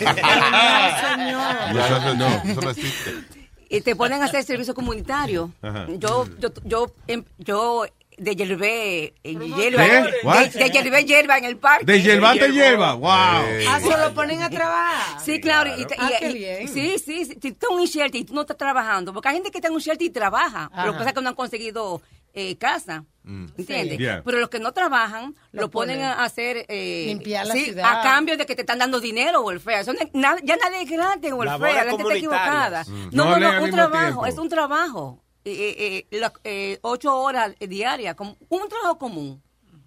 No, 1.73 2.13
no. 2.15 2.27
Eso 2.51 2.61
no 2.61 2.69
existe. 2.69 3.40
Y 3.71 3.81
te 3.81 3.95
ponen 3.95 4.21
a 4.21 4.25
hacer 4.25 4.43
servicio 4.43 4.73
comunitario. 4.75 5.51
Ajá. 5.61 5.87
Yo, 5.97 6.27
yo, 6.39 6.49
yo, 6.65 6.93
em- 7.07 7.23
yo 7.37 7.85
de 8.17 8.35
hiervé, 8.35 9.13
eh, 9.23 9.33
hierba, 9.57 9.83
¿Qué? 9.85 10.69
de, 10.69 10.89
de 10.91 11.03
hierba 11.05 11.37
en 11.39 11.45
el 11.45 11.57
parque. 11.57 11.85
De 11.85 12.01
hierbante 12.01 12.51
hierba, 12.51 12.93
wow. 12.93 13.09
Ah, 13.09 13.79
se 13.81 13.97
lo 13.97 14.13
ponen 14.13 14.43
a 14.43 14.49
trabajar. 14.49 15.19
Sí, 15.23 15.39
claro. 15.39 15.71
Y, 15.79 15.85
te- 15.85 15.95
Ah, 15.97 16.11
y- 16.13 16.19
qué 16.19 16.29
y- 16.29 16.33
bien. 16.33 16.67
Sí, 16.67 16.99
sí, 17.03 17.25
sí. 17.25 17.31
Si 17.33 17.39
tú 17.39 17.47
estás 17.47 17.69
en 17.71 17.79
un 17.79 17.85
shelter 17.85 18.21
y 18.21 18.25
tú 18.25 18.33
no 18.35 18.41
estás 18.41 18.57
trabajando, 18.57 19.11
porque 19.13 19.29
hay 19.29 19.35
gente 19.35 19.49
que 19.49 19.57
está 19.57 19.69
en 19.69 19.73
un 19.73 19.79
shelter 19.79 20.05
y 20.05 20.11
trabaja, 20.11 20.69
pero 20.71 20.87
lo 20.87 20.91
que 20.91 20.97
Ajá. 20.97 20.97
pasa 20.99 21.09
es 21.09 21.15
que 21.15 21.21
no 21.21 21.29
han 21.29 21.35
conseguido 21.35 22.01
eh, 22.33 22.57
casa. 22.57 23.05
¿Entiendes? 23.23 23.97
Sí. 23.97 24.03
Yeah. 24.03 24.23
Pero 24.25 24.39
los 24.39 24.49
que 24.49 24.59
no 24.59 24.71
trabajan 24.73 25.35
lo, 25.51 25.61
Lo 25.63 25.69
ponen, 25.69 25.97
ponen. 25.97 26.09
a 26.11 26.23
hacer. 26.23 26.65
eh, 26.69 27.05
Limpiar 27.07 27.45
la 27.45 27.53
sí, 27.53 27.65
ciudad. 27.65 27.99
A 27.99 28.01
cambio 28.01 28.35
de 28.35 28.45
que 28.47 28.55
te 28.55 28.61
están 28.61 28.79
dando 28.79 28.99
dinero, 28.99 29.41
welfare. 29.41 29.81
Eso 29.81 29.93
no 29.93 29.99
nada- 30.13 30.39
ya 30.43 30.55
nadie 30.57 30.81
es 30.81 30.89
gratis 30.89 31.25
en 31.29 31.33
welfare. 31.35 31.73
La 31.73 31.83
gente 31.83 32.01
está 32.01 32.15
equivocada. 32.15 32.83
comunitarias. 32.83 32.87
Mm. 32.89 33.15
No, 33.15 33.25
No 33.25 33.39
no, 33.39 33.63
un 33.63 33.71
trabajo. 33.71 34.03
tiempo. 34.05 34.25
Es 34.25 34.37
un 34.37 34.49
trabajo. 34.49 35.23
Eh, 35.45 35.51
eh, 35.53 36.07
eh, 36.11 36.19
la- 36.19 36.33
eh, 36.43 36.79
ocho 36.81 37.15
horas 37.15 37.53
diarias. 37.59 38.15
como- 38.15 38.37
Un 38.49 38.67
trabajo 38.69 38.97
común. 38.97 39.41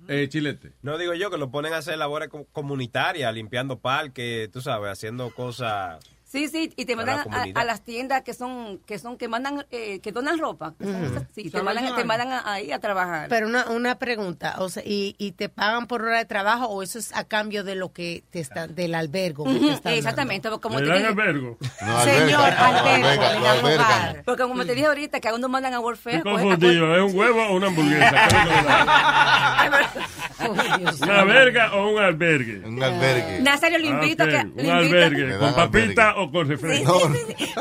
Eh, 0.07 0.29
chilete. 0.29 0.73
No 0.83 0.99
digo 0.99 1.15
yo 1.15 1.31
que 1.31 1.39
lo 1.39 1.51
ponen 1.51 1.73
a 1.73 1.79
hacer 1.79 1.97
labores 1.99 2.29
co- 2.29 2.47
comunitarias, 2.53 3.33
limpiando 3.35 3.79
parques, 3.79 4.51
tú 4.51 4.61
sabes, 4.61 4.93
haciendo 4.93 5.35
cosas. 5.35 5.99
Sí, 6.35 6.49
sí, 6.49 6.73
y 6.75 6.85
te 6.85 6.97
mandan 6.97 7.15
la 7.17 7.21
a, 7.21 7.25
comunidad. 7.27 7.63
a 7.63 7.65
las 7.65 7.85
tiendas 7.85 8.23
que 8.23 8.35
son, 8.35 8.81
que 8.87 8.99
son, 8.99 9.17
que 9.17 9.29
mandan, 9.29 9.65
eh, 9.71 10.01
que 10.01 10.11
donan 10.11 10.37
ropa. 10.41 10.75
que 10.81 10.85
sí, 11.33 11.49
te 11.49 11.63
mandan, 11.63 11.95
te 11.95 12.03
mandan 12.05 12.33
a- 12.33 12.53
ahí 12.55 12.73
a 12.73 12.81
trabajar. 12.81 13.29
Pero 13.29 13.47
una, 13.47 13.67
una 13.71 14.01
pregunta, 14.01 14.57
o 14.59 14.69
sea, 14.69 14.83
¿y, 14.85 15.15
¿y 15.17 15.31
te 15.31 15.49
pagan 15.49 15.87
por 15.87 16.03
hora 16.03 16.19
de 16.19 16.25
trabajo 16.25 16.67
o 16.67 16.83
eso 16.83 16.99
es 16.99 17.15
a 17.15 17.23
cambio 17.23 17.63
de 17.63 17.77
lo 17.77 17.93
que 17.93 18.25
te 18.31 18.41
están, 18.41 18.75
del 18.75 18.97
albergo? 18.97 19.45
que 19.45 19.51
te 19.53 19.57
están 19.59 19.75
dando? 19.85 19.99
exactamente, 19.99 20.49
como 20.61 20.81
¿Le 20.81 20.87
te 20.89 20.93
dije- 20.95 21.07
albergo? 21.07 21.57
No, 21.87 22.01
Señor, 22.03 22.31
no, 22.31 22.65
albergo, 22.65 24.17
no. 24.17 24.23
Porque 24.25 24.43
como 24.43 24.65
te 24.67 24.75
dije 24.75 24.87
ahorita, 24.89 25.21
que 25.21 25.29
a 25.29 25.35
uno 25.35 25.49
mandan 25.49 25.75
a 25.75 25.79
Warfare. 25.79 26.17
Estoy 26.17 26.33
coge- 26.33 26.43
confundido, 26.43 26.97
¿es 26.97 27.13
un 27.13 27.17
huevo 27.17 27.45
o 27.47 27.55
una 27.55 27.69
hamburguesa? 27.69 28.15
¿Una 31.03 31.25
verga 31.25 31.75
o 31.75 31.91
un 31.93 31.99
albergue? 32.03 32.59
Un 32.67 32.83
albergue. 32.83 33.41
Nazario 33.41 33.79
lo 33.79 33.87
invita 33.87 34.25
Ah, 34.25 34.29
que- 34.29 34.63
Un 34.65 34.71
albergue, 34.71 35.27
Le 35.29 35.39
¿con 35.39 35.55
papita 35.55 36.17
o 36.17 36.24
con 36.31 36.49
refresco? 36.49 37.11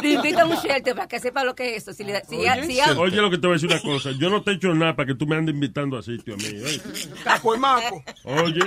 Lo 0.02 0.08
invita 0.08 0.42
a 0.44 0.46
un 0.46 0.56
shelter 0.58 0.96
para 0.96 1.08
que 1.08 1.20
sepa 1.20 1.44
lo 1.44 1.56
que 1.56 1.76
es 1.76 1.84
eso. 1.84 1.94
Si, 1.94 2.04
le- 2.04 2.24
si, 2.26 2.42
ya- 2.42 2.64
si 2.64 2.76
ya- 2.76 2.98
Oye, 3.00 3.18
lo 3.18 3.30
que 3.30 3.38
te 3.38 3.48
voy 3.48 3.54
a 3.56 3.60
decir 3.60 3.70
una 3.72 3.82
cosa. 3.82 4.12
Yo 4.12 4.30
no 4.30 4.42
te 4.44 4.52
he 4.52 4.54
hecho 4.56 4.74
nada 4.74 4.96
para 4.96 5.08
que 5.08 5.16
tú 5.16 5.26
me 5.28 5.36
andes 5.36 5.54
invitando 5.56 5.98
a 5.98 6.02
sitio 6.04 6.34
a 6.34 6.38
mí. 6.38 6.44
oye. 6.46 6.82
Caco 7.24 7.56
y 7.56 7.60
maco. 7.60 8.04
Oye. 8.26 8.62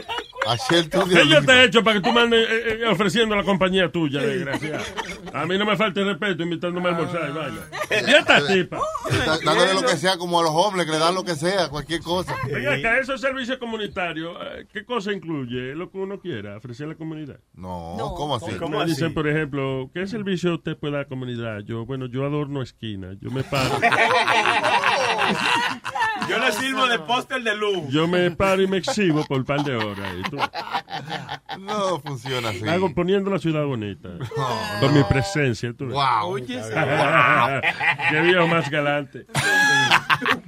Ayer 0.49 0.89
tú 0.89 1.01
¿Qué 1.09 1.27
yo 1.29 1.45
te 1.45 1.53
he 1.53 1.65
hecho 1.65 1.83
para 1.83 2.01
que 2.01 2.09
tú 2.09 2.13
me 2.15 2.21
andes 2.21 2.49
eh, 2.49 2.79
eh, 2.83 2.87
ofreciendo 2.87 3.35
la 3.35 3.43
compañía 3.43 3.91
tuya, 3.91 4.21
desgraciado? 4.21 4.85
A 5.33 5.45
mí 5.45 5.59
no 5.59 5.67
me 5.67 5.77
falta 5.77 5.99
el 6.01 6.07
respeto 6.07 6.43
invitándome 6.45 6.89
a 6.89 6.93
almorzar 6.97 7.31
y 7.31 7.33
vaina. 7.33 7.59
¿Y 7.91 8.15
esta 8.15 8.47
tipa? 8.47 8.79
Está- 9.11 9.39
Dándole 9.45 9.75
lo 9.75 9.83
que 9.83 9.97
sea 9.97 10.17
como 10.19 10.39
a 10.39 10.43
los 10.45 10.53
hombres, 10.53 10.87
que 10.87 10.93
le 10.93 10.99
dan 10.99 11.15
lo 11.17 11.25
que 11.25 11.35
sea, 11.35 11.69
cualquier 11.69 12.01
cosa. 12.01 12.37
Venga, 12.49 12.75
acá, 12.75 12.99
esos 12.99 13.21
servicios 13.21 13.59
comunitarios, 13.59 14.37
eh, 14.41 14.67
¿qué 14.73 14.85
cosa 14.85 15.13
incluye? 15.13 15.75
Lo 15.75 15.91
que 15.91 15.99
uno 15.99 16.21
quiera, 16.21 16.57
ofrecer 16.59 16.87
a 16.87 16.91
la 16.91 16.95
comunidad. 16.95 17.41
No, 17.55 18.15
¿cómo 18.17 18.37
así? 18.37 18.53
Me 18.71 18.85
dicen, 18.87 19.15
por 19.15 19.27
ejemplo, 19.27 19.86
¿qué 19.93 20.07
servicio 20.07 20.55
usted 20.55 20.77
puede 20.77 20.93
dar 20.93 21.01
a 21.01 21.05
la 21.05 21.09
comunidad? 21.09 21.61
Yo, 21.61 21.85
bueno, 21.87 22.07
yo 22.07 22.25
adorno 22.25 22.63
esquina, 22.63 23.15
yo 23.21 23.31
me 23.31 23.43
paro. 23.43 23.79
Yo 26.29 26.39
le 26.41 26.51
sirvo 26.53 26.87
de 26.89 26.99
póster 27.01 27.43
de 27.43 27.57
luz. 27.57 27.89
Yo 27.89 28.09
me 28.09 28.31
paro 28.33 28.61
y 28.63 28.67
me 28.67 28.79
exhibo 28.79 29.25
por 29.27 29.39
un 29.39 29.45
par 29.45 29.63
de 29.63 29.77
horas. 29.77 30.13
y 30.19 30.23
tú- 30.31 30.39
No 31.61 32.01
funciona 32.01 32.49
así. 32.49 32.67
Hago 32.69 32.93
poniendo 32.95 33.31
la 33.31 33.39
ciudad 33.39 33.65
bonita. 33.65 34.09
Con 34.81 34.95
mi 34.95 35.03
presencia. 35.05 35.73
Tú. 35.73 35.87
Wow. 35.87 36.25
Oye, 36.31 36.61
Qué 38.11 38.21
viejo 38.23 38.47
más 38.49 38.69
galante. 38.71 39.27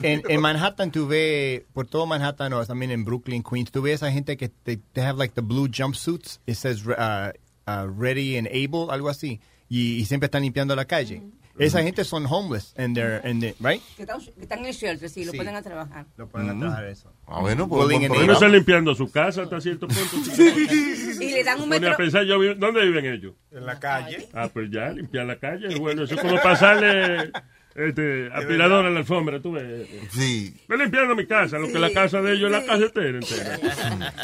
En, 0.02 0.22
en 0.28 0.40
Manhattan 0.40 0.90
tú 0.90 1.06
ves, 1.06 1.62
por 1.72 1.86
todo 1.86 2.06
Manhattan 2.06 2.52
o 2.54 2.64
también 2.66 2.90
en 2.90 3.04
Brooklyn, 3.04 3.42
Queens, 3.42 3.70
tú 3.70 3.82
ves 3.82 4.02
a 4.02 4.10
gente 4.10 4.36
que 4.36 4.48
te, 4.48 4.78
they 4.94 5.04
have 5.04 5.18
like 5.18 5.34
the 5.34 5.42
blue 5.42 5.68
jumpsuits. 5.68 6.40
It 6.46 6.54
says 6.56 6.84
uh, 6.86 7.30
uh, 7.68 7.86
ready 8.00 8.36
and 8.38 8.48
able, 8.48 8.90
algo 8.90 9.08
así. 9.10 9.40
Y, 9.68 9.96
y 9.96 10.04
siempre 10.06 10.26
están 10.26 10.42
limpiando 10.42 10.74
la 10.74 10.86
calle. 10.86 11.22
Esa 11.58 11.82
gente 11.82 12.04
son 12.04 12.24
homeless 12.24 12.72
and 12.78 12.94
they're, 12.94 13.20
and 13.28 13.42
they- 13.42 13.52
right? 13.58 13.82
que 13.96 14.04
están, 14.04 14.20
que 14.20 14.42
están 14.42 14.60
en 14.60 14.66
el 14.66 14.72
shelter, 14.74 15.10
sí, 15.10 15.24
lo 15.24 15.32
Sí. 15.32 15.38
ponen 15.38 15.56
a 15.56 15.62
trabajar. 15.62 16.06
Lo 16.16 16.28
ponen 16.28 16.50
a 16.50 16.58
trabajar 16.60 16.84
eso. 16.86 17.12
Ah, 17.26 17.40
bueno, 17.40 17.68
pues, 17.68 17.84
Willing 17.84 18.06
pues, 18.06 18.10
and 18.10 18.16
Uno 18.16 18.22
able. 18.22 18.32
está 18.34 18.48
limpiando 18.48 18.94
su 18.94 19.10
casa 19.10 19.42
hasta 19.42 19.60
cierto 19.60 19.88
punto. 19.88 20.30
Y 21.20 21.30
le 21.32 21.42
dan 21.42 21.56
un 21.60 21.64
Pone 21.68 21.76
a 21.78 21.80
metro. 21.80 21.96
pensar, 21.96 22.24
yo 22.24 22.38
¿dónde 22.54 22.86
viven 22.86 23.04
ellos? 23.06 23.34
En 23.50 23.66
la 23.66 23.78
calle. 23.80 24.28
Ah, 24.32 24.48
pues 24.52 24.70
ya, 24.70 24.90
limpiar 24.90 25.26
la 25.26 25.36
calle. 25.40 25.76
Bueno, 25.80 26.04
eso 26.04 26.14
es 26.14 26.20
como 26.20 26.40
pasarle 26.40 27.32
este, 27.74 28.30
aspirador 28.32 28.86
a 28.86 28.90
la 28.90 29.00
alfombra, 29.00 29.40
tú 29.42 29.50
ves. 29.52 29.88
Sí. 30.12 30.54
Estoy 30.60 30.78
limpiando 30.78 31.16
mi 31.16 31.26
casa, 31.26 31.58
lo 31.58 31.66
que 31.66 31.72
Sí, 31.72 31.78
la 31.80 31.90
casa 31.92 32.22
de 32.22 32.34
ellos 32.34 32.52
es 32.52 32.56
sí. 32.60 32.66
la 32.66 32.72
casa 32.72 32.84
entera. 32.84 33.18
entera. 33.18 34.14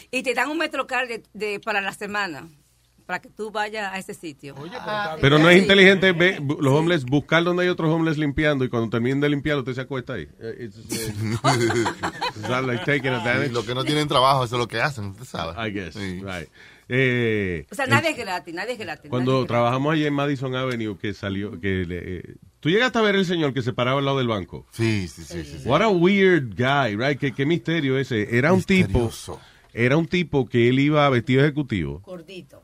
Y 0.10 0.22
te 0.24 0.34
dan 0.34 0.50
un 0.50 0.58
metrocar 0.58 1.06
de, 1.06 1.22
de, 1.32 1.60
para 1.60 1.80
la 1.80 1.92
semana. 1.92 2.48
Para 3.06 3.20
que 3.20 3.28
tú 3.28 3.50
vayas 3.50 3.92
a 3.92 3.98
ese 3.98 4.14
sitio. 4.14 4.54
Pero 5.20 5.38
no 5.38 5.48
es 5.50 5.56
Sí. 5.56 5.62
inteligente 5.62 6.12
ve- 6.12 6.40
los 6.60 6.72
homeless 6.72 7.04
buscar 7.04 7.42
donde 7.44 7.64
hay 7.64 7.68
otros 7.68 7.90
homeless 7.90 8.16
limpiando 8.18 8.64
y 8.64 8.68
cuando 8.68 8.88
terminen 8.90 9.20
de 9.20 9.28
limpiar 9.28 9.58
usted 9.58 9.74
se 9.74 9.80
acuesta 9.82 10.14
ahí. 10.14 10.28
Eh, 10.40 10.68
it's- 10.68 10.78
eh, 10.90 11.14
it's 12.36 12.48
not 12.48 12.64
like 12.64 12.84
taking 12.84 13.10
advantage. 13.12 13.52
Los 13.52 13.64
que 13.64 13.74
no 13.74 13.84
tienen 13.84 14.08
trabajo, 14.08 14.44
eso 14.44 14.56
es 14.56 14.60
lo 14.60 14.68
que 14.68 14.80
hacen, 14.80 15.06
usted 15.06 15.24
sabe. 15.24 15.68
I 15.68 15.72
guess. 15.72 15.94
Sí. 15.94 16.20
Right. 16.22 16.48
Eh, 16.88 17.66
O 17.70 17.74
sea, 17.74 17.86
nadie 17.86 18.10
es 18.10 18.16
gratis, 18.16 18.52
nadie 18.54 18.72
es 18.74 18.78
gratis. 18.78 19.08
Cuando 19.08 19.32
nadie 19.32 19.42
es 19.44 19.48
gratis. 19.48 19.48
trabajamos 19.48 19.92
allí 19.94 20.04
en 20.06 20.14
Madison 20.14 20.54
Avenue, 20.54 20.96
que 20.98 21.14
salió, 21.14 21.58
que 21.60 21.84
le- 21.86 22.16
eh, 22.18 22.34
tú 22.60 22.68
llegaste 22.70 22.98
a 22.98 23.02
ver 23.02 23.14
el 23.16 23.24
señor 23.24 23.54
que 23.54 23.62
se 23.62 23.72
paraba 23.72 23.98
al 24.00 24.04
lado 24.04 24.18
del 24.18 24.28
banco. 24.28 24.66
Sí, 24.72 25.08
sí, 25.08 25.22
sí, 25.24 25.44
sí. 25.44 25.58
sí. 25.62 25.68
What 25.68 25.82
a 25.82 25.88
weird 25.88 26.54
guy, 26.56 26.96
right? 26.96 27.18
Qué, 27.18 27.32
qué 27.32 27.46
misterio 27.46 27.96
ese. 27.98 28.36
Era 28.36 28.52
un 28.52 28.62
tipo, 28.62 29.10
era 29.72 29.96
un 29.96 30.06
tipo 30.06 30.46
que 30.46 30.68
él 30.68 30.80
iba 30.80 31.08
vestido 31.08 31.40
ejecutivo. 31.42 32.00
Gordito. 32.04 32.61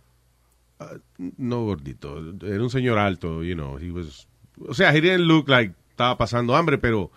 No 1.37 1.65
gordito, 1.65 2.19
era 2.43 2.63
un 2.63 2.71
señor 2.71 2.99
alto, 2.99 3.43
you 3.43 3.55
know. 3.55 3.79
He 3.79 3.91
was, 3.91 4.29
o 4.67 4.75
sea, 4.75 4.91
he 4.95 5.01
didn't 5.01 5.27
look 5.27 5.49
like 5.49 5.75
estaba 5.91 6.17
pasando 6.17 6.55
hambre, 6.55 6.79
pero 6.79 7.11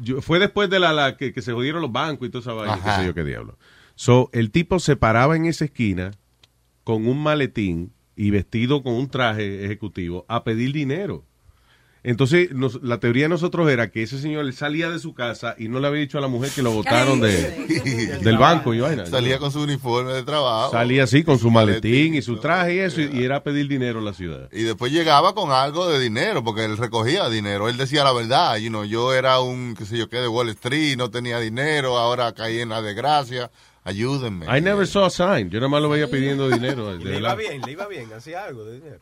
yo- 0.00 0.22
fue 0.22 0.38
después 0.38 0.70
de 0.70 0.78
la, 0.78 0.92
la 0.92 1.16
que, 1.16 1.32
que 1.32 1.42
se 1.42 1.52
jodieron 1.52 1.82
los 1.82 1.90
bancos 1.90 2.28
y 2.28 2.30
toda 2.30 2.42
esa 2.42 2.52
vaina, 2.52 2.74
qué 2.76 2.88
Ajá. 2.88 3.00
sé 3.00 3.06
yo 3.06 3.14
qué 3.14 3.24
diablo. 3.24 3.58
So, 3.96 4.30
el 4.32 4.50
tipo 4.50 4.78
se 4.78 4.94
paraba 4.96 5.34
en 5.36 5.46
esa 5.46 5.64
esquina 5.64 6.12
con 6.84 7.08
un 7.08 7.20
maletín 7.22 7.92
y 8.14 8.30
vestido 8.30 8.82
con 8.82 8.94
un 8.94 9.08
traje 9.08 9.64
ejecutivo 9.64 10.24
a 10.28 10.44
pedir 10.44 10.72
dinero. 10.72 11.24
Entonces, 12.06 12.52
nos- 12.52 12.80
la 12.84 13.00
teoría 13.00 13.24
de 13.24 13.30
nosotros 13.30 13.68
era 13.68 13.90
que 13.90 14.04
ese 14.04 14.20
señor 14.20 14.52
salía 14.52 14.88
de 14.90 15.00
su 15.00 15.12
casa 15.12 15.56
y 15.58 15.66
no 15.66 15.80
le 15.80 15.88
había 15.88 16.02
dicho 16.02 16.18
a 16.18 16.20
la 16.20 16.28
mujer 16.28 16.50
que 16.52 16.62
lo 16.62 16.70
botaron 16.70 17.20
de, 17.20 17.30
del 18.22 18.38
banco 18.38 18.72
y 18.72 18.78
vaina. 18.78 19.06
Salía 19.06 19.40
con 19.40 19.50
su 19.50 19.60
uniforme 19.60 20.12
de 20.12 20.22
trabajo. 20.22 20.70
Salía 20.70 21.02
así 21.02 21.24
con 21.24 21.40
su 21.40 21.50
maletín 21.50 22.14
y 22.14 22.22
su 22.22 22.36
traje 22.38 22.76
y 22.76 22.78
eso, 22.78 23.00
y, 23.00 23.24
era 23.24 23.38
a 23.38 23.42
pedir 23.42 23.66
dinero 23.66 23.98
en 23.98 24.04
la 24.04 24.12
ciudad. 24.12 24.48
Y 24.52 24.62
después 24.62 24.92
llegaba 24.92 25.34
con 25.34 25.50
algo 25.50 25.88
de 25.88 25.98
dinero, 25.98 26.44
porque 26.44 26.64
él 26.64 26.76
recogía 26.76 27.28
dinero. 27.28 27.68
Él 27.68 27.76
decía 27.76 28.04
la 28.04 28.12
verdad. 28.12 28.56
You 28.58 28.68
know, 28.68 28.84
yo 28.84 29.12
era 29.12 29.40
un, 29.40 29.74
qué 29.76 29.84
sé 29.84 29.98
yo 29.98 30.08
qué, 30.08 30.18
de 30.18 30.28
Wall 30.28 30.48
Street, 30.50 30.96
no 30.96 31.10
tenía 31.10 31.40
dinero, 31.40 31.98
ahora 31.98 32.32
caí 32.34 32.60
en 32.60 32.68
la 32.68 32.82
desgracia. 32.82 33.50
Ayúdenme. 33.82 34.46
I 34.46 34.60
never 34.60 34.86
saw 34.86 35.06
a 35.06 35.10
sign. 35.10 35.50
Yo 35.50 35.58
nada 35.58 35.68
más 35.68 35.82
lo 35.82 35.88
veía 35.88 36.08
pidiendo 36.08 36.48
dinero. 36.48 36.96
le 36.98 37.18
iba 37.18 37.34
bien, 37.34 37.62
le 37.62 37.72
iba 37.72 37.88
bien, 37.88 38.12
hacía 38.12 38.44
algo 38.44 38.64
de 38.64 38.74
dinero. 38.74 39.00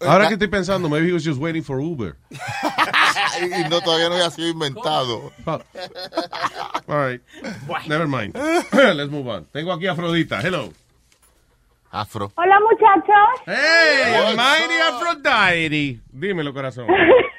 Ahora 0.00 0.28
que 0.28 0.34
estoy 0.34 0.48
pensando, 0.48 0.88
maybe 0.88 1.08
he 1.08 1.12
was 1.12 1.24
just 1.24 1.38
waiting 1.38 1.62
for 1.62 1.80
Uber. 1.80 2.16
y 2.30 3.68
no, 3.68 3.80
todavía 3.80 4.08
no 4.08 4.14
había 4.14 4.30
sido 4.30 4.48
inventado. 4.48 5.32
All 5.46 5.62
right. 6.88 7.20
Never 7.86 8.06
mind. 8.06 8.34
Let's 8.72 9.10
move 9.10 9.28
on. 9.28 9.44
Tengo 9.52 9.72
aquí 9.72 9.86
a 9.86 9.92
Afrodita. 9.92 10.40
Hello. 10.40 10.72
Afro. 11.90 12.32
Hola 12.36 12.60
muchachos. 12.60 13.42
Hey, 13.46 14.34
Mighty 14.36 14.74
Aphrodite. 14.80 16.00
Dímelo, 16.12 16.52
corazón. 16.52 16.86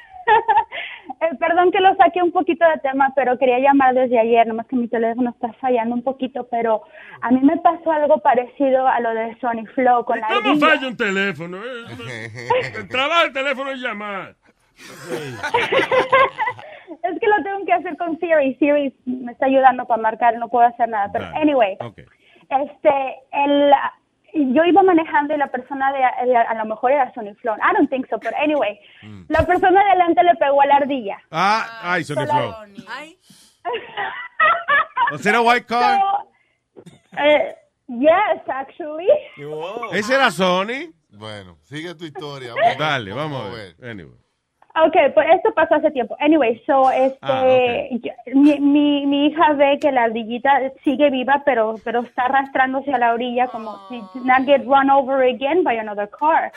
Eh, 1.59 1.71
perdón 1.71 1.71
que 1.71 1.79
lo 1.79 1.95
saque 1.95 2.21
un 2.21 2.31
poquito 2.31 2.65
de 2.67 2.79
tema, 2.79 3.11
pero 3.15 3.37
quería 3.37 3.59
llamar 3.59 3.93
desde 3.93 4.19
ayer, 4.19 4.47
nomás 4.47 4.67
que 4.67 4.75
mi 4.75 4.87
teléfono 4.87 5.29
está 5.31 5.51
fallando 5.53 5.95
un 5.95 6.03
poquito, 6.03 6.47
pero 6.49 6.83
a 7.21 7.31
mí 7.31 7.39
me 7.41 7.57
pasó 7.57 7.91
algo 7.91 8.19
parecido 8.19 8.87
a 8.87 8.99
lo 8.99 9.13
de 9.13 9.37
Sony 9.39 9.65
Flow 9.75 10.05
con 10.05 10.19
la 10.19 10.27
¿Cómo 10.27 10.59
falla 10.59 10.87
un 10.87 10.97
teléfono? 10.97 11.57
eh? 11.57 12.85
Trabaja 12.89 13.25
el 13.25 13.33
teléfono 13.33 13.71
y 13.73 13.79
llamar. 13.79 14.35
Es 17.03 17.19
que 17.19 17.27
lo 17.27 17.43
tengo 17.43 17.65
que 17.65 17.73
hacer 17.73 17.95
con 17.97 18.19
Siri. 18.19 18.55
Siri 18.55 18.93
me 19.05 19.31
está 19.31 19.45
ayudando 19.45 19.85
para 19.85 20.01
marcar, 20.01 20.35
no 20.37 20.49
puedo 20.49 20.67
hacer 20.67 20.89
nada. 20.89 21.09
Pero 21.11 21.25
anyway, 21.35 21.77
este, 22.49 23.15
el, 23.31 23.71
yo 24.33 24.63
iba 24.65 24.83
manejando 24.83 25.33
y 25.33 25.37
la 25.37 25.47
persona 25.47 25.91
de, 25.91 25.99
de- 26.27 26.37
a 26.37 26.53
lo 26.55 26.65
mejor 26.65 26.91
era 26.91 27.13
Sony 27.13 27.33
Flow. 27.41 27.55
I 27.57 27.73
don't 27.75 27.89
think 27.89 28.07
so, 28.09 28.17
but 28.17 28.33
anyway, 28.41 28.79
la 29.27 29.45
persona 29.45 29.83
de 29.83 29.89
adelante 29.91 30.23
le 30.23 30.35
pegó 30.35 30.61
a 30.61 30.65
la 30.65 30.75
ardilla. 30.77 31.17
Ah, 31.31 31.79
ay, 31.83 32.03
Sola- 32.03 32.25
Flow. 32.25 32.53
¿Was 35.11 35.25
it 35.25 35.35
a 35.35 35.41
white 35.41 35.65
car? 35.67 35.99
Eh, 37.17 37.55
yes, 37.87 38.41
actually. 38.47 39.07
¿Ese 39.91 40.13
era 40.13 40.29
Sony? 40.31 40.93
Bueno, 41.09 41.57
sigue 41.63 41.95
tu 41.95 42.05
historia. 42.05 42.53
Dale, 42.77 43.11
vamos 43.13 43.45
a 43.45 43.49
ver. 43.49 43.75
Anyway. 43.83 44.15
Okay, 44.75 45.09
pues 45.13 45.27
esto 45.35 45.51
pasó 45.55 45.75
hace 45.75 45.89
tiempo. 45.91 46.15
Anyway, 46.19 46.61
so 46.65 46.89
este, 46.91 47.17
Ah, 47.23 47.43
ok. 47.43 48.01
yo- 48.03 48.13
mi, 48.35 48.59
mi, 48.59 49.05
mi 49.07 49.25
hija 49.27 49.53
ve 49.53 49.79
que 49.81 49.91
la 49.91 50.03
ardillita 50.03 50.71
sigue 50.83 51.09
viva, 51.09 51.41
pero 51.43 51.75
pero 51.83 52.01
está 52.01 52.25
arrastrándose 52.25 52.93
a 52.93 52.99
la 52.99 53.13
orilla 53.13 53.47
como 53.47 53.75
si 53.89 53.99
not 54.23 54.45
get 54.45 54.63
run 54.65 54.89
over 54.91 55.23
again 55.23 55.63
by 55.63 55.75
another 55.79 56.07
car. 56.09 56.51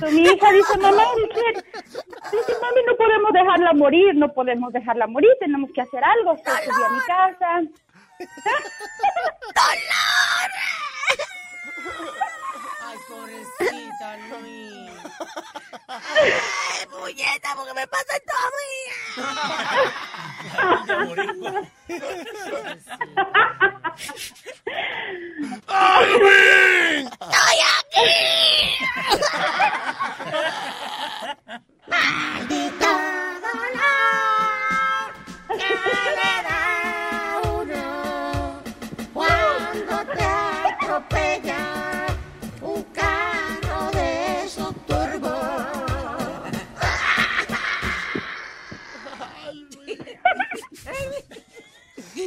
So 0.00 0.10
mi 0.10 0.22
hija 0.22 0.50
dice, 0.52 0.78
mamá, 0.78 1.02
dice, 2.32 2.52
mami, 2.60 2.80
no 2.86 2.96
podemos 2.96 3.32
dejarla 3.32 3.72
morir, 3.72 4.14
no 4.16 4.32
podemos 4.32 4.72
dejarla 4.72 5.06
morir, 5.06 5.30
tenemos 5.38 5.70
que 5.72 5.80
hacer 5.82 6.02
algo. 6.04 6.36
So 6.38 6.50
subí 6.64 6.82
a 6.84 6.88
mi 6.90 7.00
casa. 7.06 7.62
Ay, 12.80 12.96
pobrecita, 13.08 14.16
Luis. 14.40 14.87
Puñeta, 16.90 17.54
porque 17.56 17.74
me 17.74 17.86
pasa 17.86 18.16
esto 18.16 18.32
¡Estoy 27.10 27.58
aquí! 27.78 28.10
Maldito 31.86 32.90
dolor 33.44 33.88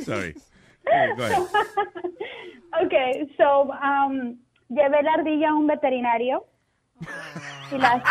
Sorry. 0.03 0.35
Eh, 0.91 1.13
go 1.15 1.23
ahead. 1.23 1.47
Okay, 2.83 3.29
so 3.37 3.69
um, 3.69 4.35
llevé 4.69 5.03
la 5.03 5.13
ardilla 5.13 5.49
a 5.49 5.53
un 5.53 5.67
veterinario. 5.67 6.45
Y 7.71 7.77
la, 7.77 8.01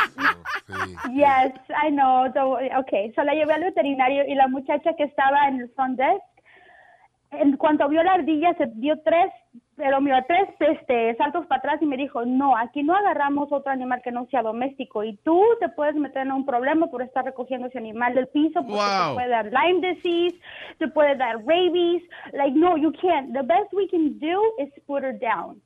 yes, 1.12 1.52
I 1.68 1.90
know. 1.90 2.30
So, 2.32 2.58
okay, 2.78 3.12
so 3.14 3.24
la 3.24 3.34
llevé 3.34 3.54
al 3.54 3.64
veterinario 3.64 4.24
y 4.26 4.34
la 4.34 4.48
muchacha 4.48 4.94
que 4.94 5.04
estaba 5.04 5.48
en 5.48 5.60
el 5.60 5.68
front 5.70 5.98
desk, 5.98 6.22
en 7.32 7.56
cuanto 7.56 7.88
vio 7.88 8.02
la 8.02 8.14
ardilla 8.14 8.54
se 8.54 8.66
dio 8.74 9.00
tres, 9.02 9.32
pero 9.80 9.98
mira, 10.02 10.22
tres 10.26 10.46
este, 10.58 11.16
saltos 11.16 11.46
para 11.46 11.60
atrás 11.60 11.80
y 11.80 11.86
me 11.86 11.96
dijo, 11.96 12.26
no, 12.26 12.54
aquí 12.54 12.82
no 12.82 12.94
agarramos 12.94 13.50
otro 13.50 13.72
animal 13.72 14.02
que 14.02 14.12
no 14.12 14.26
sea 14.26 14.42
doméstico 14.42 15.02
y 15.04 15.16
tú 15.24 15.42
te 15.58 15.70
puedes 15.70 15.94
meter 15.94 16.22
en 16.26 16.32
un 16.32 16.44
problema 16.44 16.88
por 16.88 17.00
estar 17.00 17.24
recogiendo 17.24 17.68
ese 17.68 17.78
animal 17.78 18.14
del 18.14 18.28
piso 18.28 18.60
porque 18.60 18.74
Wow. 18.74 19.08
te 19.08 19.14
puede 19.14 19.28
dar 19.28 19.46
Lyme 19.46 19.94
disease, 19.94 20.36
te 20.78 20.88
puede 20.88 21.16
dar 21.16 21.38
rabies. 21.46 22.02
Like, 22.34 22.52
no, 22.58 22.76
you 22.76 22.92
can't. 22.92 23.32
The 23.32 23.42
best 23.42 23.72
we 23.72 23.88
can 23.88 24.18
do 24.18 24.38
is 24.58 24.68
put 24.86 25.02
her 25.02 25.14
down. 25.18 25.62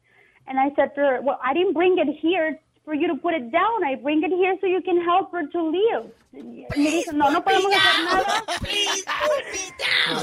And 0.46 0.60
I 0.60 0.72
said 0.76 0.94
to 0.94 1.00
her, 1.00 1.20
well, 1.20 1.40
I 1.42 1.52
didn't 1.52 1.74
bring 1.74 1.98
it 1.98 2.08
here 2.20 2.56
for 2.84 2.94
you 2.94 3.08
to 3.08 3.16
put 3.16 3.34
it 3.34 3.50
down. 3.50 3.84
I 3.84 3.94
bring 3.96 4.22
it 4.22 4.30
here 4.30 4.56
so 4.60 4.66
you 4.66 4.82
can 4.82 5.02
help 5.04 5.32
her 5.32 5.46
to 5.46 5.62
live. 5.62 6.10
Me 6.32 6.66
dice, 6.74 7.12
no, 7.12 7.30
no 7.30 7.40
podemos 7.40 7.72
hacer 7.72 8.04
nada. 8.04 8.42
Please 8.58 9.04
put 9.06 9.44
me 9.52 9.70
down. 9.78 10.18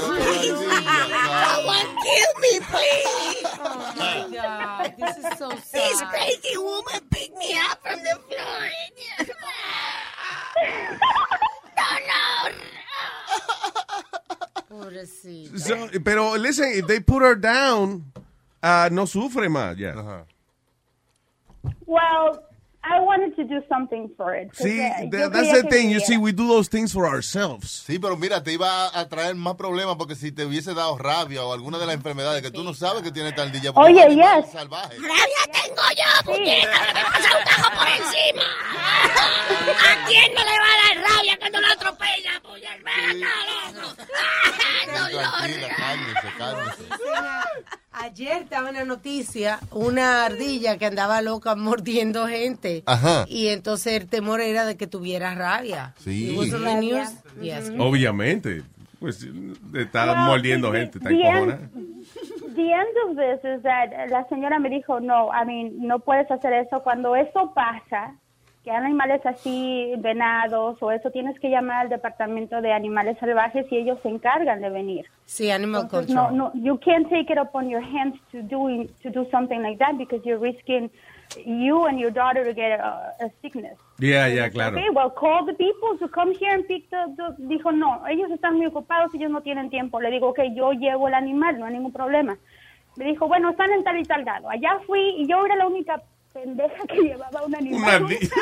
Someone 1.46 1.88
kill 2.06 2.32
me, 2.40 2.60
please. 2.60 3.46
Oh 3.64 3.94
my 3.96 4.28
God, 4.32 4.94
this 4.98 5.16
is 5.16 5.38
so 5.38 5.50
sad. 5.64 5.80
This 5.80 6.02
crazy 6.02 6.56
woman 6.58 7.00
picked 7.10 7.36
me 7.38 7.56
up 7.58 7.80
from 7.82 7.98
the 8.00 8.18
floor. 8.28 8.68
Dolor. 11.76 12.52
Pobrecita. 14.68 15.58
So, 15.58 15.88
pero 16.04 16.36
listen, 16.36 16.72
if 16.74 16.86
they 16.86 17.00
put 17.00 17.22
her 17.22 17.34
down, 17.34 18.04
ah, 18.62 18.88
no 18.90 19.04
sufre 19.06 19.48
más 19.48 19.78
ya. 19.78 20.24
Well, 21.86 22.42
I 22.84 22.98
wanted 23.00 23.36
to 23.36 23.44
do 23.44 23.62
something 23.68 24.10
for 24.16 24.34
it. 24.34 24.50
Sí, 24.54 24.80
Porque 24.80 25.08
tha- 25.10 25.18
yo 25.20 25.30
that's 25.30 25.52
the 25.52 25.68
thing. 25.68 25.90
You 25.90 26.00
see, 26.00 26.16
we 26.16 26.32
do 26.32 26.48
those 26.48 26.68
things 26.68 26.92
for 26.92 27.06
ourselves. 27.06 27.84
Sí, 27.86 27.98
pero 28.00 28.16
mira, 28.16 28.42
te 28.42 28.52
iba 28.52 28.88
a 28.92 29.08
traer 29.08 29.36
más 29.36 29.54
problemas 29.54 29.94
porque 29.96 30.16
si 30.16 30.32
te 30.32 30.44
hubiese 30.44 30.74
dado 30.74 30.98
rabia 30.98 31.44
o 31.44 31.52
alguna 31.52 31.78
de 31.78 31.86
las 31.86 31.94
enfermedades 31.94 32.42
que 32.42 32.50
tú 32.50 32.64
no 32.64 32.74
sabes 32.74 33.02
que 33.02 33.12
tiene 33.12 33.30
tardilla. 33.32 33.72
porque 33.72 33.92
Oye, 33.94 34.16
yes. 34.16 34.50
salvaje. 34.50 34.96
Rabia 34.96 35.44
tengo 35.52 35.82
yo, 35.96 36.24
puñeta, 36.32 36.70
que 36.86 36.94
me 36.94 37.04
pasa 37.04 37.38
un 37.38 37.44
tajo 37.44 37.70
por 37.78 37.88
encima. 37.88 38.42
¿A 39.62 40.06
quién 40.08 40.34
no 40.34 40.40
le 40.40 40.58
va 40.58 40.66
a 40.66 40.76
dar 40.82 41.10
rabia 41.16 41.36
cuando 41.38 41.60
lo 41.60 41.66
atropella, 41.68 42.42
puñeta, 42.42 42.90
loco? 43.78 43.96
Tranquila, 45.12 45.68
cálmese, 45.76 46.28
cálmese. 46.36 46.84
Ayer 47.94 48.42
estaba 48.42 48.70
en 48.70 48.74
la 48.76 48.84
noticia 48.84 49.58
una 49.70 50.24
ardilla 50.24 50.78
que 50.78 50.86
andaba 50.86 51.20
loca 51.22 51.54
mordiendo 51.54 52.26
gente. 52.26 52.82
Ajá. 52.86 53.24
Y 53.28 53.48
entonces 53.48 53.94
el 54.00 54.08
temor 54.08 54.40
era 54.40 54.64
de 54.64 54.76
que 54.76 54.86
tuviera 54.86 55.34
rabia. 55.34 55.94
Sí. 55.98 56.34
News. 56.36 57.10
Yes. 57.40 57.70
Obviamente. 57.78 58.62
Pues 58.98 59.26
está 59.74 60.06
Well, 60.06 60.16
mordiendo 60.26 60.70
the- 60.70 60.78
gente, 60.78 60.98
está 60.98 61.08
the 61.10 61.14
encojonada. 61.16 61.60
end- 61.74 61.92
The 62.54 62.70
end 62.70 62.96
of 63.08 63.16
this 63.16 63.50
is 63.56 63.62
that 63.62 64.10
la 64.10 64.28
señora 64.28 64.58
me 64.58 64.68
dijo, 64.68 65.00
no, 65.00 65.30
I 65.32 65.44
mean, 65.46 65.86
no 65.86 65.98
puedes 66.00 66.30
hacer 66.30 66.52
eso. 66.52 66.82
Cuando 66.82 67.16
eso 67.16 67.52
pasa, 67.54 68.14
que 68.64 68.70
animales 68.70 69.24
así, 69.26 69.92
venados 69.98 70.80
o 70.82 70.92
eso, 70.92 71.10
tienes 71.10 71.38
que 71.40 71.50
llamar 71.50 71.82
al 71.82 71.88
departamento 71.88 72.60
de 72.60 72.72
animales 72.72 73.18
salvajes 73.18 73.66
y 73.72 73.76
ellos 73.76 73.98
se 74.02 74.08
encargan 74.08 74.60
de 74.60 74.70
venir. 74.70 75.06
Sí, 75.24 75.50
animal 75.50 75.82
Entonces, 75.82 76.14
control. 76.14 76.36
no, 76.36 76.52
no, 76.54 76.60
you 76.62 76.78
can't 76.78 77.08
take 77.08 77.32
it 77.32 77.38
upon 77.38 77.68
your 77.68 77.82
hands 77.82 78.14
to 78.30 78.40
doing 78.42 78.88
to 79.02 79.10
do 79.10 79.26
something 79.30 79.60
like 79.62 79.78
that 79.78 79.96
because 79.98 80.24
you're 80.24 80.38
risking 80.40 80.90
you 81.44 81.86
and 81.86 81.98
your 81.98 82.12
daughter 82.12 82.44
to 82.44 82.52
get 82.54 82.78
a, 82.78 83.14
a 83.20 83.30
sickness. 83.40 83.76
Yeah, 83.98 84.26
yeah, 84.28 84.48
claro. 84.50 84.76
Okay, 84.76 84.90
well, 84.90 85.10
call 85.10 85.44
the 85.46 85.54
people 85.54 85.96
to 85.98 86.06
come 86.08 86.32
here 86.34 86.52
and 86.54 86.64
pick 86.68 86.88
the, 86.90 87.06
the- 87.16 87.34
Dijo, 87.48 87.72
no, 87.72 88.06
ellos 88.06 88.30
están 88.30 88.56
muy 88.58 88.66
ocupados, 88.66 89.12
ellos 89.14 89.30
no 89.30 89.40
tienen 89.40 89.70
tiempo. 89.70 89.98
Le 90.00 90.10
digo, 90.10 90.28
ok, 90.28 90.40
yo 90.54 90.72
llevo 90.72 91.08
el 91.08 91.14
animal, 91.14 91.58
no 91.58 91.66
hay 91.66 91.72
ningún 91.72 91.92
problema. 91.92 92.36
Me 92.96 93.06
dijo, 93.06 93.26
bueno, 93.26 93.48
están 93.50 93.72
en 93.72 93.82
tal 93.82 93.98
y 93.98 94.02
tal 94.04 94.24
lado. 94.24 94.50
Allá 94.50 94.78
fui 94.86 95.00
y 95.16 95.26
yo 95.26 95.44
era 95.46 95.56
la 95.56 95.66
única 95.66 96.02
pendeja 96.32 96.82
que 96.88 96.96
llevaba 97.02 97.42
un 97.46 97.54
animal. 97.54 97.80
Una 97.80 97.94
ardilla. 97.94 98.28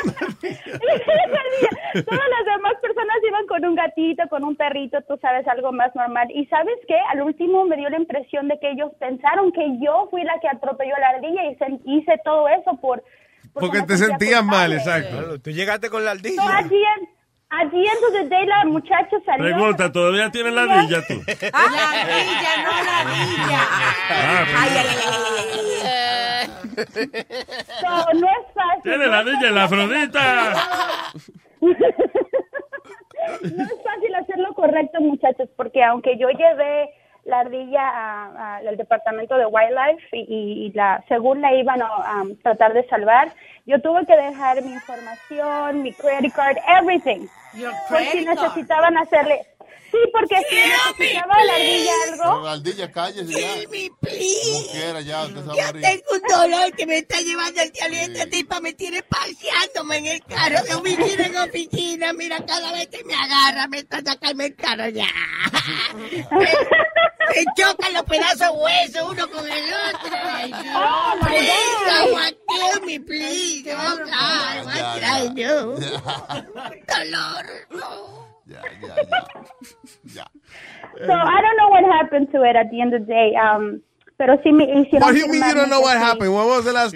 Todas 2.05 2.29
las 2.29 2.45
demás 2.55 2.73
personas 2.81 3.17
iban 3.27 3.47
con 3.47 3.65
un 3.65 3.75
gatito, 3.75 4.23
con 4.29 4.43
un 4.43 4.55
perrito, 4.55 4.99
tú 5.07 5.17
sabes, 5.21 5.47
algo 5.47 5.71
más 5.71 5.93
normal. 5.95 6.27
Y 6.33 6.45
sabes 6.47 6.75
qué, 6.87 6.95
al 7.11 7.21
último 7.21 7.65
me 7.65 7.75
dio 7.77 7.89
la 7.89 7.97
impresión 7.97 8.47
de 8.47 8.57
que 8.59 8.71
ellos 8.71 8.91
pensaron 8.99 9.51
que 9.51 9.61
yo 9.83 10.07
fui 10.09 10.23
la 10.23 10.39
que 10.39 10.47
atropelló 10.47 10.95
a 10.95 10.99
la 10.99 11.09
ardilla 11.09 11.43
y 11.51 11.55
se- 11.55 11.79
hice 11.85 12.13
todo 12.23 12.47
eso 12.47 12.77
por... 12.81 13.03
Porque 13.53 13.81
te 13.81 13.97
sentías 13.97 14.45
mal, 14.45 14.71
exacto. 14.71 15.39
Tú 15.41 15.49
llegaste 15.51 15.89
con 15.89 16.05
la 16.05 16.11
ardilla. 16.11 16.41
End, 16.43 17.07
at 17.51 17.69
the 17.69 17.77
end 17.77 18.03
of 18.07 18.13
the 18.13 18.29
day, 18.29 18.45
la 18.45 18.63
muchacha 18.65 19.19
salió... 19.25 19.43
Pregunta, 19.43 19.91
¿todavía 19.91 20.31
tienes 20.31 20.53
la 20.53 20.63
ardilla 20.63 21.05
tú? 21.05 21.15
Ah, 21.51 21.67
la 21.69 21.83
ardilla, 22.01 22.63
no 22.63 22.71
la 22.85 22.99
ardilla. 23.01 23.59
Ah, 24.09 24.45
pues. 24.45 24.59
Ay, 24.61 24.69
ay, 24.77 24.87
ay, 24.87 24.97
ay, 25.11 25.27
ay, 25.43 25.69
ay. 25.85 26.47
So, 27.81 27.91
no 28.19 28.27
es 28.27 28.45
fácil. 28.53 28.83
Tiene 28.83 29.07
la 29.07 29.19
ardilla 29.19 29.47
en 29.49 29.55
la 29.55 29.63
Afrodita. 29.65 30.23
no 31.61 31.71
es 33.63 33.83
fácil 33.83 34.15
hacer 34.15 34.37
lo 34.37 34.53
correcto, 34.53 35.01
muchachos, 35.01 35.49
porque 35.57 35.83
aunque 35.83 36.17
yo 36.17 36.29
llevé 36.29 36.89
la 37.31 37.39
ardilla 37.39 37.81
a- 37.81 38.31
a- 38.37 38.57
al 38.57 38.77
departamento 38.77 39.35
de 39.37 39.45
wildlife 39.47 40.05
y, 40.11 40.19
y- 40.19 40.65
y 40.67 40.71
la 40.73 41.03
según 41.07 41.41
la 41.41 41.53
iban 41.53 41.81
a 41.81 42.23
tratar 42.43 42.73
de 42.73 42.87
salvar, 42.87 43.31
yo 43.65 43.81
tuve 43.81 44.05
que 44.05 44.15
dejar 44.15 44.61
mi 44.61 44.73
información, 44.73 45.81
mi 45.81 45.91
credit 45.93 46.33
card, 46.33 46.57
everything. 46.79 47.27
Si 47.53 47.63
credit 47.93 48.25
card. 48.25 48.37
necesitaban 48.37 48.97
hacerle. 48.97 49.41
Sí, 49.91 49.97
porque 50.13 50.35
si 50.49 50.55
necesitaba 50.55 51.43
la 51.43 51.53
ardilla 51.53 51.91
algo. 52.09 52.41
la 52.45 52.51
ardilla, 52.53 52.91
cállese 52.91 53.33
ya. 53.33 53.53
Como 53.65 54.71
quiera 54.71 55.01
ya, 55.01 55.23
usted 55.23 55.41
se 55.41 55.47
va 55.47 55.53
a 55.53 55.57
Yo 55.57 55.65
morir. 55.65 55.81
tengo 55.81 56.03
un 56.11 56.21
dolor 56.51 56.71
que 56.75 56.85
me 56.85 56.97
está 56.99 57.19
llevando 57.21 57.61
el 57.61 57.71
diablo. 57.71 57.97
Esta 57.97 58.25
tipa 58.27 58.59
me 58.61 58.73
tiene 58.73 59.03
paseándome 59.03 59.97
en 59.97 60.05
el 60.07 60.23
carro 60.23 60.63
de 60.63 60.73
oficina 60.75 61.25
en 61.25 61.37
oficina. 61.37 62.13
Mira, 62.13 62.45
cada 62.45 62.71
vez 62.71 62.87
que 62.87 63.03
me 63.03 63.13
agarra 63.15 63.67
me 63.67 63.79
está 63.79 64.01
sacando 64.05 64.43
el 64.43 64.55
carro 64.55 64.87
ya. 64.89 65.07
me, 65.95 66.25
me 66.29 67.45
chocan 67.57 67.93
los 67.93 68.03
pedazos 68.03 68.39
de 68.39 68.49
hueso 68.49 69.07
uno 69.09 69.29
con 69.29 69.45
el 69.49 69.73
otro. 69.73 70.17
Ay, 70.23 70.51
no. 70.51 70.59
Oh, 70.75 71.19
please, 71.25 71.53
someone 71.87 72.35
kill 72.47 72.85
me, 72.85 72.99
please. 72.99 73.73
Oh, 73.73 73.97
God, 73.97 74.65
what 74.65 74.75
Ya, 74.75 74.93
did 74.95 75.01
ya. 75.01 75.17
I 75.17 75.27
do? 75.29 75.77
Dolor. 76.87 77.67
no. 77.71 78.30
So 81.05 81.13
I 81.13 81.41
don't 81.41 81.57
know 81.57 81.69
what 81.69 81.83
happened 81.85 82.29
to 82.31 82.43
it 82.43 82.55
at 82.55 82.69
the 82.71 82.81
end 82.81 82.93
of 82.93 83.01
the 83.05 83.13
day. 83.13 83.33
Um, 83.35 83.81
pero 84.17 84.37
sí 84.43 84.51
me 84.51 84.65
hicieron. 84.65 85.01
What 85.03 85.13
do 85.13 85.19
you 85.19 85.27
mean 85.27 85.43
you 85.47 85.55
don't 85.55 85.69
know 85.69 85.81
what 85.81 85.97
happened? 85.97 86.33
What 86.33 86.47
was 86.47 86.65
the 86.65 86.73
last... 86.73 86.95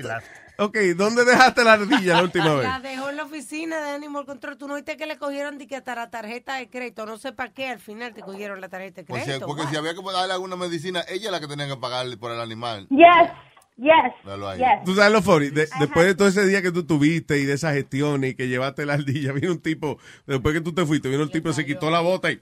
Ok, 0.58 0.78
¿dónde 0.96 1.26
dejaste 1.26 1.66
la 1.66 1.74
ardilla 1.74 2.16
la 2.16 2.24
última 2.24 2.54
vez? 2.56 2.64
La 2.64 2.80
dejó 2.80 3.10
en 3.10 3.18
la 3.18 3.24
oficina 3.24 3.78
de 3.82 3.90
Animal 3.92 4.26
Control. 4.26 4.58
Tú 4.58 4.70
no 4.70 4.76
viste 4.76 4.96
que 4.96 5.06
le 5.06 5.18
cogieron 5.18 5.58
de 5.58 5.68
que 5.68 5.76
hasta 5.76 5.96
la 5.96 6.10
tarjeta 6.10 6.56
de 6.56 6.70
crédito. 6.70 7.06
No 7.06 7.18
sé 7.18 7.34
para 7.34 7.52
qué. 7.52 7.68
Al 7.68 7.80
final 7.80 8.14
te 8.14 8.22
cogieron 8.22 8.62
la 8.62 8.70
tarjeta 8.70 9.02
de 9.02 9.06
Pues 9.08 9.24
si- 9.24 9.28
crédito. 9.28 9.48
porque 9.48 9.64
si 9.68 9.76
había 9.76 9.94
que 9.94 10.02
darle 10.02 10.32
alguna 10.34 10.56
medicina, 10.56 11.04
ella 11.10 11.26
es 11.26 11.32
la 11.32 11.42
que 11.42 11.48
tenía 11.48 11.68
que 11.68 11.76
pagarle 11.76 12.16
por 12.16 12.32
el 12.32 12.40
animal. 12.40 12.88
Yes, 12.90 13.32
yes, 13.78 14.14
yes. 14.58 14.84
Tú 14.86 14.96
sabes 14.96 15.12
lo 15.12 15.22
funny, 15.22 15.50
de- 15.50 15.68
después 15.80 16.06
de 16.06 16.16
todo 16.16 16.28
ese 16.28 16.46
día 16.46 16.62
que 16.62 16.72
tú 16.72 16.86
tuviste 16.86 17.38
y 17.40 17.46
de 17.46 17.54
esas 17.54 17.74
gestiones 17.74 18.32
y 18.32 18.36
que 18.36 18.48
llevaste 18.48 18.86
la 18.86 18.94
ardilla, 18.94 19.32
vino 19.34 19.52
un 19.52 19.60
tipo, 19.62 19.98
después 20.26 20.54
que 20.54 20.62
tú 20.62 20.74
te 20.74 20.86
fuiste, 20.86 21.10
vino 21.10 21.24
un 21.24 21.30
tipo, 21.32 21.52
se 21.54 21.66
quitó 21.66 21.90
la 21.90 22.00
bota 22.02 22.32
y... 22.32 22.42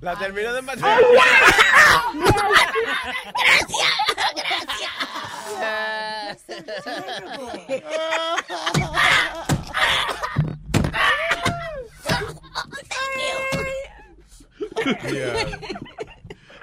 La 0.00 0.18
terminó 0.18 0.52
de 0.52 0.60
matar. 0.62 1.00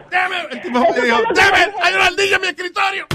¡Dame! 0.10 0.36
El 0.52 0.62
tipo 0.62 0.80
me 0.80 1.02
dijo, 1.02 1.20
¡Dame! 1.34 1.74
¡Hay 1.82 1.94
una 1.94 2.06
ardilla 2.08 2.36
en 2.36 2.42
mi 2.42 2.48
escritorio! 2.48 3.08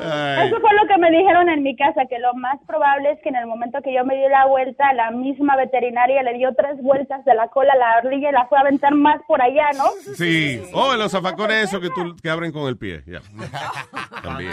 Eso 0.00 0.60
fue 0.60 0.70
lo 0.74 0.86
que 0.88 0.98
me 0.98 1.10
dijeron 1.10 1.48
en 1.48 1.62
mi 1.62 1.76
casa, 1.76 2.06
que 2.08 2.18
lo 2.18 2.34
más 2.34 2.58
probable 2.66 3.12
es 3.12 3.20
que 3.22 3.28
en 3.28 3.36
el 3.36 3.46
momento 3.46 3.80
que 3.82 3.94
yo 3.94 4.04
me 4.04 4.16
di 4.16 4.28
la 4.28 4.46
vuelta, 4.46 4.92
la 4.94 5.10
misma 5.10 5.56
veterinaria 5.56 6.22
le 6.22 6.34
dio 6.34 6.54
tres 6.54 6.80
vueltas 6.82 7.24
de 7.24 7.34
la 7.34 7.48
cola 7.48 7.72
a 7.72 7.76
la 7.76 7.92
ardilla 7.94 8.30
y 8.30 8.32
la 8.32 8.46
fue 8.46 8.58
a 8.58 8.62
aventar 8.62 8.94
más 8.94 9.20
por 9.26 9.42
allá, 9.42 9.70
¿no? 9.76 9.84
Sí. 10.14 10.62
Oh, 10.72 10.94
los 10.94 11.12
zafacones 11.12 11.64
esos 11.64 11.80
que, 11.80 11.90
tú, 11.90 12.16
que 12.22 12.30
abren 12.30 12.52
con 12.52 12.68
el 12.68 12.76
pie. 12.76 13.02
Ya. 13.06 13.20
También. 14.22 14.52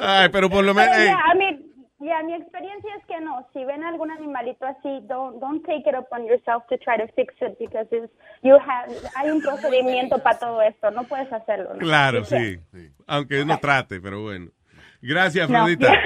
Ay, 0.00 0.28
pero 0.30 0.48
por 0.48 0.64
lo 0.64 0.74
menos... 0.74 0.96
Ya, 0.96 1.18
a 1.30 1.34
mí, 1.34 1.67
ya, 2.00 2.22
mi 2.22 2.34
experiencia 2.34 2.94
es 2.96 3.04
que 3.06 3.20
no, 3.20 3.46
si 3.52 3.64
ven 3.64 3.82
algún 3.82 4.10
animalito 4.10 4.64
así, 4.66 5.00
don't, 5.08 5.40
don't 5.40 5.64
take 5.66 5.88
it 5.88 5.94
upon 5.96 6.26
yourself 6.26 6.64
to 6.68 6.76
try 6.78 6.96
to 6.96 7.06
fix 7.14 7.34
it 7.40 7.58
because 7.58 7.86
it's, 7.90 8.12
you 8.42 8.54
have, 8.54 8.92
hay 9.16 9.30
un 9.30 9.40
procedimiento 9.40 10.22
para 10.22 10.38
todo 10.38 10.62
esto, 10.62 10.90
no 10.90 11.04
puedes 11.04 11.32
hacerlo. 11.32 11.74
¿no? 11.74 11.80
Claro, 11.80 12.24
sí. 12.24 12.58
Aunque 13.06 13.42
uno 13.42 13.58
trate, 13.58 14.00
pero 14.00 14.22
bueno. 14.22 14.50
Gracias, 15.00 15.48
No. 15.48 15.58
Afrodita. 15.58 15.92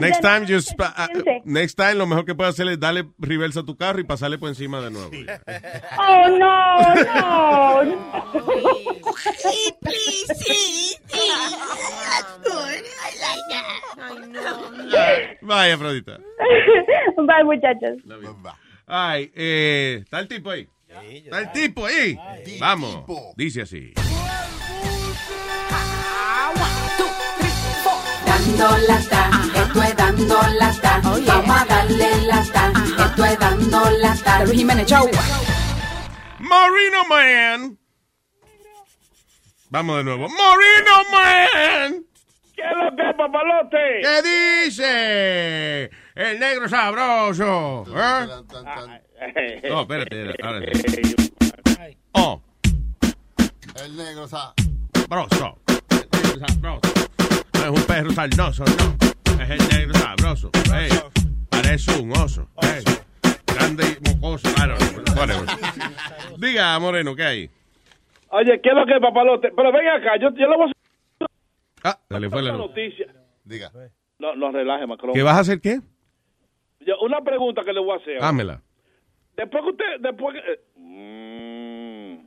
Next 0.00 0.20
time, 0.20 0.46
just, 0.46 0.72
ah, 0.78 1.08
next 1.44 1.76
time 1.76 1.94
lo 1.94 2.06
mejor 2.06 2.24
que 2.24 2.34
puedes 2.34 2.54
hacer 2.54 2.66
es 2.68 2.80
darle 2.80 3.04
reversa 3.18 3.60
a 3.60 3.62
tu 3.62 3.76
carro 3.76 4.00
y 4.00 4.04
pasarle 4.04 4.38
por 4.38 4.48
encima 4.48 4.80
de 4.80 4.90
nuevo. 4.90 5.10
Oh, 5.98 6.28
no, 6.38 7.84
no. 7.84 7.92
Vaya, 15.52 15.74
Afrodita. 15.74 16.18
Bye, 17.16 17.44
muchachos. 17.44 17.98
Ay, 18.86 19.30
eh, 19.34 19.98
¿está 20.02 20.20
el 20.20 20.28
tipo 20.28 20.48
ahí? 20.48 20.66
¿Está 20.88 21.40
el 21.40 21.52
tipo 21.52 21.84
ahí? 21.84 22.18
Vamos. 22.58 23.04
Dice 23.36 23.60
así. 23.60 23.92
Dando 28.24 28.78
lata, 28.88 29.30
esto 29.54 29.82
es 29.82 29.96
dando 29.96 30.40
lata. 30.58 31.00
Vamos 31.02 31.60
a 31.60 31.64
darle 31.66 32.26
lata, 32.26 32.72
esto 33.04 33.24
es 33.26 33.38
dando 33.38 33.90
lata. 34.00 34.44
Luis 34.46 34.56
Jiménez 34.56 34.86
Show. 34.86 35.06
Marino 36.38 37.04
Man. 37.10 37.78
Vamos 39.68 39.98
de 39.98 40.04
nuevo. 40.04 40.28
Marino 40.30 41.10
Man. 41.12 42.11
¿Qué 42.54 42.62
es 42.62 42.76
lo 42.76 42.96
que, 42.96 43.14
papalote? 43.16 44.00
¿Qué 44.02 44.64
dice? 44.66 45.90
El 46.14 46.38
negro 46.38 46.68
sabroso. 46.68 47.84
¿eh? 47.88 48.26
No, 49.68 49.80
espérate. 49.82 50.34
Ahora 50.42 50.60
sí. 50.74 51.16
Oh, 52.14 52.42
El 53.82 53.96
negro, 53.96 54.28
sabroso. 54.28 55.58
El 55.90 56.10
negro 56.12 56.46
sabroso. 56.46 56.80
No 57.54 57.60
es 57.62 57.70
un 57.70 57.86
perro 57.86 58.10
sarnoso, 58.10 58.64
no. 58.64 59.42
Es 59.42 59.50
el 59.50 59.68
negro 59.68 59.94
sabroso. 59.94 60.50
Parece 61.48 62.00
un 62.00 62.12
oso. 62.12 62.46
Grande 63.46 63.84
y 63.98 64.10
mocoso. 64.10 64.52
Claro. 64.54 64.76
Diga, 66.36 66.78
Moreno, 66.78 67.16
¿qué 67.16 67.24
hay? 67.24 67.50
Oye, 68.28 68.60
¿qué 68.62 68.68
es 68.70 68.74
lo 68.74 68.84
que, 68.84 69.00
papalote? 69.00 69.50
Pero 69.56 69.72
ven 69.72 69.88
acá, 69.88 70.16
yo, 70.20 70.28
yo 70.34 70.48
le 70.48 70.56
voy 70.56 70.70
a 70.70 70.81
Ah, 71.84 71.98
dale, 72.08 72.30
fue 72.30 72.42
la 72.42 72.52
noticia. 72.52 73.06
Diga. 73.44 73.70
No, 74.18 74.34
no 74.36 74.50
relaje, 74.52 74.86
Macron. 74.86 75.12
¿Qué 75.14 75.22
vas 75.22 75.36
a 75.36 75.40
hacer 75.40 75.60
qué? 75.60 75.80
Yo- 76.80 76.98
una 77.02 77.20
pregunta 77.22 77.62
que 77.64 77.72
le 77.72 77.80
voy 77.80 77.98
a 77.98 78.00
hacer. 78.00 78.22
Hámela. 78.22 78.62
Después 79.36 79.62
que 79.64 79.70
usted, 79.70 79.84
después 80.00 80.34
que... 80.34 80.40
eh, 80.52 80.60
mm, 80.76 82.18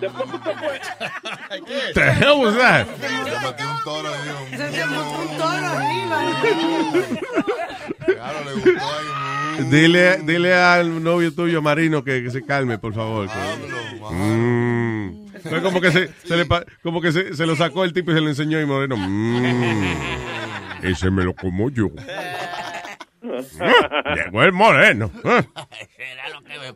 después 0.00 0.30
que 0.30 0.36
usted 0.36 0.52
fue... 0.56 0.80
The 1.94 2.00
hell 2.00 2.38
was 2.40 2.56
that? 2.56 2.86
Se 2.86 3.08
metió 3.46 3.70
un 3.70 3.78
toro 3.84 4.08
ahí. 4.08 4.56
Se 4.56 4.70
te 4.70 4.86
montó 4.86 5.20
un 5.20 5.36
toro 5.38 5.66
arriba. 5.66 6.18
Claro, 8.06 8.38
le 8.44 8.52
gustó 8.54 8.70
ahí. 8.70 9.64
Dile, 9.70 10.18
dile 10.24 10.52
al 10.54 11.02
novio 11.02 11.32
tuyo, 11.34 11.62
Marino, 11.62 12.02
que, 12.02 12.22
que 12.22 12.30
se 12.30 12.44
calme, 12.44 12.78
por 12.78 12.92
favor. 12.94 13.28
que- 13.28 13.74
Mm. 14.10 15.06
Mm. 15.08 15.26
Fue 15.48 15.62
como 15.62 15.80
que 15.80 15.90
se, 15.90 16.08
se 16.08 16.36
le 16.36 16.44
como 16.82 17.00
que 17.00 17.10
se, 17.12 17.34
se 17.34 17.46
lo 17.46 17.56
sacó 17.56 17.84
el 17.84 17.92
tipo 17.92 18.10
y 18.10 18.14
se 18.14 18.20
lo 18.20 18.28
enseñó 18.28 18.60
y 18.60 18.66
Moreno. 18.66 18.96
"Mm, 18.98 19.84
ese 20.82 21.10
me 21.10 21.24
lo 21.24 21.34
como 21.34 21.70
yo. 21.70 21.88
Ah, 23.60 24.14
Llegó 24.14 24.42
el 24.42 24.52
Moreno. 24.52 25.10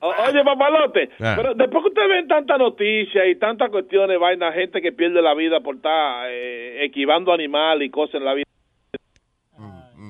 O- 0.00 0.14
Oye, 0.28 0.44
papalote, 0.44 1.10
Ah. 1.20 1.34
pero 1.36 1.54
después 1.54 1.82
que 1.84 1.88
ustedes 1.88 2.08
ven 2.08 2.28
tanta 2.28 2.56
noticia 2.56 3.26
y 3.26 3.36
tantas 3.38 3.70
cuestiones, 3.70 4.18
vaina, 4.18 4.50
gente 4.52 4.80
que 4.80 4.92
pierde 4.92 5.20
la 5.22 5.34
vida 5.34 5.60
por 5.60 5.76
estar 5.76 6.26
eh, 6.30 6.84
esquivando 6.86 7.32
animales 7.32 7.86
y 7.88 7.90
cosas 7.90 8.16
en 8.16 8.24
la 8.24 8.34
vida. 8.34 8.44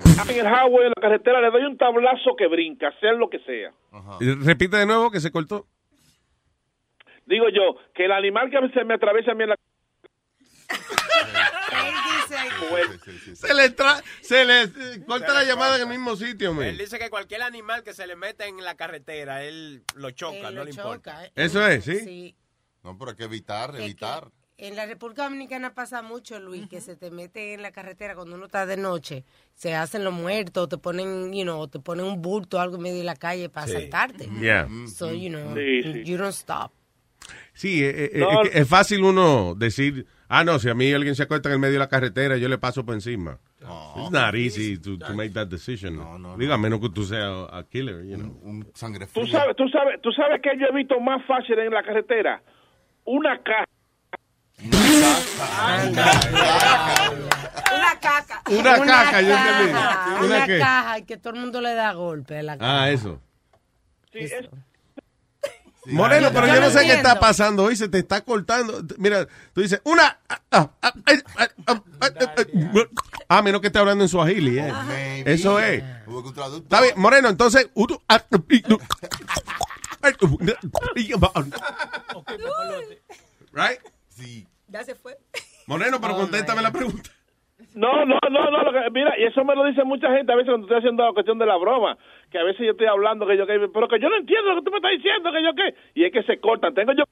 En 0.04 0.30
el 0.38 0.46
highway, 0.46 0.86
en 0.86 0.92
la 0.96 1.00
carretera, 1.02 1.40
le 1.40 1.50
doy 1.50 1.62
un 1.64 1.76
tablazo 1.76 2.34
que 2.36 2.46
brinca, 2.46 2.92
sea 3.00 3.12
lo 3.12 3.28
que 3.30 3.38
sea. 3.40 3.72
Y 4.20 4.34
Repite 4.44 4.76
de 4.76 4.86
nuevo 4.86 5.10
que 5.10 5.20
se 5.20 5.30
cortó. 5.30 5.66
Digo 7.26 7.48
yo, 7.50 7.76
que 7.94 8.06
el 8.06 8.12
animal 8.12 8.50
que 8.50 8.58
se 8.72 8.84
me 8.84 8.94
atraviesa 8.94 9.32
a 9.32 9.34
mí 9.34 9.42
en 9.44 9.50
la... 9.50 9.56
Se 13.34 13.54
le, 13.54 13.74
tra- 13.74 14.02
se 14.20 14.44
le 14.44 14.62
eh, 14.64 15.04
corta 15.06 15.32
la 15.32 15.44
llamada 15.44 15.76
en 15.76 15.82
el 15.82 15.88
mismo 15.88 16.16
sitio, 16.16 16.52
man. 16.52 16.66
Él 16.66 16.78
dice 16.78 16.98
que 16.98 17.08
cualquier 17.10 17.42
animal 17.42 17.82
que 17.82 17.92
se 17.94 18.06
le 18.06 18.16
meta 18.16 18.46
en 18.46 18.62
la 18.62 18.76
carretera, 18.76 19.42
él 19.44 19.82
lo 19.94 20.10
choca, 20.10 20.50
no 20.50 20.64
le 20.64 20.70
importa. 20.70 21.22
Eso 21.34 21.66
es, 21.66 21.84
¿sí? 21.84 22.00
Sí. 22.00 22.36
No, 22.82 22.96
pero 22.98 23.10
hay 23.12 23.16
que 23.16 23.24
evitar, 23.24 23.74
evitar. 23.76 24.28
En 24.60 24.74
la 24.74 24.86
República 24.86 25.22
Dominicana 25.22 25.72
pasa 25.72 26.02
mucho, 26.02 26.40
Luis, 26.40 26.68
que 26.68 26.80
se 26.80 26.96
te 26.96 27.12
mete 27.12 27.54
en 27.54 27.62
la 27.62 27.70
carretera 27.70 28.16
cuando 28.16 28.34
uno 28.34 28.46
está 28.46 28.66
de 28.66 28.76
noche, 28.76 29.24
se 29.54 29.72
hacen 29.76 30.02
los 30.02 30.12
muertos, 30.12 30.68
te 30.68 30.78
ponen, 30.78 31.32
you 31.32 31.44
know, 31.44 31.68
te 31.68 31.78
ponen 31.78 32.04
un 32.06 32.20
bulto 32.20 32.56
o 32.56 32.60
algo 32.60 32.74
en 32.74 32.82
medio 32.82 32.98
de 32.98 33.04
la 33.04 33.14
calle 33.14 33.48
para 33.48 33.68
Sí. 33.68 33.76
asaltarte. 33.76 34.28
Yeah. 34.40 34.66
So, 34.92 35.12
you 35.14 35.28
know, 35.28 35.54
Sí, 35.54 35.82
sí. 35.84 36.04
you 36.04 36.16
don't 36.18 36.32
stop. 36.34 36.72
Sí, 37.52 37.84
eh, 37.84 38.10
eh, 38.14 38.18
No. 38.18 38.42
es, 38.42 38.50
que 38.50 38.58
es 38.58 38.68
fácil 38.68 39.04
uno 39.04 39.54
decir, 39.54 40.06
ah, 40.28 40.42
no, 40.42 40.58
si 40.58 40.68
a 40.68 40.74
mí 40.74 40.92
alguien 40.92 41.14
se 41.14 41.22
acuesta 41.22 41.48
en 41.50 41.52
el 41.52 41.58
medio 41.60 41.74
de 41.74 41.78
la 41.80 41.88
carretera, 41.88 42.36
yo 42.36 42.48
le 42.48 42.58
paso 42.58 42.84
por 42.84 42.94
encima. 42.94 43.38
It's 43.60 44.10
not 44.10 44.34
easy 44.34 44.76
to, 44.78 44.98
to 44.98 45.14
make 45.14 45.30
that 45.34 45.46
decision. 45.46 45.98
Diga, 46.36 46.54
a 46.54 46.58
menos 46.58 46.80
que 46.80 46.88
tú 46.88 47.04
seas 47.04 47.46
a 47.52 47.62
killer, 47.70 48.04
you 48.04 48.16
know. 48.16 48.40
Un 48.42 48.68
sangre 48.74 49.06
Tú 49.06 49.24
sabes, 49.26 49.54
tú 49.54 49.68
sabes, 49.68 50.00
tú 50.02 50.10
sabes 50.10 50.40
que 50.42 50.50
yo 50.58 50.66
he 50.66 50.74
visto 50.76 50.98
más 50.98 51.24
fácil 51.26 51.58
en 51.60 51.72
la 51.72 51.82
carretera. 51.84 52.42
Una 53.04 53.40
caja. 53.42 53.64
Una 54.60 54.74
caca. 58.00 58.42
Una, 58.48 58.80
caca. 58.84 59.20
Una, 59.20 60.18
una 60.24 60.46
qué? 60.46 60.58
caja 60.58 61.00
que 61.02 61.16
todo 61.16 61.34
el 61.34 61.40
mundo 61.40 61.60
le 61.60 61.74
da 61.74 61.92
golpe 61.92 62.40
a. 62.40 62.56
Ah, 62.60 62.90
eso. 62.90 63.20
Sí, 64.12 64.28
Moreno, 65.86 66.30
pero 66.32 66.46
yo, 66.46 66.60
no 66.60 66.70
sé 66.70 66.84
qué 66.84 66.94
está 66.94 67.18
pasando 67.18 67.64
hoy, 67.64 67.76
se 67.76 67.88
te 67.88 67.98
está 67.98 68.20
cortando. 68.22 68.82
Mira, 68.98 69.26
tú 69.54 69.62
dices, 69.62 69.80
una. 69.84 70.18
Ah, 73.30 73.42
menos 73.42 73.60
que 73.60 73.68
esté 73.68 73.78
hablando 73.78 74.04
en 74.04 74.08
su 74.08 74.20
agili. 74.20 74.58
Eh. 74.58 75.22
Eso 75.24 75.58
es. 75.60 75.82
Está 76.56 76.80
bien, 76.80 76.94
Moreno, 76.96 77.28
entonces. 77.28 77.68
right? 83.52 83.80
Sí. 84.18 84.46
Ya 84.68 84.82
se 84.84 84.94
fue. 84.94 85.16
Moreno, 85.66 85.98
pero 86.00 86.14
contéstame 86.16 86.62
la 86.62 86.70
pregunta. 86.72 87.10
No, 87.74 88.04
no, 88.04 88.16
no, 88.30 88.50
no, 88.50 88.62
lo 88.62 88.72
que- 88.72 88.90
mira, 88.92 89.18
y 89.18 89.24
eso 89.24 89.44
me 89.44 89.54
lo 89.54 89.64
dice 89.64 89.82
mucha 89.84 90.08
gente 90.16 90.32
a 90.32 90.36
veces 90.36 90.48
cuando 90.50 90.66
estoy 90.66 90.78
haciendo 90.78 91.04
la 91.04 91.12
cuestión 91.12 91.38
de 91.38 91.46
la 91.46 91.56
broma, 91.56 91.96
que 92.30 92.38
a 92.38 92.42
veces 92.44 92.60
yo 92.64 92.70
estoy 92.72 92.86
hablando 92.86 93.26
que 93.26 93.36
yo 93.36 93.46
que, 93.46 93.58
pero 93.72 93.88
que 93.88 94.00
yo 94.00 94.08
no 94.08 94.16
entiendo 94.16 94.50
lo 94.54 94.60
que 94.60 94.64
tú 94.64 94.70
me 94.70 94.78
estás 94.78 94.92
diciendo, 94.92 95.30
que 95.32 95.42
yo 95.42 95.54
qué, 95.54 95.74
y 96.00 96.04
es 96.04 96.12
que 96.12 96.22
se 96.22 96.40
cortan, 96.40 96.74
tengo 96.74 96.92
yo... 96.92 97.04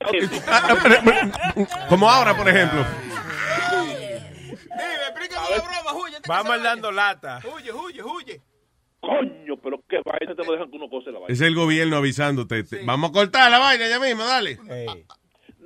Como 1.88 2.08
ahora, 2.08 2.36
por 2.36 2.48
ejemplo. 2.48 2.84
Vamos 6.26 6.62
dando 6.62 6.92
lata. 6.92 7.40
Huye, 7.44 7.72
huye, 7.72 8.02
huye. 8.02 8.40
Coño, 9.00 9.56
pero 9.62 9.80
qué 9.88 9.98
vaina 10.04 10.34
te 10.34 10.44
lo 10.44 10.52
dejan 10.52 10.70
que 10.70 10.76
uno 10.76 10.88
cose 10.88 11.10
la 11.10 11.20
vaina. 11.20 11.32
Es 11.32 11.40
el 11.40 11.54
gobierno 11.54 11.96
avisándote. 11.96 12.64
te- 12.64 12.84
Vamos 12.84 13.10
a 13.10 13.12
cortar 13.12 13.50
la 13.50 13.58
vaina 13.58 13.88
ya 13.88 13.98
mismo, 14.00 14.24
dale. 14.24 14.58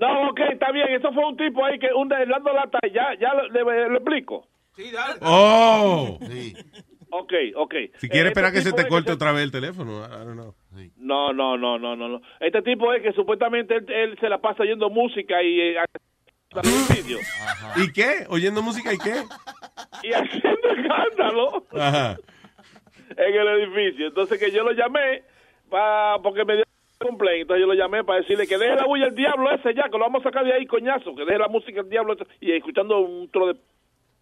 No, 0.03 0.31
ok, 0.31 0.41
está 0.53 0.73
bien, 0.73 0.89
eso 0.93 1.13
fue 1.13 1.25
un 1.27 1.37
tipo 1.37 1.65
ahí 1.65 1.79
que 1.79 1.93
un 1.95 2.09
de 2.09 2.27
dando 2.27 2.53
lata, 2.53 2.79
ya, 2.93 3.15
ya 3.21 3.35
lo, 3.35 3.49
le, 3.49 3.89
le 3.89 3.95
explico. 3.97 4.47
Sí, 4.75 4.91
dale. 4.91 5.19
Oh. 5.23 6.19
Ok, 7.15 7.33
ok. 7.57 7.75
Si 7.99 8.09
quieres 8.09 8.27
Eh, 8.27 8.29
esperar 8.29 8.55
este 8.55 8.71
que 8.71 8.77
se 8.77 8.83
te 8.83 8.89
corte 8.89 9.13
otra 9.13 9.33
vez 9.33 9.43
el 9.45 9.53
teléfono, 9.53 10.05
I 10.05 10.25
don't 10.25 10.33
know. 10.33 10.55
No, 10.97 11.33
no, 11.33 11.59
no, 11.59 11.79
no, 11.79 11.95
no, 11.95 12.09
no. 12.09 12.21
Este 12.41 12.63
tipo 12.63 12.93
es 12.95 13.03
que 13.03 13.13
supuestamente 13.13 13.77
él, 13.77 13.87
él 13.91 14.19
se 14.19 14.29
la 14.31 14.39
pasa 14.39 14.63
oyendo 14.63 14.89
música 14.89 15.43
y 15.43 15.61
eh. 15.61 15.77
¿Y 17.77 17.93
qué? 17.93 18.27
¿Oyendo 18.29 18.63
música 18.63 18.93
y 18.93 18.99
qué? 18.99 19.15
y 20.03 20.13
haciendo 20.13 20.69
escándalo 20.77 21.65
Ajá. 21.79 22.17
en 23.11 23.35
el 23.35 23.49
edificio. 23.61 24.07
Entonces 24.09 24.39
que 24.39 24.51
yo 24.51 24.63
lo 24.63 24.73
llamé 24.73 25.23
pa, 25.71 26.19
porque 26.23 26.45
me 26.45 26.57
dio 26.57 26.65
Entonces 27.09 27.61
yo 27.61 27.67
lo 27.67 27.75
llamé 27.75 28.05
para 28.05 28.21
decirle 28.21 28.47
que 28.47 28.59
deje 28.59 28.77
la 28.77 28.85
bulla 28.85 29.07
el 29.07 29.15
diablo 29.15 29.51
ese 29.51 29.75
ya, 29.75 29.85
que 29.85 29.99
lo 29.99 30.01
vamos 30.01 30.21
a 30.21 30.29
sacar 30.31 30.45
de 30.45 30.53
ahí, 30.53 30.67
coñazo, 30.67 31.15
que 31.15 31.25
deje 31.25 31.39
la 31.39 31.49
música 31.49 31.81
el 31.81 31.89
diablo 31.89 32.15
ese, 32.15 32.25
y 32.41 32.53
escuchando 32.53 32.99
un 33.01 33.31
tro 33.31 33.49
de 33.49 33.57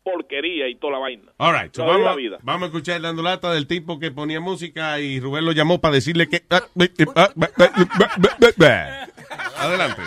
porquería 0.02 0.68
y 0.68 0.76
toda 0.76 0.94
la 0.94 0.98
vaina. 0.98 1.32
All 1.38 1.52
right, 1.52 1.74
so 1.74 1.86
la 1.86 1.92
vamos, 1.92 2.16
vida. 2.16 2.38
vamos 2.42 2.62
a 2.62 2.66
escuchar 2.66 3.00
dando 3.00 3.22
lata 3.22 3.52
del 3.52 3.66
tipo 3.66 3.98
que 3.98 4.10
ponía 4.10 4.40
música 4.40 4.98
y 5.00 5.20
Rubén 5.20 5.44
lo 5.44 5.52
llamó 5.52 5.80
para 5.80 5.94
decirle 5.94 6.28
que... 6.28 6.42
Adelante. 9.56 10.02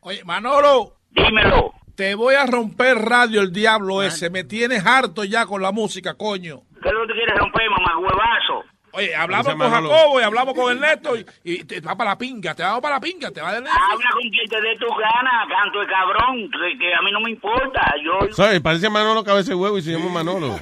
Oye, 0.00 0.24
Manolo. 0.24 0.94
Dímelo. 1.10 1.72
Te 1.94 2.14
voy 2.14 2.34
a 2.34 2.46
romper 2.46 2.96
radio 2.96 3.40
el 3.40 3.52
diablo 3.52 4.02
ese. 4.02 4.30
Me 4.30 4.44
tienes 4.44 4.86
harto 4.86 5.24
ya 5.24 5.46
con 5.46 5.60
la 5.62 5.72
música, 5.72 6.14
coño. 6.14 6.62
¿Qué 6.82 6.88
es 6.88 6.94
lo 6.94 7.06
que 7.06 7.12
quieres 7.14 7.36
romper, 7.36 7.68
mamá 7.70 7.98
huevazo? 7.98 8.64
Oye, 8.92 9.14
hablamos 9.14 9.54
con. 9.54 9.70
Jacobo 9.70 10.20
y 10.20 10.24
hablamos 10.24 10.54
con 10.54 10.72
Ernesto 10.72 11.16
y, 11.16 11.24
y 11.44 11.64
te 11.64 11.80
va 11.80 11.96
para 11.96 12.10
la 12.10 12.18
pinga, 12.18 12.54
te 12.54 12.62
vamos 12.62 12.80
para 12.80 12.96
la 12.96 13.00
pinga, 13.00 13.30
te 13.30 13.40
va 13.40 13.52
del 13.52 13.66
Habla 13.66 14.10
con 14.12 14.22
quien 14.30 14.48
te 14.48 14.60
dé 14.60 14.76
tu 14.76 14.88
gana, 14.94 15.46
canto 15.48 15.80
de 15.80 15.86
cabrón, 15.86 16.50
que, 16.50 16.78
que 16.78 16.94
a 16.94 17.00
mí 17.02 17.12
no 17.12 17.20
me 17.20 17.30
importa. 17.30 17.94
Yo 18.02 18.32
Sorry, 18.32 18.60
parece 18.60 18.90
Manolo 18.90 19.22
Cabeza 19.22 19.50
de 19.50 19.54
Huevo 19.56 19.78
y 19.78 19.82
se 19.82 19.92
llama 19.92 20.10
Manolo. 20.10 20.58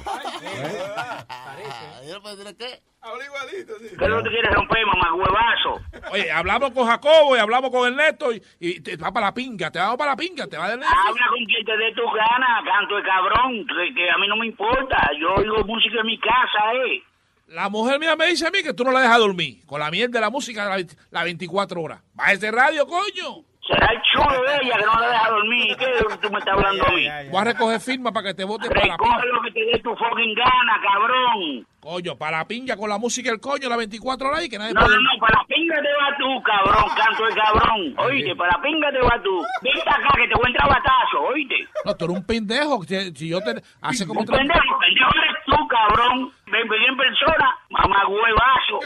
¿Qué 2.59 4.05
es 4.05 4.09
lo 4.09 4.23
que 4.23 4.29
quieres 4.29 4.53
romper, 4.53 4.85
mamá 4.85 5.13
huevazo? 5.15 5.81
Oye, 6.11 6.31
hablamos 6.31 6.71
con 6.71 6.87
Jacobo 6.87 7.35
y 7.35 7.39
hablamos 7.39 7.71
con 7.71 7.87
Ernesto 7.87 8.31
y, 8.31 8.41
y 8.59 8.81
te 8.81 8.97
va 8.97 9.11
para 9.11 9.27
la 9.27 9.33
pinga, 9.33 9.71
te 9.71 9.79
vamos 9.79 9.97
para 9.97 10.11
la 10.11 10.17
pinga, 10.17 10.47
te 10.47 10.57
va 10.57 10.69
del 10.69 10.83
Habla 10.83 11.25
con 11.29 11.45
quien 11.45 11.65
te 11.65 11.77
dé 11.77 11.93
tu 11.93 12.03
gana, 12.11 12.61
canto 12.65 12.95
de 12.95 13.03
cabrón, 13.03 13.65
que, 13.67 13.93
que 13.95 14.09
a 14.09 14.17
mí 14.17 14.27
no 14.27 14.35
me 14.35 14.47
importa. 14.47 15.09
Yo 15.19 15.33
oigo 15.35 15.63
música 15.65 15.99
en 16.01 16.05
mi 16.07 16.19
casa, 16.19 16.73
eh. 16.85 17.03
La 17.49 17.67
mujer 17.67 17.99
mía 17.99 18.15
me 18.15 18.27
dice 18.27 18.45
a 18.45 18.51
mí 18.51 18.61
que 18.61 18.73
tú 18.73 18.83
no 18.83 18.91
la 18.91 19.01
dejas 19.01 19.17
dormir 19.17 19.65
con 19.65 19.79
la 19.79 19.89
mierda 19.89 20.13
de 20.13 20.21
la 20.21 20.29
música 20.29 20.69
la, 20.69 20.85
la 21.09 21.23
24 21.23 21.81
horas. 21.81 22.01
Baja 22.13 22.33
ese 22.33 22.51
radio, 22.51 22.85
coño. 22.85 23.43
Será 23.69 23.85
el 23.93 24.01
chulo 24.01 24.41
de 24.49 24.55
ella 24.65 24.77
que 24.79 24.85
no 24.85 24.99
la 24.99 25.09
deja 25.09 25.29
dormir. 25.29 25.77
¿Qué 25.77 25.85
es 25.85 26.01
lo 26.01 26.09
que 26.09 26.17
tú 26.17 26.29
me 26.31 26.39
estás 26.39 26.55
hablando 26.57 26.87
a 26.87 26.91
mí? 26.91 27.07
Voy 27.29 27.41
a 27.41 27.43
recoger 27.43 27.79
firma 27.79 28.11
para 28.11 28.29
que 28.29 28.33
te 28.33 28.43
vote 28.43 28.67
para 28.67 28.87
la 28.87 28.93
Recoge 28.97 29.27
lo 29.27 29.41
que 29.43 29.51
te 29.51 29.59
dé 29.65 29.79
tu 29.83 29.95
fucking 29.95 30.33
gana, 30.33 30.75
cabrón. 30.81 31.67
Coño, 31.79 32.17
para 32.17 32.39
la 32.39 32.47
pinga 32.47 32.75
con 32.75 32.89
la 32.89 32.97
música 32.97 33.29
el 33.31 33.39
coño 33.39 33.69
la 33.69 33.77
24 33.77 34.27
horas 34.27 34.43
y 34.45 34.49
que 34.49 34.57
nadie 34.57 34.73
No, 34.73 34.81
puede... 34.81 34.95
no, 34.95 35.01
no, 35.01 35.19
para 35.21 35.37
la 35.39 35.45
pinga 35.45 35.75
te 35.75 35.87
vas 36.01 36.17
tú, 36.17 36.43
cabrón, 36.43 36.85
canto 36.97 37.25
de 37.25 37.35
cabrón. 37.35 37.95
Oíste, 37.99 38.35
para 38.35 38.57
la 38.57 38.61
pinga 38.63 38.91
te 38.91 38.99
vas 38.99 39.23
tú. 39.23 39.45
Vente 39.61 39.81
acá 39.89 40.09
que 40.17 40.27
te 40.27 40.33
voy 40.35 40.45
a 40.45 40.49
entrar 40.49 40.69
batazo, 40.69 41.21
oíste. 41.29 41.55
No, 41.85 41.95
tú 41.95 42.05
eres 42.05 42.17
un 42.17 42.25
pendejo. 42.25 42.83
Si, 42.83 43.15
si 43.15 43.29
yo 43.29 43.39
te... 43.41 43.61
Hace 43.81 44.07
como... 44.07 44.21
Un 44.21 44.25
pendejo, 44.25 44.79
pendejo 44.79 45.11
eres 45.23 45.37
tú, 45.45 45.67
cabrón. 45.67 46.33
Ven, 46.51 46.67
ven 46.67 46.83
en 46.89 46.97
persona, 46.97 47.55
mamá 47.69 48.01
huevazo. 48.07 48.79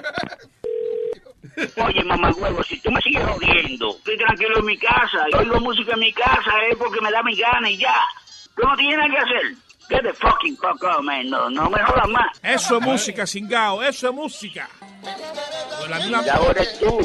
Oye, 1.85 2.03
mamá 2.03 2.31
huevo, 2.31 2.63
si 2.63 2.79
tú 2.79 2.91
me 2.91 2.99
sigues 3.01 3.23
jodiendo, 3.25 3.95
estoy 3.97 4.17
tranquilo 4.17 4.59
en 4.59 4.65
mi 4.65 4.77
casa, 4.77 5.25
y 5.31 5.35
oigo 5.35 5.59
música 5.59 5.93
en 5.93 5.99
mi 5.99 6.13
casa, 6.13 6.51
es 6.69 6.75
porque 6.77 6.99
me 7.01 7.11
da 7.11 7.21
mi 7.23 7.35
gana 7.35 7.69
y 7.69 7.77
ya. 7.77 7.95
Tú 8.55 8.63
no 8.67 8.75
tienes 8.75 8.97
nada 8.97 9.09
que 9.09 9.17
hacer. 9.17 9.55
Get 9.89 10.01
the 10.03 10.13
fucking 10.13 10.55
fuck 10.57 10.81
up, 10.83 11.03
man. 11.03 11.29
No, 11.29 11.49
no 11.49 11.69
me 11.69 11.83
jodas 11.83 12.07
más. 12.07 12.37
Eso 12.41 12.77
es 12.77 12.81
música, 12.83 13.27
cingao. 13.27 13.83
Eso 13.83 14.07
es 14.09 14.13
música. 14.13 14.69
Pues 15.01 15.89
la 15.89 15.97
misma- 15.99 16.23
Y 16.25 16.29
ahora 16.29 16.61
eres 16.61 16.79
tú. 16.79 16.97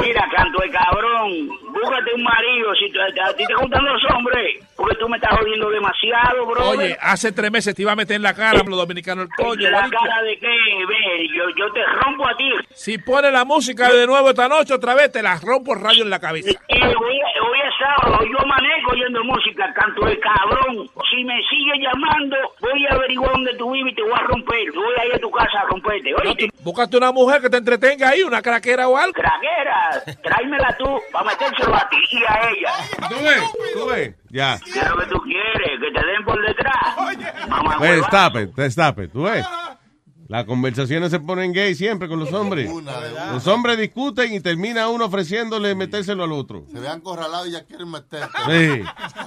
Mira, 0.00 0.28
canto 0.34 0.58
de 0.62 0.70
cabrón, 0.70 1.48
búscate 1.72 2.14
un 2.14 2.22
marido, 2.22 2.74
si 2.74 2.90
te- 2.90 3.20
a 3.20 3.32
ti 3.36 3.44
te 3.46 3.54
gustan 3.54 3.84
los 3.84 4.02
hombres, 4.14 4.64
porque 4.76 4.96
tú 4.96 5.08
me 5.08 5.16
estás 5.16 5.38
jodiendo 5.38 5.70
demasiado, 5.70 6.46
bro. 6.46 6.68
Oye, 6.70 6.96
hace 7.00 7.32
tres 7.32 7.50
meses 7.50 7.74
te 7.74 7.82
iba 7.82 7.92
a 7.92 7.96
meter 7.96 8.16
en 8.16 8.22
la 8.22 8.34
cara 8.34 8.62
los 8.66 8.76
dominicanos 8.76 9.26
el 9.26 9.44
coño, 9.44 9.70
¿La 9.70 9.82
marico. 9.82 10.02
cara 10.04 10.22
de 10.22 10.38
qué? 10.38 10.46
Ve, 10.88 11.28
yo, 11.34 11.44
yo 11.56 11.72
te 11.72 11.84
rompo 12.02 12.26
a 12.28 12.36
ti. 12.36 12.50
Si 12.74 12.98
pones 12.98 13.32
la 13.32 13.44
música 13.44 13.90
de 13.92 14.06
nuevo 14.06 14.30
esta 14.30 14.48
noche 14.48 14.74
otra 14.74 14.94
vez, 14.94 15.12
te 15.12 15.22
la 15.22 15.38
rompo 15.38 15.74
el 15.74 15.80
radio 15.80 16.02
en 16.04 16.10
la 16.10 16.18
cabeza. 16.20 16.50
Y 16.68 16.78
voy 16.80 17.20
a, 17.20 17.40
voy 17.42 17.60
a 17.60 17.70
sábado 17.78 18.24
yo 18.26 18.40
amanezco 18.40 18.92
oyendo 18.92 19.22
música, 19.24 19.72
canto 19.74 20.04
de 20.06 20.18
cabrón. 20.20 20.88
Si 21.10 21.24
me 21.24 21.34
sigue 21.48 21.72
llamando, 21.80 22.36
voy 22.60 22.86
a 22.86 22.94
averiguar 22.94 23.32
dónde 23.32 23.54
tú 23.56 23.70
vives 23.72 23.92
y 23.92 23.96
te 23.96 24.02
voy 24.02 24.12
a 24.14 24.22
romper. 24.22 24.72
Voy 24.74 24.94
a 25.00 25.06
ir 25.06 25.14
a 25.14 25.18
tu 25.18 25.30
casa 25.30 25.60
a 25.60 25.66
romperte, 25.68 26.14
oíste. 26.14 26.48
Búscate 26.62 26.96
una 26.96 27.12
mujer 27.12 27.40
que 27.40 27.50
te 27.50 27.56
entretenga 27.58 28.08
ahí, 28.10 28.22
una 28.22 28.42
craquera 28.42 28.88
o 28.88 28.96
algo. 28.96 29.12
Craquera, 29.26 30.04
tráemela 30.22 30.76
tú 30.78 30.84
para 31.10 31.24
metérselo 31.24 31.74
a 31.74 31.88
ti 31.88 31.96
y 32.12 32.22
a 32.22 32.48
ella. 32.48 33.08
¿Tú 33.08 33.24
ves? 33.24 33.42
¿Tú 33.74 33.86
ves? 33.86 34.14
Ya. 34.30 34.58
¿Qué 34.64 34.78
es 34.78 34.88
lo 34.88 34.96
que 34.98 35.06
tú 35.06 35.18
quieres? 35.22 35.80
Que 35.80 35.90
te 35.90 36.06
den 36.06 36.24
por 36.24 36.46
detrás. 36.46 37.48
Mamá, 37.48 37.78
hueva. 37.80 38.06
stop 38.06 38.36
it, 38.36 38.58
stop 38.70 39.00
it. 39.00 39.10
¿Tú 39.12 39.24
ves? 39.24 39.44
Las 40.28 40.44
conversaciones 40.44 41.10
se 41.10 41.18
ponen 41.18 41.52
gay 41.52 41.74
siempre 41.74 42.08
con 42.08 42.20
los 42.20 42.32
hombres. 42.32 42.70
Los 43.32 43.46
hombres 43.48 43.78
discuten 43.78 44.32
y 44.32 44.40
termina 44.40 44.88
uno 44.88 45.06
ofreciéndole 45.06 45.74
metérselo 45.74 46.22
al 46.22 46.32
otro. 46.32 46.64
Se 46.70 46.78
vean 46.78 47.00
corralados 47.00 47.48
y 47.48 47.52
ya 47.52 47.64
quieren 47.64 47.90
meter. 47.90 48.22
Sí. 48.22 48.48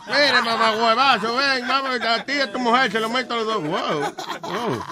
Mire, 0.08 0.42
mamá 0.46 0.72
huevazo, 0.78 1.36
ven, 1.36 1.68
mamá, 1.68 1.96
a 1.96 2.24
ti 2.24 2.34
y 2.38 2.40
a 2.40 2.52
tu 2.52 2.60
mujer 2.60 2.90
se 2.90 3.02
lo 3.02 3.10
meto 3.10 3.34
a 3.34 3.38
los 3.38 3.46
dos. 3.46 3.64
Wow. 3.64 3.72
wow. 3.72 4.84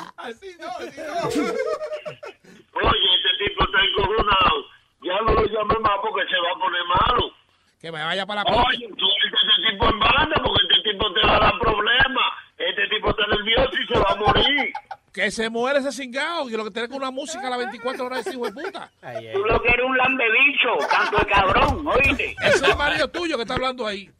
Oye, 2.83 3.07
este 3.15 3.45
tipo 3.45 3.63
está 3.63 3.79
encojonado. 3.85 4.76
Ya 5.07 5.21
no 5.21 5.31
lo 5.31 5.45
llame 5.45 5.79
más 5.79 5.97
porque 6.01 6.27
se 6.27 6.35
va 6.35 6.51
a 6.51 6.59
poner 6.59 6.83
malo. 6.83 7.31
Que 7.79 7.91
me 7.91 8.03
vaya 8.03 8.25
para 8.25 8.43
la 8.43 8.49
Oye, 8.51 8.85
a 8.85 8.89
ese 8.89 9.71
tipo 9.71 9.85
en 9.85 9.99
banda 9.99 10.35
porque 10.43 10.63
este 10.67 10.91
tipo 10.91 11.13
te 11.13 11.21
va 11.25 11.37
a 11.37 11.39
dar 11.39 11.59
problemas. 11.59 12.33
Este 12.57 12.87
tipo 12.89 13.09
está 13.11 13.25
nervioso 13.27 13.71
y 13.81 13.87
se 13.87 13.99
va 13.99 14.11
a 14.11 14.15
morir. 14.15 14.73
Que 15.13 15.31
se 15.31 15.49
muere 15.49 15.79
ese 15.79 15.91
cingado. 15.91 16.47
Y 16.47 16.55
lo 16.55 16.63
que 16.63 16.69
tiene 16.69 16.89
con 16.89 16.97
una 16.97 17.09
música 17.09 17.47
a 17.47 17.49
las 17.49 17.57
24 17.57 18.05
horas 18.05 18.23
de 18.23 18.29
ese 18.29 18.37
hijo 18.37 18.45
de 18.45 18.51
puta. 18.51 18.91
Tú 19.33 19.39
lo 19.45 19.59
que 19.63 19.69
eres 19.69 19.83
un 19.83 19.97
lambebicho, 19.97 20.77
canto 20.87 21.17
de 21.17 21.25
cabrón, 21.25 21.87
oíste. 21.87 22.35
Ese 22.39 22.49
es 22.49 22.61
el 22.61 22.77
marido 22.77 23.07
tuyo 23.07 23.35
que 23.35 23.41
está 23.41 23.55
hablando 23.55 23.87
ahí. 23.87 24.11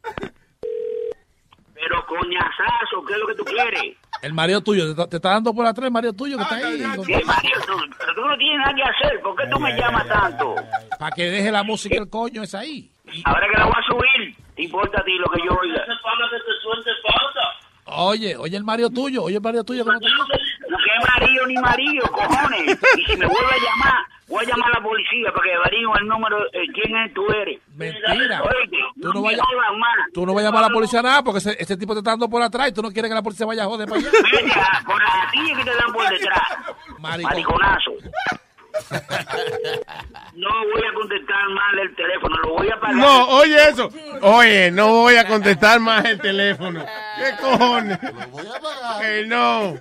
Pero 1.72 2.04
coñazazo, 2.04 3.04
¿qué 3.06 3.12
es 3.12 3.18
lo 3.20 3.26
que 3.28 3.34
tú 3.36 3.44
quieres? 3.44 3.96
El 4.22 4.32
marido 4.34 4.60
tuyo, 4.60 4.84
te, 4.84 4.90
está- 4.90 5.08
te 5.08 5.16
está 5.16 5.30
dando 5.30 5.54
por 5.54 5.64
atrás 5.66 5.86
el 5.86 5.92
marido 5.92 6.12
tuyo 6.12 6.36
que 6.36 6.42
está 6.42 6.56
ahí. 6.56 6.78
¿Qué 7.06 7.24
marido 7.24 7.60
tú? 7.66 7.72
Pero 7.98 8.14
tú 8.14 8.20
no 8.26 8.36
tienes 8.36 8.58
nada 8.58 8.74
que 8.74 8.82
hacer, 8.82 9.20
¿por 9.22 9.36
qué 9.36 9.46
tú 9.50 9.58
me 9.60 9.72
llamas 9.76 10.08
tanto? 10.08 10.54
Para 10.98 11.14
que 11.14 11.24
deje 11.30 11.52
la 11.52 11.62
música 11.62 11.96
el 11.96 12.08
coño 12.10 12.42
es 12.42 12.54
ahí. 12.54 12.90
Ahora 13.24 13.46
que 13.50 13.58
la 13.58 13.64
voy 13.66 13.74
a 13.76 13.82
subir, 13.86 14.36
¿te 14.56 14.62
importa 14.64 15.00
a 15.00 15.04
ti 15.04 15.12
lo 15.18 15.30
que 15.30 15.40
yo 15.46 15.52
oiga? 15.58 15.84
Oye, 17.90 18.36
oye 18.36 18.56
el 18.56 18.64
marido 18.64 18.90
tuyo, 18.90 19.22
oye 19.24 19.36
el 19.36 19.42
marido 19.42 19.64
tuyo 19.64 19.84
que 19.84 19.90
no 19.92 19.98
te 19.98 20.06
No 20.68 20.76
que 20.76 21.20
marido 21.20 21.46
ni 21.46 21.54
marido, 21.54 22.06
cojones. 22.12 22.78
Y 22.98 23.04
si 23.04 23.16
me 23.16 23.26
vuelve 23.26 23.50
a 23.52 23.64
llamar, 23.64 24.04
voy 24.28 24.44
a 24.44 24.48
llamar 24.48 24.70
a 24.70 24.78
la 24.78 24.82
policía 24.84 25.30
para 25.32 25.42
que 25.44 25.54
averigüen 25.54 25.98
el 26.02 26.06
número, 26.08 26.38
eh, 26.52 26.66
quién 26.74 26.96
es 26.96 27.14
tú 27.14 27.26
eres. 27.32 27.60
Mentira. 27.74 28.42
Oíste, 28.42 28.76
Tú 29.00 29.12
no 29.12 29.22
vayas- 29.22 29.40
más. 29.78 29.96
Tú 30.12 30.26
no 30.26 30.34
vas 30.34 30.42
a 30.44 30.46
llamar 30.48 30.64
a 30.64 30.68
la 30.68 30.72
policía 30.74 31.02
nada 31.02 31.22
porque 31.22 31.38
ese, 31.38 31.56
ese 31.58 31.76
tipo 31.76 31.92
te 31.94 31.98
está 32.00 32.10
dando 32.10 32.28
por 32.28 32.42
atrás 32.42 32.68
y 32.68 32.72
tú 32.72 32.82
no 32.82 32.90
quieres 32.90 33.08
que 33.10 33.14
la 33.14 33.22
policía 33.22 33.46
vaya 33.46 33.64
a 33.64 33.66
joder 33.66 33.88
para 33.88 34.00
allá. 34.00 34.10
Mira, 34.42 34.82
por 34.86 35.02
a 35.02 35.30
ti 35.32 35.50
es 35.50 35.58
que 35.58 35.64
te 35.64 35.74
dan 35.76 35.92
por 35.92 36.08
detrás. 36.10 36.42
Maricón. 36.98 37.30
Mariconazo. 37.32 37.92
No 40.34 40.48
voy 40.72 40.82
a 40.88 40.94
contestar 40.94 41.48
mal 41.48 41.78
el 41.80 41.94
teléfono, 41.96 42.36
lo 42.44 42.54
voy 42.54 42.68
a 42.70 42.78
pagar. 42.78 42.94
No, 42.96 43.28
oye 43.30 43.56
eso. 43.68 43.90
Oye, 44.22 44.70
no 44.70 44.88
voy 44.88 45.16
a 45.16 45.26
contestar 45.26 45.80
más 45.80 46.04
el 46.04 46.20
teléfono. 46.20 46.84
¿Qué 47.16 47.42
cojones? 47.42 47.98
Que 49.00 49.24
no. 49.26 49.74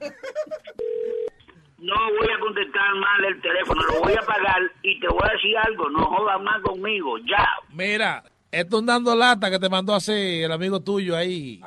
No 1.80 1.94
voy 1.94 2.28
a 2.36 2.40
contestar 2.40 2.96
mal 2.96 3.26
el 3.26 3.40
teléfono, 3.42 3.82
lo 3.84 4.02
voy 4.02 4.14
a 4.14 4.22
pagar 4.22 4.62
y 4.82 5.00
te 5.00 5.08
voy 5.08 5.22
a 5.24 5.34
decir 5.34 5.58
algo, 5.58 5.90
no 5.90 6.06
jodas 6.06 6.42
más 6.42 6.60
conmigo, 6.62 7.18
ya. 7.20 7.48
Mira, 7.72 8.24
esto 8.52 8.78
es 8.78 8.82
un 8.82 8.86
dando 8.88 9.16
lata 9.16 9.52
que 9.52 9.60
te 9.60 9.70
mandó 9.70 9.94
hacer 9.94 10.46
el 10.46 10.52
amigo 10.52 10.80
tuyo 10.80 11.16
ahí. 11.16 11.62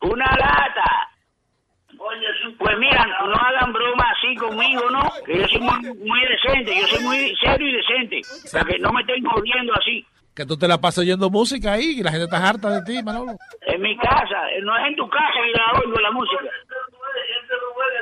Una 0.00 0.26
lata. 0.26 1.08
Pues 2.58 2.76
mira, 2.78 3.06
no 3.24 3.34
hagan 3.34 3.72
broma 3.72 4.04
así 4.10 4.34
conmigo, 4.34 4.90
¿no? 4.90 5.02
Que 5.24 5.38
yo 5.38 5.46
soy 5.48 5.60
muy, 5.60 5.94
muy 5.98 6.20
decente, 6.28 6.80
yo 6.80 6.86
soy 6.88 7.04
muy 7.04 7.36
serio 7.36 7.68
y 7.68 7.76
decente. 7.76 8.20
Para 8.52 8.64
que 8.64 8.78
no 8.80 8.92
me 8.92 9.00
estén 9.00 9.24
jodiendo 9.24 9.72
así. 9.74 10.04
Que 10.34 10.44
tú 10.44 10.56
te 10.56 10.66
la 10.66 10.80
pasas 10.80 11.00
oyendo 11.00 11.30
música 11.30 11.72
ahí 11.72 11.98
y 11.98 12.02
la 12.02 12.10
gente 12.10 12.24
está 12.24 12.48
harta 12.48 12.70
de 12.70 12.82
ti, 12.82 13.02
Manolo. 13.02 13.32
En 13.66 13.80
mi 13.80 13.96
casa, 13.98 14.48
no 14.62 14.76
es 14.78 14.86
en 14.88 14.96
tu 14.96 15.08
casa 15.08 15.38
que 15.44 15.52
la 15.52 15.80
oigo 15.80 16.00
la 16.00 16.10
música. 16.10 16.42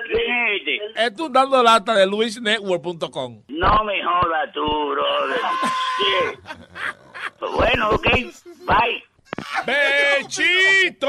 ¿Quién 0.07 0.47
es 0.47 0.61
este? 0.61 0.81
Esto 1.07 1.29
dando 1.29 1.63
lata 1.63 1.95
de 1.95 2.07
luisnetwork.com. 2.07 3.43
No 3.49 3.85
me 3.85 4.03
jodas 4.05 4.53
tú, 4.53 4.91
brother. 4.91 5.41
Sí. 5.97 6.05
Bueno, 7.55 7.91
ok, 7.91 8.07
bye. 8.67 9.05
¡Bechito! 9.67 11.09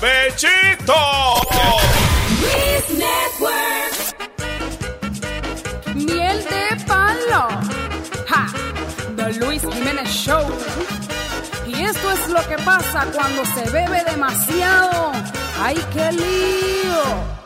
¡Bechito! 0.00 0.94
Miel 5.94 6.44
de 6.44 6.84
palo. 6.86 7.48
Ja. 8.28 8.46
The 9.16 9.32
Luis 9.40 9.62
Jiménez 9.62 10.08
Show. 10.08 10.44
Y 11.66 11.82
esto 11.82 12.12
es 12.12 12.28
lo 12.28 12.46
que 12.48 12.56
pasa 12.58 13.06
cuando 13.14 13.44
se 13.46 13.70
bebe 13.70 14.04
demasiado. 14.04 15.12
¡Ay, 15.60 15.76
qué 15.92 16.12
lío! 16.12 17.43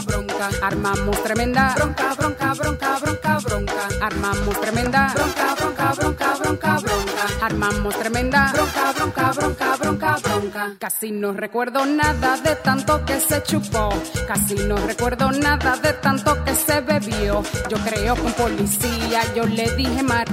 bronca. 0.00 0.50
Armamos 0.62 1.22
tremenda 1.22 1.74
bronca, 1.74 2.14
bronca, 2.14 2.54
bronca, 2.54 2.98
bronca, 2.98 3.38
bronca. 3.38 3.88
Armamos 4.00 4.60
tremenda 4.60 5.12
bronca, 5.14 5.54
bronca, 5.54 5.94
bronca, 5.94 6.34
bronca, 6.38 6.78
bronca. 6.78 7.46
Armamos 7.46 7.98
tremenda 7.98 8.52
bronca, 8.52 8.92
bronca, 8.92 9.32
bronca, 9.32 9.76
bronca, 9.76 10.16
bronca. 10.22 10.74
Casi 10.78 11.10
no 11.10 11.32
recuerdo 11.32 11.86
nada 11.86 12.36
de 12.36 12.56
tanto 12.56 13.04
que 13.04 13.20
se 13.20 13.42
chupó. 13.42 13.88
Casi 14.26 14.54
no 14.54 14.76
recuerdo 14.76 15.30
nada 15.32 15.76
de 15.76 15.92
tanto 15.94 16.44
que 16.44 16.54
se 16.54 16.80
bebió. 16.80 17.42
Yo 17.68 17.78
creo 17.78 18.14
que 18.14 18.20
un 18.20 18.32
policía 18.32 19.22
yo 19.34 19.44
le 19.44 19.70
dije 19.76 20.02
mar. 20.02 20.26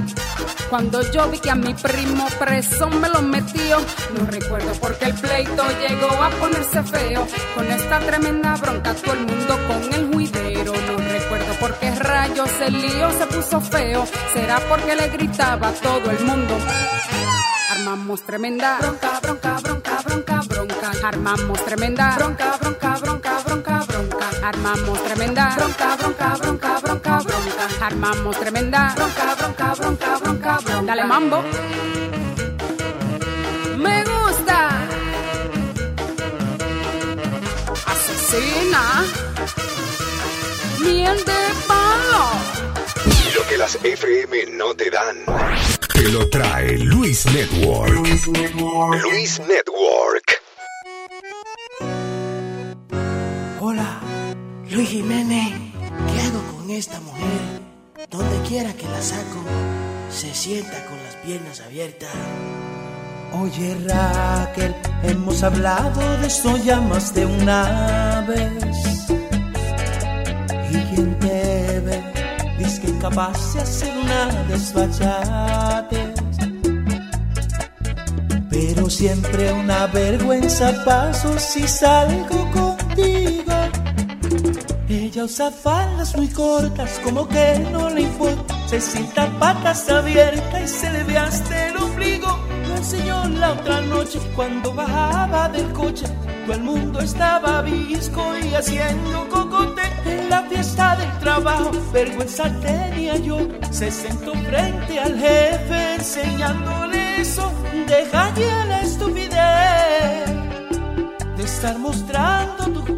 Cuando 0.70 1.02
yo 1.12 1.30
vi 1.30 1.40
que 1.40 1.52
a 1.52 1.56
mi 1.56 1.74
primo 1.74 2.28
preso 2.40 2.90
me 2.90 3.08
lo 3.10 3.22
metió, 3.22 3.78
no 4.18 4.26
recuerdo 4.30 4.72
por 4.74 4.98
qué 4.98 5.06
el 5.06 5.14
pleito 5.14 5.64
llegó 5.80 6.12
a 6.22 6.30
ponerse 6.32 6.84
feo. 6.84 7.26
Con 7.56 7.66
esta 7.72 8.00
tremenda 8.00 8.56
bronca 8.56 8.94
todo 8.96 9.14
el 9.14 9.20
mundo 9.22 9.55
con 9.68 9.94
el 9.94 10.14
juidero. 10.14 10.74
No 10.74 10.98
recuerdo 10.98 11.54
por 11.60 11.74
qué 11.80 11.92
rayos 11.92 12.50
el 12.62 12.82
lío 12.82 13.12
se 13.12 13.26
puso 13.28 13.62
feo. 13.62 14.06
Será 14.34 14.60
porque 14.70 14.96
le 14.96 15.08
gritaba 15.10 15.70
a 15.70 15.74
todo 15.74 16.12
el 16.12 16.20
mundo. 16.26 16.58
Armamos 17.72 18.22
tremenda 18.24 18.78
bronca, 18.80 19.20
bronca, 19.22 19.58
bronca, 19.62 20.02
bronca, 20.04 20.42
bronca. 20.48 20.92
Armamos 21.04 21.66
tremenda 21.66 22.16
bronca, 22.16 22.58
bronca, 22.62 22.98
bronca, 23.00 23.40
bronca, 23.46 23.86
bronca. 23.88 24.30
Armamos 24.44 25.04
tremenda 25.04 25.56
bronca, 25.56 25.96
bronca, 25.96 26.38
bronca, 26.38 26.80
bronca, 26.80 27.20
bronca. 27.20 27.86
Armamos 27.86 28.40
tremenda 28.40 28.94
bronca, 28.96 29.36
bronca, 29.36 29.74
bronca, 29.76 30.18
bronca, 30.20 30.60
bronca. 30.64 30.82
Dale 30.86 31.04
mambo. 31.06 31.44
Me 33.78 34.04
gusta. 34.04 34.70
Asesina. 37.86 39.35
Miel 40.86 41.18
de 41.26 41.34
palo. 41.68 42.26
Lo 43.36 43.48
que 43.48 43.58
las 43.58 43.76
FM 43.84 44.46
no 44.58 44.76
te 44.76 44.90
dan. 44.92 45.18
Te 45.94 46.04
lo 46.10 46.30
trae 46.30 46.78
Luis 46.78 47.26
Network. 47.26 47.92
Luis 47.92 48.28
Network. 48.30 50.42
Hola, 53.60 54.00
Luis 54.70 54.90
Jiménez. 54.90 55.54
¿Qué 55.82 56.22
hago 56.22 56.42
con 56.56 56.70
esta 56.70 57.00
mujer? 57.00 57.42
Donde 58.12 58.48
quiera 58.48 58.74
que 58.74 58.86
la 58.86 59.02
saco, 59.02 59.42
se 60.12 60.34
sienta 60.34 60.86
con 60.86 60.98
las 61.04 61.16
piernas 61.16 61.62
abiertas. 61.62 62.12
Oye 63.34 63.76
Raquel, 63.88 64.76
hemos 65.04 65.44
hablado 65.44 66.18
de 66.20 66.28
esto 66.28 66.56
ya 66.58 66.80
más 66.80 67.14
de 67.14 67.26
una 67.26 68.24
vez. 68.28 69.25
Quien 70.96 71.20
te 71.20 71.82
que 72.82 72.98
capaz 73.00 73.54
de 73.54 73.60
hacer 73.60 73.94
una 73.98 74.44
desfachate. 74.48 76.14
Pero 78.50 78.90
siempre 78.90 79.52
una 79.52 79.88
vergüenza 79.88 80.72
paso 80.86 81.38
si 81.38 81.68
salgo 81.68 82.50
contigo. 82.52 83.54
Ella 84.88 85.26
usa 85.26 85.52
faldas 85.52 86.16
muy 86.16 86.30
cortas, 86.30 87.02
como 87.04 87.28
que 87.28 87.60
no 87.74 87.90
le 87.90 88.04
importa. 88.04 88.56
Se 88.68 88.80
sienta 88.80 89.28
patas 89.38 89.90
abiertas 89.90 90.62
y 90.64 90.68
se 90.68 90.90
le 90.92 91.04
ve 91.04 91.18
hasta 91.18 91.68
el 91.68 91.76
ombligo. 91.76 92.40
Lo 92.70 92.76
enseñó 92.78 93.28
la 93.28 93.52
otra 93.52 93.82
noche 93.82 94.20
cuando 94.34 94.74
bajaba 94.74 95.50
del 95.50 95.74
coche. 95.74 96.06
Todo 96.46 96.58
el 96.58 96.62
mundo 96.62 97.00
estaba 97.00 97.64
visco 97.64 98.24
y 98.38 98.54
haciendo 98.54 99.28
cocote. 99.30 99.82
En 100.06 100.30
la 100.30 100.44
fiesta 100.44 100.96
del 100.96 101.12
trabajo, 101.18 101.72
vergüenza 101.92 102.44
tenía 102.62 103.18
yo. 103.18 103.48
Se 103.72 103.90
sentó 103.90 104.34
frente 104.34 105.00
al 105.00 105.18
jefe 105.18 105.96
enseñándole 105.96 107.22
eso. 107.22 107.52
Deja 107.88 108.32
ya 108.36 108.66
la 108.66 108.82
estupidez 108.82 110.30
de 111.36 111.44
estar 111.44 111.80
mostrando 111.80 112.66
tu. 112.66 112.96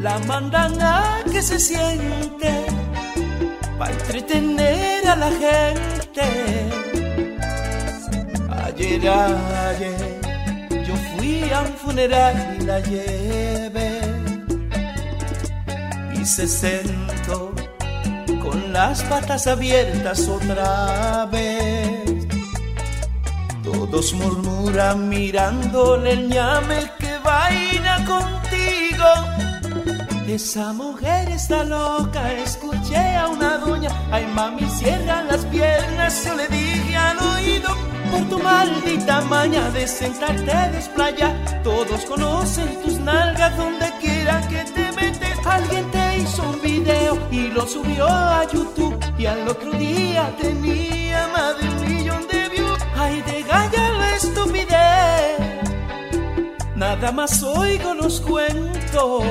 La 0.00 0.18
mandan 0.26 0.82
a 0.82 1.24
que 1.32 1.40
se 1.40 1.58
siente 1.58 2.66
para 3.78 3.90
entretener 3.90 5.08
a 5.08 5.16
la 5.16 5.30
gente. 5.30 6.22
Ayer, 8.66 9.08
ayer, 9.08 10.11
fui 11.52 11.58
a 11.58 11.60
un 11.60 11.76
funeral 11.76 12.56
y 12.58 12.64
la 12.64 12.80
llevé 12.80 14.00
y 16.14 16.24
se 16.24 16.46
sentó 16.46 17.52
con 18.42 18.72
las 18.72 19.02
patas 19.04 19.46
abiertas 19.46 20.28
otra 20.28 21.26
vez. 21.30 22.26
Todos 23.64 24.14
murmuran 24.14 25.08
mirándole 25.08 26.12
el 26.12 26.28
ñame 26.28 26.90
que 26.98 27.18
vaina 27.18 27.96
contigo. 28.06 29.10
Esa 30.26 30.72
mujer 30.72 31.28
está 31.28 31.64
loca, 31.64 32.32
escuché 32.32 33.16
a 33.16 33.28
una 33.28 33.58
doña, 33.58 33.90
ay 34.10 34.26
mami 34.26 34.66
cierra 34.70 35.22
las 35.24 35.44
piernas, 35.46 36.24
yo 36.24 36.34
le 36.34 36.48
dije 36.48 36.96
al 36.96 37.18
oído, 37.18 37.68
por 38.12 38.28
tu 38.28 38.38
maldita 38.38 39.22
maña 39.22 39.70
de 39.70 39.88
sentarte 39.88 40.52
a 40.52 40.68
desplayar, 40.68 41.34
todos 41.64 42.04
conocen 42.04 42.68
tus 42.82 43.00
nalgas 43.00 43.56
donde 43.56 43.90
quiera 44.02 44.46
que 44.48 44.62
te 44.76 44.92
metes, 44.92 45.36
alguien 45.46 45.90
te 45.90 46.18
hizo 46.18 46.42
un 46.42 46.60
video 46.60 47.18
y 47.30 47.48
lo 47.48 47.66
subió 47.66 48.06
a 48.06 48.46
YouTube, 48.52 48.98
y 49.16 49.24
al 49.24 49.48
otro 49.48 49.72
día 49.72 50.30
tenía 50.38 51.26
más 51.34 51.58
de 51.58 51.68
un 51.68 51.80
millón 51.88 52.26
de 52.30 52.48
views, 52.50 52.80
ay 52.96 53.22
de 53.22 53.42
galla 53.42 53.88
la 54.00 54.16
estupidez, 54.16 55.38
nada 56.76 57.12
más 57.12 57.42
oigo 57.42 57.94
los 57.94 58.20
cuentos. 58.20 59.24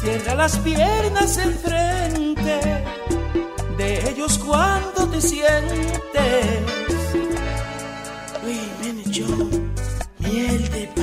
Cierra 0.00 0.34
las 0.34 0.58
piernas 0.58 1.36
enfrente 1.38 2.60
de 3.76 4.10
ellos 4.10 4.36
cuando 4.38 5.06
te 5.08 5.20
sientes. 5.20 6.71
Show, 9.12 9.26
miel 10.20 10.70
de 10.70 11.01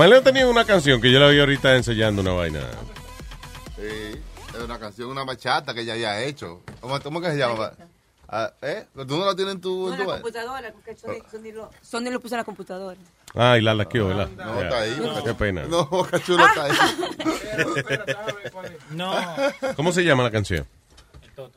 Amaleo 0.00 0.22
tenía 0.22 0.46
una 0.46 0.64
canción 0.64 0.98
que 0.98 1.12
yo 1.12 1.20
la 1.20 1.28
vi 1.28 1.38
ahorita 1.38 1.76
ensayando 1.76 2.22
una 2.22 2.32
vaina. 2.32 2.60
Sí, 3.76 4.18
es 4.48 4.64
una 4.64 4.78
canción, 4.78 5.10
una 5.10 5.24
bachata 5.24 5.74
que 5.74 5.82
ella 5.82 5.94
ya 5.94 6.12
ha 6.12 6.22
hecho. 6.22 6.62
¿Cómo, 6.80 6.98
cómo 7.00 7.20
que 7.20 7.30
se 7.30 7.36
llama? 7.36 7.72
Ah, 8.26 8.50
¿Eh? 8.62 8.86
¿Tú 8.94 9.18
no 9.18 9.26
la 9.26 9.36
tienes 9.36 9.56
en 9.56 9.60
tu...? 9.60 9.88
No, 9.88 9.92
en 9.92 10.00
tu 10.00 10.06
la 10.06 10.14
computadora, 10.14 10.72
porque 10.72 10.96
Sony, 10.96 11.22
Sony 11.30 11.52
lo, 11.52 11.70
Sony 11.82 12.10
lo 12.10 12.18
puso 12.18 12.34
en 12.34 12.38
la 12.38 12.44
computadora. 12.44 12.96
Ah, 13.34 13.58
y 13.58 13.60
la 13.60 13.74
laqueó, 13.74 14.08
¿verdad? 14.08 14.30
No, 14.38 14.62
está 14.62 14.80
ahí. 14.80 14.98
Qué 15.22 15.34
pena. 15.34 15.64
No, 15.64 15.86
Cachulo 16.10 16.46
está 16.46 16.64
ahí. 16.64 16.72
No. 18.92 19.14
¿Cómo 19.76 19.92
se 19.92 20.02
llama 20.02 20.22
la 20.22 20.30
canción? 20.30 20.66
Si 21.20 21.28
Algo 21.36 21.50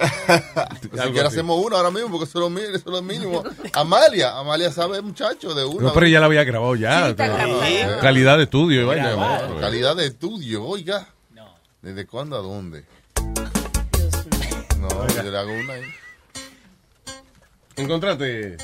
quieres 0.92 1.18
así. 1.18 1.18
hacemos 1.26 1.64
una 1.64 1.76
ahora 1.76 1.90
mismo, 1.90 2.10
porque 2.10 2.24
eso 2.24 2.38
es 2.38 2.42
lo, 2.42 2.50
mi- 2.50 2.60
eso 2.62 2.74
es 2.76 2.84
lo 2.86 3.02
mínimo. 3.02 3.42
Amalia, 3.74 4.36
Amalia 4.38 4.70
sabe, 4.72 5.00
muchacho, 5.02 5.54
de 5.54 5.64
una. 5.64 5.88
No, 5.88 5.92
pero 5.92 6.06
ella 6.06 6.20
la 6.20 6.26
había 6.26 6.44
grabado 6.44 6.74
ya. 6.76 7.08
Sí. 7.08 7.14
Calidad 8.00 8.36
de 8.38 8.44
estudio 8.44 8.86
maestro. 8.86 9.60
Calidad 9.60 9.96
de 9.96 10.06
estudio, 10.06 10.64
oiga. 10.64 11.06
¿Desde 11.82 12.06
cuándo 12.06 12.36
a 12.36 12.40
dónde? 12.40 12.84
No, 14.78 14.88
yo 15.08 15.22
le 15.22 15.38
hago 15.38 15.52
una 15.52 15.72
ahí. 15.74 15.82
¿Encontraste? 17.76 18.56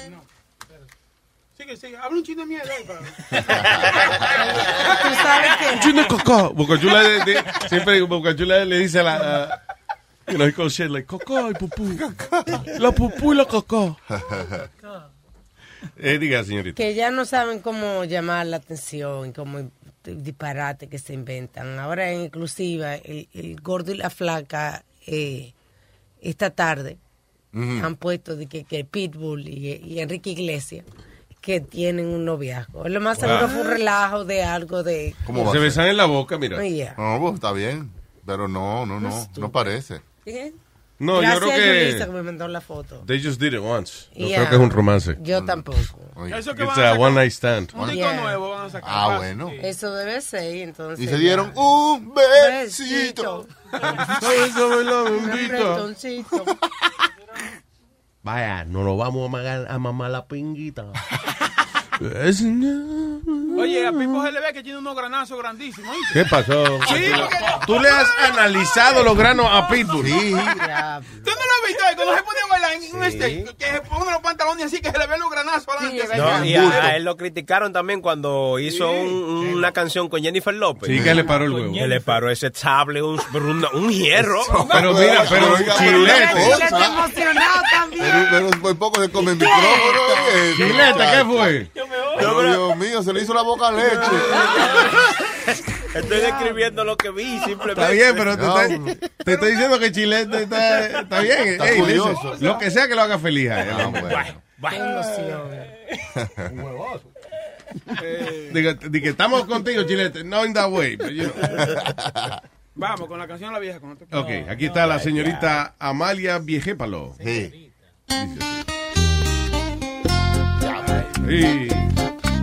Sigue, 1.56 1.76
sigue. 1.78 1.96
Habla 1.96 2.18
un 2.18 2.22
chino 2.22 2.42
de 2.42 2.46
mierda 2.48 2.70
Tú 5.02 5.08
sabes 5.22 5.50
que. 5.58 5.80
Chino 5.80 6.02
de 6.02 6.08
coco. 6.08 6.50
Bocachula 6.52 7.00
de, 7.02 7.24
de- 7.24 7.44
siempre 7.68 8.02
Bocachula 8.02 8.64
le 8.66 8.78
dice 8.78 9.00
a 9.00 9.02
la. 9.02 9.16
a- 9.44 9.62
you 10.28 10.34
know, 10.36 10.46
he 10.46 10.52
calls 10.52 10.72
shit 10.74 10.90
like 10.90 11.06
coco 11.06 11.50
y 11.50 11.54
pupú. 11.54 11.84
La 12.78 12.92
pupú 12.92 13.32
y 13.32 13.36
la 13.36 13.44
coco. 13.44 13.96
Eh, 15.98 16.18
diga, 16.18 16.42
señorita. 16.42 16.74
que 16.76 16.94
ya 16.94 17.10
no 17.10 17.24
saben 17.24 17.60
cómo 17.60 18.04
llamar 18.04 18.46
la 18.46 18.56
atención, 18.56 19.32
cómo 19.32 19.70
disparate 20.04 20.88
que 20.88 20.98
se 20.98 21.12
inventan. 21.14 21.78
Ahora 21.78 22.10
en 22.12 22.22
exclusiva, 22.22 22.94
el, 22.96 23.28
el 23.34 23.60
gordo 23.60 23.92
y 23.92 23.96
la 23.96 24.10
flaca 24.10 24.84
eh, 25.06 25.52
esta 26.20 26.50
tarde 26.50 26.98
han 27.52 27.96
puesto 27.96 28.36
de 28.36 28.46
que, 28.46 28.64
que 28.64 28.84
Pitbull 28.84 29.48
y, 29.48 29.80
y 29.82 30.00
Enrique 30.00 30.30
Iglesias 30.30 30.84
que 31.40 31.60
tienen 31.60 32.06
un 32.06 32.24
noviazgo. 32.24 32.86
Lo 32.88 33.00
más 33.00 33.18
seguro 33.18 33.40
Wow. 33.42 33.48
fue 33.48 33.60
un 33.62 33.66
relajo 33.68 34.24
de 34.24 34.42
algo 34.42 34.82
de... 34.82 35.14
¿Cómo 35.24 35.50
Se 35.52 35.58
besan 35.58 35.86
en 35.86 35.96
la 35.96 36.04
boca, 36.06 36.36
mira. 36.38 36.62
Yeah. 36.66 36.94
No, 36.98 37.18
pues 37.20 37.34
está 37.34 37.52
bien. 37.52 37.90
Pero 38.26 38.48
no, 38.48 38.84
no, 38.84 38.98
no. 39.00 39.28
No 39.38 39.52
parece. 39.52 40.00
¿Qué? 40.26 40.52
No, 40.98 41.16
yo 41.16 41.20
Gracias 41.22 41.38
creo 41.40 41.50
a 41.52 41.54
que- 41.56 41.86
Yulisa 41.88 42.06
que 42.06 42.12
me 42.12 42.22
mandó 42.22 42.48
la 42.48 42.60
foto. 42.60 43.02
They 43.06 43.22
just 43.22 43.38
did 43.40 43.52
it 43.52 43.60
once. 43.60 44.08
No 44.16 44.26
Yeah. 44.26 44.38
creo 44.38 44.48
que 44.50 44.56
es 44.56 44.62
un 44.62 44.70
romance. 44.70 45.16
Yo 45.20 45.44
tampoco. 45.44 45.78
Eso 46.34 46.54
que 46.54 46.64
It's 46.64 46.74
van 46.74 46.84
a 46.84 46.90
a 46.90 46.92
sacar 46.94 46.98
one 46.98 47.14
night 47.14 47.32
stand. 47.32 47.70
Un 47.74 47.80
disco 47.90 47.94
Yeah. 47.94 48.20
nuevo 48.22 48.50
van 48.50 48.66
a 48.66 48.70
sacar. 48.70 48.90
Ah, 48.92 49.16
bueno. 49.18 49.50
Eso 49.62 49.94
debe 49.94 50.20
ser, 50.22 50.56
entonces... 50.56 51.04
Y 51.04 51.08
se 51.08 51.18
dieron 51.18 51.52
ya. 51.54 51.60
un 51.60 52.12
besito. 52.14 53.46
Un 53.72 55.30
apretoncito. 55.30 56.44
Vaya, 58.22 58.64
no 58.64 58.82
lo 58.82 58.96
vamos 58.96 59.28
a, 59.28 59.30
magar- 59.30 59.66
a 59.70 59.78
mamar 59.78 60.10
la 60.10 60.26
pinguita. 60.26 60.86
Es- 62.24 62.42
Oye, 63.58 63.86
a 63.86 63.90
Pipo 63.92 64.22
se 64.22 64.30
le 64.32 64.40
ve 64.40 64.52
que 64.52 64.62
tiene 64.62 64.78
unos 64.78 64.94
granazos 64.94 65.38
grandísimos. 65.38 65.90
¿oíste? 65.96 66.12
¿Qué 66.12 66.24
pasó? 66.28 66.78
Sí, 66.88 67.06
porque... 67.16 67.36
¿Tú 67.66 67.80
le 67.80 67.88
has 67.88 68.06
analizado 68.30 69.02
los 69.02 69.16
granos 69.16 69.46
a 69.50 69.66
Pitbull? 69.68 70.06
Sí. 70.06 70.30
¿Tú 70.30 70.36
no 70.36 70.36
lo 70.36 70.50
has 70.52 71.66
visto 71.66 71.84
ahí? 71.86 71.94
Cuando 71.96 72.16
se 72.16 72.22
pone 72.22 72.38
a 72.44 72.46
bailar 72.50 72.72
en 72.74 72.96
un 72.96 73.04
stage, 73.04 73.44
que 73.58 73.64
se 73.66 73.80
pone 73.80 74.10
los 74.12 74.20
pantalones 74.20 74.66
así, 74.66 74.80
que 74.80 74.90
se 74.90 74.98
le 74.98 75.06
ven 75.06 75.20
los 75.20 75.30
granazos 75.30 75.66
adelante. 75.68 76.16
No, 76.18 76.44
y 76.44 76.54
a, 76.54 76.96
él 76.96 77.04
lo 77.04 77.16
criticaron 77.16 77.72
también 77.72 78.02
cuando 78.02 78.58
hizo 78.58 78.90
un- 78.90 79.54
una 79.56 79.72
canción 79.72 80.08
con 80.10 80.22
Jennifer 80.22 80.52
López. 80.54 80.90
Sí, 80.90 81.02
que 81.02 81.14
le 81.14 81.24
paró 81.24 81.46
el 81.46 81.52
huevo. 81.52 81.72
Que 81.72 81.86
le 81.88 82.00
paró 82.02 82.30
ese 82.30 82.50
sable, 82.54 83.02
un, 83.02 83.18
un, 83.34 83.66
un 83.72 83.90
hierro. 83.90 84.42
Pero 84.70 84.92
mira, 84.92 85.24
pero 85.30 85.56
chilete. 85.78 86.52
Está 86.62 86.86
emocionado 86.86 87.62
también. 87.70 88.04
Pero, 88.30 88.48
pero 88.50 88.60
por 88.60 88.76
poco 88.78 89.00
se 89.02 89.10
come 89.10 89.30
el 89.32 89.38
micrófono. 89.38 90.00
Chilete, 90.56 90.98
¿qué 90.98 91.24
fue? 91.24 91.70
Pero, 92.18 92.42
Dios 92.42 92.76
mío, 92.76 93.02
se 93.02 93.12
le 93.12 93.22
hizo 93.22 93.34
la 93.34 93.42
boca 93.42 93.70
leche. 93.72 93.96
Estoy 95.94 96.18
describiendo 96.20 96.84
lo 96.84 96.96
que 96.96 97.10
vi, 97.10 97.38
simplemente. 97.40 97.80
Está 97.80 97.90
bien, 97.90 98.14
pero 98.16 98.36
te, 98.36 98.44
estoy- 98.44 98.96
te 99.24 99.32
estoy 99.32 99.50
diciendo 99.52 99.78
que 99.78 99.92
Chilete 99.92 100.42
está, 100.42 101.00
está 101.00 101.20
bien. 101.20 101.48
Está 101.48 101.70
Ey, 101.70 101.80
curioso. 101.80 102.30
listen, 102.32 102.48
lo 102.48 102.58
que 102.58 102.70
sea 102.70 102.86
que 102.88 102.94
lo 102.94 103.02
haga 103.02 103.18
feliz 103.18 103.50
él. 103.50 103.68
Ah, 103.70 104.24
Qué 104.70 104.76
emoción. 104.76 105.42
Digo, 108.52 108.74
di 108.74 109.00
que 109.02 109.08
estamos 109.10 109.44
contigo, 109.46 109.82
Chilete. 109.84 110.24
No 110.24 110.44
in 110.44 110.52
that 110.54 110.70
way. 110.70 110.96
but, 110.96 111.08
you 111.10 111.30
know. 111.30 112.40
Vamos, 112.74 113.08
con 113.08 113.18
la 113.18 113.26
canción 113.26 113.52
La 113.52 113.58
Vieja. 113.58 113.80
Con 113.80 113.92
otro- 113.92 114.06
Ok, 114.20 114.28
aquí 114.50 114.66
está 114.66 114.86
la 114.86 114.98
señorita 114.98 115.74
Amalia 115.78 116.38
Viejépalo. 116.38 117.14
Sí. 117.22 117.72
Sí. 118.08 118.75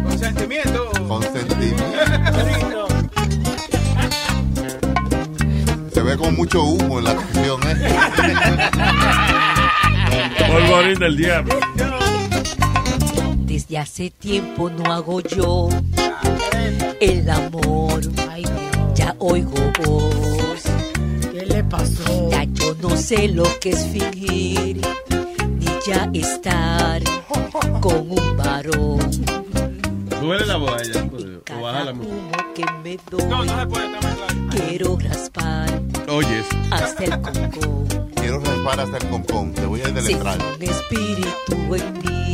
Consentimiento. 0.03 0.91
Consentimiento. 1.07 1.83
Se 5.93 6.01
ve 6.01 6.17
como 6.17 6.31
mucho 6.31 6.63
humo 6.63 6.97
en 6.99 7.05
la 7.05 7.15
canción, 7.15 7.61
¿eh? 7.67 7.89
Polvorín 10.47 10.99
del 10.99 11.17
diablo. 11.17 11.55
Desde 13.45 13.77
hace 13.77 14.09
tiempo 14.09 14.69
no 14.69 14.91
hago 14.91 15.21
yo 15.21 15.69
el 16.99 17.29
amor. 17.29 18.01
Ya 18.95 19.15
oigo 19.19 19.53
voz. 19.83 20.63
¿Qué 21.31 21.45
le 21.45 21.63
pasó? 21.63 22.29
Ya 22.29 22.43
yo 22.45 22.75
no 22.81 22.95
sé 22.95 23.27
lo 23.27 23.43
que 23.59 23.71
es 23.71 23.85
fingir, 23.87 24.81
ya 25.85 26.09
estar 26.13 27.01
con 27.81 28.11
un 28.11 28.37
varón. 28.37 29.11
Súbele 30.19 30.45
la 30.45 30.57
voz 30.57 30.71
a 30.71 30.83
ella. 30.83 31.09
O 31.57 31.61
baja 31.61 31.83
la 31.83 31.93
música. 31.93 32.15
Humo 32.15 32.53
que 32.55 32.65
me 32.83 32.97
doy. 33.09 33.47
Quiero 34.51 34.97
raspar 34.97 35.81
Oyes. 36.07 36.45
hasta 36.71 37.03
el 37.03 37.21
concón. 37.21 38.11
Quiero 38.15 38.39
raspar 38.39 38.79
hasta 38.79 38.97
el 38.97 39.09
concón. 39.09 39.53
Te 39.53 39.65
voy 39.65 39.81
a 39.81 39.89
deletrar. 39.89 40.37
un 40.39 40.63
espíritu 40.63 41.75
en 41.75 41.93
mí 41.93 42.33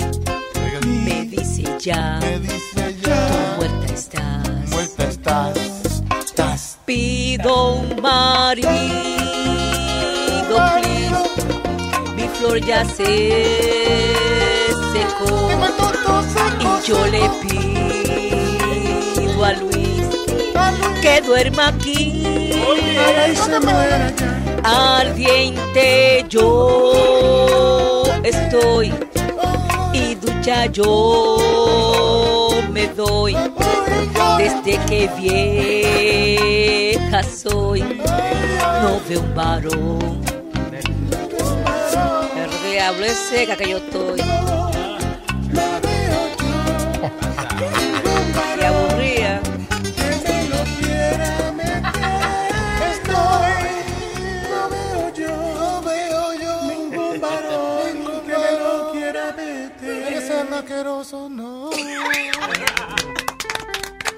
me 1.06 1.26
dice 1.26 1.64
ya, 1.80 2.20
tú 2.20 3.10
muerta 3.58 3.94
estás. 3.94 4.70
Muerta 4.70 5.04
estás. 5.08 5.58
Estás. 6.20 6.78
Pido 6.86 7.74
un 7.76 8.02
marido, 8.02 8.70
flor 12.40 12.60
ya 12.66 12.84
se 12.86 14.16
secó. 14.94 15.50
Y 16.60 16.88
yo 16.88 17.06
le 17.08 17.30
pido 17.42 19.46
a 19.46 19.54
Luis 19.54 20.04
que 21.02 21.22
duerma 21.22 21.68
aquí. 21.68 22.24
Ardiente 24.64 26.26
yo 26.30 28.04
estoy 28.24 28.94
y 29.94 30.16
ducha 30.16 30.66
yo 30.68 31.38
me 32.72 32.88
doy 32.90 33.36
desde 34.38 34.78
que 34.86 35.10
vieja 36.98 37.24
soy 37.24 37.82
no 38.82 39.00
veo 39.08 39.22
un 39.22 39.36
varón 39.36 40.29
diablo 42.80 43.04
es 43.04 43.18
seca 43.18 43.58
que 43.58 43.72
yo 43.72 43.78
estoy 43.78 44.22
y 44.22 44.24
no. 61.30 61.70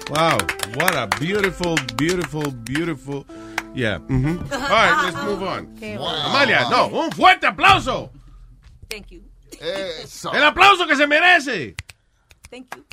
Wow, 0.08 0.38
what 0.76 0.94
a 0.94 1.08
beautiful, 1.18 1.74
beautiful, 1.96 2.52
beautiful. 2.52 3.26
Yeah. 3.74 3.98
mhm. 3.98 4.38
All 4.52 4.58
right, 4.60 5.02
let's 5.06 5.16
move 5.24 5.42
on. 5.42 5.66
Qué 5.80 5.96
Amalia, 5.96 6.68
no, 6.70 6.86
un 6.86 7.10
fuerte 7.10 7.46
aplauso. 7.48 8.12
Thank 8.88 9.06
you. 9.08 9.22
Eso. 9.60 10.32
El 10.32 10.42
aplauso 10.44 10.86
que 10.86 10.96
se 10.96 11.06
merece. 11.06 11.74
Thank 12.50 12.74
you. 12.76 12.84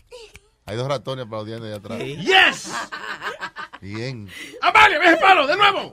Hay 0.65 0.75
dos 0.77 0.87
ratones 0.87 1.25
aplaudiendo 1.25 1.65
allá 1.65 1.77
atrás. 1.77 1.99
Yes. 1.99 2.71
Bien. 3.81 4.29
Amalia, 4.61 4.99
ve 4.99 5.05
ese 5.07 5.17
palo 5.17 5.47
de 5.47 5.55
nuevo. 5.57 5.91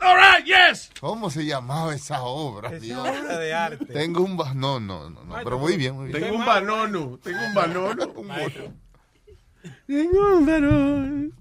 All 0.00 0.16
right, 0.16 0.44
yes. 0.44 0.90
¿Cómo 1.00 1.30
se 1.30 1.44
llamaba 1.44 1.94
esa 1.94 2.22
obra? 2.24 2.70
Dios? 2.70 2.98
obra 2.98 3.38
de 3.38 3.54
arte. 3.54 3.84
Tengo 3.86 4.22
un... 4.24 4.36
ba- 4.36 4.52
No, 4.52 4.80
no, 4.80 5.08
no, 5.10 5.22
no. 5.24 5.34
Pero 5.44 5.58
muy 5.60 5.76
bien, 5.76 5.94
muy 5.94 6.08
bien. 6.08 6.20
Tengo 6.22 6.36
un 6.38 6.44
banono, 6.44 7.18
tengo 7.22 7.38
un 7.46 7.54
banono. 7.54 8.12
Tengo 9.86 10.36
un 10.38 10.46
varón. 10.46 11.32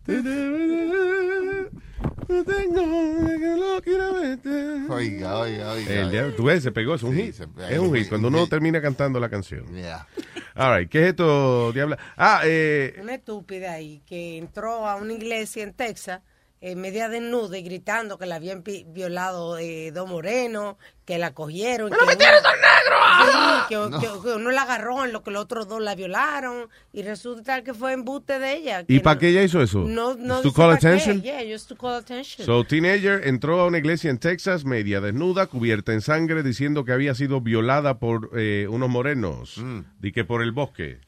No 2.27 2.43
tengo 2.43 3.26
que 3.26 3.56
lo 3.57 3.81
quiera 3.81 4.11
meter. 4.14 4.89
Oiga, 4.89 5.38
oiga, 5.39 5.72
oiga. 5.73 5.93
El 6.02 6.11
diablo, 6.11 6.34
tú 6.35 6.43
ves, 6.45 6.64
se 6.64 6.72
pegó, 6.72 6.95
es 6.95 7.03
un 7.03 7.15
Sí, 7.15 7.23
hit. 7.23 7.34
se- 7.34 7.48
es 7.69 7.80
un 7.80 7.93
hit, 7.95 8.10
cuando 8.10 8.27
uno 8.30 8.48
termina 8.48 8.81
cantando 8.81 9.19
la 9.19 9.30
canción. 9.30 9.65
Yeah. 9.76 10.07
All 10.56 10.77
right, 10.80 10.89
¿qué 10.89 11.02
es 11.03 11.07
esto, 11.10 11.72
diabla? 11.73 11.98
Ah, 12.18 12.41
eh, 12.45 12.95
Una 13.02 13.15
estúpida 13.15 13.73
ahí 13.73 14.02
que 14.06 14.38
entró 14.38 14.88
a 14.88 14.95
una 14.95 15.14
iglesia 15.14 15.64
en 15.64 15.73
Texas 15.73 16.22
eh, 16.62 16.76
media 16.76 17.10
desnuda 17.10 17.58
y 17.58 17.64
gritando 17.64 18.18
que 18.20 18.26
la 18.28 18.36
habían 18.36 18.64
violado 18.88 19.58
eh, 19.58 19.92
dos 19.92 20.08
morenos, 20.08 20.76
que 21.06 21.18
la 21.18 21.34
cogieron. 21.34 21.90
que 21.90 21.98
uno- 22.00 22.12
Sí, 22.12 23.38
que, 23.70 23.76
No. 23.76 24.00
que- 24.00 24.08
que 24.08 24.36
uno 24.36 24.52
la 24.52 24.62
agarró 24.64 25.04
en 25.06 25.12
lo 25.12 25.24
que 25.24 25.32
los 25.32 25.44
otros 25.44 25.68
dos 25.68 25.82
la 25.82 25.96
violaron 25.96 26.70
y 26.94 27.02
resulta 27.04 27.64
que 27.64 27.74
fue 27.74 27.94
embuste 27.94 28.40
de 28.40 28.54
ella. 28.56 28.84
¿y 28.88 29.00
para 29.00 29.16
no- 29.16 29.20
qué 29.20 29.30
ella 29.30 29.44
hizo 29.44 29.62
eso? 29.62 29.80
No, 29.80 30.16
no 30.16 30.42
to 30.42 30.54
call 30.54 30.72
pa' 30.74 30.78
qué. 30.80 30.88
attention? 30.88 31.22
Yeah, 31.22 31.42
just 31.52 31.68
to 31.70 31.76
call 31.76 31.96
attention. 31.96 32.46
So, 32.46 32.64
teenager 32.64 33.28
entró 33.28 33.60
a 33.60 33.66
una 33.68 33.78
iglesia 33.80 34.10
en 34.10 34.18
Texas, 34.20 34.64
media 34.66 35.02
desnuda, 35.02 35.48
cubierta 35.48 35.94
en 35.94 36.02
sangre, 36.02 36.44
diciendo 36.44 36.86
que 36.86 36.92
había 36.94 37.14
sido 37.16 37.42
violada 37.42 38.00
por 38.00 38.30
eh, 38.38 38.68
unos 38.70 38.90
morenos, 38.90 39.56
y 40.02 40.12
que 40.12 40.24
por 40.26 40.42
el 40.44 40.52
bosque. 40.52 41.00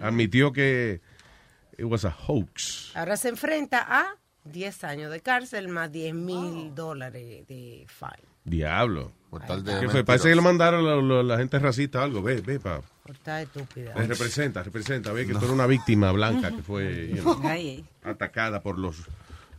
Admitió 0.00 0.52
que 0.52 1.00
it 1.78 1.84
was 1.84 2.04
a 2.04 2.10
hoax. 2.26 2.92
Ahora 2.94 3.16
se 3.16 3.28
enfrenta 3.28 3.84
a 3.88 4.16
10 4.52 4.84
años 4.84 5.10
de 5.12 5.20
cárcel 5.20 5.68
más 5.68 5.90
10 5.92 6.14
mil 6.14 6.74
dólares 6.74 7.46
de 7.46 7.86
fine. 7.88 8.28
Diablo. 8.44 9.12
tal 9.46 9.64
de 9.64 9.80
¿Qué 9.80 9.88
fue? 9.88 10.04
Parece 10.04 10.28
que 10.28 10.34
lo 10.36 10.42
mandaron 10.42 10.84
la, 10.86 10.96
la- 11.16 11.22
la 11.22 11.38
gente 11.38 11.58
racista 11.58 12.00
o 12.00 12.02
algo. 12.02 12.22
Ve, 12.22 12.40
ve, 12.40 12.60
pa. 12.60 12.80
Por 13.02 13.14
estar 13.14 13.42
estúpida. 13.42 13.92
Eh, 13.96 14.06
Representa, 14.06 14.62
representa. 14.62 15.12
Ve 15.12 15.26
que 15.26 15.32
tú 15.32 15.38
eres 15.38 15.50
una 15.50 15.66
víctima 15.66 16.10
blanca 16.12 16.50
que 16.50 16.62
fue 16.62 17.08
you 17.14 17.22
know, 17.22 17.40
Ay, 17.44 17.84
atacada 18.04 18.60
por 18.62 18.78
los 18.78 18.96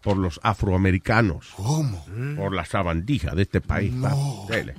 por 0.02 0.16
los 0.18 0.40
afroamericanos. 0.44 1.50
¿Cómo? 1.56 2.06
Por 2.38 2.54
la 2.54 2.64
sabandija 2.66 3.36
de 3.36 3.42
este 3.44 3.60
país. 3.62 3.94
papi. 4.02 4.16
Dele. 4.50 4.76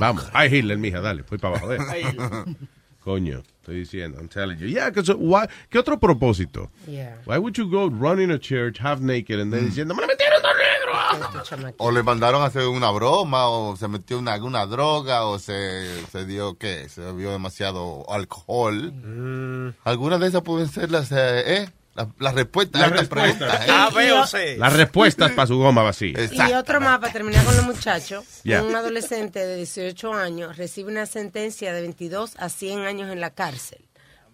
Vamos. 0.00 0.28
Ay, 0.32 0.54
Hitler, 0.56 0.78
mija, 0.78 1.00
dale. 1.00 1.22
Voy 1.28 1.38
para 1.38 1.58
abajo. 1.58 1.74
Eh. 3.06 3.10
Coño, 3.10 3.42
estoy 3.60 3.76
diciendo. 3.78 4.18
I'm 4.18 4.28
telling 4.28 4.58
you. 4.58 4.66
Yeah, 4.66 4.90
'cause, 4.92 5.08
uh, 5.12 5.16
why- 5.16 5.46
¿Qué 5.70 5.78
otro 5.78 5.98
propósito? 5.98 6.70
Yeah. 6.88 7.16
Why 7.24 7.38
would 7.38 7.56
you 7.56 7.68
go 7.70 7.88
running 7.88 8.32
a 8.32 8.38
church 8.38 8.78
half 8.80 8.98
naked 9.00 9.40
and 9.40 9.52
then 9.52 9.66
diciendo, 9.66 9.94
me 9.94 10.00
la 10.02 10.08
metieron 10.08 10.42
dos 10.42 10.52
negros? 10.56 11.74
O 11.78 11.90
le 11.92 12.02
mandaron 12.02 12.42
a 12.42 12.46
hacer 12.46 12.66
una 12.66 12.90
broma, 12.90 13.46
o 13.48 13.76
se 13.76 13.86
metió 13.86 14.18
una, 14.18 14.32
alguna 14.34 14.66
droga, 14.66 15.24
o 15.26 15.38
se, 15.38 16.04
se 16.10 16.26
dio, 16.26 16.58
¿qué? 16.58 16.88
Se 16.88 17.00
bebió 17.00 17.30
demasiado 17.30 18.04
alcohol. 18.10 18.92
Algunas 19.84 20.18
de 20.20 20.26
esas 20.26 20.42
pueden 20.42 20.68
ser 20.68 20.90
las, 20.90 21.12
eh, 21.12 21.68
eh, 21.96 22.06
las, 22.06 22.08
las 22.18 22.34
respuestas 22.34 22.80
Las 22.80 22.90
a 22.92 22.94
estas 22.94 23.08
respuestas. 23.08 23.56
preguntas. 23.56 23.68
¿eh? 23.68 23.70
A, 23.72 23.90
B 23.90 24.12
o 24.12 24.26
C. 24.26 24.56
Las 24.58 24.72
respuestas 24.72 25.32
para 25.32 25.46
su 25.46 25.56
goma 25.58 25.82
vacía. 25.82 26.14
Y 26.32 26.52
otro 26.52 26.80
más 26.80 26.98
para 26.98 27.12
terminar 27.12 27.44
con 27.44 27.56
los 27.56 27.64
muchachos. 27.64 28.24
Un 28.44 28.74
adolescente 28.74 29.44
de 29.46 29.56
18 29.56 30.12
años 30.12 30.56
recibe 30.56 30.90
una 30.90 31.06
sentencia 31.06 31.72
de 31.72 31.80
22 31.82 32.34
a 32.38 32.48
100 32.48 32.80
años 32.80 33.10
en 33.10 33.20
la 33.20 33.30
cárcel. 33.30 33.78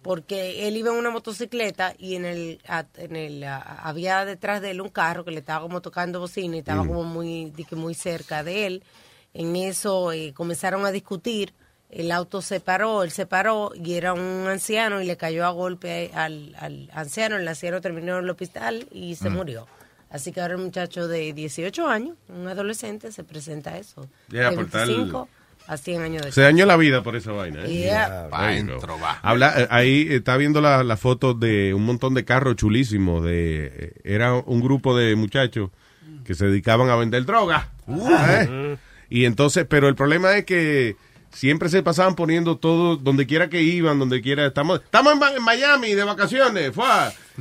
Porque 0.02 0.66
él 0.66 0.76
iba 0.76 0.90
en 0.90 0.96
una 0.96 1.10
motocicleta 1.10 1.94
y 1.96 2.16
en 2.16 2.24
el, 2.24 2.60
en 2.96 3.14
el 3.14 3.44
había 3.44 4.24
detrás 4.24 4.60
de 4.60 4.72
él 4.72 4.80
un 4.80 4.88
carro 4.88 5.24
que 5.24 5.30
le 5.30 5.38
estaba 5.38 5.62
como 5.62 5.80
tocando 5.80 6.18
bocina 6.18 6.56
y 6.56 6.58
estaba 6.58 6.82
Mm. 6.82 6.88
como 6.88 7.04
muy, 7.04 7.52
muy 7.70 7.94
cerca 7.94 8.42
de 8.42 8.66
él. 8.66 8.84
En 9.32 9.54
eso 9.54 10.10
eh, 10.12 10.32
comenzaron 10.34 10.84
a 10.86 10.90
discutir. 10.90 11.54
El 11.92 12.10
auto 12.10 12.40
se 12.42 12.58
paró, 12.58 13.02
él 13.04 13.10
se 13.10 13.26
paró 13.26 13.70
y 13.74 13.94
era 13.94 14.14
un 14.14 14.46
anciano 14.48 15.00
y 15.02 15.06
le 15.06 15.16
cayó 15.18 15.44
a 15.46 15.50
golpe 15.50 16.10
al, 16.14 16.56
al 16.58 16.90
anciano. 16.94 17.36
El 17.36 17.46
anciano 17.46 17.80
terminó 17.82 18.16
en 18.18 18.24
el 18.24 18.30
hospital 18.30 18.86
y 18.90 19.14
se 19.16 19.28
Mm. 19.28 19.34
murió. 19.34 19.68
Así 20.08 20.32
que 20.32 20.40
ahora 20.40 20.56
un 20.56 20.64
muchacho 20.64 21.06
de 21.06 21.32
18 21.34 21.86
años, 21.86 22.16
un 22.28 22.48
adolescente, 22.48 23.12
se 23.12 23.24
presenta 23.24 23.70
a 23.74 23.78
eso. 23.78 24.08
Yeah, 24.30 24.50
de 24.50 24.56
por 24.56 24.66
tal- 24.68 24.88
25 24.88 25.28
a 25.66 25.76
100 25.76 26.02
años 26.02 26.22
de 26.22 26.32
Se 26.32 26.40
dañó 26.40 26.64
la 26.66 26.76
vida 26.76 27.02
por 27.02 27.14
esa 27.14 27.32
vaina. 27.32 27.64
¿eh? 27.66 27.68
Yeah. 27.68 28.26
Va. 28.28 29.18
Habla, 29.22 29.54
eh, 29.60 29.66
ahí 29.70 30.06
está 30.10 30.36
viendo 30.38 30.60
la, 30.62 30.82
la 30.84 30.96
foto 30.96 31.34
de 31.34 31.72
un 31.74 31.84
montón 31.84 32.14
de 32.14 32.24
carros 32.24 32.56
chulísimos. 32.56 33.22
De, 33.24 33.66
eh, 33.74 33.92
era 34.04 34.34
un 34.34 34.60
grupo 34.60 34.96
de 34.96 35.14
muchachos 35.14 35.70
que 36.24 36.34
se 36.34 36.46
dedicaban 36.46 36.88
a 36.90 36.96
vender 36.96 37.24
droga. 37.26 37.68
¿eh? 37.88 38.76
Y 39.10 39.24
entonces, 39.26 39.66
pero 39.68 39.88
el 39.88 39.94
problema 39.94 40.36
es 40.36 40.44
que 40.46 40.96
siempre 41.32 41.68
se 41.68 41.82
pasaban 41.82 42.14
poniendo 42.14 42.56
todo, 42.56 42.96
donde 42.96 43.26
quiera 43.26 43.48
que 43.48 43.62
iban, 43.62 43.98
donde 43.98 44.20
quiera. 44.22 44.46
Estamos, 44.46 44.80
estamos 44.84 45.14
en, 45.36 45.42
Miami 45.42 45.94
de 45.94 46.04
vacaciones, 46.04 46.72
fue. 46.74 46.84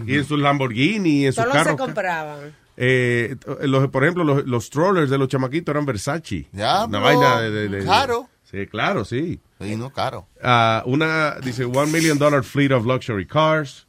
Y 0.06 0.16
en 0.18 0.26
sus 0.26 0.40
Lamborghini, 0.40 1.26
en 1.26 1.34
sus 1.34 1.44
Solo 1.44 1.52
se 1.54 1.58
carros. 1.60 1.76
compraban. 1.78 2.56
Eh, 2.78 3.36
los, 3.64 3.90
por 3.90 4.04
ejemplo, 4.04 4.24
los, 4.24 4.46
los 4.46 4.66
strollers 4.66 5.10
de 5.10 5.18
los 5.18 5.28
chamaquitos 5.28 5.74
eran 5.74 5.86
Versace. 5.86 6.48
Ya, 6.52 6.86
Una 6.86 7.00
bro. 7.00 7.08
vaina 7.08 7.42
de, 7.42 7.52
de- 7.52 7.68
de- 7.70 7.86
Caro. 7.86 8.28
Sí, 8.50 8.66
claro, 8.68 9.06
sí. 9.06 9.40
Sí, 9.62 9.76
no, 9.78 9.92
caro. 9.92 10.28
Ah, 10.44 10.84
una, 10.86 11.36
dice, 11.42 11.64
one 11.66 11.92
million 11.92 12.18
dollar 12.18 12.44
fleet 12.44 12.72
of 12.72 12.86
luxury 12.86 13.26
cars. 13.26 13.86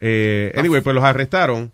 Eh, 0.00 0.52
anyway, 0.56 0.80
pues 0.80 0.94
los 0.94 1.04
arrestaron 1.04 1.70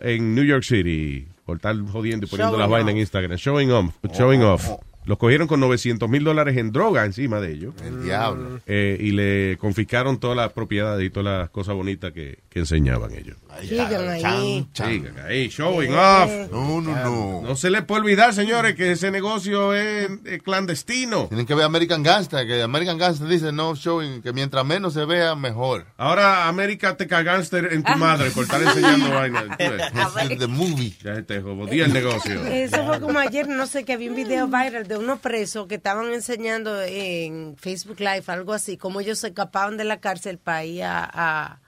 en 0.00 0.34
New 0.34 0.44
York 0.44 0.62
City 0.62 1.26
por 1.44 1.56
estar 1.56 1.74
jodiendo 1.90 2.26
y 2.26 2.30
poniendo 2.30 2.52
Showing 2.52 2.60
las 2.60 2.70
vainas 2.70 2.92
en 2.92 2.98
Instagram. 2.98 3.36
Showing 3.36 3.70
off. 3.72 3.94
Showing 4.16 4.42
Oh, 4.42 4.54
off. 4.54 4.68
oh. 4.70 4.80
Los 5.06 5.18
cogieron 5.18 5.48
con 5.48 5.60
900 5.60 6.08
mil 6.08 6.22
dólares 6.24 6.56
en 6.56 6.72
droga 6.72 7.04
encima 7.04 7.40
de 7.40 7.52
ellos. 7.52 7.74
El 7.84 8.02
diablo. 8.04 8.60
Eh, 8.66 8.96
y 9.00 9.12
le 9.12 9.56
confiscaron 9.58 10.20
todas 10.20 10.36
las 10.36 10.52
propiedades 10.52 11.04
y 11.06 11.10
todas 11.10 11.38
las 11.40 11.50
cosas 11.50 11.74
bonitas 11.74 12.12
que, 12.12 12.40
que 12.48 12.60
enseñaban 12.60 13.12
ellos. 13.14 13.36
Sigan 13.62 14.08
ahí. 14.08 14.66
Sigan 14.72 15.18
ahí, 15.26 15.48
showing 15.48 15.90
Yeah. 15.90 16.24
off. 16.24 16.52
No, 16.52 16.80
no, 16.80 16.94
no. 17.04 17.42
No 17.42 17.56
se 17.56 17.70
les 17.70 17.82
puede 17.82 18.02
olvidar, 18.02 18.32
señores, 18.34 18.74
que 18.74 18.92
ese 18.92 19.10
negocio 19.10 19.74
es, 19.74 20.08
es 20.24 20.42
clandestino. 20.42 21.26
Tienen 21.28 21.46
que 21.46 21.54
ver 21.54 21.64
American 21.64 22.02
Gangster, 22.02 22.46
que 22.46 22.62
American 22.62 22.98
Gangster 22.98 23.26
dice 23.26 23.52
no 23.52 23.74
showing, 23.74 24.22
que 24.22 24.32
mientras 24.32 24.64
menos 24.64 24.94
se 24.94 25.04
vea, 25.06 25.34
mejor. 25.34 25.86
Ahora 25.96 26.46
América 26.46 26.96
te 26.96 27.06
cagánster 27.06 27.72
en 27.72 27.82
tu 27.82 27.96
madre 27.96 28.30
por 28.30 28.44
estar 28.44 28.62
enseñando 28.62 29.10
vainas. 29.14 29.44
The 30.38 30.46
movie. 30.46 30.94
Ya 31.02 31.14
se 31.16 31.22
te 31.22 31.40
jodía 31.40 31.86
el 31.86 31.92
negocio. 31.92 32.44
Eso 32.46 32.84
fue 32.86 33.00
como 33.00 33.18
ayer, 33.18 33.48
no 33.48 33.66
sé, 33.66 33.84
que 33.84 33.94
había 33.94 34.10
un 34.10 34.16
video 34.16 34.46
viral 34.46 34.86
de 34.90 34.98
unos 34.98 35.20
presos 35.20 35.68
que 35.68 35.76
estaban 35.76 36.12
enseñando 36.12 36.82
en 36.82 37.56
Facebook 37.56 38.00
Live, 38.00 38.24
algo 38.26 38.52
así, 38.52 38.76
como 38.76 39.00
ellos 39.00 39.20
se 39.20 39.28
escapaban 39.28 39.76
de 39.76 39.84
la 39.84 40.00
cárcel 40.00 40.36
para 40.38 40.64
ir 40.64 40.82
a, 40.82 41.08
a- 41.12 41.60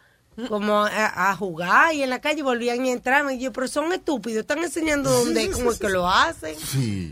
como 0.48 0.78
a, 0.84 1.30
a 1.30 1.36
jugar 1.36 1.94
y 1.94 2.02
en 2.02 2.10
la 2.10 2.20
calle 2.20 2.42
volvían 2.42 2.84
y 2.84 2.90
entraban. 2.90 3.34
Y 3.34 3.38
yo, 3.38 3.52
pero 3.52 3.68
son 3.68 3.92
estúpidos, 3.92 4.40
están 4.40 4.58
enseñando 4.58 5.10
dónde, 5.10 5.50
cómo 5.52 5.70
es 5.70 5.78
que 5.78 5.88
lo 5.90 6.08
hacen. 6.08 6.56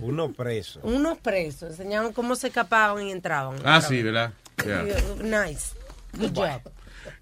Uno 0.02 0.32
preso. 0.32 0.80
Unos 0.82 1.18
presos, 1.18 1.70
enseñaban 1.70 2.12
cómo 2.12 2.34
se 2.34 2.48
escapaban 2.48 3.06
y 3.06 3.12
entraban. 3.12 3.58
Ah, 3.64 3.80
sí, 3.80 4.02
¿verdad? 4.02 4.32
Nice. 5.22 5.74
Good 6.18 6.32
job. 6.34 6.60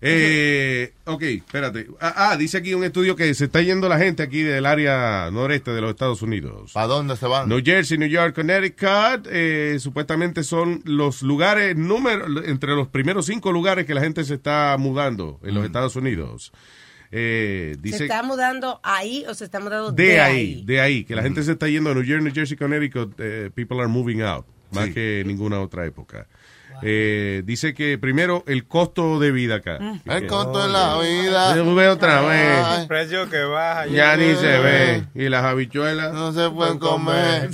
Eh, 0.01 0.93
ok, 1.05 1.23
espérate. 1.23 1.86
Ah, 2.01 2.31
ah, 2.31 2.36
dice 2.36 2.59
aquí 2.59 2.74
un 2.74 2.85
estudio 2.85 3.16
que 3.16 3.32
se 3.35 3.47
está 3.47 3.60
yendo 3.62 3.89
la 3.89 3.98
gente 3.98 4.23
aquí 4.23 4.43
del 4.43 4.66
área 4.66 5.31
noreste 5.31 5.70
de 5.73 5.81
los 5.81 5.90
Estados 5.90 6.23
Unidos. 6.23 6.73
¿Para 6.73 6.86
dónde 6.86 7.16
se 7.16 7.27
van? 7.27 7.48
New 7.48 7.60
Jersey, 7.65 7.98
New 7.98 8.09
York, 8.09 8.35
Connecticut, 8.35 9.27
eh, 9.31 9.77
supuestamente 9.81 10.43
son 10.43 10.82
los 10.85 11.23
lugares, 11.23 11.77
número, 11.77 12.44
entre 12.44 12.74
los 12.74 12.89
primeros 12.89 13.27
cinco 13.27 13.52
lugares 13.52 13.86
que 13.86 13.94
la 13.94 14.01
gente 14.01 14.24
se 14.24 14.35
está 14.35 14.77
mudando 14.78 15.40
en 15.43 15.55
los 15.55 15.65
Estados 15.65 15.97
Unidos. 15.97 16.52
Eh, 17.10 17.73
¿Se 17.77 17.81
dice 17.81 18.02
está 18.05 18.23
mudando 18.23 18.81
ahí 18.82 19.24
o 19.28 19.32
se 19.35 19.44
está 19.47 19.60
mudando 19.60 19.93
de, 19.93 20.02
de, 20.05 20.20
ahí, 20.20 20.62
de 20.66 20.81
ahí, 20.81 21.05
que 21.05 21.16
la 21.16 21.23
gente 21.23 21.43
se 21.43 21.52
está 21.52 21.66
yendo 21.66 21.90
a 21.90 21.94
New 21.94 22.02
York, 22.02 22.23
New 22.23 22.35
Jersey, 22.35 22.56
Connecticut, 22.56 23.15
eh, 23.19 23.51
people 23.55 23.78
are 23.78 23.89
moving 23.89 24.20
out, 24.20 24.44
más 24.73 24.86
Sí. 24.89 24.93
que 24.93 25.23
ninguna 25.27 25.59
otra 25.60 25.86
época. 25.86 26.27
Eh, 26.83 27.43
dice 27.45 27.75
que 27.75 27.99
primero 27.99 28.45
el 28.47 28.67
costo 28.67 29.19
de 29.19 29.33
vida 29.33 29.57
acá. 29.57 29.79
El 30.05 30.27
costo 30.27 30.67
de 30.67 30.73
la 30.73 30.99
vida. 31.01 31.55
Se 31.55 31.63
ve 31.63 31.89
otra 31.89 32.21
vez. 32.23 32.65
Ay, 32.65 32.87
Precio 32.87 33.29
que 33.29 33.43
baja. 33.43 33.87
Ya 33.87 34.17
ni 34.17 34.35
se 34.35 34.59
ve. 34.59 35.05
Y 35.15 35.29
las 35.29 35.45
habichuelas. 35.45 36.13
No 36.13 36.33
se 36.33 36.49
pueden 36.51 36.79
comer. 36.79 37.51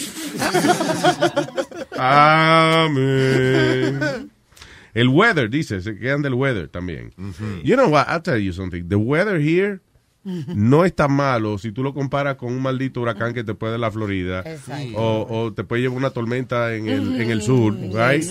Amén. 1.97 4.31
El 4.95 5.09
weather, 5.09 5.51
dice, 5.51 5.81
se 5.81 5.99
quedan 5.99 6.23
del 6.23 6.35
weather 6.35 6.69
también. 6.69 7.13
You 7.65 7.77
know 7.77 7.89
what, 7.89 8.07
I'll 8.09 8.23
tell 8.23 8.39
you 8.39 8.53
something. 8.53 8.89
The 8.89 8.97
weather 8.97 9.41
here 9.41 9.81
no 10.25 10.85
es 10.85 10.95
tan 10.95 11.13
malo 11.13 11.59
si 11.59 11.73
tú 11.73 11.83
lo 11.83 11.93
comparas 11.93 12.37
con 12.37 12.53
un 12.53 12.63
maldito 12.63 13.01
huracán 13.01 13.35
que 13.35 13.45
te 13.45 13.55
puede 13.55 13.75
en 13.75 13.81
la 13.81 13.91
Florida. 13.91 14.43
O, 14.95 15.27
o 15.29 15.53
te 15.53 15.65
puede 15.65 15.83
llevar 15.83 15.99
una 15.99 16.11
tormenta 16.11 16.75
en 16.75 16.89
el, 16.89 17.21
en 17.21 17.31
el 17.31 17.43
sur, 17.43 17.75
right? 17.75 18.25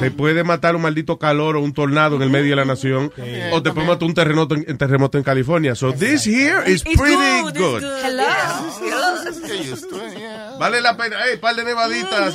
Te 0.00 0.10
puede 0.10 0.44
matar 0.44 0.76
un 0.76 0.82
maldito 0.82 1.18
calor 1.18 1.56
o 1.56 1.60
un 1.60 1.72
tornado 1.72 2.16
en 2.16 2.22
el 2.22 2.30
medio 2.30 2.50
de 2.50 2.56
la 2.56 2.64
nación. 2.64 3.12
O 3.52 3.62
te 3.62 3.72
puede 3.72 3.86
matar 3.86 4.04
un 4.06 4.14
terremoto 4.14 4.54
en, 4.54 4.64
un 4.68 4.78
terremoto 4.78 5.18
en 5.18 5.24
California. 5.24 5.74
So 5.74 5.92
this 5.92 6.26
here 6.26 6.62
is 6.66 6.84
It's 6.84 6.98
pretty 6.98 7.58
good. 7.58 7.82
Vale 10.58 10.80
la 10.82 10.96
pena, 10.96 11.16
hey, 11.24 11.38
par 11.40 11.56
de 11.56 11.64
nevaditas 11.64 12.34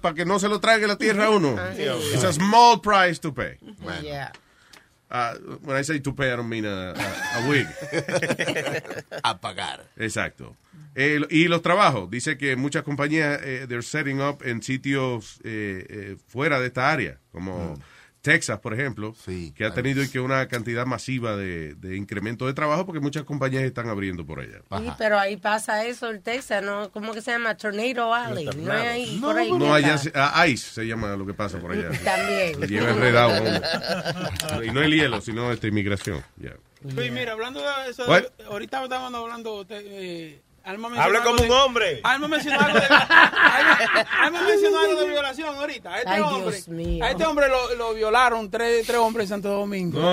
para 0.00 0.14
que 0.14 0.24
no 0.24 0.38
se 0.38 0.48
lo 0.48 0.60
trague 0.60 0.86
la 0.86 0.96
tierra 0.96 1.26
a 1.26 1.30
uno. 1.30 1.56
It's 2.12 2.24
a 2.24 2.32
small 2.32 2.80
price 2.80 3.18
to 3.20 3.32
pay. 3.32 3.58
Yeah. 4.02 4.32
Uh, 5.08 5.34
when 5.62 5.76
I 5.76 5.82
say 5.82 6.00
to 6.00 6.12
pay, 6.12 6.32
I 6.32 6.36
don't 6.36 6.48
mean 6.48 6.64
a, 6.64 6.92
a, 6.92 7.44
a 7.44 7.48
wig. 7.48 7.66
A 9.22 9.40
pagar. 9.40 9.84
Exacto. 9.96 10.56
Eh, 10.96 11.20
y 11.30 11.46
los 11.46 11.62
trabajos. 11.62 12.10
Dice 12.10 12.36
que 12.36 12.56
muchas 12.56 12.82
compañías, 12.82 13.40
eh, 13.44 13.66
they're 13.68 13.82
setting 13.82 14.20
up 14.20 14.42
en 14.44 14.62
sitios 14.62 15.38
eh, 15.44 15.86
eh, 15.88 16.16
fuera 16.26 16.58
de 16.58 16.66
esta 16.68 16.90
área, 16.90 17.18
como 17.30 17.78
Texas, 18.26 18.58
por 18.58 18.74
ejemplo, 18.74 19.14
que 19.54 19.64
ha 19.64 19.72
tenido 19.72 20.02
y 20.02 20.08
que 20.08 20.18
una 20.18 20.48
cantidad 20.48 20.84
masiva 20.84 21.36
de, 21.36 21.74
de 21.74 21.96
incremento 21.96 22.44
de 22.48 22.54
trabajo 22.54 22.84
porque 22.84 22.98
muchas 22.98 23.22
compañías 23.22 23.62
están 23.62 23.88
abriendo 23.88 24.26
por 24.26 24.40
allá. 24.40 24.58
Sí, 24.78 24.90
pero 24.98 25.16
ahí 25.16 25.36
pasa 25.36 25.84
eso 25.86 26.10
el 26.10 26.20
Texas, 26.22 26.60
¿no? 26.60 26.90
¿Cómo 26.90 27.12
que 27.14 27.22
se 27.22 27.30
llama? 27.30 27.56
Tornado 27.56 28.12
Alley. 28.12 28.46
No 28.56 28.72
es 28.74 28.80
ahí, 28.80 29.18
por 29.20 29.38
ahí. 29.38 29.52
No, 29.52 29.72
allá 29.72 29.96
se- 29.96 30.10
ah, 30.14 30.44
ice 30.48 30.72
se 30.74 30.84
llama 30.88 31.14
lo 31.14 31.24
que 31.24 31.34
pasa 31.34 31.58
por 31.60 31.70
allá. 31.70 31.88
También. 32.04 32.60
Lo 32.60 32.66
lleva 32.66 32.90
enredado. 32.90 33.38
hombre. 33.38 33.60
Y 34.66 34.70
no 34.72 34.82
el 34.82 34.92
hielo, 34.92 35.20
sino 35.20 35.52
esta 35.52 35.68
inmigración. 35.68 36.20
ya. 36.36 36.50
Luis, 36.82 37.10
mira, 37.12 37.32
hablando 37.32 37.60
de 37.60 37.90
eso, 37.90 38.06
What? 38.08 38.24
ahorita 38.50 38.82
estábamos 38.82 39.14
hablando. 39.22 39.64
de, 39.64 39.82
eh, 39.84 40.40
Hable 40.66 41.20
como 41.22 41.42
un 41.44 41.50
hombre. 41.52 42.00
Alma 42.02 42.26
mencionó 42.26 42.58
algo 42.60 42.78
de, 42.80 42.86
Alma, 42.86 43.78
Alma 44.20 44.42
mencionó 44.42 44.78
algo 44.80 45.00
de 45.00 45.08
violación 45.08 45.54
ahorita. 45.54 45.94
A 45.94 45.98
este 45.98 46.10
Ay, 46.10 46.20
hombre, 46.22 46.50
Dios 46.56 46.68
mío. 46.68 47.04
a 47.04 47.10
este 47.12 47.24
hombre 47.24 47.48
lo, 47.48 47.74
lo 47.76 47.94
violaron 47.94 48.50
tres, 48.50 48.84
tres 48.84 48.98
hombres 48.98 49.26
en 49.26 49.28
Santo 49.28 49.48
Domingo. 49.50 50.00
No, 50.00 50.12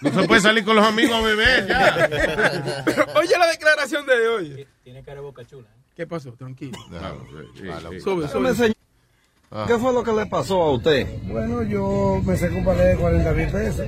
no 0.00 0.22
se 0.22 0.26
puede 0.26 0.40
salir 0.40 0.64
con 0.64 0.76
los 0.76 0.86
amigos 0.86 1.14
a 1.14 1.20
beber 1.20 1.66
ya. 1.68 3.06
Oye 3.16 3.38
la 3.38 3.48
declaración 3.48 4.06
de 4.06 4.28
hoy. 4.28 4.66
Tiene 4.82 5.02
cara 5.02 5.16
de 5.16 5.20
boca 5.20 5.44
chula. 5.44 5.68
¿Qué 5.94 6.06
pasó? 6.06 6.32
Tranquilo. 6.32 6.78
Sube, 8.02 8.28
sube. 8.28 8.74
¿Qué 9.66 9.78
fue 9.78 9.92
lo 9.92 10.02
que 10.02 10.12
le 10.12 10.24
pasó 10.24 10.62
a 10.62 10.72
usted? 10.72 11.06
Bueno, 11.24 11.62
yo 11.62 12.22
me 12.24 12.34
saqué 12.36 12.54
un 12.54 12.64
palé 12.64 12.84
de 12.84 12.96
40 12.96 13.32
mil 13.32 13.48
pesos. 13.50 13.86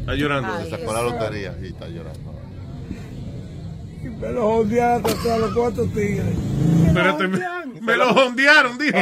Está 0.00 0.14
llorando. 0.16 0.64
Se 0.64 0.70
sacó 0.70 0.92
la 0.92 1.02
lotería 1.02 1.56
y 1.62 1.68
está 1.68 1.86
llorando. 1.88 2.33
Me 4.10 4.32
lo 4.32 4.42
jondearon 4.42 5.06
hasta 5.06 5.38
los 5.38 5.52
cuatro 5.54 5.84
tigres. 5.86 6.34
Espérate, 6.86 7.26
me, 7.28 7.38
me 7.80 7.96
lo 7.96 8.12
jondearon, 8.14 8.78
dijo. 8.78 8.96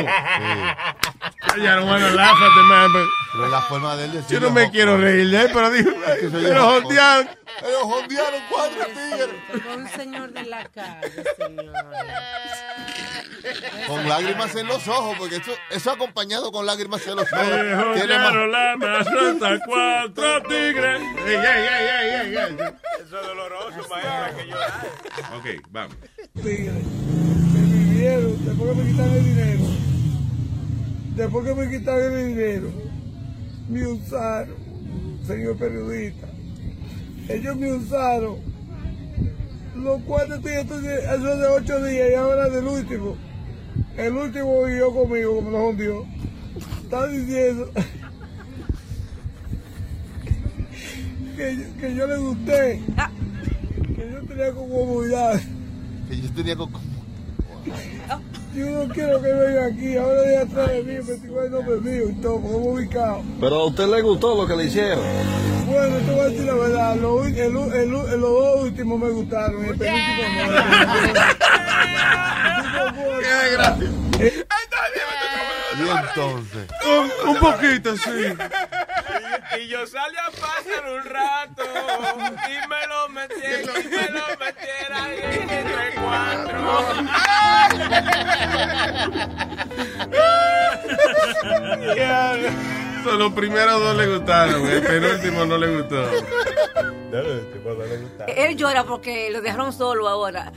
Ya 1.63 1.77
no 1.77 1.87
van 1.87 2.03
a 2.03 2.11
láfate, 2.11 2.61
man. 2.69 2.93
but- 2.93 3.09
Pero 3.33 3.49
la 3.49 3.61
forma 3.63 3.97
de 3.97 4.05
él 4.07 4.25
Yo 4.29 4.41
no 4.41 4.51
me 4.51 4.71
quiero 4.71 4.97
reír 4.97 5.29
de 5.31 5.43
él, 5.43 5.51
pero 5.53 5.71
dijo, 5.71 5.91
me 6.33 6.41
lo 6.51 6.65
jondearon. 6.65 7.29
Ellos 7.63 7.83
jondearon 7.83 8.41
cuatro 8.51 8.87
tigres. 8.87 9.63
Con 9.65 9.81
un 9.83 9.89
señor 9.91 10.33
de 10.33 10.43
la 10.47 10.65
calle. 10.65 11.25
Con 13.87 14.09
lágrimas 14.09 14.55
en 14.57 14.67
los 14.67 14.87
ojos, 14.89 15.17
porque 15.19 15.37
eso, 15.37 15.53
eso 15.71 15.91
acompañado 15.91 16.51
con 16.53 16.65
lágrimas 16.65 17.07
en 17.07 17.17
los 17.17 17.31
ojos. 17.33 17.47
Me 17.49 17.95
Tiene 18.01 18.19
más- 18.19 18.79
mascota 18.79 19.59
cuatro 19.67 20.43
tigres. 20.45 21.01
Ey, 21.27 21.35
ey, 21.35 21.67
ey, 21.71 21.87
ey, 21.91 22.37
ey. 22.37 22.57
Eso 23.05 23.21
es 23.21 23.27
doloroso, 23.27 23.52
maestra, 23.93 24.35
que 24.37 24.47
llorar. 24.49 24.87
Ok, 25.39 25.47
vamos. 25.71 25.97
Me 26.35 26.43
vivieron 27.63 28.45
después 28.45 28.71
que 28.71 28.75
me 28.83 28.91
quitaron 28.91 29.13
el 29.15 29.25
dinero. 29.25 29.65
Después 31.17 31.45
que 31.47 31.55
me 31.55 31.71
quitaron 31.71 32.13
el 32.19 32.27
dinero, 32.29 32.69
me 33.69 33.87
usaron, 33.87 34.57
señor 35.27 35.57
periodista. 35.59 36.27
Ellos 37.29 37.57
me 37.57 37.73
usaron. 37.73 38.37
Los 39.77 40.03
cuatro 40.03 40.37
entonces, 40.37 41.05
eso 41.05 41.37
de 41.37 41.47
ocho 41.47 41.85
días 41.85 42.11
y 42.11 42.15
ahora 42.15 42.49
del 42.49 42.65
último. 42.67 43.17
El 43.97 44.17
último 44.17 44.65
vivió 44.65 44.93
conmigo, 44.95 45.37
como 45.37 45.51
lo 45.51 45.69
hundió. 45.69 46.05
Está 46.83 47.07
diciendo 47.09 47.71
que, 51.37 51.57
yo- 51.57 51.77
que 51.81 51.95
yo 51.95 52.07
le 52.07 52.17
gusté, 52.19 52.81
que 54.33 54.33
yo 54.33 54.35
tenía 54.37 54.53
comodidad. 54.53 55.41
Que 56.09 56.21
yo 56.21 56.31
tenía 56.33 56.57
con... 56.57 56.71
Yo 58.55 58.67
no 58.67 58.87
quiero 58.93 59.23
que 59.23 59.33
venga 59.33 59.67
aquí, 59.67 59.97
ahora 59.97 60.21
de 60.23 60.37
atrás 60.39 60.69
de 60.69 60.83
mí, 60.83 60.95
me 61.07 61.15
digo 61.15 61.43
el 61.43 61.51
nombre 61.53 61.77
mío 61.81 62.11
y 62.11 62.15
todo, 62.21 62.35
como 62.35 62.57
ubicado. 62.59 63.23
Pero 63.41 63.55
a 63.57 63.67
usted 63.67 63.87
le 63.89 64.03
gustó 64.03 64.35
lo 64.37 64.47
que 64.47 64.55
le 64.57 64.65
hicieron. 64.65 64.99
Bueno, 65.67 65.97
te 65.97 66.11
voy 66.11 66.21
a 66.21 66.25
decir 66.25 66.45
la 66.45 66.55
verdad, 66.55 66.97
lo- 66.97 67.25
el- 67.25 67.35
el- 67.37 67.57
el- 67.57 67.91
los 67.91 68.21
dos 68.21 68.63
últimos 68.65 69.01
me 69.01 69.09
gustaron, 69.11 69.65
el 69.65 69.79
penúltimo 69.79 69.83
Qué 73.23 73.53
gracia. 73.53 73.91
Y 75.79 75.81
entonces. 75.89 76.67
Un, 76.85 77.11
un 77.31 77.37
poquito, 77.41 77.97
sí. 77.97 78.35
Y 79.61 79.69
yo 79.69 79.87
salí 79.87 80.17
a 80.17 80.31
pasar 80.31 80.91
un 80.93 81.05
rato 81.05 81.63
y 82.49 82.69
me 82.69 82.87
lo 82.87 83.09
metí, 83.11 83.35
y 83.37 83.89
me 83.89 84.09
lo 84.11 84.27
metiera 84.39 85.01
entre 85.15 85.95
cuatro. 86.01 86.63
So, 93.05 93.17
los 93.17 93.33
primeros 93.33 93.81
dos 93.81 93.97
le 93.97 94.07
gustaron, 94.17 94.65
el 94.65 94.81
penúltimo 94.83 95.45
no 95.45 95.59
le 95.59 95.77
gustó. 95.77 96.05
Él 98.29 98.57
llora 98.57 98.85
porque 98.85 99.29
lo 99.31 99.41
dejaron 99.43 99.73
solo 99.73 100.09
ahora. 100.09 100.53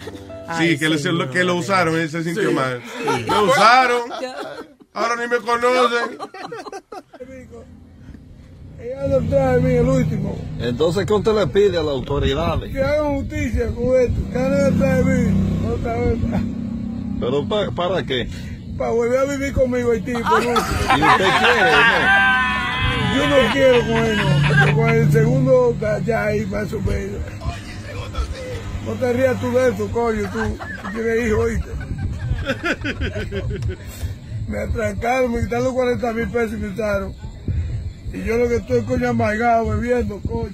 Sí, 0.59 0.77
que, 0.77 0.88
lo- 0.89 1.11
lo, 1.13 1.31
que 1.31 1.43
lo 1.43 1.55
usaron, 1.55 1.95
él 1.99 2.07
se 2.09 2.23
sintió 2.23 2.51
mal. 2.51 2.84
Lo 3.26 3.43
usaron, 3.45 4.11
ahora 4.93 5.15
ni 5.15 5.27
me 5.27 5.38
conocen. 5.38 6.19
Ella 8.86 9.60
mí, 9.60 9.72
el 9.72 9.88
último. 9.88 10.38
Entonces, 10.60 11.06
¿qué 11.07 11.14
usted 11.14 11.34
le 11.34 11.48
pide 11.48 11.78
a 11.78 11.82
las 11.82 11.91
autoridades? 11.94 12.72
Que 12.72 12.84
hagan 12.84 13.16
justicia 13.18 13.68
con 13.70 13.99
esto, 13.99 14.22
que 14.32 14.38
anden 14.38 14.74
atrás 14.76 14.98
de 14.98 15.03
mí, 15.06 15.68
otra 15.74 15.94
vez, 15.95 16.18
¿Pero 17.20 17.48
pa- 17.48 17.72
para 17.72 18.03
qué? 18.06 18.30
para 18.78 18.91
volver 18.91 19.20
a 19.20 19.24
vivir 19.24 19.53
conmigo 19.53 19.91
el 19.94 20.03
tipo. 20.03 20.20
¿no? 20.20 20.38
¿Y 20.38 21.02
usted 21.02 21.30
quiere 21.40 21.72
no? 21.72 22.26
Yo 23.16 23.28
no 23.30 23.53
quiero 23.53 23.80
con 23.80 23.98
él, 24.06 24.18
no, 24.18 24.76
con 24.76 24.90
el 24.90 25.12
segundo 25.12 25.76
ya 26.06 26.26
ahí 26.26 26.45
más 26.45 26.72
o 26.74 26.82
menos. 26.82 27.22
No 28.86 28.94
te 28.94 29.14
rías 29.14 29.40
tú 29.40 29.52
de 29.52 29.70
eso, 29.70 29.90
coño, 29.91 30.30
tú, 30.32 30.40
tú 30.57 30.90
tienes 30.94 31.28
hijos, 31.28 31.40
¿oíste? 31.45 31.70
Me 34.48 34.60
atrancaron, 34.60 35.32
me 35.32 35.41
quitaron 35.41 35.74
40 35.74 36.14
mil 36.14 36.30
pesos 36.30 36.53
y 36.53 36.57
me 36.57 36.70
quitaron. 36.70 37.24
Y 38.16 38.24
yo 38.24 38.38
lo 38.38 38.48
que 38.48 38.56
estoy, 38.56 38.82
coño, 38.84 39.10
amargado, 39.10 39.68
bebiendo, 39.68 40.20
coño. 40.22 40.54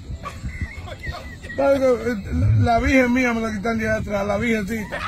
¿Sabes 1.56 1.80
que, 1.80 2.10
eh, 2.10 2.16
La 2.60 2.80
virgen 2.80 3.12
mía 3.12 3.32
me 3.32 3.40
la 3.40 3.52
quitan 3.52 3.78
de 3.78 3.88
atrás, 3.90 4.26
la 4.26 4.36
virgencita. 4.38 4.98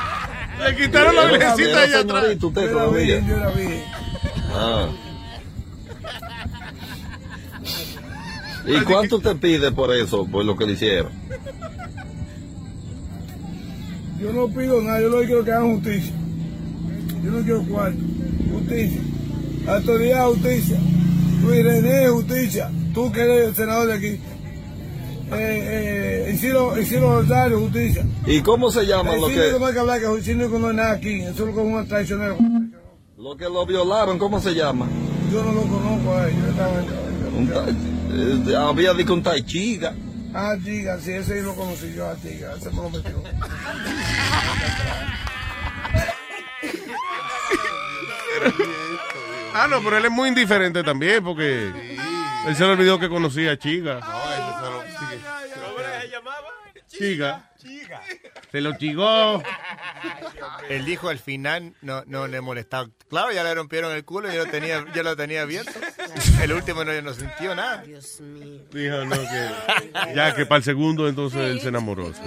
Le 0.64 0.76
quitaron 0.76 1.16
la 1.16 1.24
virgencita 1.24 1.80
allá 1.80 2.00
atrás. 2.00 2.24
usted 2.40 2.62
Yo 2.62 2.70
era 2.70 2.86
virgen, 2.86 3.26
yo 3.26 3.36
era 3.36 3.50
virgen. 3.50 3.82
Ah. 4.52 4.88
¿Y 8.66 8.80
cuánto 8.80 9.20
te 9.20 9.34
pide 9.34 9.72
por 9.72 9.94
eso, 9.94 10.26
por 10.26 10.44
lo 10.44 10.56
que 10.56 10.66
le 10.66 10.72
hicieron? 10.72 11.12
Yo 14.20 14.32
no 14.32 14.48
pido 14.48 14.80
nada, 14.80 15.00
yo 15.00 15.08
lo 15.08 15.20
que 15.20 15.26
quiero 15.26 15.44
que 15.44 15.52
hagan 15.52 15.74
justicia. 15.74 16.14
Yo 17.22 17.30
no 17.30 17.42
quiero 17.42 17.62
cuarto. 17.64 17.98
Justicia. 18.52 19.00
Autoridad, 19.66 20.26
justicia. 20.28 20.78
Luis 21.44 21.64
René, 21.64 22.08
justicia. 22.08 22.70
Tú 22.92 23.10
que 23.12 23.20
eres 23.22 23.48
el 23.48 23.56
senador 23.56 23.86
de 23.88 23.94
aquí. 23.94 24.20
Eh, 25.32 26.26
eh, 26.28 26.32
Isidro, 26.34 26.78
Isidro 26.78 27.20
Rosario, 27.22 27.58
justicia. 27.60 28.04
¿Y 28.26 28.40
cómo 28.42 28.70
se 28.70 28.84
llama 28.86 29.16
lo 29.16 29.28
Isidro 29.30 29.54
que, 29.54 29.58
no 29.60 29.66
hay 29.66 29.72
que 29.72 29.78
hablar 29.80 30.00
que 30.00 30.18
Isidro 30.20 30.58
no 30.58 30.68
es 30.70 30.76
nada 30.76 30.92
aquí. 30.92 31.22
Es 31.22 31.38
lo 31.38 31.46
que 31.46 31.50
es 31.52 31.56
un 31.58 31.88
traicionero. 31.88 32.36
lo 33.18 33.36
que 33.36 33.44
lo 33.44 33.66
violaron? 33.66 34.18
¿Cómo 34.18 34.40
se 34.40 34.54
llama? 34.54 34.86
Yo 35.32 35.42
no 35.42 35.52
lo 35.52 35.62
conozco 35.62 36.14
a 36.14 36.28
él. 36.28 36.34
Yo 36.40 36.50
estaba 36.50 36.78
en- 36.78 37.04
eh, 38.50 38.56
había 38.56 38.94
dicho 38.94 39.14
un 39.14 39.22
taichiga. 39.22 39.94
Ah, 40.32 40.54
Giga, 40.62 40.98
sí, 41.00 41.12
ese 41.12 41.42
lo 41.42 41.54
conocí 41.54 41.92
yo 41.94 42.08
a 42.08 42.16
Giga. 42.16 42.54
Ese 42.56 42.70
me 42.70 42.76
lo 42.76 42.90
metió. 42.90 43.22
Ah, 49.54 49.66
no, 49.68 49.82
pero 49.82 49.96
él 49.98 50.04
es 50.04 50.10
muy 50.10 50.28
indiferente 50.28 50.82
también 50.82 51.22
porque 51.22 51.68
él 52.46 52.56
se 52.56 52.64
le 52.64 52.72
olvidó 52.72 52.98
que 52.98 53.08
conocía 53.08 53.52
a 53.52 53.56
Chiga. 53.56 54.00
Chiga. 56.88 57.50
Se 58.52 58.60
lo 58.60 58.76
chigó. 58.76 59.42
Él 60.68 60.84
dijo 60.84 61.08
al 61.08 61.18
final, 61.18 61.74
no, 61.82 62.04
no 62.06 62.28
le 62.28 62.40
molestaba. 62.40 62.88
Claro, 63.08 63.32
ya 63.32 63.42
le 63.42 63.54
rompieron 63.54 63.92
el 63.92 64.04
culo 64.04 64.30
y 64.30 64.34
yo 64.36 64.44
lo 64.44 64.50
tenía, 64.50 64.84
yo 64.94 65.02
lo 65.02 65.16
tenía 65.16 65.42
abierto. 65.42 65.72
El 66.40 66.52
último 66.52 66.84
no, 66.84 67.00
no 67.02 67.12
sintió 67.12 67.54
nada. 67.54 67.78
Dios 67.82 68.20
mío. 68.20 68.62
Dijo, 68.72 69.04
no, 69.06 69.16
que 69.16 70.14
ya 70.14 70.34
que 70.34 70.46
para 70.46 70.58
el 70.58 70.64
segundo 70.64 71.08
entonces 71.08 71.40
él 71.40 71.60
se 71.60 71.68
enamoró. 71.68 72.12
sí. 72.14 72.20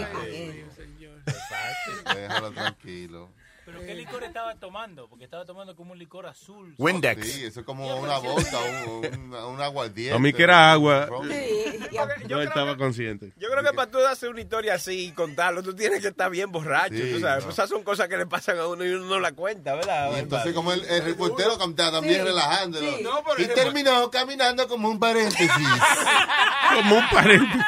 Déjalo 2.13 2.51
tranquilo. 2.51 3.29
¿Pero 3.67 3.81
qué 3.81 3.95
licor 3.95 4.23
estaba 4.23 4.55
tomando? 4.55 5.09
Porque 5.09 5.25
estaba 5.25 5.43
tomando 5.43 5.75
como 5.75 5.91
un 5.91 5.99
licor 5.99 6.25
azul. 6.25 6.73
Windex. 6.77 7.27
Sí, 7.29 7.43
eso 7.43 7.59
es 7.59 7.65
como 7.65 7.85
una 7.99 8.17
vodka, 8.17 8.57
un, 8.87 9.05
un, 9.05 9.33
un 9.35 9.61
aguardiente. 9.61 10.15
A 10.15 10.19
mí 10.19 10.31
que 10.31 10.43
era 10.43 10.71
agua. 10.71 11.09
Yo 11.09 11.17
No 11.21 12.07
creo 12.27 12.41
estaba 12.43 12.77
consciente. 12.77 13.33
Yo 13.35 13.49
creo 13.49 13.61
que 13.63 13.73
para 13.73 13.91
tú 13.91 13.97
hacer 14.07 14.29
una 14.29 14.39
historia 14.39 14.75
así 14.75 15.07
y 15.07 15.11
contarlo, 15.11 15.61
tú 15.63 15.75
tienes 15.75 16.01
que 16.01 16.07
estar 16.07 16.29
bien 16.31 16.49
borracho, 16.49 16.95
Sí, 16.95 17.11
tú 17.15 17.19
sabes. 17.19 17.43
no. 17.43 17.51
Esas 17.51 17.69
son 17.69 17.83
cosas 17.83 18.07
que 18.07 18.15
le 18.17 18.25
pasan 18.25 18.57
a 18.57 18.67
uno 18.67 18.85
y 18.85 18.89
uno 18.89 19.03
no 19.05 19.19
la 19.19 19.33
cuenta, 19.33 19.75
¿verdad? 19.75 20.11
Y 20.15 20.19
entonces 20.19 20.53
como 20.53 20.71
el, 20.71 20.85
el 20.85 21.03
reportero 21.03 21.57
cantaba 21.57 21.91
también 21.91 22.21
Sí, 22.21 22.25
relajándolo. 22.25 22.89
sí. 22.97 23.03
No, 23.03 23.21
y 23.37 23.47
terminó 23.47 24.09
caminando 24.09 24.65
como 24.69 24.87
un 24.89 24.97
paréntesis. 24.97 25.51
como 26.73 26.95
un 26.99 27.09
paréntesis. 27.09 27.61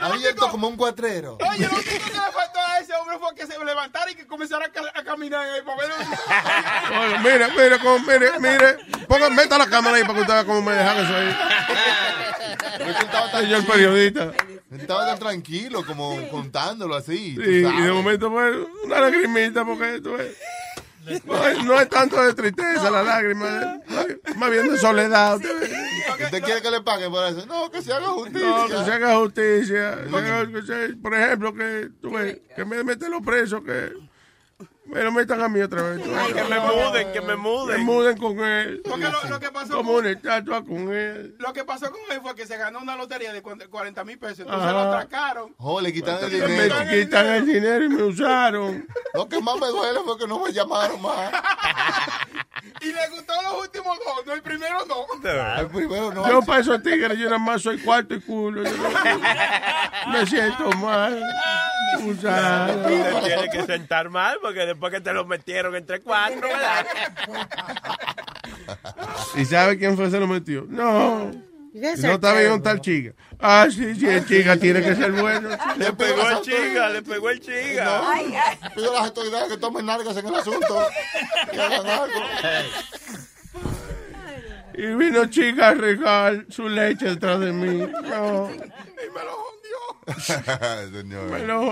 Abierto 0.00 0.48
como 0.50 0.68
un 0.68 0.76
cuatrero. 0.76 1.36
Oye, 1.50 1.66
lo 1.66 1.74
único 1.74 1.90
faltó 3.18 3.28
a 3.28 3.34
que 3.34 3.46
se 3.46 3.64
levantara 3.64 4.10
y 4.10 4.14
que 4.14 4.26
comenzara 4.26 4.66
a, 4.66 4.68
ca- 4.68 4.92
a 4.94 5.02
caminar 5.04 5.46
el 5.56 5.64
papel. 5.64 5.90
Oye, 7.00 7.18
mire, 7.20 7.48
mire, 7.56 7.78
cómo- 7.78 7.98
mire, 8.00 8.38
mire. 8.40 8.76
Ponga, 9.08 9.30
meta 9.30 9.58
la 9.58 9.66
cámara 9.66 9.96
ahí 9.96 10.02
para 10.02 10.14
que 10.14 10.20
usted 10.22 10.34
vea 10.34 10.44
cómo 10.44 10.62
me 10.62 10.72
dejan 10.72 10.98
eso 10.98 11.14
ahí. 11.16 11.36
Señor 13.40 13.66
periodista. 13.66 14.32
Estaba 14.76 15.06
tan 15.06 15.18
tranquilo 15.18 15.84
como 15.86 16.16
contándolo 16.30 16.96
así. 16.96 17.34
Sí, 17.36 17.40
y 17.40 17.60
de 17.82 17.92
momento, 17.92 18.30
pues, 18.30 18.54
una 18.84 19.00
lagrimita, 19.00 19.64
porque 19.64 20.00
tú 20.00 20.12
ves, 20.16 20.36
no, 21.24 21.48
es, 21.48 21.64
no 21.64 21.80
es 21.80 21.88
tanto 21.88 22.22
de 22.24 22.32
tristeza 22.34 22.90
la 22.90 23.02
lágrima, 23.02 23.78
es 24.24 24.36
más 24.36 24.50
bien 24.50 24.70
de 24.70 24.78
soledad. 24.78 25.36
Usted, 25.36 25.60
ve. 25.60 26.24
¿Usted 26.24 26.42
quiere 26.42 26.62
que 26.62 26.70
le 26.70 26.80
paguen 26.82 27.10
por 27.10 27.26
eso? 27.26 27.44
No, 27.46 27.70
que 27.70 27.82
se 27.82 27.92
haga 27.92 28.06
justicia. 28.08 28.40
no, 28.48 28.66
que 28.68 28.84
se 28.84 28.92
haga 28.92 29.16
justicia. 29.16 29.98
que 30.10 30.16
haga- 30.16 30.46
que 30.52 30.62
se- 30.62 30.96
por 30.96 31.14
ejemplo, 31.14 31.54
que, 31.54 31.90
tú 32.00 32.10
ves, 32.12 32.38
que 32.56 32.64
me 32.64 32.82
meten 32.84 33.10
los 33.10 33.22
presos, 33.22 33.62
que 33.64 33.92
me 34.86 35.02
lo 35.02 35.12
metan 35.12 35.40
a 35.42 35.48
mí 35.48 35.60
otra 35.60 35.82
vez. 35.82 36.02
Que 36.02 36.44
me 36.44 36.60
muden, 36.60 37.12
que 37.12 37.20
me 37.20 37.36
muden. 37.36 37.78
Me 37.78 37.84
muden 37.84 38.16
con 38.18 38.38
él. 38.40 38.82
Porque 38.88 39.04
lo, 39.08 39.24
lo 39.28 39.40
que 39.40 39.50
pasó 39.50 39.76
Como 39.76 39.92
con, 39.92 40.00
una 40.00 40.10
estatua 40.10 40.64
con 40.64 40.92
él. 40.92 41.34
lo 41.38 41.52
que 41.52 41.64
pasó 41.64 41.90
con 41.90 42.00
él 42.10 42.20
fue 42.22 42.34
que 42.34 42.46
se 42.46 42.56
ganó 42.56 42.80
una 42.80 42.94
lotería 42.96 43.32
de 43.32 43.42
40 43.42 44.04
mil 44.04 44.18
pesos. 44.18 44.40
Entonces 44.40 44.62
Ajá. 44.64 44.72
lo 44.72 44.80
atracaron. 44.92 45.54
Oh, 45.58 45.80
le 45.80 45.92
quitaron 45.92 46.24
el 46.24 46.30
Me 46.40 46.46
dinero. 46.46 46.74
quitan 46.90 47.26
el 47.26 47.46
dinero 47.46 47.84
y 47.84 47.88
me 47.88 48.02
usaron. 48.02 48.86
Lo 49.14 49.28
que 49.28 49.40
más 49.40 49.56
me 49.58 49.66
duele 49.68 50.00
fue 50.04 50.18
que 50.18 50.26
no 50.26 50.38
me 50.44 50.52
llamaron 50.52 51.00
más. 51.00 51.32
Y 52.80 52.86
le 52.92 53.08
gustó 53.10 53.32
los 53.42 53.62
últimos 53.62 53.98
dos, 53.98 54.26
no 54.26 54.32
el 54.32 54.42
primero 54.42 54.84
no. 54.86 55.06
El 55.58 55.66
primero 55.68 56.12
no. 56.12 56.26
Yo 56.28 56.40
para 56.42 56.60
esos 56.60 56.82
tigres, 56.82 57.16
yo 57.18 57.26
nada 57.26 57.38
más 57.38 57.62
soy 57.62 57.78
cuarto 57.78 58.14
y 58.14 58.20
culo. 58.20 58.62
Yo 58.64 58.70
no- 58.76 60.10
me 60.12 60.26
siento 60.26 60.70
mal. 60.72 61.22
Usado. 62.04 62.82
Te 62.82 63.20
tienes 63.26 63.50
que 63.50 63.62
sentar 63.66 64.08
mal 64.10 64.38
porque 64.42 64.66
después 64.74 64.92
que 64.92 65.00
te 65.00 65.12
lo 65.12 65.24
metieron 65.24 65.74
entre 65.76 66.00
cuatro, 66.00 66.40
¿verdad? 66.48 66.86
¿Y 69.36 69.44
sabe 69.44 69.78
quién 69.78 69.96
fue 69.96 70.06
que 70.06 70.10
se 70.10 70.20
lo 70.20 70.26
metió? 70.26 70.66
No. 70.68 71.30
No 71.72 71.88
estaba 71.88 72.38
bien 72.38 72.52
un 72.52 72.62
tal 72.62 72.80
chica. 72.80 73.14
Ah, 73.40 73.66
sí, 73.68 73.96
sí, 73.96 74.06
el 74.06 74.24
chica 74.26 74.56
tiene 74.56 74.80
que 74.80 74.94
ser 74.94 75.10
bueno. 75.10 75.48
Le 75.76 75.92
pegó 75.92 76.28
el 76.28 76.40
chiga, 76.42 76.88
le 76.88 77.02
pegó 77.02 77.30
el 77.30 77.40
chiga. 77.40 77.84
No, 77.84 78.70
pido 78.76 78.90
a 78.92 78.94
las 78.94 79.04
autoridades 79.06 79.48
que 79.48 79.58
tomen 79.58 79.86
nalgas 79.86 80.16
en 80.16 80.26
el 80.26 80.34
asunto. 80.36 80.86
Y 81.52 81.58
hagan 81.58 81.86
algo. 81.86 82.14
Y 84.76 84.86
vino 84.86 85.26
chica 85.26 85.68
a 85.70 85.74
regar 85.74 86.46
su 86.48 86.68
leche 86.68 87.06
detrás 87.06 87.40
de 87.40 87.52
mí. 87.52 87.78
No. 88.02 88.48
Señor. 88.48 88.70
Me 89.14 89.24
lo 89.24 89.53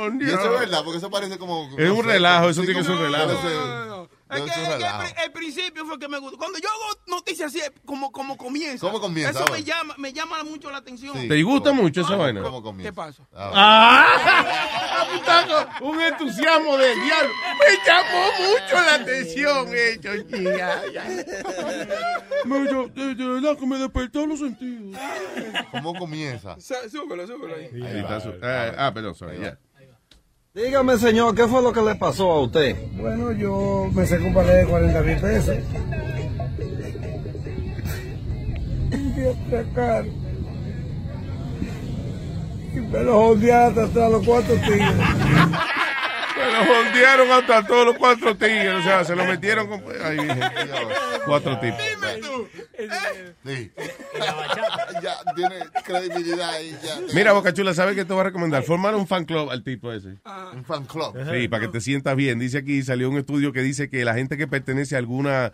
hundió. 0.06 0.28
Y 0.28 0.30
eso 0.30 0.54
es 0.54 0.60
verdad, 0.60 0.82
porque 0.84 0.98
eso 0.98 1.10
parece 1.10 1.38
como. 1.38 1.68
Es 1.76 1.88
no 1.88 1.94
un 1.94 2.04
relajo, 2.04 2.48
eso 2.48 2.62
tiene 2.62 2.80
que 2.80 2.84
ser 2.84 2.94
un 2.96 3.02
relajo. 3.02 4.08
Es 4.32 4.42
que, 4.42 4.62
es 4.62 4.68
que 5.14 5.24
el, 5.24 5.32
principio 5.32 5.84
fue 5.86 5.98
que 5.98 6.08
me 6.08 6.18
gustó. 6.18 6.38
Cuando 6.38 6.58
yo 6.58 6.68
hago 6.68 7.00
noticias 7.08 7.54
así, 7.54 7.60
como, 7.84 8.10
como 8.12 8.36
comienza. 8.36 8.86
¿Cómo 8.86 9.00
comienza? 9.00 9.30
Eso 9.44 9.52
me 9.52 9.62
llama, 9.62 9.94
me 9.98 10.12
llama 10.12 10.42
mucho 10.44 10.70
la 10.70 10.78
atención. 10.78 11.28
¿Te 11.28 11.42
gusta 11.42 11.72
mucho 11.72 12.00
esa 12.02 12.16
vaina? 12.16 12.42
¿Cómo 12.42 12.62
comienza? 12.62 12.90
¿Qué 12.90 12.96
pasó? 12.96 13.26
¡Ah! 13.34 15.06
Un 15.80 16.00
entusiasmo 16.00 16.76
del 16.76 17.00
diablo. 17.02 17.30
Me 17.58 17.76
llamó 17.86 18.26
mucho 18.48 18.74
la 18.84 18.94
atención, 18.94 19.68
eh. 19.74 20.00
Ya, 20.02 20.82
ya. 20.92 21.04
Me- 22.44 22.70
yo- 22.70 22.88
de, 22.88 23.14
de 23.14 23.28
verdad 23.28 23.56
que 23.58 23.66
me 23.66 23.78
despertó 23.78 24.26
los 24.26 24.38
sentidos. 24.38 24.96
¿Cómo 25.70 25.94
comienza? 25.94 26.56
Sú- 26.58 26.74
Súbelo, 26.90 27.26
súbelo 27.26 27.54
ahí. 27.54 27.70
Ahí 27.82 27.98
está 28.00 28.20
su- 28.20 28.34
ah, 28.42 28.72
ah, 28.78 28.94
perdón, 28.94 29.14
sorry, 29.14 29.40
ya. 29.40 29.58
Dígame, 30.54 30.98
señor, 30.98 31.34
¿qué 31.34 31.48
fue 31.48 31.62
lo 31.62 31.72
que 31.72 31.80
le 31.80 31.94
pasó 31.94 32.30
a 32.30 32.42
usted? 32.42 32.76
Bueno, 33.00 33.32
yo 33.32 33.88
me 33.90 34.04
saqué 34.04 34.22
un 34.24 34.34
de 34.34 34.66
40 34.66 35.00
mil 35.00 35.16
pesos. 35.16 35.56
Y 42.74 42.80
me 42.80 43.02
lo 43.02 43.14
jodearon 43.14 43.82
hasta 43.82 44.08
los 44.10 44.26
cuatro 44.26 44.54
tigres. 44.56 44.94
Se 46.34 46.52
lo 46.52 46.74
jondearon 46.74 47.30
hasta 47.30 47.66
todos 47.66 47.86
los 47.86 47.96
cuatro 47.96 48.36
tigres. 48.36 48.74
O 48.80 48.82
sea, 48.82 49.04
se 49.04 49.14
lo 49.16 49.24
metieron 49.24 49.66
con. 49.68 49.82
Ahí 50.04 50.16
dije. 50.18 50.40
Cuatro 51.26 51.58
tipos. 51.60 51.80
Sí. 53.44 53.70
ya 55.02 55.14
tiene 55.34 55.56
credibilidad 55.84 56.50
ahí. 56.50 56.76
Ya. 56.82 57.00
Mira, 57.14 57.32
Boca 57.32 57.52
Chula, 57.52 57.74
¿sabes 57.74 57.94
qué 57.94 58.04
te 58.04 58.12
voy 58.12 58.20
a 58.20 58.24
recomendar? 58.24 58.62
Formar 58.62 58.94
un 58.94 59.06
fan 59.06 59.24
club 59.24 59.50
al 59.50 59.62
tipo 59.62 59.92
ese. 59.92 60.16
Un 60.54 60.64
fan 60.64 60.84
club. 60.84 61.16
Sí, 61.32 61.48
para 61.48 61.62
que 61.66 61.68
te 61.72 61.80
sientas 61.80 62.16
bien. 62.16 62.38
Dice 62.38 62.58
aquí, 62.58 62.82
salió 62.82 63.08
un 63.10 63.18
estudio 63.18 63.52
que 63.52 63.62
dice 63.62 63.88
que 63.88 64.04
la 64.04 64.14
gente 64.14 64.36
que 64.36 64.46
pertenece 64.46 64.94
a 64.94 64.98
alguna 64.98 65.52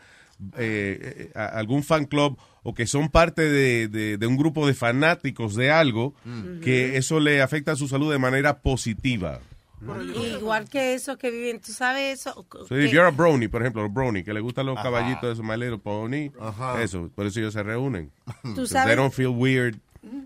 eh, 0.57 1.31
a 1.35 1.47
algún 1.47 1.83
fan 1.83 2.05
club 2.05 2.39
o 2.63 2.73
que 2.75 2.87
son 2.87 3.09
parte 3.09 3.43
de, 3.43 3.89
de- 3.89 4.19
de 4.19 4.27
un 4.27 4.37
grupo 4.37 4.67
de 4.67 4.75
fanáticos 4.75 5.55
de 5.57 5.71
algo, 5.71 6.15
Mm. 6.25 6.61
que 6.61 6.97
eso 6.97 7.19
le 7.19 7.41
afecta 7.43 7.73
a 7.73 7.77
su 7.77 7.89
salud 7.89 8.13
de 8.13 8.19
manera 8.19 8.59
positiva. 8.61 9.41
Igual 9.81 10.69
que 10.69 10.95
esos 10.95 11.17
que 11.17 11.31
viven, 11.31 11.61
tú 11.61 11.73
sabes 11.73 12.21
eso. 12.21 12.35
So, 12.35 12.67
que- 12.69 12.85
if 12.85 12.93
you're 12.93 13.07
a 13.07 13.11
brownie, 13.11 13.49
por 13.49 13.63
ejemplo, 13.63 13.83
los 13.83 13.93
brownie, 13.93 14.25
que 14.25 14.33
le 14.33 14.41
gustan 14.41 14.67
los 14.67 14.77
Ajá. 14.77 14.85
caballitos 14.85 15.23
de 15.23 15.33
esos 15.33 15.45
My 15.45 15.57
Little 15.57 15.79
Pony, 15.79 16.31
Ajá. 16.41 16.83
eso, 16.83 17.11
por 17.15 17.27
eso 17.27 17.39
ellos 17.41 17.53
se 17.53 17.63
reúnen. 17.63 18.11
Tú 18.55 18.67
sabes- 18.67 18.87
They 18.89 18.97
don't 18.97 19.13
feel 19.15 19.29
weird, 19.29 19.77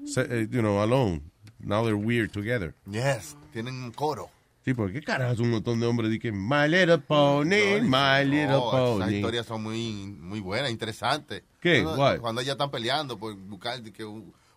se- 0.07 0.23
eh, 0.23 0.49
you 0.51 0.61
know, 0.61 0.81
alone. 0.81 1.23
Now 1.61 1.83
they're 1.85 1.95
weird 1.95 2.31
together. 2.33 2.75
Yes, 2.91 3.37
tienen 3.53 3.75
un 3.83 3.93
coro. 3.93 4.31
Sí, 4.65 4.75
porque 4.75 4.95
qué 5.01 5.03
carajo 5.03 5.33
es 5.33 5.41
un 5.41 5.51
montón 5.51 5.81
de 5.81 5.87
hombres 5.87 6.17
que 6.21 6.31
My 6.31 6.69
Little 6.69 6.99
Pony, 6.99 7.81
My 7.83 8.25
Little 8.25 8.47
No, 8.49 8.69
esas 8.69 9.05
Pony. 9.05 9.11
historias 9.17 9.47
son 9.47 9.63
muy, 9.63 10.07
muy 10.21 10.39
buenas, 10.41 10.71
interesantes. 10.71 11.43
¿Qué? 11.61 11.83
Cuando, 11.83 12.01
What? 12.01 12.19
cuando 12.21 12.41
ellas 12.41 12.53
están 12.53 12.71
peleando 12.71 13.19
por 13.19 13.35
buscar 13.35 13.83
que 13.83 14.05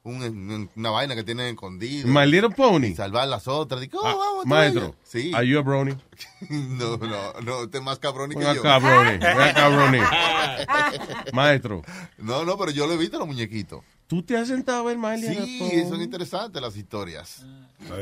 un- 0.06 0.22
un- 0.23 0.69
una 0.76 0.90
vaina 0.91 1.15
que 1.15 1.23
tienen 1.23 1.48
escondida. 1.48 2.06
My 2.07 2.26
Little 2.30 2.52
Pony. 2.52 2.88
Y 2.88 2.95
salvar 2.95 3.27
las 3.27 3.48
otras. 3.48 3.82
oh, 3.94 4.06
Ah, 4.06 4.15
vamos, 4.15 4.45
maestro. 4.45 4.95
Sí. 5.03 5.32
are 5.34 5.45
you 5.48 5.60
a 5.60 5.61
brownie? 5.61 5.95
no, 6.49 6.98
no, 6.98 7.34
no, 7.44 7.60
usted 7.64 7.80
es 7.80 7.84
más 7.84 7.99
cabrón 7.99 8.30
que 8.30 8.40
yo. 8.40 8.49
acá, 8.49 8.77
brownie. 8.80 9.19
Maestro. 11.34 11.82
No, 12.18 12.45
no, 12.45 12.57
pero 12.57 12.72
yo 12.72 12.88
lo 12.88 12.94
he 12.94 12.98
visto 12.98 13.18
los 13.18 13.27
muñequitos. 13.27 13.82
¿Tú 14.07 14.22
te 14.22 14.38
has 14.38 14.48
sentado 14.48 14.80
a 14.80 14.84
ver 14.84 14.98
My 14.98 15.18
Little 15.19 15.45
Sí, 15.45 15.57
Pony? 15.60 15.90
son 15.90 16.02
interesantes 16.02 16.61
las 16.61 16.77
historias. 16.77 17.44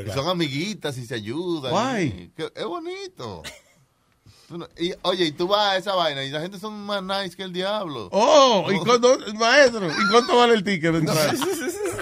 Y 0.06 0.10
son 0.10 0.28
amiguitas 0.28 0.98
y 0.98 1.06
se 1.06 1.14
ayudan. 1.14 1.70
Guay. 1.72 2.30
es 2.36 2.64
bonito. 2.64 3.42
Y, 4.78 4.92
oye, 5.02 5.24
y 5.24 5.32
tú 5.32 5.48
vas 5.48 5.72
a 5.72 5.76
esa 5.78 5.94
vaina 5.94 6.22
y 6.22 6.30
la 6.30 6.40
gente 6.40 6.58
son 6.60 6.74
más 6.84 7.02
nice 7.02 7.34
que 7.34 7.42
el 7.42 7.52
diablo. 7.52 8.10
Oh, 8.12 8.68
¿y 8.70 8.78
cuánto, 8.78 9.18
maestro? 9.36 9.88
¿Y 9.90 10.10
cuánto 10.10 10.36
vale 10.36 10.52
el 10.54 10.62
ticket 10.62 10.92
de 10.92 10.98
entrar? 10.98 11.34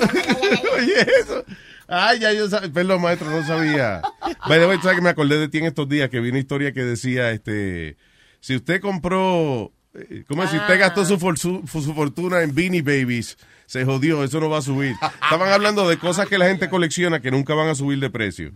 Oye, 0.78 1.06
eso. 1.20 1.44
Ay, 1.88 2.20
ya 2.20 2.32
yo 2.32 2.48
sabía. 2.48 2.72
Perdón, 2.72 3.02
maestro, 3.02 3.30
no 3.30 3.46
sabía. 3.46 4.00
By 4.48 4.58
the 4.58 4.66
way, 4.66 4.78
sabes 4.82 4.96
que 4.96 5.02
me 5.02 5.10
acordé 5.10 5.38
de 5.38 5.48
ti 5.48 5.58
en 5.58 5.66
estos 5.66 5.88
días 5.88 6.08
que 6.10 6.20
vi 6.20 6.30
una 6.30 6.38
historia 6.38 6.72
que 6.72 6.82
decía, 6.82 7.30
este, 7.32 7.96
si 8.40 8.56
usted 8.56 8.80
compró, 8.80 9.72
eh, 9.94 10.24
¿cómo 10.26 10.42
es? 10.44 10.50
Si 10.50 10.56
usted 10.56 10.78
gastó 10.78 11.04
su, 11.04 11.18
for- 11.18 11.38
su, 11.38 11.62
su 11.70 11.94
fortuna 11.94 12.42
en 12.42 12.54
Beanie 12.54 12.82
Babies, 12.82 13.36
se 13.66 13.84
jodió, 13.84 14.24
eso 14.24 14.40
no 14.40 14.48
va 14.48 14.58
a 14.58 14.62
subir. 14.62 14.94
Estaban 15.22 15.50
hablando 15.50 15.88
de 15.88 15.98
cosas 15.98 16.28
que 16.28 16.38
la 16.38 16.46
gente 16.46 16.68
colecciona 16.70 17.20
que 17.20 17.30
nunca 17.30 17.54
van 17.54 17.68
a 17.68 17.74
subir 17.74 17.98
de 18.00 18.10
precio. 18.10 18.52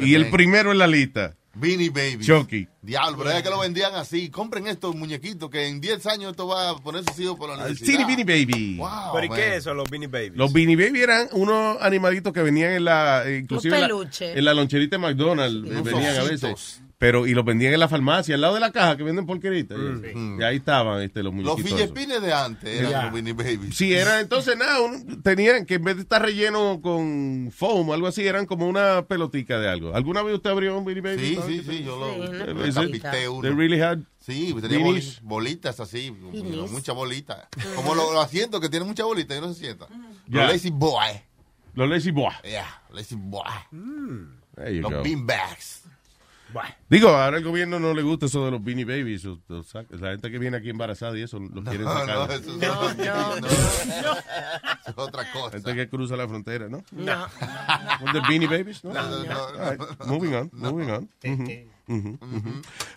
Y 0.00 0.14
el 0.14 0.30
primero 0.30 0.72
en 0.72 0.78
la 0.78 0.86
lista, 0.86 1.36
Beanie 1.54 1.90
Baby. 1.90 2.24
Chucky. 2.24 2.68
Diablo, 2.80 3.18
pero 3.18 3.30
es 3.30 3.42
que 3.42 3.50
lo 3.50 3.58
vendían 3.58 3.94
así. 3.94 4.30
Compren 4.30 4.66
estos 4.66 4.94
muñequitos 4.94 5.50
que 5.50 5.66
en 5.66 5.80
10 5.80 6.06
años 6.06 6.30
esto 6.30 6.46
va 6.46 6.70
a 6.70 6.76
poner 6.76 7.04
sus 7.04 7.18
hijos 7.18 7.36
por 7.36 7.48
la 7.48 7.56
universidad. 7.56 7.86
Teeny 7.86 8.04
Beanie 8.04 8.24
Baby. 8.24 8.76
Wow, 8.76 8.88
¿Pero 9.14 9.24
y 9.26 9.28
qué 9.28 9.48
es 9.48 9.54
eso, 9.58 9.74
los 9.74 9.90
Beanie 9.90 10.08
Babies? 10.08 10.36
Los 10.36 10.52
Beanie 10.52 10.76
Baby 10.76 11.00
eran 11.02 11.28
unos 11.32 11.78
animalitos 11.80 12.32
que 12.32 12.42
venían 12.42 12.72
en 12.72 12.84
la, 12.84 13.24
inclusive 13.28 13.74
en 13.74 13.80
la, 13.80 13.86
peluches. 13.88 14.36
en 14.36 14.44
la 14.44 14.54
loncherita 14.54 14.96
de 14.96 15.02
McDonald's, 15.02 15.84
venían 15.84 16.16
a 16.16 16.22
veces. 16.22 16.80
Pero, 17.00 17.26
y 17.26 17.32
los 17.32 17.46
vendían 17.46 17.72
en 17.72 17.80
la 17.80 17.88
farmacia, 17.88 18.34
al 18.34 18.42
lado 18.42 18.52
de 18.52 18.60
la 18.60 18.72
caja, 18.72 18.94
que 18.98 19.02
venden 19.02 19.24
porqueritas. 19.24 19.78
Y 20.38 20.42
ahí 20.42 20.56
estaban 20.58 21.00
este, 21.00 21.22
los 21.22 21.32
Los 21.34 21.42
muñequitos. 21.56 21.64
esos. 21.64 21.78
Fillespines 21.94 22.20
de 22.20 22.32
antes 22.34 22.78
eran 22.78 23.04
los 23.04 23.12
Beanie 23.14 23.32
Babies. 23.32 23.74
Sí, 23.74 23.94
era 23.94 24.20
entonces 24.20 24.54
nada, 24.58 24.82
un- 24.82 25.22
tenían 25.22 25.64
que 25.64 25.76
en 25.76 25.84
vez 25.84 25.96
de 25.96 26.02
estar 26.02 26.20
relleno 26.20 26.80
con 26.82 27.50
foam 27.56 27.88
o 27.88 27.94
algo 27.94 28.06
así, 28.06 28.26
eran 28.26 28.44
como 28.44 28.68
una 28.68 29.06
pelotica 29.06 29.58
de 29.58 29.70
algo. 29.70 29.96
¿Alguna 29.96 30.22
vez 30.22 30.34
usted 30.34 30.50
abrió 30.50 30.76
un 30.76 30.84
Beanie 30.84 31.00
Baby? 31.00 31.26
Sí, 31.26 31.34
¿Sabe 31.36 31.48
sí, 31.54 31.64
sí, 31.66 31.84
yo 31.84 31.98
lo, 31.98 32.12
Sí, 32.26 32.32
lo 32.52 32.66
it? 32.66 32.74
tapité 32.74 33.28
uno. 33.30 33.40
They 33.48 33.52
really 33.56 33.80
had 33.80 34.00
Sí, 34.18 34.54
tenía 34.60 34.86
bolitas 35.22 35.80
así, 35.80 36.10
muchas 36.10 36.94
bolitas. 36.94 37.48
Como 37.76 37.94
los 37.94 38.12
los 38.12 38.22
asientos 38.22 38.60
que 38.60 38.68
tienen 38.68 38.86
muchas 38.86 39.06
bolitas 39.06 39.38
y 39.38 39.40
no 39.40 39.48
se 39.54 39.58
sientan. 39.58 39.88
Ya. 40.28 40.42
Los 40.42 40.52
Lazy 40.52 40.68
Boy. 40.70 41.08
Los 41.72 41.88
Lazy 41.88 42.10
Boy. 42.10 42.32
Yeah, 42.44 42.82
Lazy 42.92 43.14
Boy. 43.16 43.44
There 44.54 44.74
you 44.76 44.82
Los 44.82 44.92
go. 44.92 45.02
beanbags. 45.02 45.84
Digo, 46.88 47.08
ahora 47.10 47.36
al 47.38 47.44
gobierno 47.44 47.78
no 47.78 47.94
le 47.94 48.02
gusta 48.02 48.26
eso 48.26 48.44
de 48.44 48.50
los 48.50 48.62
Beanie 48.64 48.84
Babies. 48.84 49.24
o- 49.26 49.38
o 49.48 49.62
saca- 49.62 49.94
la 49.96 50.10
gente 50.10 50.30
que 50.30 50.38
viene 50.38 50.56
aquí 50.56 50.70
embarazada 50.70 51.16
y 51.18 51.22
eso, 51.22 51.38
los 51.38 51.64
quieren 51.64 51.84
No, 51.84 51.92
sacar. 51.92 52.14
no, 52.16 52.24
eso 52.24 52.34
es- 52.34 52.46
No, 52.46 52.94
no, 52.94 53.40
no. 53.40 53.46
Es 54.86 54.94
otra 54.96 55.32
cosa. 55.32 55.52
Gente 55.52 55.74
que 55.74 55.88
cruza 55.88 56.16
la 56.16 56.26
frontera, 56.28 56.68
¿no? 56.68 56.82
No. 56.92 57.26
With 58.02 58.12
the 58.12 58.20
Beanie 58.28 58.48
Babies, 58.48 58.82
¿no? 58.84 58.92
No, 58.92 59.24
no, 59.24 59.70
right, 59.70 59.80
Moving 60.06 60.34
on, 60.34 60.50
moving 60.52 60.90
on. 60.90 61.08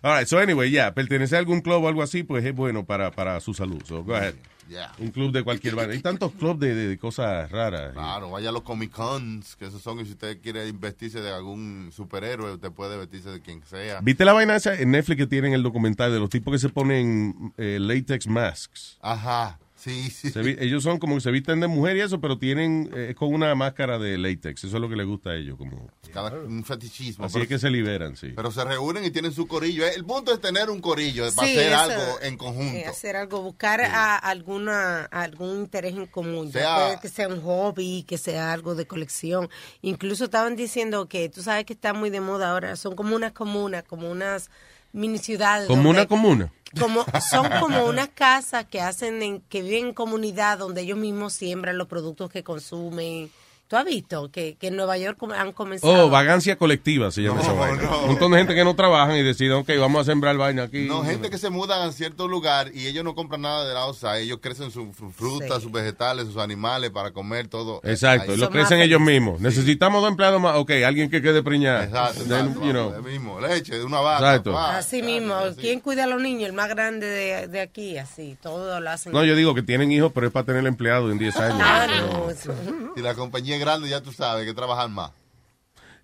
All 0.01 0.17
right, 0.17 0.27
so 0.27 0.37
anyway, 0.39 0.69
yeah, 0.69 0.93
pertenecer 0.93 1.37
a 1.37 1.39
algún 1.39 1.61
club 1.61 1.83
o 1.83 1.87
algo 1.87 2.03
así, 2.03 2.23
pues 2.23 2.45
es 2.45 2.53
bueno 2.55 2.85
para, 2.85 3.11
para 3.11 3.39
su 3.39 3.53
salud. 3.53 3.81
So 3.85 4.03
go 4.03 4.15
ahead. 4.15 4.35
Yeah. 4.69 4.93
Un 4.97 5.09
club 5.11 5.33
de 5.33 5.43
cualquier 5.43 5.75
vaina. 5.75 5.91
Hay 5.93 5.99
tantos 5.99 6.31
clubs 6.31 6.59
de, 6.61 6.73
de- 6.73 6.87
de 6.87 6.97
cosas 6.97 7.51
raras. 7.51 7.91
Claro, 7.93 8.31
vaya 8.31 8.47
a 8.47 8.51
los 8.53 8.61
Comic 8.63 8.91
Cons, 8.91 9.57
que 9.57 9.65
esos 9.65 9.81
son, 9.81 9.99
y 9.99 10.05
si 10.05 10.11
usted 10.11 10.39
quiere 10.41 10.71
vestirse 10.71 11.19
de 11.21 11.31
algún 11.33 11.89
superhéroe, 11.91 12.53
usted 12.53 12.71
puede 12.71 12.97
vestirse 12.97 13.29
de 13.29 13.41
quien 13.41 13.61
sea. 13.65 13.99
¿Viste 14.01 14.23
la 14.23 14.31
vaina 14.31 14.55
esa 14.55 14.73
en 14.75 14.91
Netflix 14.91 15.17
que 15.17 15.27
tienen 15.27 15.53
el 15.53 15.63
documental 15.63 16.13
de 16.13 16.19
los 16.19 16.29
tipos 16.29 16.53
que 16.53 16.59
se 16.59 16.69
ponen 16.69 17.53
eh, 17.57 17.77
latex 17.79 18.25
masks? 18.27 18.97
Ajá, 19.01 19.59
sí, 19.83 20.09
sí. 20.09 20.29
Se 20.31 20.41
vi- 20.41 20.55
ellos 20.59 20.83
son 20.83 20.97
como 20.99 21.15
que 21.15 21.21
se 21.21 21.31
visten 21.31 21.59
de 21.59 21.67
mujer 21.67 21.97
y 21.97 22.01
eso, 22.01 22.19
pero 22.21 22.37
tienen 22.37 22.89
eh, 22.95 23.13
con 23.17 23.33
una 23.33 23.53
máscara 23.55 23.99
de 23.99 24.17
latex. 24.17 24.63
Eso 24.63 24.77
es 24.77 24.81
lo 24.81 24.89
que 24.89 24.95
les 24.95 25.05
gusta 25.05 25.31
a 25.31 25.35
ellos. 25.35 25.57
Como... 25.57 25.89
Cada, 26.13 26.37
un 26.39 26.63
fetichismo. 26.63 27.25
Así 27.25 27.33
pero, 27.33 27.43
es 27.43 27.49
que 27.49 27.59
se 27.59 27.69
liberan, 27.69 28.15
sí. 28.15 28.33
pero 28.35 28.51
se 28.51 28.63
reúnen 28.63 29.03
y 29.03 29.11
tienen 29.11 29.31
su 29.33 29.47
corillo. 29.47 29.85
El 29.85 30.05
punto 30.05 30.33
es 30.33 30.39
tener 30.39 30.69
un 30.69 30.79
corillo, 30.79 31.25
para 31.35 31.47
Sí, 31.47 31.57
hacer 31.57 31.67
eso, 31.73 31.79
algo 31.81 32.21
en 32.21 32.37
conjunto. 32.37 32.77
eh, 32.77 32.85
hacer 32.85 33.15
algo, 33.15 33.41
buscar 33.41 33.81
a 33.81 34.15
alguna 34.17 35.05
algún 35.05 35.59
interés 35.59 35.93
en 35.95 36.05
común. 36.07 36.47
Ya 36.51 36.59
Sea- 36.61 36.75
puede 36.85 36.99
que 37.01 37.09
sea 37.09 37.27
un 37.27 37.41
hobby, 37.41 38.03
que 38.07 38.17
sea 38.17 38.53
algo 38.53 38.75
de 38.75 38.85
colección. 38.87 39.49
Incluso 39.81 40.25
estaban 40.25 40.55
diciendo 40.55 41.07
que 41.07 41.29
tú 41.29 41.41
sabes 41.41 41.65
que 41.65 41.73
está 41.73 41.93
muy 41.93 42.09
de 42.09 42.21
moda 42.21 42.51
ahora. 42.51 42.75
Son 42.75 42.95
como 42.95 43.15
unas 43.15 43.31
comunas, 43.33 43.83
como 43.83 44.09
unas 44.11 44.49
mini 44.93 45.17
ciudades. 45.17 45.67
Como 45.67 45.89
una 45.89 46.05
comuna. 46.05 46.53
como 46.79 47.05
son 47.29 47.49
como 47.59 47.85
unas 47.89 48.09
casas 48.09 48.65
que 48.65 48.79
hacen 48.79 49.21
en, 49.21 49.41
que 49.41 49.61
viven 49.61 49.87
en 49.87 49.93
comunidad 49.93 50.57
donde 50.57 50.81
ellos 50.81 50.97
mismos 50.97 51.33
siembran 51.33 51.77
los 51.77 51.87
productos 51.87 52.31
que 52.31 52.43
consumen. 52.43 53.29
¿Tú 53.73 53.77
has 53.77 53.85
visto 53.85 54.29
que, 54.31 54.55
que 54.59 54.67
en 54.67 54.75
Nueva 54.75 54.99
York 54.99 55.17
han 55.35 55.51
comenzado? 55.51 56.05
Oh, 56.05 56.07
vagancia 56.11 56.57
colectiva 56.57 57.09
se 57.09 57.23
llama 57.23 57.37
No, 57.37 57.41
esa 57.41 57.53
vaina. 57.53 57.81
no. 57.81 58.01
Un 58.01 58.07
montón 58.09 58.31
de 58.31 58.37
gente 58.37 58.53
que 58.53 58.63
no 58.63 58.75
trabajan 58.75 59.15
y 59.17 59.23
deciden, 59.23 59.53
ok, 59.53 59.67
vamos 59.79 60.01
a 60.01 60.11
sembrar 60.11 60.37
vaina 60.37 60.61
aquí. 60.61 60.85
No, 60.85 61.03
gente 61.03 61.31
que 61.31 61.39
se 61.39 61.49
mudan 61.49 61.81
a 61.89 61.91
cierto 61.91 62.27
lugar 62.27 62.69
y 62.71 62.85
ellos 62.85 63.03
no 63.03 63.15
compran 63.15 63.41
nada 63.41 63.67
de 63.67 63.73
la 63.73 63.79
outside. 63.79 64.19
Ellos 64.21 64.37
crecen 64.43 64.69
sus 64.69 64.89
fru- 64.89 65.11
frutas, 65.11 65.55
Sí. 65.57 65.63
sus 65.63 65.71
vegetales, 65.71 66.27
sus 66.27 66.37
animales 66.37 66.91
para 66.91 67.09
comer 67.09 67.47
todo. 67.47 67.81
Exacto, 67.83 68.33
Ahí. 68.33 68.37
lo 68.37 68.45
Son 68.45 68.53
crecen 68.53 68.79
ellos 68.79 69.01
mismos. 69.01 69.41
Necesitamos 69.41 70.03
dos 70.03 70.11
empleados 70.11 70.39
más. 70.39 70.55
Ok, 70.57 70.69
alguien 70.85 71.09
que 71.09 71.23
quede 71.23 71.41
preñado. 71.41 71.81
Exacto, 71.81 72.25
Then, 72.25 72.31
exacto, 72.49 72.63
you 72.65 72.69
know. 72.73 73.01
mismo. 73.01 73.41
Leche 73.41 73.79
de 73.79 73.83
una 73.85 74.01
vaca. 74.01 74.27
Exacto. 74.35 74.53
pa, 74.53 74.77
Así 74.77 74.99
pa, 74.99 75.05
mismo. 75.07 75.33
así. 75.33 75.59
¿Quién 75.59 75.79
cuida 75.79 76.03
a 76.03 76.07
los 76.07 76.21
niños? 76.21 76.47
El 76.47 76.53
más 76.53 76.69
grande 76.69 77.07
de, 77.07 77.47
de 77.47 77.59
aquí, 77.61 77.97
así. 77.97 78.37
Todo 78.39 78.79
lo 78.79 78.89
hacen. 78.91 79.13
No, 79.13 79.25
yo 79.25 79.35
digo 79.35 79.55
que 79.55 79.63
tienen 79.63 79.91
hijos, 79.91 80.11
pero 80.13 80.27
es 80.27 80.31
para 80.31 80.45
tener 80.45 80.63
empleados 80.67 81.11
en 81.11 81.17
10 81.17 81.35
años. 81.37 81.57
Ah, 81.59 81.87
no, 81.87 82.93
Si 82.95 83.01
la 83.01 83.15
compañía 83.15 83.62
grande, 83.63 83.89
ya 83.89 84.01
tú 84.01 84.11
sabes 84.11 84.41
hay 84.41 84.47
que 84.47 84.53
trabajar 84.53 84.89
más. 84.89 85.11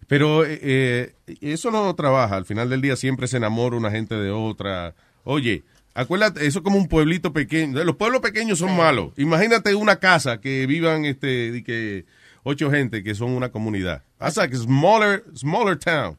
Pero 0.08 0.44
eh, 0.44 0.60
eh, 0.62 1.16
eso 1.42 1.70
no 1.72 1.94
trabaja. 1.96 2.36
Al 2.36 2.46
final 2.46 2.70
del 2.70 2.82
día 2.82 2.96
siempre 2.96 3.28
se 3.28 3.38
enamora 3.38 3.78
una 3.78 3.92
gente 3.92 4.16
de 4.16 4.32
otra. 4.32 4.96
Oye, 5.24 5.64
Acuérdate, 6.00 6.46
eso 6.46 6.60
es 6.60 6.64
como 6.64 6.78
un 6.78 6.88
pueblito 6.88 7.34
pequeño. 7.34 7.84
Los 7.84 7.98
pueblos 7.98 8.22
pequeños 8.22 8.60
son 8.60 8.78
malos. 8.78 9.12
Imagínate 9.18 9.76
una 9.76 9.98
casa 9.98 10.40
que 10.40 10.66
vivan 10.66 11.04
este, 11.04 11.52
de 11.52 11.64
que 11.64 12.06
ocho 12.44 12.72
gente 12.72 13.04
que 13.04 13.16
son 13.16 13.32
una 13.32 13.50
comunidad. 13.50 14.04
That's 14.18 14.38
like 14.38 14.56
a 14.56 14.60
smaller, 14.60 15.26
smaller 15.36 15.78
town. 15.78 16.18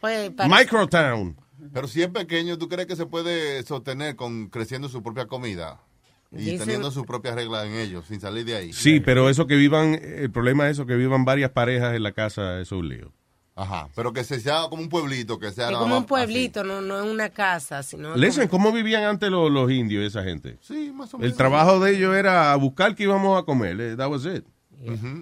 Pues, 0.00 0.32
Micro 0.48 0.88
town. 0.88 1.36
Pero 1.72 1.86
si 1.86 2.02
es 2.02 2.08
pequeño, 2.08 2.58
¿tú 2.58 2.68
crees 2.68 2.88
que 2.88 2.96
se 2.96 3.06
puede 3.06 3.62
sostener 3.62 4.16
con 4.16 4.48
creciendo 4.48 4.88
su 4.88 5.02
propia 5.02 5.26
comida? 5.26 5.80
Y 6.34 6.56
teniendo 6.58 6.90
sus 6.90 7.04
propias 7.04 7.34
reglas 7.34 7.66
en 7.66 7.74
ellos, 7.74 8.06
sin 8.06 8.20
salir 8.20 8.44
de 8.44 8.56
ahí. 8.56 8.72
Sí, 8.72 9.00
pero 9.00 9.28
eso 9.28 9.46
que 9.46 9.56
vivan, 9.56 9.94
el 10.02 10.30
problema 10.30 10.66
es 10.68 10.72
eso, 10.78 10.86
que 10.86 10.94
vivan 10.96 11.24
varias 11.24 11.50
parejas 11.50 11.94
en 11.94 12.02
la 12.02 12.12
casa, 12.12 12.60
eso 12.60 12.76
es 12.76 12.80
un 12.80 12.88
lío. 12.88 13.12
Ajá, 13.54 13.90
pero 13.94 14.14
que 14.14 14.24
se 14.24 14.40
sea 14.40 14.62
como 14.70 14.82
un 14.82 14.88
pueblito, 14.88 15.38
que 15.38 15.52
sea 15.52 15.66
nada 15.66 15.80
como 15.80 15.98
un 15.98 16.06
pueblito, 16.06 16.64
no, 16.64 16.80
no 16.80 16.98
es 16.98 17.04
una 17.10 17.28
casa, 17.28 17.82
sino. 17.82 18.16
Listen, 18.16 18.48
¿cómo 18.48 18.72
vivían 18.72 19.04
antes 19.04 19.30
los, 19.30 19.50
los 19.50 19.70
indios, 19.70 20.04
esa 20.06 20.22
gente? 20.24 20.56
Sí, 20.62 20.90
más 20.94 21.12
o 21.12 21.18
El 21.18 21.24
menos. 21.24 21.36
trabajo 21.36 21.78
de 21.78 21.94
ellos 21.94 22.16
era 22.16 22.56
buscar 22.56 22.94
qué 22.94 23.02
íbamos 23.02 23.38
a 23.38 23.44
comer. 23.44 23.78
eh, 23.78 23.96
That 23.96 24.08
was 24.10 24.24
it. 24.24 24.44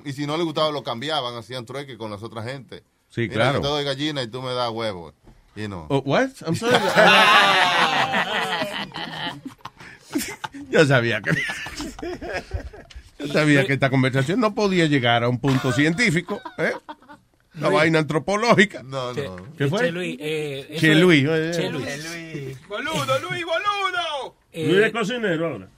Y 0.05 0.13
si 0.13 0.27
no 0.29 0.37
le 0.37 0.45
gustaba, 0.45 0.71
lo 0.71 0.85
cambiaban, 0.85 1.35
hacían 1.37 1.67
trueque 1.67 1.99
con 1.99 2.13
las 2.13 2.23
otras 2.23 2.47
gente. 2.47 2.85
Sí, 3.09 3.23
Mira, 3.23 3.35
claro. 3.35 3.55
Yo 3.59 3.63
te 3.63 3.69
doy 3.69 3.85
gallina 3.85 4.23
y 4.23 4.29
tú 4.29 4.41
me 4.41 4.53
das 4.55 4.71
huevo. 4.71 5.13
Y 5.57 5.67
no. 5.67 5.87
Oh, 5.91 5.99
what? 6.07 6.29
I'm 6.47 6.55
sorry. 6.55 6.77
Yo 10.71 10.85
sabía 10.87 11.21
que. 11.21 11.31
Yo 13.19 13.27
sabía 13.29 13.67
que 13.67 13.75
esta 13.75 13.91
conversación 13.91 14.41
no 14.41 14.55
podía 14.55 14.87
llegar 14.87 15.25
a 15.25 15.29
un 15.29 15.39
punto 15.39 15.73
científico, 15.73 16.41
¿eh? 16.59 16.73
Una 17.57 17.69
Luis. 17.69 17.79
vaina 17.81 17.99
antropológica. 17.99 18.83
No, 18.83 19.13
Che- 19.13 19.29
¿Qué 19.59 19.67
fue? 19.67 19.81
Che 19.81 19.91
Luis, 19.91 20.17
eh, 20.21 20.77
Che 20.79 20.93
es- 20.93 20.99
Luis, 20.99 21.27
oye, 21.29 21.51
Che 21.53 21.67
eh. 21.67 21.71
Luis. 21.71 22.69
Boludo, 22.69 23.19
Luis, 23.29 23.45
boludo. 23.45 24.37
Eh, 24.53 24.67
Luis 24.69 24.85
es 24.87 24.93
cocinero 24.93 25.47
ahora. 25.49 25.69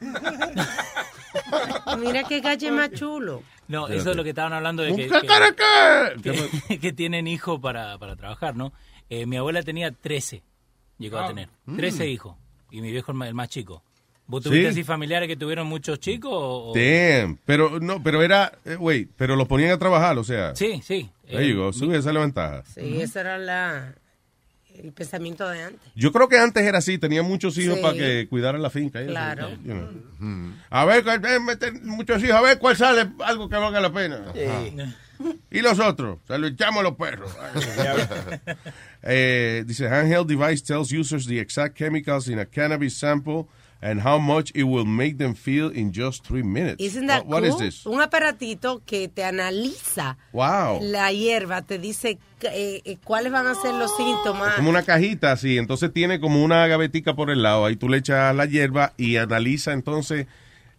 Mira 1.98 2.24
qué 2.24 2.40
galle 2.40 2.70
más 2.72 2.90
chulo. 2.92 3.42
No, 3.68 3.86
eso 3.88 4.10
es 4.10 4.16
lo 4.16 4.22
que 4.24 4.30
estaban 4.30 4.52
hablando 4.54 4.82
de 4.82 4.92
¡Un 4.92 4.96
que, 4.96 5.08
que, 6.68 6.78
que 6.80 6.92
tienen 6.92 7.26
hijos 7.26 7.60
para, 7.60 7.98
para 7.98 8.16
trabajar, 8.16 8.56
¿no? 8.56 8.72
Eh, 9.10 9.26
mi 9.26 9.36
abuela 9.36 9.62
tenía 9.62 9.92
13, 9.92 10.42
llegó 10.98 11.18
a 11.18 11.24
Ah. 11.24 11.28
tener. 11.28 11.48
Mm. 11.66 11.76
13 11.76 12.08
hijos. 12.08 12.36
Y 12.70 12.80
mi 12.80 12.90
viejo 12.90 13.12
el 13.12 13.34
más 13.34 13.48
chico. 13.48 13.82
¿Vos 14.28 14.42
tuviste 14.44 14.66
Sí. 14.66 14.70
así 14.80 14.84
familiares 14.84 15.26
que 15.26 15.36
tuvieron 15.36 15.66
muchos 15.66 15.98
chicos? 16.00 16.30
O, 16.32 16.72
Damn. 16.74 17.38
Pero 17.44 17.80
no, 17.80 18.02
pero 18.02 18.22
era, 18.22 18.52
eh, 18.64 18.76
wait, 18.76 19.10
pero 19.16 19.34
lo 19.36 19.48
ponían 19.48 19.70
a 19.72 19.78
trabajar, 19.78 20.16
o 20.18 20.22
sea. 20.24 20.54
Sí, 20.54 20.80
sí. 20.84 21.10
There 21.26 21.48
you 21.48 21.56
go, 21.56 21.72
sube 21.72 21.96
esa 21.96 22.10
es 22.10 22.14
la 22.14 22.20
ventaja. 22.20 22.62
Sí, 22.74 23.00
ese 23.00 23.20
era 23.20 23.38
la, 23.38 23.94
el 24.76 24.92
pensamiento 24.92 25.48
de 25.48 25.62
antes. 25.62 25.80
Yo 25.94 26.12
creo 26.12 26.28
que 26.28 26.38
antes 26.38 26.62
era 26.62 26.78
así, 26.78 26.98
tenía 26.98 27.22
muchos 27.22 27.56
hijos 27.58 27.76
Sí. 27.76 27.82
para 27.82 27.94
que 27.94 28.26
cuidaran 28.28 28.60
la 28.62 28.68
finca. 28.70 29.02
Claro. 29.04 29.48
you 29.64 29.72
know. 29.72 30.52
A 30.70 30.84
ver, 30.84 31.02
cuál- 31.04 31.24
eh, 31.24 31.40
meter 31.40 31.72
muchos 31.82 32.22
hijos, 32.22 32.36
a 32.36 32.42
ver 32.42 32.58
cuál 32.58 32.76
sale 32.76 33.08
algo 33.24 33.48
que 33.48 33.56
valga 33.56 33.80
la 33.80 33.92
pena. 33.92 34.24
Y 35.50 35.62
los 35.62 35.80
otros, 35.80 36.18
se 36.28 36.38
lo 36.38 36.46
echamos 36.46 36.80
a 36.80 36.82
los 36.82 36.96
perros. 36.96 37.30
Eh, 39.02 39.64
dice, 39.66 39.86
handheld 39.88 40.26
device 40.28 40.62
tells 40.62 40.92
users 40.92 41.26
the 41.26 41.38
exact 41.40 41.76
chemicals 41.78 42.28
in 42.28 42.38
a 42.40 42.44
cannabis 42.46 42.96
sample 42.96 43.46
and 43.80 44.00
how 44.04 44.18
much 44.18 44.50
it 44.54 44.64
will 44.64 44.84
make 44.84 45.18
them 45.18 45.34
feel 45.34 45.70
in 45.70 45.92
just 45.92 46.24
three 46.26 46.42
minutes. 46.42 46.76
Isn't 46.82 47.06
that 47.06 47.24
what, 47.26 47.42
what 47.42 47.44
is 47.44 47.54
cool? 47.54 47.60
this? 47.60 47.86
Un 47.86 48.00
aparatito 48.00 48.82
que 48.84 49.08
te 49.08 49.22
analiza 49.24 50.16
Wow. 50.32 50.80
la 50.82 51.12
hierba, 51.12 51.62
te 51.62 51.78
dice 51.78 52.18
eh, 52.42 52.82
eh, 52.84 52.96
cuáles 53.04 53.30
van 53.32 53.46
a 53.46 53.54
ser 53.54 53.74
los 53.74 53.96
síntomas. 53.96 54.54
Como 54.56 54.70
una 54.70 54.82
cajita 54.82 55.32
así, 55.32 55.58
entonces 55.58 55.92
tiene 55.92 56.18
como 56.20 56.42
una 56.42 56.66
gavetica 56.66 57.14
por 57.14 57.30
el 57.30 57.42
lado, 57.42 57.66
ahí 57.66 57.76
tú 57.76 57.88
le 57.88 57.98
echas 57.98 58.34
la 58.34 58.46
hierba 58.46 58.94
y 58.96 59.16
analiza 59.16 59.72
entonces 59.72 60.26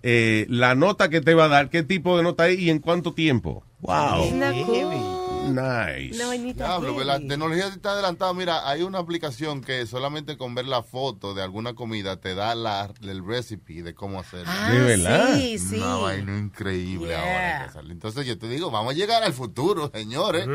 eh, 0.03 0.45
la 0.49 0.75
nota 0.75 1.09
que 1.09 1.21
te 1.21 1.33
va 1.33 1.45
a 1.45 1.49
dar, 1.49 1.69
qué 1.69 1.83
tipo 1.83 2.17
de 2.17 2.23
nota 2.23 2.47
es 2.47 2.59
y 2.59 2.69
en 2.69 2.79
cuánto 2.79 3.13
tiempo. 3.13 3.63
Wow. 3.81 4.25
Isn't 4.25 4.39
that 4.41 4.53
cool? 4.65 5.18
Nice. 5.49 6.17
No, 6.17 6.31
Diablo, 6.31 6.93
pues 6.93 7.05
la 7.05 7.19
tecnología 7.19 7.67
está 7.67 7.91
adelantada. 7.91 8.33
Mira, 8.33 8.67
hay 8.69 8.83
una 8.83 8.99
aplicación 8.99 9.61
que 9.61 9.85
solamente 9.87 10.37
con 10.37 10.55
ver 10.55 10.65
la 10.65 10.83
foto 10.83 11.33
de 11.33 11.43
alguna 11.43 11.73
comida 11.73 12.17
te 12.17 12.35
da 12.35 12.55
la, 12.55 12.89
el 13.01 13.25
recipe 13.25 13.81
de 13.83 13.93
cómo 13.93 14.19
hacerlo. 14.19 14.45
Ah, 14.47 14.69
¿De 14.71 14.79
verdad? 14.79 15.35
sí, 15.35 15.59
sí. 15.59 15.77
Una 15.77 15.95
vaina 15.95 16.37
increíble 16.37 17.09
Yeah. 17.09 17.19
ahora. 17.21 17.65
que 17.67 17.73
sale. 17.73 17.91
Entonces 17.93 18.25
yo 18.25 18.37
te 18.37 18.47
digo, 18.47 18.71
vamos 18.71 18.93
a 18.93 18.95
llegar 18.95 19.23
al 19.23 19.33
futuro, 19.33 19.89
señores. 19.93 20.47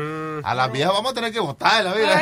A 0.43 0.55
las 0.55 0.71
viejas 0.71 0.93
vamos 0.93 1.11
a 1.11 1.15
tener 1.15 1.31
que 1.31 1.39
votar 1.39 1.83
la 1.83 1.93
vida. 1.93 2.21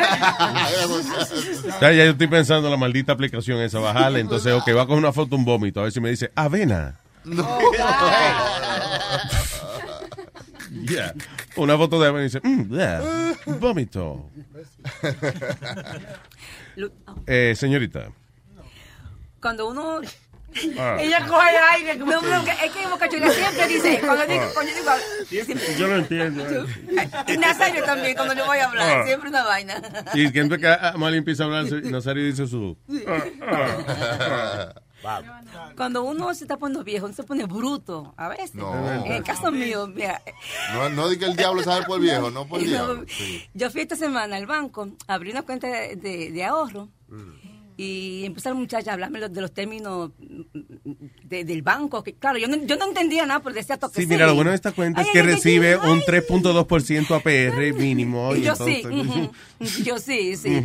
Ya, 1.81 1.91
ya 1.91 2.05
yo 2.05 2.11
estoy 2.11 2.27
pensando 2.27 2.67
en 2.67 2.71
la 2.71 2.77
maldita 2.77 3.13
aplicación 3.13 3.59
esa, 3.59 3.79
bajarle, 3.79 4.19
entonces, 4.19 4.53
ok, 4.61 4.67
va 4.75 4.87
con 4.87 4.97
una 4.97 5.13
foto 5.13 5.35
un 5.35 5.45
vómito, 5.45 5.79
a 5.79 5.83
ver 5.83 5.91
si 5.91 6.01
me 6.01 6.09
dice, 6.09 6.31
avena. 6.35 6.99
Yeah. 10.88 11.14
Una 11.55 11.77
foto 11.77 11.99
de 12.01 12.07
avena 12.07 12.22
y 12.22 12.23
dice, 12.26 12.39
mm, 12.43 12.73
yeah, 12.73 13.01
vómito. 13.60 14.30
Eh, 17.27 17.53
señorita. 17.55 18.11
Cuando 19.41 19.68
uno... 19.69 20.01
Ah. 20.77 20.97
Ella 20.99 21.26
coge 21.27 21.47
aire. 21.72 21.95
No, 21.97 22.22
no, 22.22 22.43
que- 22.45 22.51
es 22.51 22.72
que 22.72 22.85
Boca 22.88 23.10
Chula 23.10 23.27
siempre 23.31 23.68
dice, 23.68 23.99
cuando 24.05 24.23
digo, 24.27 24.43
cuando 24.53 24.72
digo, 24.72 24.91
siempre- 25.43 25.76
Yo 25.80 25.88
no 25.88 25.95
entiendo. 25.95 26.45
eh. 26.47 26.65
y 27.27 27.38
Nazario 27.38 27.84
también, 27.84 28.15
cuando 28.15 28.35
yo 28.35 28.45
voy 28.45 28.60
a 28.60 28.65
hablar, 28.68 28.99
Ah. 28.99 29.03
siempre 29.05 29.30
una 29.30 29.43
vaina. 29.43 29.81
Y 30.14 30.26
entonces 30.26 30.60
que 30.60 30.68
Amalia 30.68 31.18
empieza 31.18 31.43
a 31.43 31.45
hablar, 31.47 31.65
Nazario 31.85 32.23
dice 32.23 32.45
su... 32.45 32.77
Cuando 35.75 36.03
uno 36.03 36.34
se 36.34 36.45
está 36.45 36.57
poniendo 36.57 36.84
viejo, 36.84 37.05
uno 37.05 37.13
se 37.15 37.23
pone 37.23 37.45
bruto 37.45 38.13
a 38.17 38.30
veces. 38.30 38.55
No. 38.55 38.73
En 39.05 39.11
el 39.11 39.23
caso 39.23 39.51
mío, 39.51 39.88
mira, 39.88 40.21
No, 40.73 40.89
no 40.89 41.09
di 41.09 41.17
que 41.17 41.25
el 41.25 41.35
diablo 41.35 41.61
sabe 41.63 41.85
por 41.85 41.99
viejo, 41.99 42.31
no 42.31 42.47
por 42.47 42.59
diablo. 42.59 43.05
Sí. 43.07 43.43
yo 43.53 43.69
fui 43.69 43.81
esta 43.81 43.95
semana 43.95 44.35
al 44.38 44.45
banco, 44.45 44.89
abrí 45.07 45.31
una 45.31 45.43
cuenta 45.43 45.67
de, 45.67 45.95
de- 45.95 46.31
de 46.31 46.43
ahorro 46.45 46.89
y 47.77 48.25
empezó 48.25 48.49
la 48.49 48.55
muchacha 48.55 48.91
a 48.91 48.93
hablarme 48.93 49.19
de 49.19 49.41
los 49.41 49.53
términos 49.53 50.11
de- 51.23 51.43
del 51.43 51.61
banco. 51.61 52.03
Que, 52.03 52.13
claro, 52.13 52.37
yo 52.37 52.47
no, 52.47 52.57
yo 52.57 52.75
no 52.75 52.85
entendía 52.85 53.25
nada, 53.25 53.41
pero 53.41 53.55
decía 53.55 53.77
toque 53.77 54.01
Sí, 54.01 54.07
mira, 54.07 54.27
lo 54.27 54.35
bueno 54.35 54.51
de 54.51 54.55
esta 54.55 54.71
cuenta 54.71 55.01
es 55.01 55.07
Ay, 55.07 55.13
que 55.13 55.19
ay, 55.19 55.25
recibe 55.25 55.77
ay, 55.81 55.89
un 55.89 56.01
3.2% 56.01 57.15
APR 57.15 57.73
mínimo. 57.73 58.35
Y 58.35 58.41
yo 58.41 58.55
sí, 58.55 58.83
ujú. 58.85 59.31
yo 59.83 59.97
sí, 59.99 60.35
sí. 60.37 60.61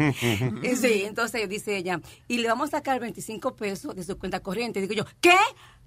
Y 0.62 0.76
sí, 0.76 1.04
entonces 1.04 1.48
dice 1.48 1.76
ella, 1.76 2.00
y 2.26 2.38
le 2.38 2.48
vamos 2.48 2.68
a 2.74 2.78
sacar 2.78 3.00
25 3.00 3.56
pesos 3.56 3.94
de 3.94 4.04
su 4.04 4.18
cuenta 4.18 4.40
corriente. 4.40 4.80
Digo 4.80 4.94
yo, 4.94 5.04
¿qué? 5.20 5.36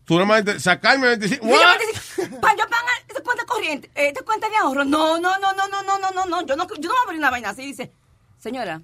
Tú 0.06 0.18
nomás 0.18 0.44
sacarme 0.62 1.08
25. 1.10 1.46
Digo 1.46 1.58
yo, 1.58 1.62
What? 1.64 1.78
25, 2.18 2.42
Para 2.42 2.56
yo 2.58 2.64
pagar 2.64 2.96
esa 3.08 3.22
cuenta 3.22 3.46
corriente, 3.46 3.88
eh, 3.96 4.08
esta 4.08 4.24
cuenta 4.24 4.50
de 4.50 4.56
ahorro. 4.58 4.84
No, 4.84 5.20
no, 5.20 5.38
no, 5.38 5.54
no, 5.54 5.68
no, 5.68 5.84
no, 5.84 6.00
no, 6.00 6.12
no, 6.12 6.26
no. 6.26 6.46
Yo 6.48 6.56
no, 6.56 6.68
yo 6.68 6.76
no 6.76 6.90
voy 6.90 6.98
a 6.98 7.04
abrir 7.06 7.20
una 7.20 7.30
vaina 7.30 7.50
así. 7.52 7.64
Dice, 7.66 7.92
señora, 8.40 8.82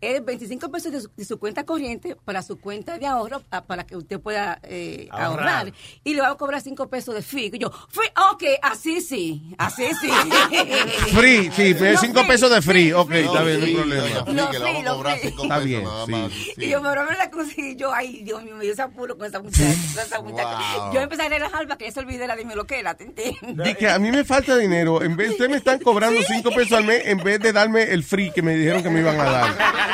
es 0.00 0.24
25 0.24 0.70
pesos 0.70 0.92
de 0.92 1.00
su, 1.00 1.10
de 1.16 1.24
su 1.24 1.38
cuenta 1.38 1.64
corriente 1.64 2.16
para 2.24 2.42
su 2.42 2.60
cuenta 2.60 2.98
de 2.98 3.06
ahorro 3.06 3.42
ah, 3.50 3.64
para 3.64 3.84
que 3.84 3.96
usted 3.96 4.20
pueda 4.20 4.58
eh, 4.62 5.08
Ahorrar. 5.10 5.48
ahorrar. 5.48 5.72
Y 6.04 6.14
le 6.14 6.20
va 6.22 6.30
a 6.30 6.34
cobrar 6.36 6.60
5 6.60 6.88
pesos 6.88 7.14
de 7.14 7.22
fee. 7.22 7.50
Y 7.52 7.58
yo, 7.58 7.70
free, 7.88 8.08
ok, 8.32 8.42
así 8.62 9.00
sí, 9.00 9.54
así 9.58 9.84
sí. 10.00 10.08
Free, 11.14 11.50
sí, 11.54 11.74
No, 11.74 11.98
5 11.98 12.12
free, 12.14 12.26
pesos 12.26 12.50
de 12.50 12.62
free. 12.62 12.92
Ok, 12.92 13.10
está 13.12 13.42
bien, 13.42 13.60
no 13.60 13.66
hay 13.66 13.74
problema. 13.74 14.02
Free, 14.24 14.34
free, 14.54 15.18
free. 15.30 15.42
Está 15.42 15.58
bien, 15.58 15.84
nada 15.84 16.06
sí. 16.06 16.12
más. 16.12 16.32
Y 16.56 16.68
yo, 16.68 16.82
pero 16.82 17.04
me 17.04 17.16
la 17.16 17.30
conseguí 17.30 17.76
yo, 17.76 17.92
ay, 17.92 18.22
Dios 18.22 18.42
mío, 18.44 18.56
me 18.56 18.64
dio 18.64 18.72
ese 18.72 18.82
apuro 18.82 19.16
con 19.16 19.26
esa 19.26 19.40
muchacha. 19.40 19.74
con 19.94 20.04
esa 20.04 20.20
muchacha. 20.22 20.58
Wow. 20.76 20.92
Yo 20.94 21.00
empecé 21.00 21.22
a 21.22 21.28
relajar 21.28 21.66
para 21.66 21.76
que 21.78 21.84
ella 21.86 21.94
se 21.94 22.00
olvide 22.00 22.26
la 22.26 22.36
de 22.36 22.44
mi 22.44 22.54
loquera, 22.54 22.94
¿te 22.94 23.04
entiendes? 23.04 23.66
Di 23.66 23.74
que 23.74 23.88
a 23.88 23.98
mí 23.98 24.10
me 24.10 24.24
falta 24.24 24.56
dinero. 24.56 25.02
En 25.02 25.16
vez, 25.16 25.30
ustedes 25.30 25.50
me 25.50 25.56
están 25.56 25.78
cobrando 25.80 26.20
5 26.26 26.50
pesos 26.50 26.72
al 26.72 26.84
mes 26.84 27.02
en 27.06 27.18
vez 27.18 27.40
de 27.40 27.52
darme 27.52 27.82
el 27.84 28.04
free 28.04 28.30
que 28.30 28.42
me 28.42 28.54
dijeron 28.54 28.82
que 28.82 28.90
me 28.90 29.00
iban 29.00 29.18
a 29.20 29.24
dar. 29.24 29.87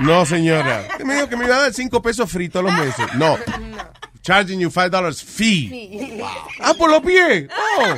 No, 0.00 0.24
señora. 0.24 0.86
Usted 0.92 1.04
me 1.04 1.14
dijo 1.14 1.28
que 1.28 1.36
me 1.36 1.44
iba 1.44 1.56
a 1.56 1.60
dar 1.60 1.72
5 1.74 2.00
pesos 2.02 2.30
free 2.30 2.48
todos 2.48 2.66
los 2.66 2.74
meses. 2.74 3.06
No. 3.14 3.36
Charging 4.22 4.60
you 4.60 4.70
5 4.70 4.90
dollars 4.90 5.22
fee. 5.24 6.22
Ah, 6.60 6.74
por 6.74 6.90
los 6.90 7.00
pies. 7.02 7.48
Oh. 7.78 7.94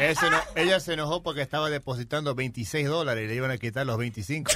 Ella 0.00 0.14
se, 0.14 0.26
eno- 0.26 0.42
ella 0.54 0.80
se 0.80 0.92
enojó 0.94 1.22
porque 1.22 1.42
estaba 1.42 1.68
depositando 1.70 2.34
26 2.34 2.86
dólares 2.86 3.24
y 3.24 3.28
le 3.28 3.34
iban 3.34 3.50
a 3.50 3.58
quitar 3.58 3.84
los 3.84 3.98
25. 3.98 4.50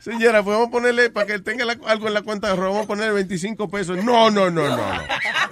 Señora, 0.00 0.42
pues 0.42 0.54
vamos 0.56 0.68
a 0.68 0.70
ponerle, 0.70 1.10
para 1.10 1.26
que 1.26 1.34
él 1.34 1.42
tenga 1.42 1.66
la- 1.66 1.76
algo 1.86 2.08
en 2.08 2.14
la 2.14 2.22
cuenta 2.22 2.46
de 2.46 2.52
ahorro, 2.54 2.70
vamos 2.70 2.84
a 2.84 2.88
ponerle 2.88 3.12
25 3.12 3.68
pesos. 3.68 4.02
No, 4.02 4.30
no, 4.30 4.50
no, 4.50 4.68
no, 4.68 4.76
no. 4.76 5.02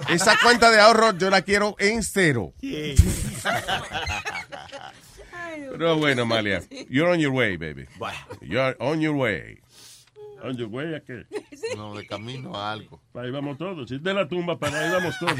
Esa 0.09 0.35
cuenta 0.41 0.71
de 0.71 0.79
ahorro 0.81 1.15
yo 1.15 1.29
la 1.29 1.43
quiero 1.43 1.75
en 1.77 2.01
cero. 2.03 2.53
Pero 5.71 5.97
bueno, 5.97 6.23
Amalia, 6.23 6.61
you're 6.89 7.11
on 7.11 7.19
your 7.19 7.31
way, 7.31 7.57
baby. 7.57 7.85
You're 8.41 8.75
on 8.79 9.01
your 9.01 9.15
way. 9.15 9.59
On 10.41 10.55
your 10.55 10.69
way, 10.69 10.95
¿a 10.95 11.01
qué? 11.01 11.25
No, 11.75 11.93
de 11.95 12.07
camino 12.07 12.55
a 12.55 12.71
algo. 12.71 13.01
Para 13.11 13.25
ahí 13.25 13.31
vamos 13.31 13.57
todos. 13.57 13.87
Si 13.89 13.95
es 13.95 14.03
de 14.03 14.13
la 14.13 14.27
tumba, 14.27 14.57
para 14.57 14.79
ahí 14.79 14.91
vamos 14.91 15.15
todos. 15.19 15.37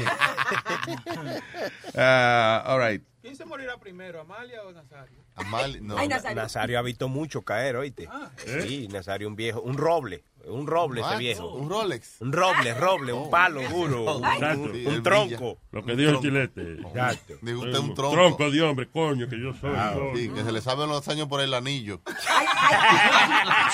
Ah, 1.96 2.62
all 2.66 2.78
right. 2.78 3.02
¿Quién 3.20 3.36
se 3.36 3.44
morirá 3.44 3.76
primero, 3.78 4.20
Amalia 4.20 4.62
o 4.62 4.72
Nazario? 4.72 5.18
Amalia, 5.40 5.78
no. 5.82 5.98
Ay, 5.98 6.08
Nazario. 6.08 6.36
Nazario 6.42 6.78
ha 6.78 6.82
visto 6.82 7.08
mucho 7.08 7.42
caer, 7.42 7.76
oíste. 7.76 8.08
Ah. 8.10 8.30
Sí, 8.36 8.88
Nazario 8.88 9.28
un 9.28 9.36
viejo, 9.36 9.60
un 9.60 9.76
roble, 9.76 10.24
un 10.44 10.66
roble 10.66 11.00
ese 11.02 11.16
viejo. 11.16 11.52
Un 11.54 11.68
Rolex. 11.68 12.20
Un 12.20 12.32
roble, 12.32 12.74
roble, 12.74 13.12
un 13.12 13.30
palo 13.30 13.62
duro, 13.68 14.16
un, 14.16 14.24
Sí, 14.72 15.00
tronco. 15.02 15.58
Lo 15.72 15.84
que 15.84 15.96
dijo 15.96 16.10
el 16.12 16.20
chilete. 16.20 16.72
Exacto. 16.80 17.34
Dijo 17.42 17.60
usted 17.60 17.78
un 17.78 17.94
tronco. 17.94 18.14
Tronco 18.14 18.50
de 18.50 18.62
hombre, 18.62 18.88
coño, 18.88 19.28
que 19.28 19.40
yo 19.40 19.52
soy. 19.54 19.72
Ah, 19.76 19.94
sí, 20.14 20.28
que 20.28 20.42
se 20.42 20.52
le 20.52 20.60
saben 20.60 20.88
los 20.88 21.06
años 21.08 21.28
por 21.28 21.40
el 21.40 21.52
anillo. 21.54 22.00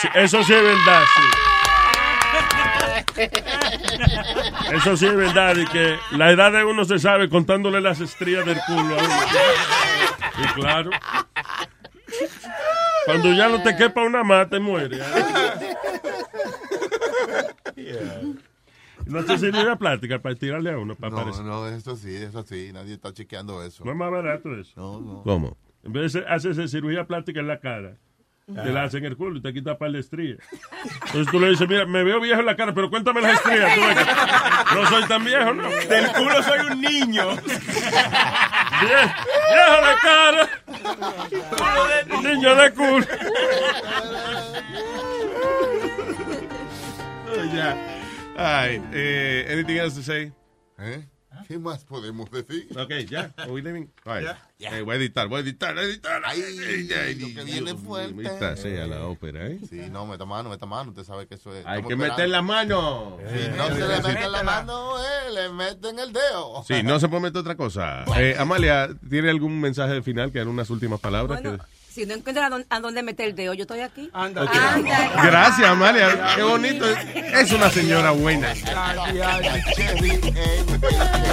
Sí, 0.00 0.08
Eso 0.14 0.42
sí 0.42 0.52
es 0.52 0.62
verdad, 0.62 1.04
sí. 1.14 1.22
Eso 4.72 4.96
sí 4.96 5.06
es 5.06 5.16
verdad, 5.16 5.56
y 5.56 5.66
que 5.66 5.98
la 6.12 6.30
edad 6.30 6.52
de 6.52 6.64
uno 6.64 6.84
se 6.84 6.98
sabe 6.98 7.28
contándole 7.28 7.80
las 7.80 8.00
estrías 8.00 8.44
del 8.44 8.58
culo 8.66 8.98
a 8.98 9.02
uno. 9.02 9.14
Y 10.38 10.46
claro. 10.60 10.90
Cuando 13.06 13.32
ya 13.32 13.48
no 13.48 13.62
te 13.62 13.74
quepa 13.76 14.02
una 14.02 14.22
más, 14.22 14.50
te 14.50 14.58
muere. 14.60 14.98
No 19.06 19.24
te 19.24 19.38
sirve 19.38 19.62
una 19.62 19.76
plática 19.76 20.18
para 20.20 20.34
tirarle 20.34 20.72
a 20.72 20.78
uno, 20.78 20.96
para 20.96 21.10
No, 21.10 21.18
aparecer. 21.18 21.44
no, 21.44 21.68
eso 21.68 21.94
sí, 21.96 22.12
eso 22.16 22.42
sí. 22.42 22.70
Nadie 22.72 22.94
está 22.94 23.12
chequeando 23.12 23.62
eso. 23.62 23.84
No 23.84 23.92
es 23.92 23.96
más 23.96 24.10
barato 24.10 24.52
eso. 24.58 24.72
No, 24.76 25.00
no. 25.00 25.22
¿Cómo? 25.22 25.56
En 25.84 25.92
vez 25.92 26.12
de 26.14 26.26
hacerse 26.26 26.66
cirugía 26.66 27.06
plástica 27.06 27.38
en 27.38 27.46
la 27.46 27.60
cara, 27.60 27.96
te 28.46 28.70
la 28.72 28.84
hacen 28.84 29.04
el 29.04 29.16
culo 29.16 29.38
y 29.38 29.42
te 29.42 29.52
quita 29.52 29.76
par 29.76 29.90
de 29.90 29.98
estrías. 29.98 30.38
Entonces 31.06 31.30
tú 31.32 31.40
le 31.40 31.48
dices, 31.50 31.68
mira, 31.68 31.84
me 31.84 32.04
veo 32.04 32.20
viejo 32.20 32.38
en 32.40 32.46
la 32.46 32.54
cara, 32.56 32.72
pero 32.72 32.88
cuéntame 32.90 33.20
las 33.20 33.32
estrías. 33.34 33.74
Tú 33.74 33.80
ves 33.80 33.96
que 33.98 34.74
no 34.76 34.86
soy 34.88 35.04
tan 35.04 35.24
viejo, 35.24 35.52
¿no? 35.54 35.68
Del 35.68 36.12
culo 36.12 36.42
soy 36.44 36.58
un 36.70 36.80
niño. 36.80 37.30
Vie- 38.80 39.14
viejo 39.50 39.76
de 39.86 39.94
cara. 40.02 40.48
Niño 42.22 42.54
de 42.54 42.72
culo. 42.72 43.06
Oh, 47.28 47.44
ya. 47.54 47.76
Ay, 48.38 48.82
eh, 48.92 49.48
anything 49.52 49.76
else 49.78 49.96
to 49.96 50.02
say? 50.02 50.32
¿Eh? 50.78 51.04
¿Qué 51.46 51.58
más 51.58 51.84
podemos 51.84 52.30
decir? 52.30 52.68
Ok, 52.76 52.90
ya. 53.08 53.32
Voy 53.46 53.62
a 53.64 53.70
editar, 53.70 55.28
voy 55.28 55.38
a 55.38 55.40
editar, 55.40 55.74
voy 55.74 55.84
a 55.84 55.86
editar. 55.86 56.22
Ay, 56.24 56.42
Ay, 56.42 56.88
ay, 56.92 57.14
lo 57.14 57.26
que 57.28 57.44
viene 57.44 57.74
fuerte. 57.74 58.14
maldita 58.14 58.56
sea 58.56 58.86
la 58.86 59.06
ópera, 59.06 59.46
¿eh? 59.46 59.58
Sí, 59.68 59.82
no, 59.90 60.06
meta 60.06 60.24
mano, 60.24 60.50
meta 60.50 60.66
mano. 60.66 60.90
Usted 60.90 61.04
sabe 61.04 61.26
que 61.26 61.34
eso 61.36 61.54
es. 61.54 61.64
Hay 61.66 61.82
que 61.84 61.94
meter 61.94 62.28
la 62.28 62.42
mano. 62.42 63.18
Si 63.20 63.48
no 63.56 63.66
se 63.68 63.86
le 63.86 64.02
mete 64.02 64.28
la 64.28 64.42
mano, 64.42 64.98
eh, 64.98 65.32
le 65.32 65.48
meten 65.50 65.98
el 65.98 66.12
dedo. 66.12 66.64
Sí, 66.66 66.82
no 66.82 66.98
se 66.98 67.08
puede 67.08 67.22
meter 67.22 67.40
otra 67.40 67.54
cosa. 67.56 68.04
Eh, 68.18 68.34
Amalia, 68.38 68.88
¿tiene 69.08 69.30
algún 69.30 69.60
mensaje 69.60 70.02
final 70.02 70.32
que 70.32 70.38
eran 70.38 70.48
unas 70.48 70.70
últimas 70.70 70.98
palabras? 71.00 71.42
Bueno, 71.42 71.58
que- 71.58 71.64
si 71.96 72.04
no 72.04 72.12
encuentran 72.12 72.44
a 72.44 72.50
dónde, 72.50 72.66
a 72.68 72.80
dónde 72.80 73.02
meter 73.02 73.28
el 73.28 73.34
dedo, 73.34 73.54
yo 73.54 73.62
estoy 73.62 73.80
aquí. 73.80 74.10
Anda. 74.12 74.42
Ok. 74.42 74.50
Gracias, 75.24 75.66
Amalia. 75.66 76.34
Qué 76.36 76.42
bonito. 76.42 76.84
Es 76.86 77.50
una 77.52 77.70
señora 77.70 78.10
buena. 78.10 78.52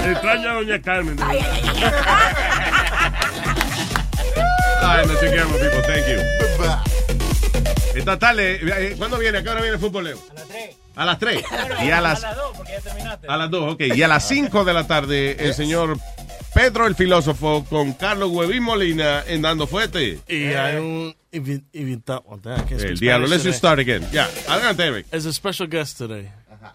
Extraña 0.06 0.52
a 0.52 0.54
doña 0.54 0.80
Carmen. 0.80 1.18
Ay, 4.80 5.06
nos 5.06 5.20
chequeamos, 5.20 5.58
people. 5.58 5.82
Thank 5.82 6.06
you. 6.08 6.18
Esta 7.94 8.18
tarde, 8.18 8.58
eh, 8.62 8.94
¿cuándo 8.96 9.18
viene? 9.18 9.36
¿A 9.38 9.42
qué 9.42 9.50
hora 9.50 9.60
viene 9.60 9.74
el 9.74 9.80
fútbol, 9.80 10.04
Leo? 10.04 10.18
A 10.96 11.04
las 11.04 11.18
3. 11.18 11.44
Y 11.82 11.90
a 11.90 12.00
las, 12.00 12.24
A 12.24 12.28
las 12.28 12.36
2, 12.38 12.56
porque 12.56 12.72
ya 12.72 12.80
terminaste. 12.80 13.26
a 13.28 13.36
las 13.36 13.50
2, 13.50 13.74
ok. 13.74 13.80
Y 13.94 14.02
a 14.02 14.08
las 14.08 14.26
5 14.26 14.64
de 14.64 14.72
la 14.72 14.86
tarde, 14.86 15.36
el 15.40 15.52
señor 15.52 15.98
Pedro 16.54 16.86
el 16.86 16.94
filósofo 16.94 17.64
con 17.68 17.92
Carlos 17.94 18.30
Huevín 18.30 18.62
Molina 18.62 19.24
en 19.26 19.42
Dando 19.42 19.66
Fuerte. 19.66 20.20
Y 20.28 20.44
hay 20.52 20.76
un 20.76 21.14
invi- 21.32 21.64
invitado. 21.72 22.22
oh, 22.26 22.38
El 22.70 22.98
diablo. 22.98 23.26
Let's 23.26 23.42
just 23.44 23.58
start 23.58 23.80
again. 23.80 24.06
Ya, 24.12 24.28
adelante, 24.48 24.84
Eric. 24.86 25.06
There's 25.10 25.26
a 25.26 25.32
special 25.32 25.68
guest 25.68 25.98
today 25.98 26.30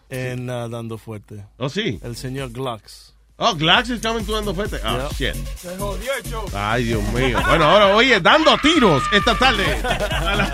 en 0.10 0.50
uh, 0.50 0.68
Dando 0.68 0.98
Fuerte. 0.98 1.46
Oh, 1.58 1.70
sí. 1.70 2.00
El 2.04 2.16
señor 2.16 2.52
Glux. 2.52 3.14
Oh, 3.38 3.56
Glax 3.56 3.90
is 3.90 4.02
coming 4.02 4.26
to 4.26 4.34
Dando 4.34 4.54
Fuerte. 4.54 4.80
Oh, 4.86 5.10
Yeah. 5.18 5.34
shit. 5.34 5.36
Se 5.58 5.78
jodió 5.78 6.12
el 6.14 6.24
show. 6.30 6.46
Ay, 6.54 6.84
Dios 6.84 7.02
mío. 7.14 7.40
Bueno, 7.48 7.64
ahora, 7.64 7.96
oye, 7.96 8.20
dando 8.20 8.58
tiros 8.58 9.02
esta 9.14 9.34
tarde. 9.38 9.64
A 10.12 10.36
la- 10.36 10.54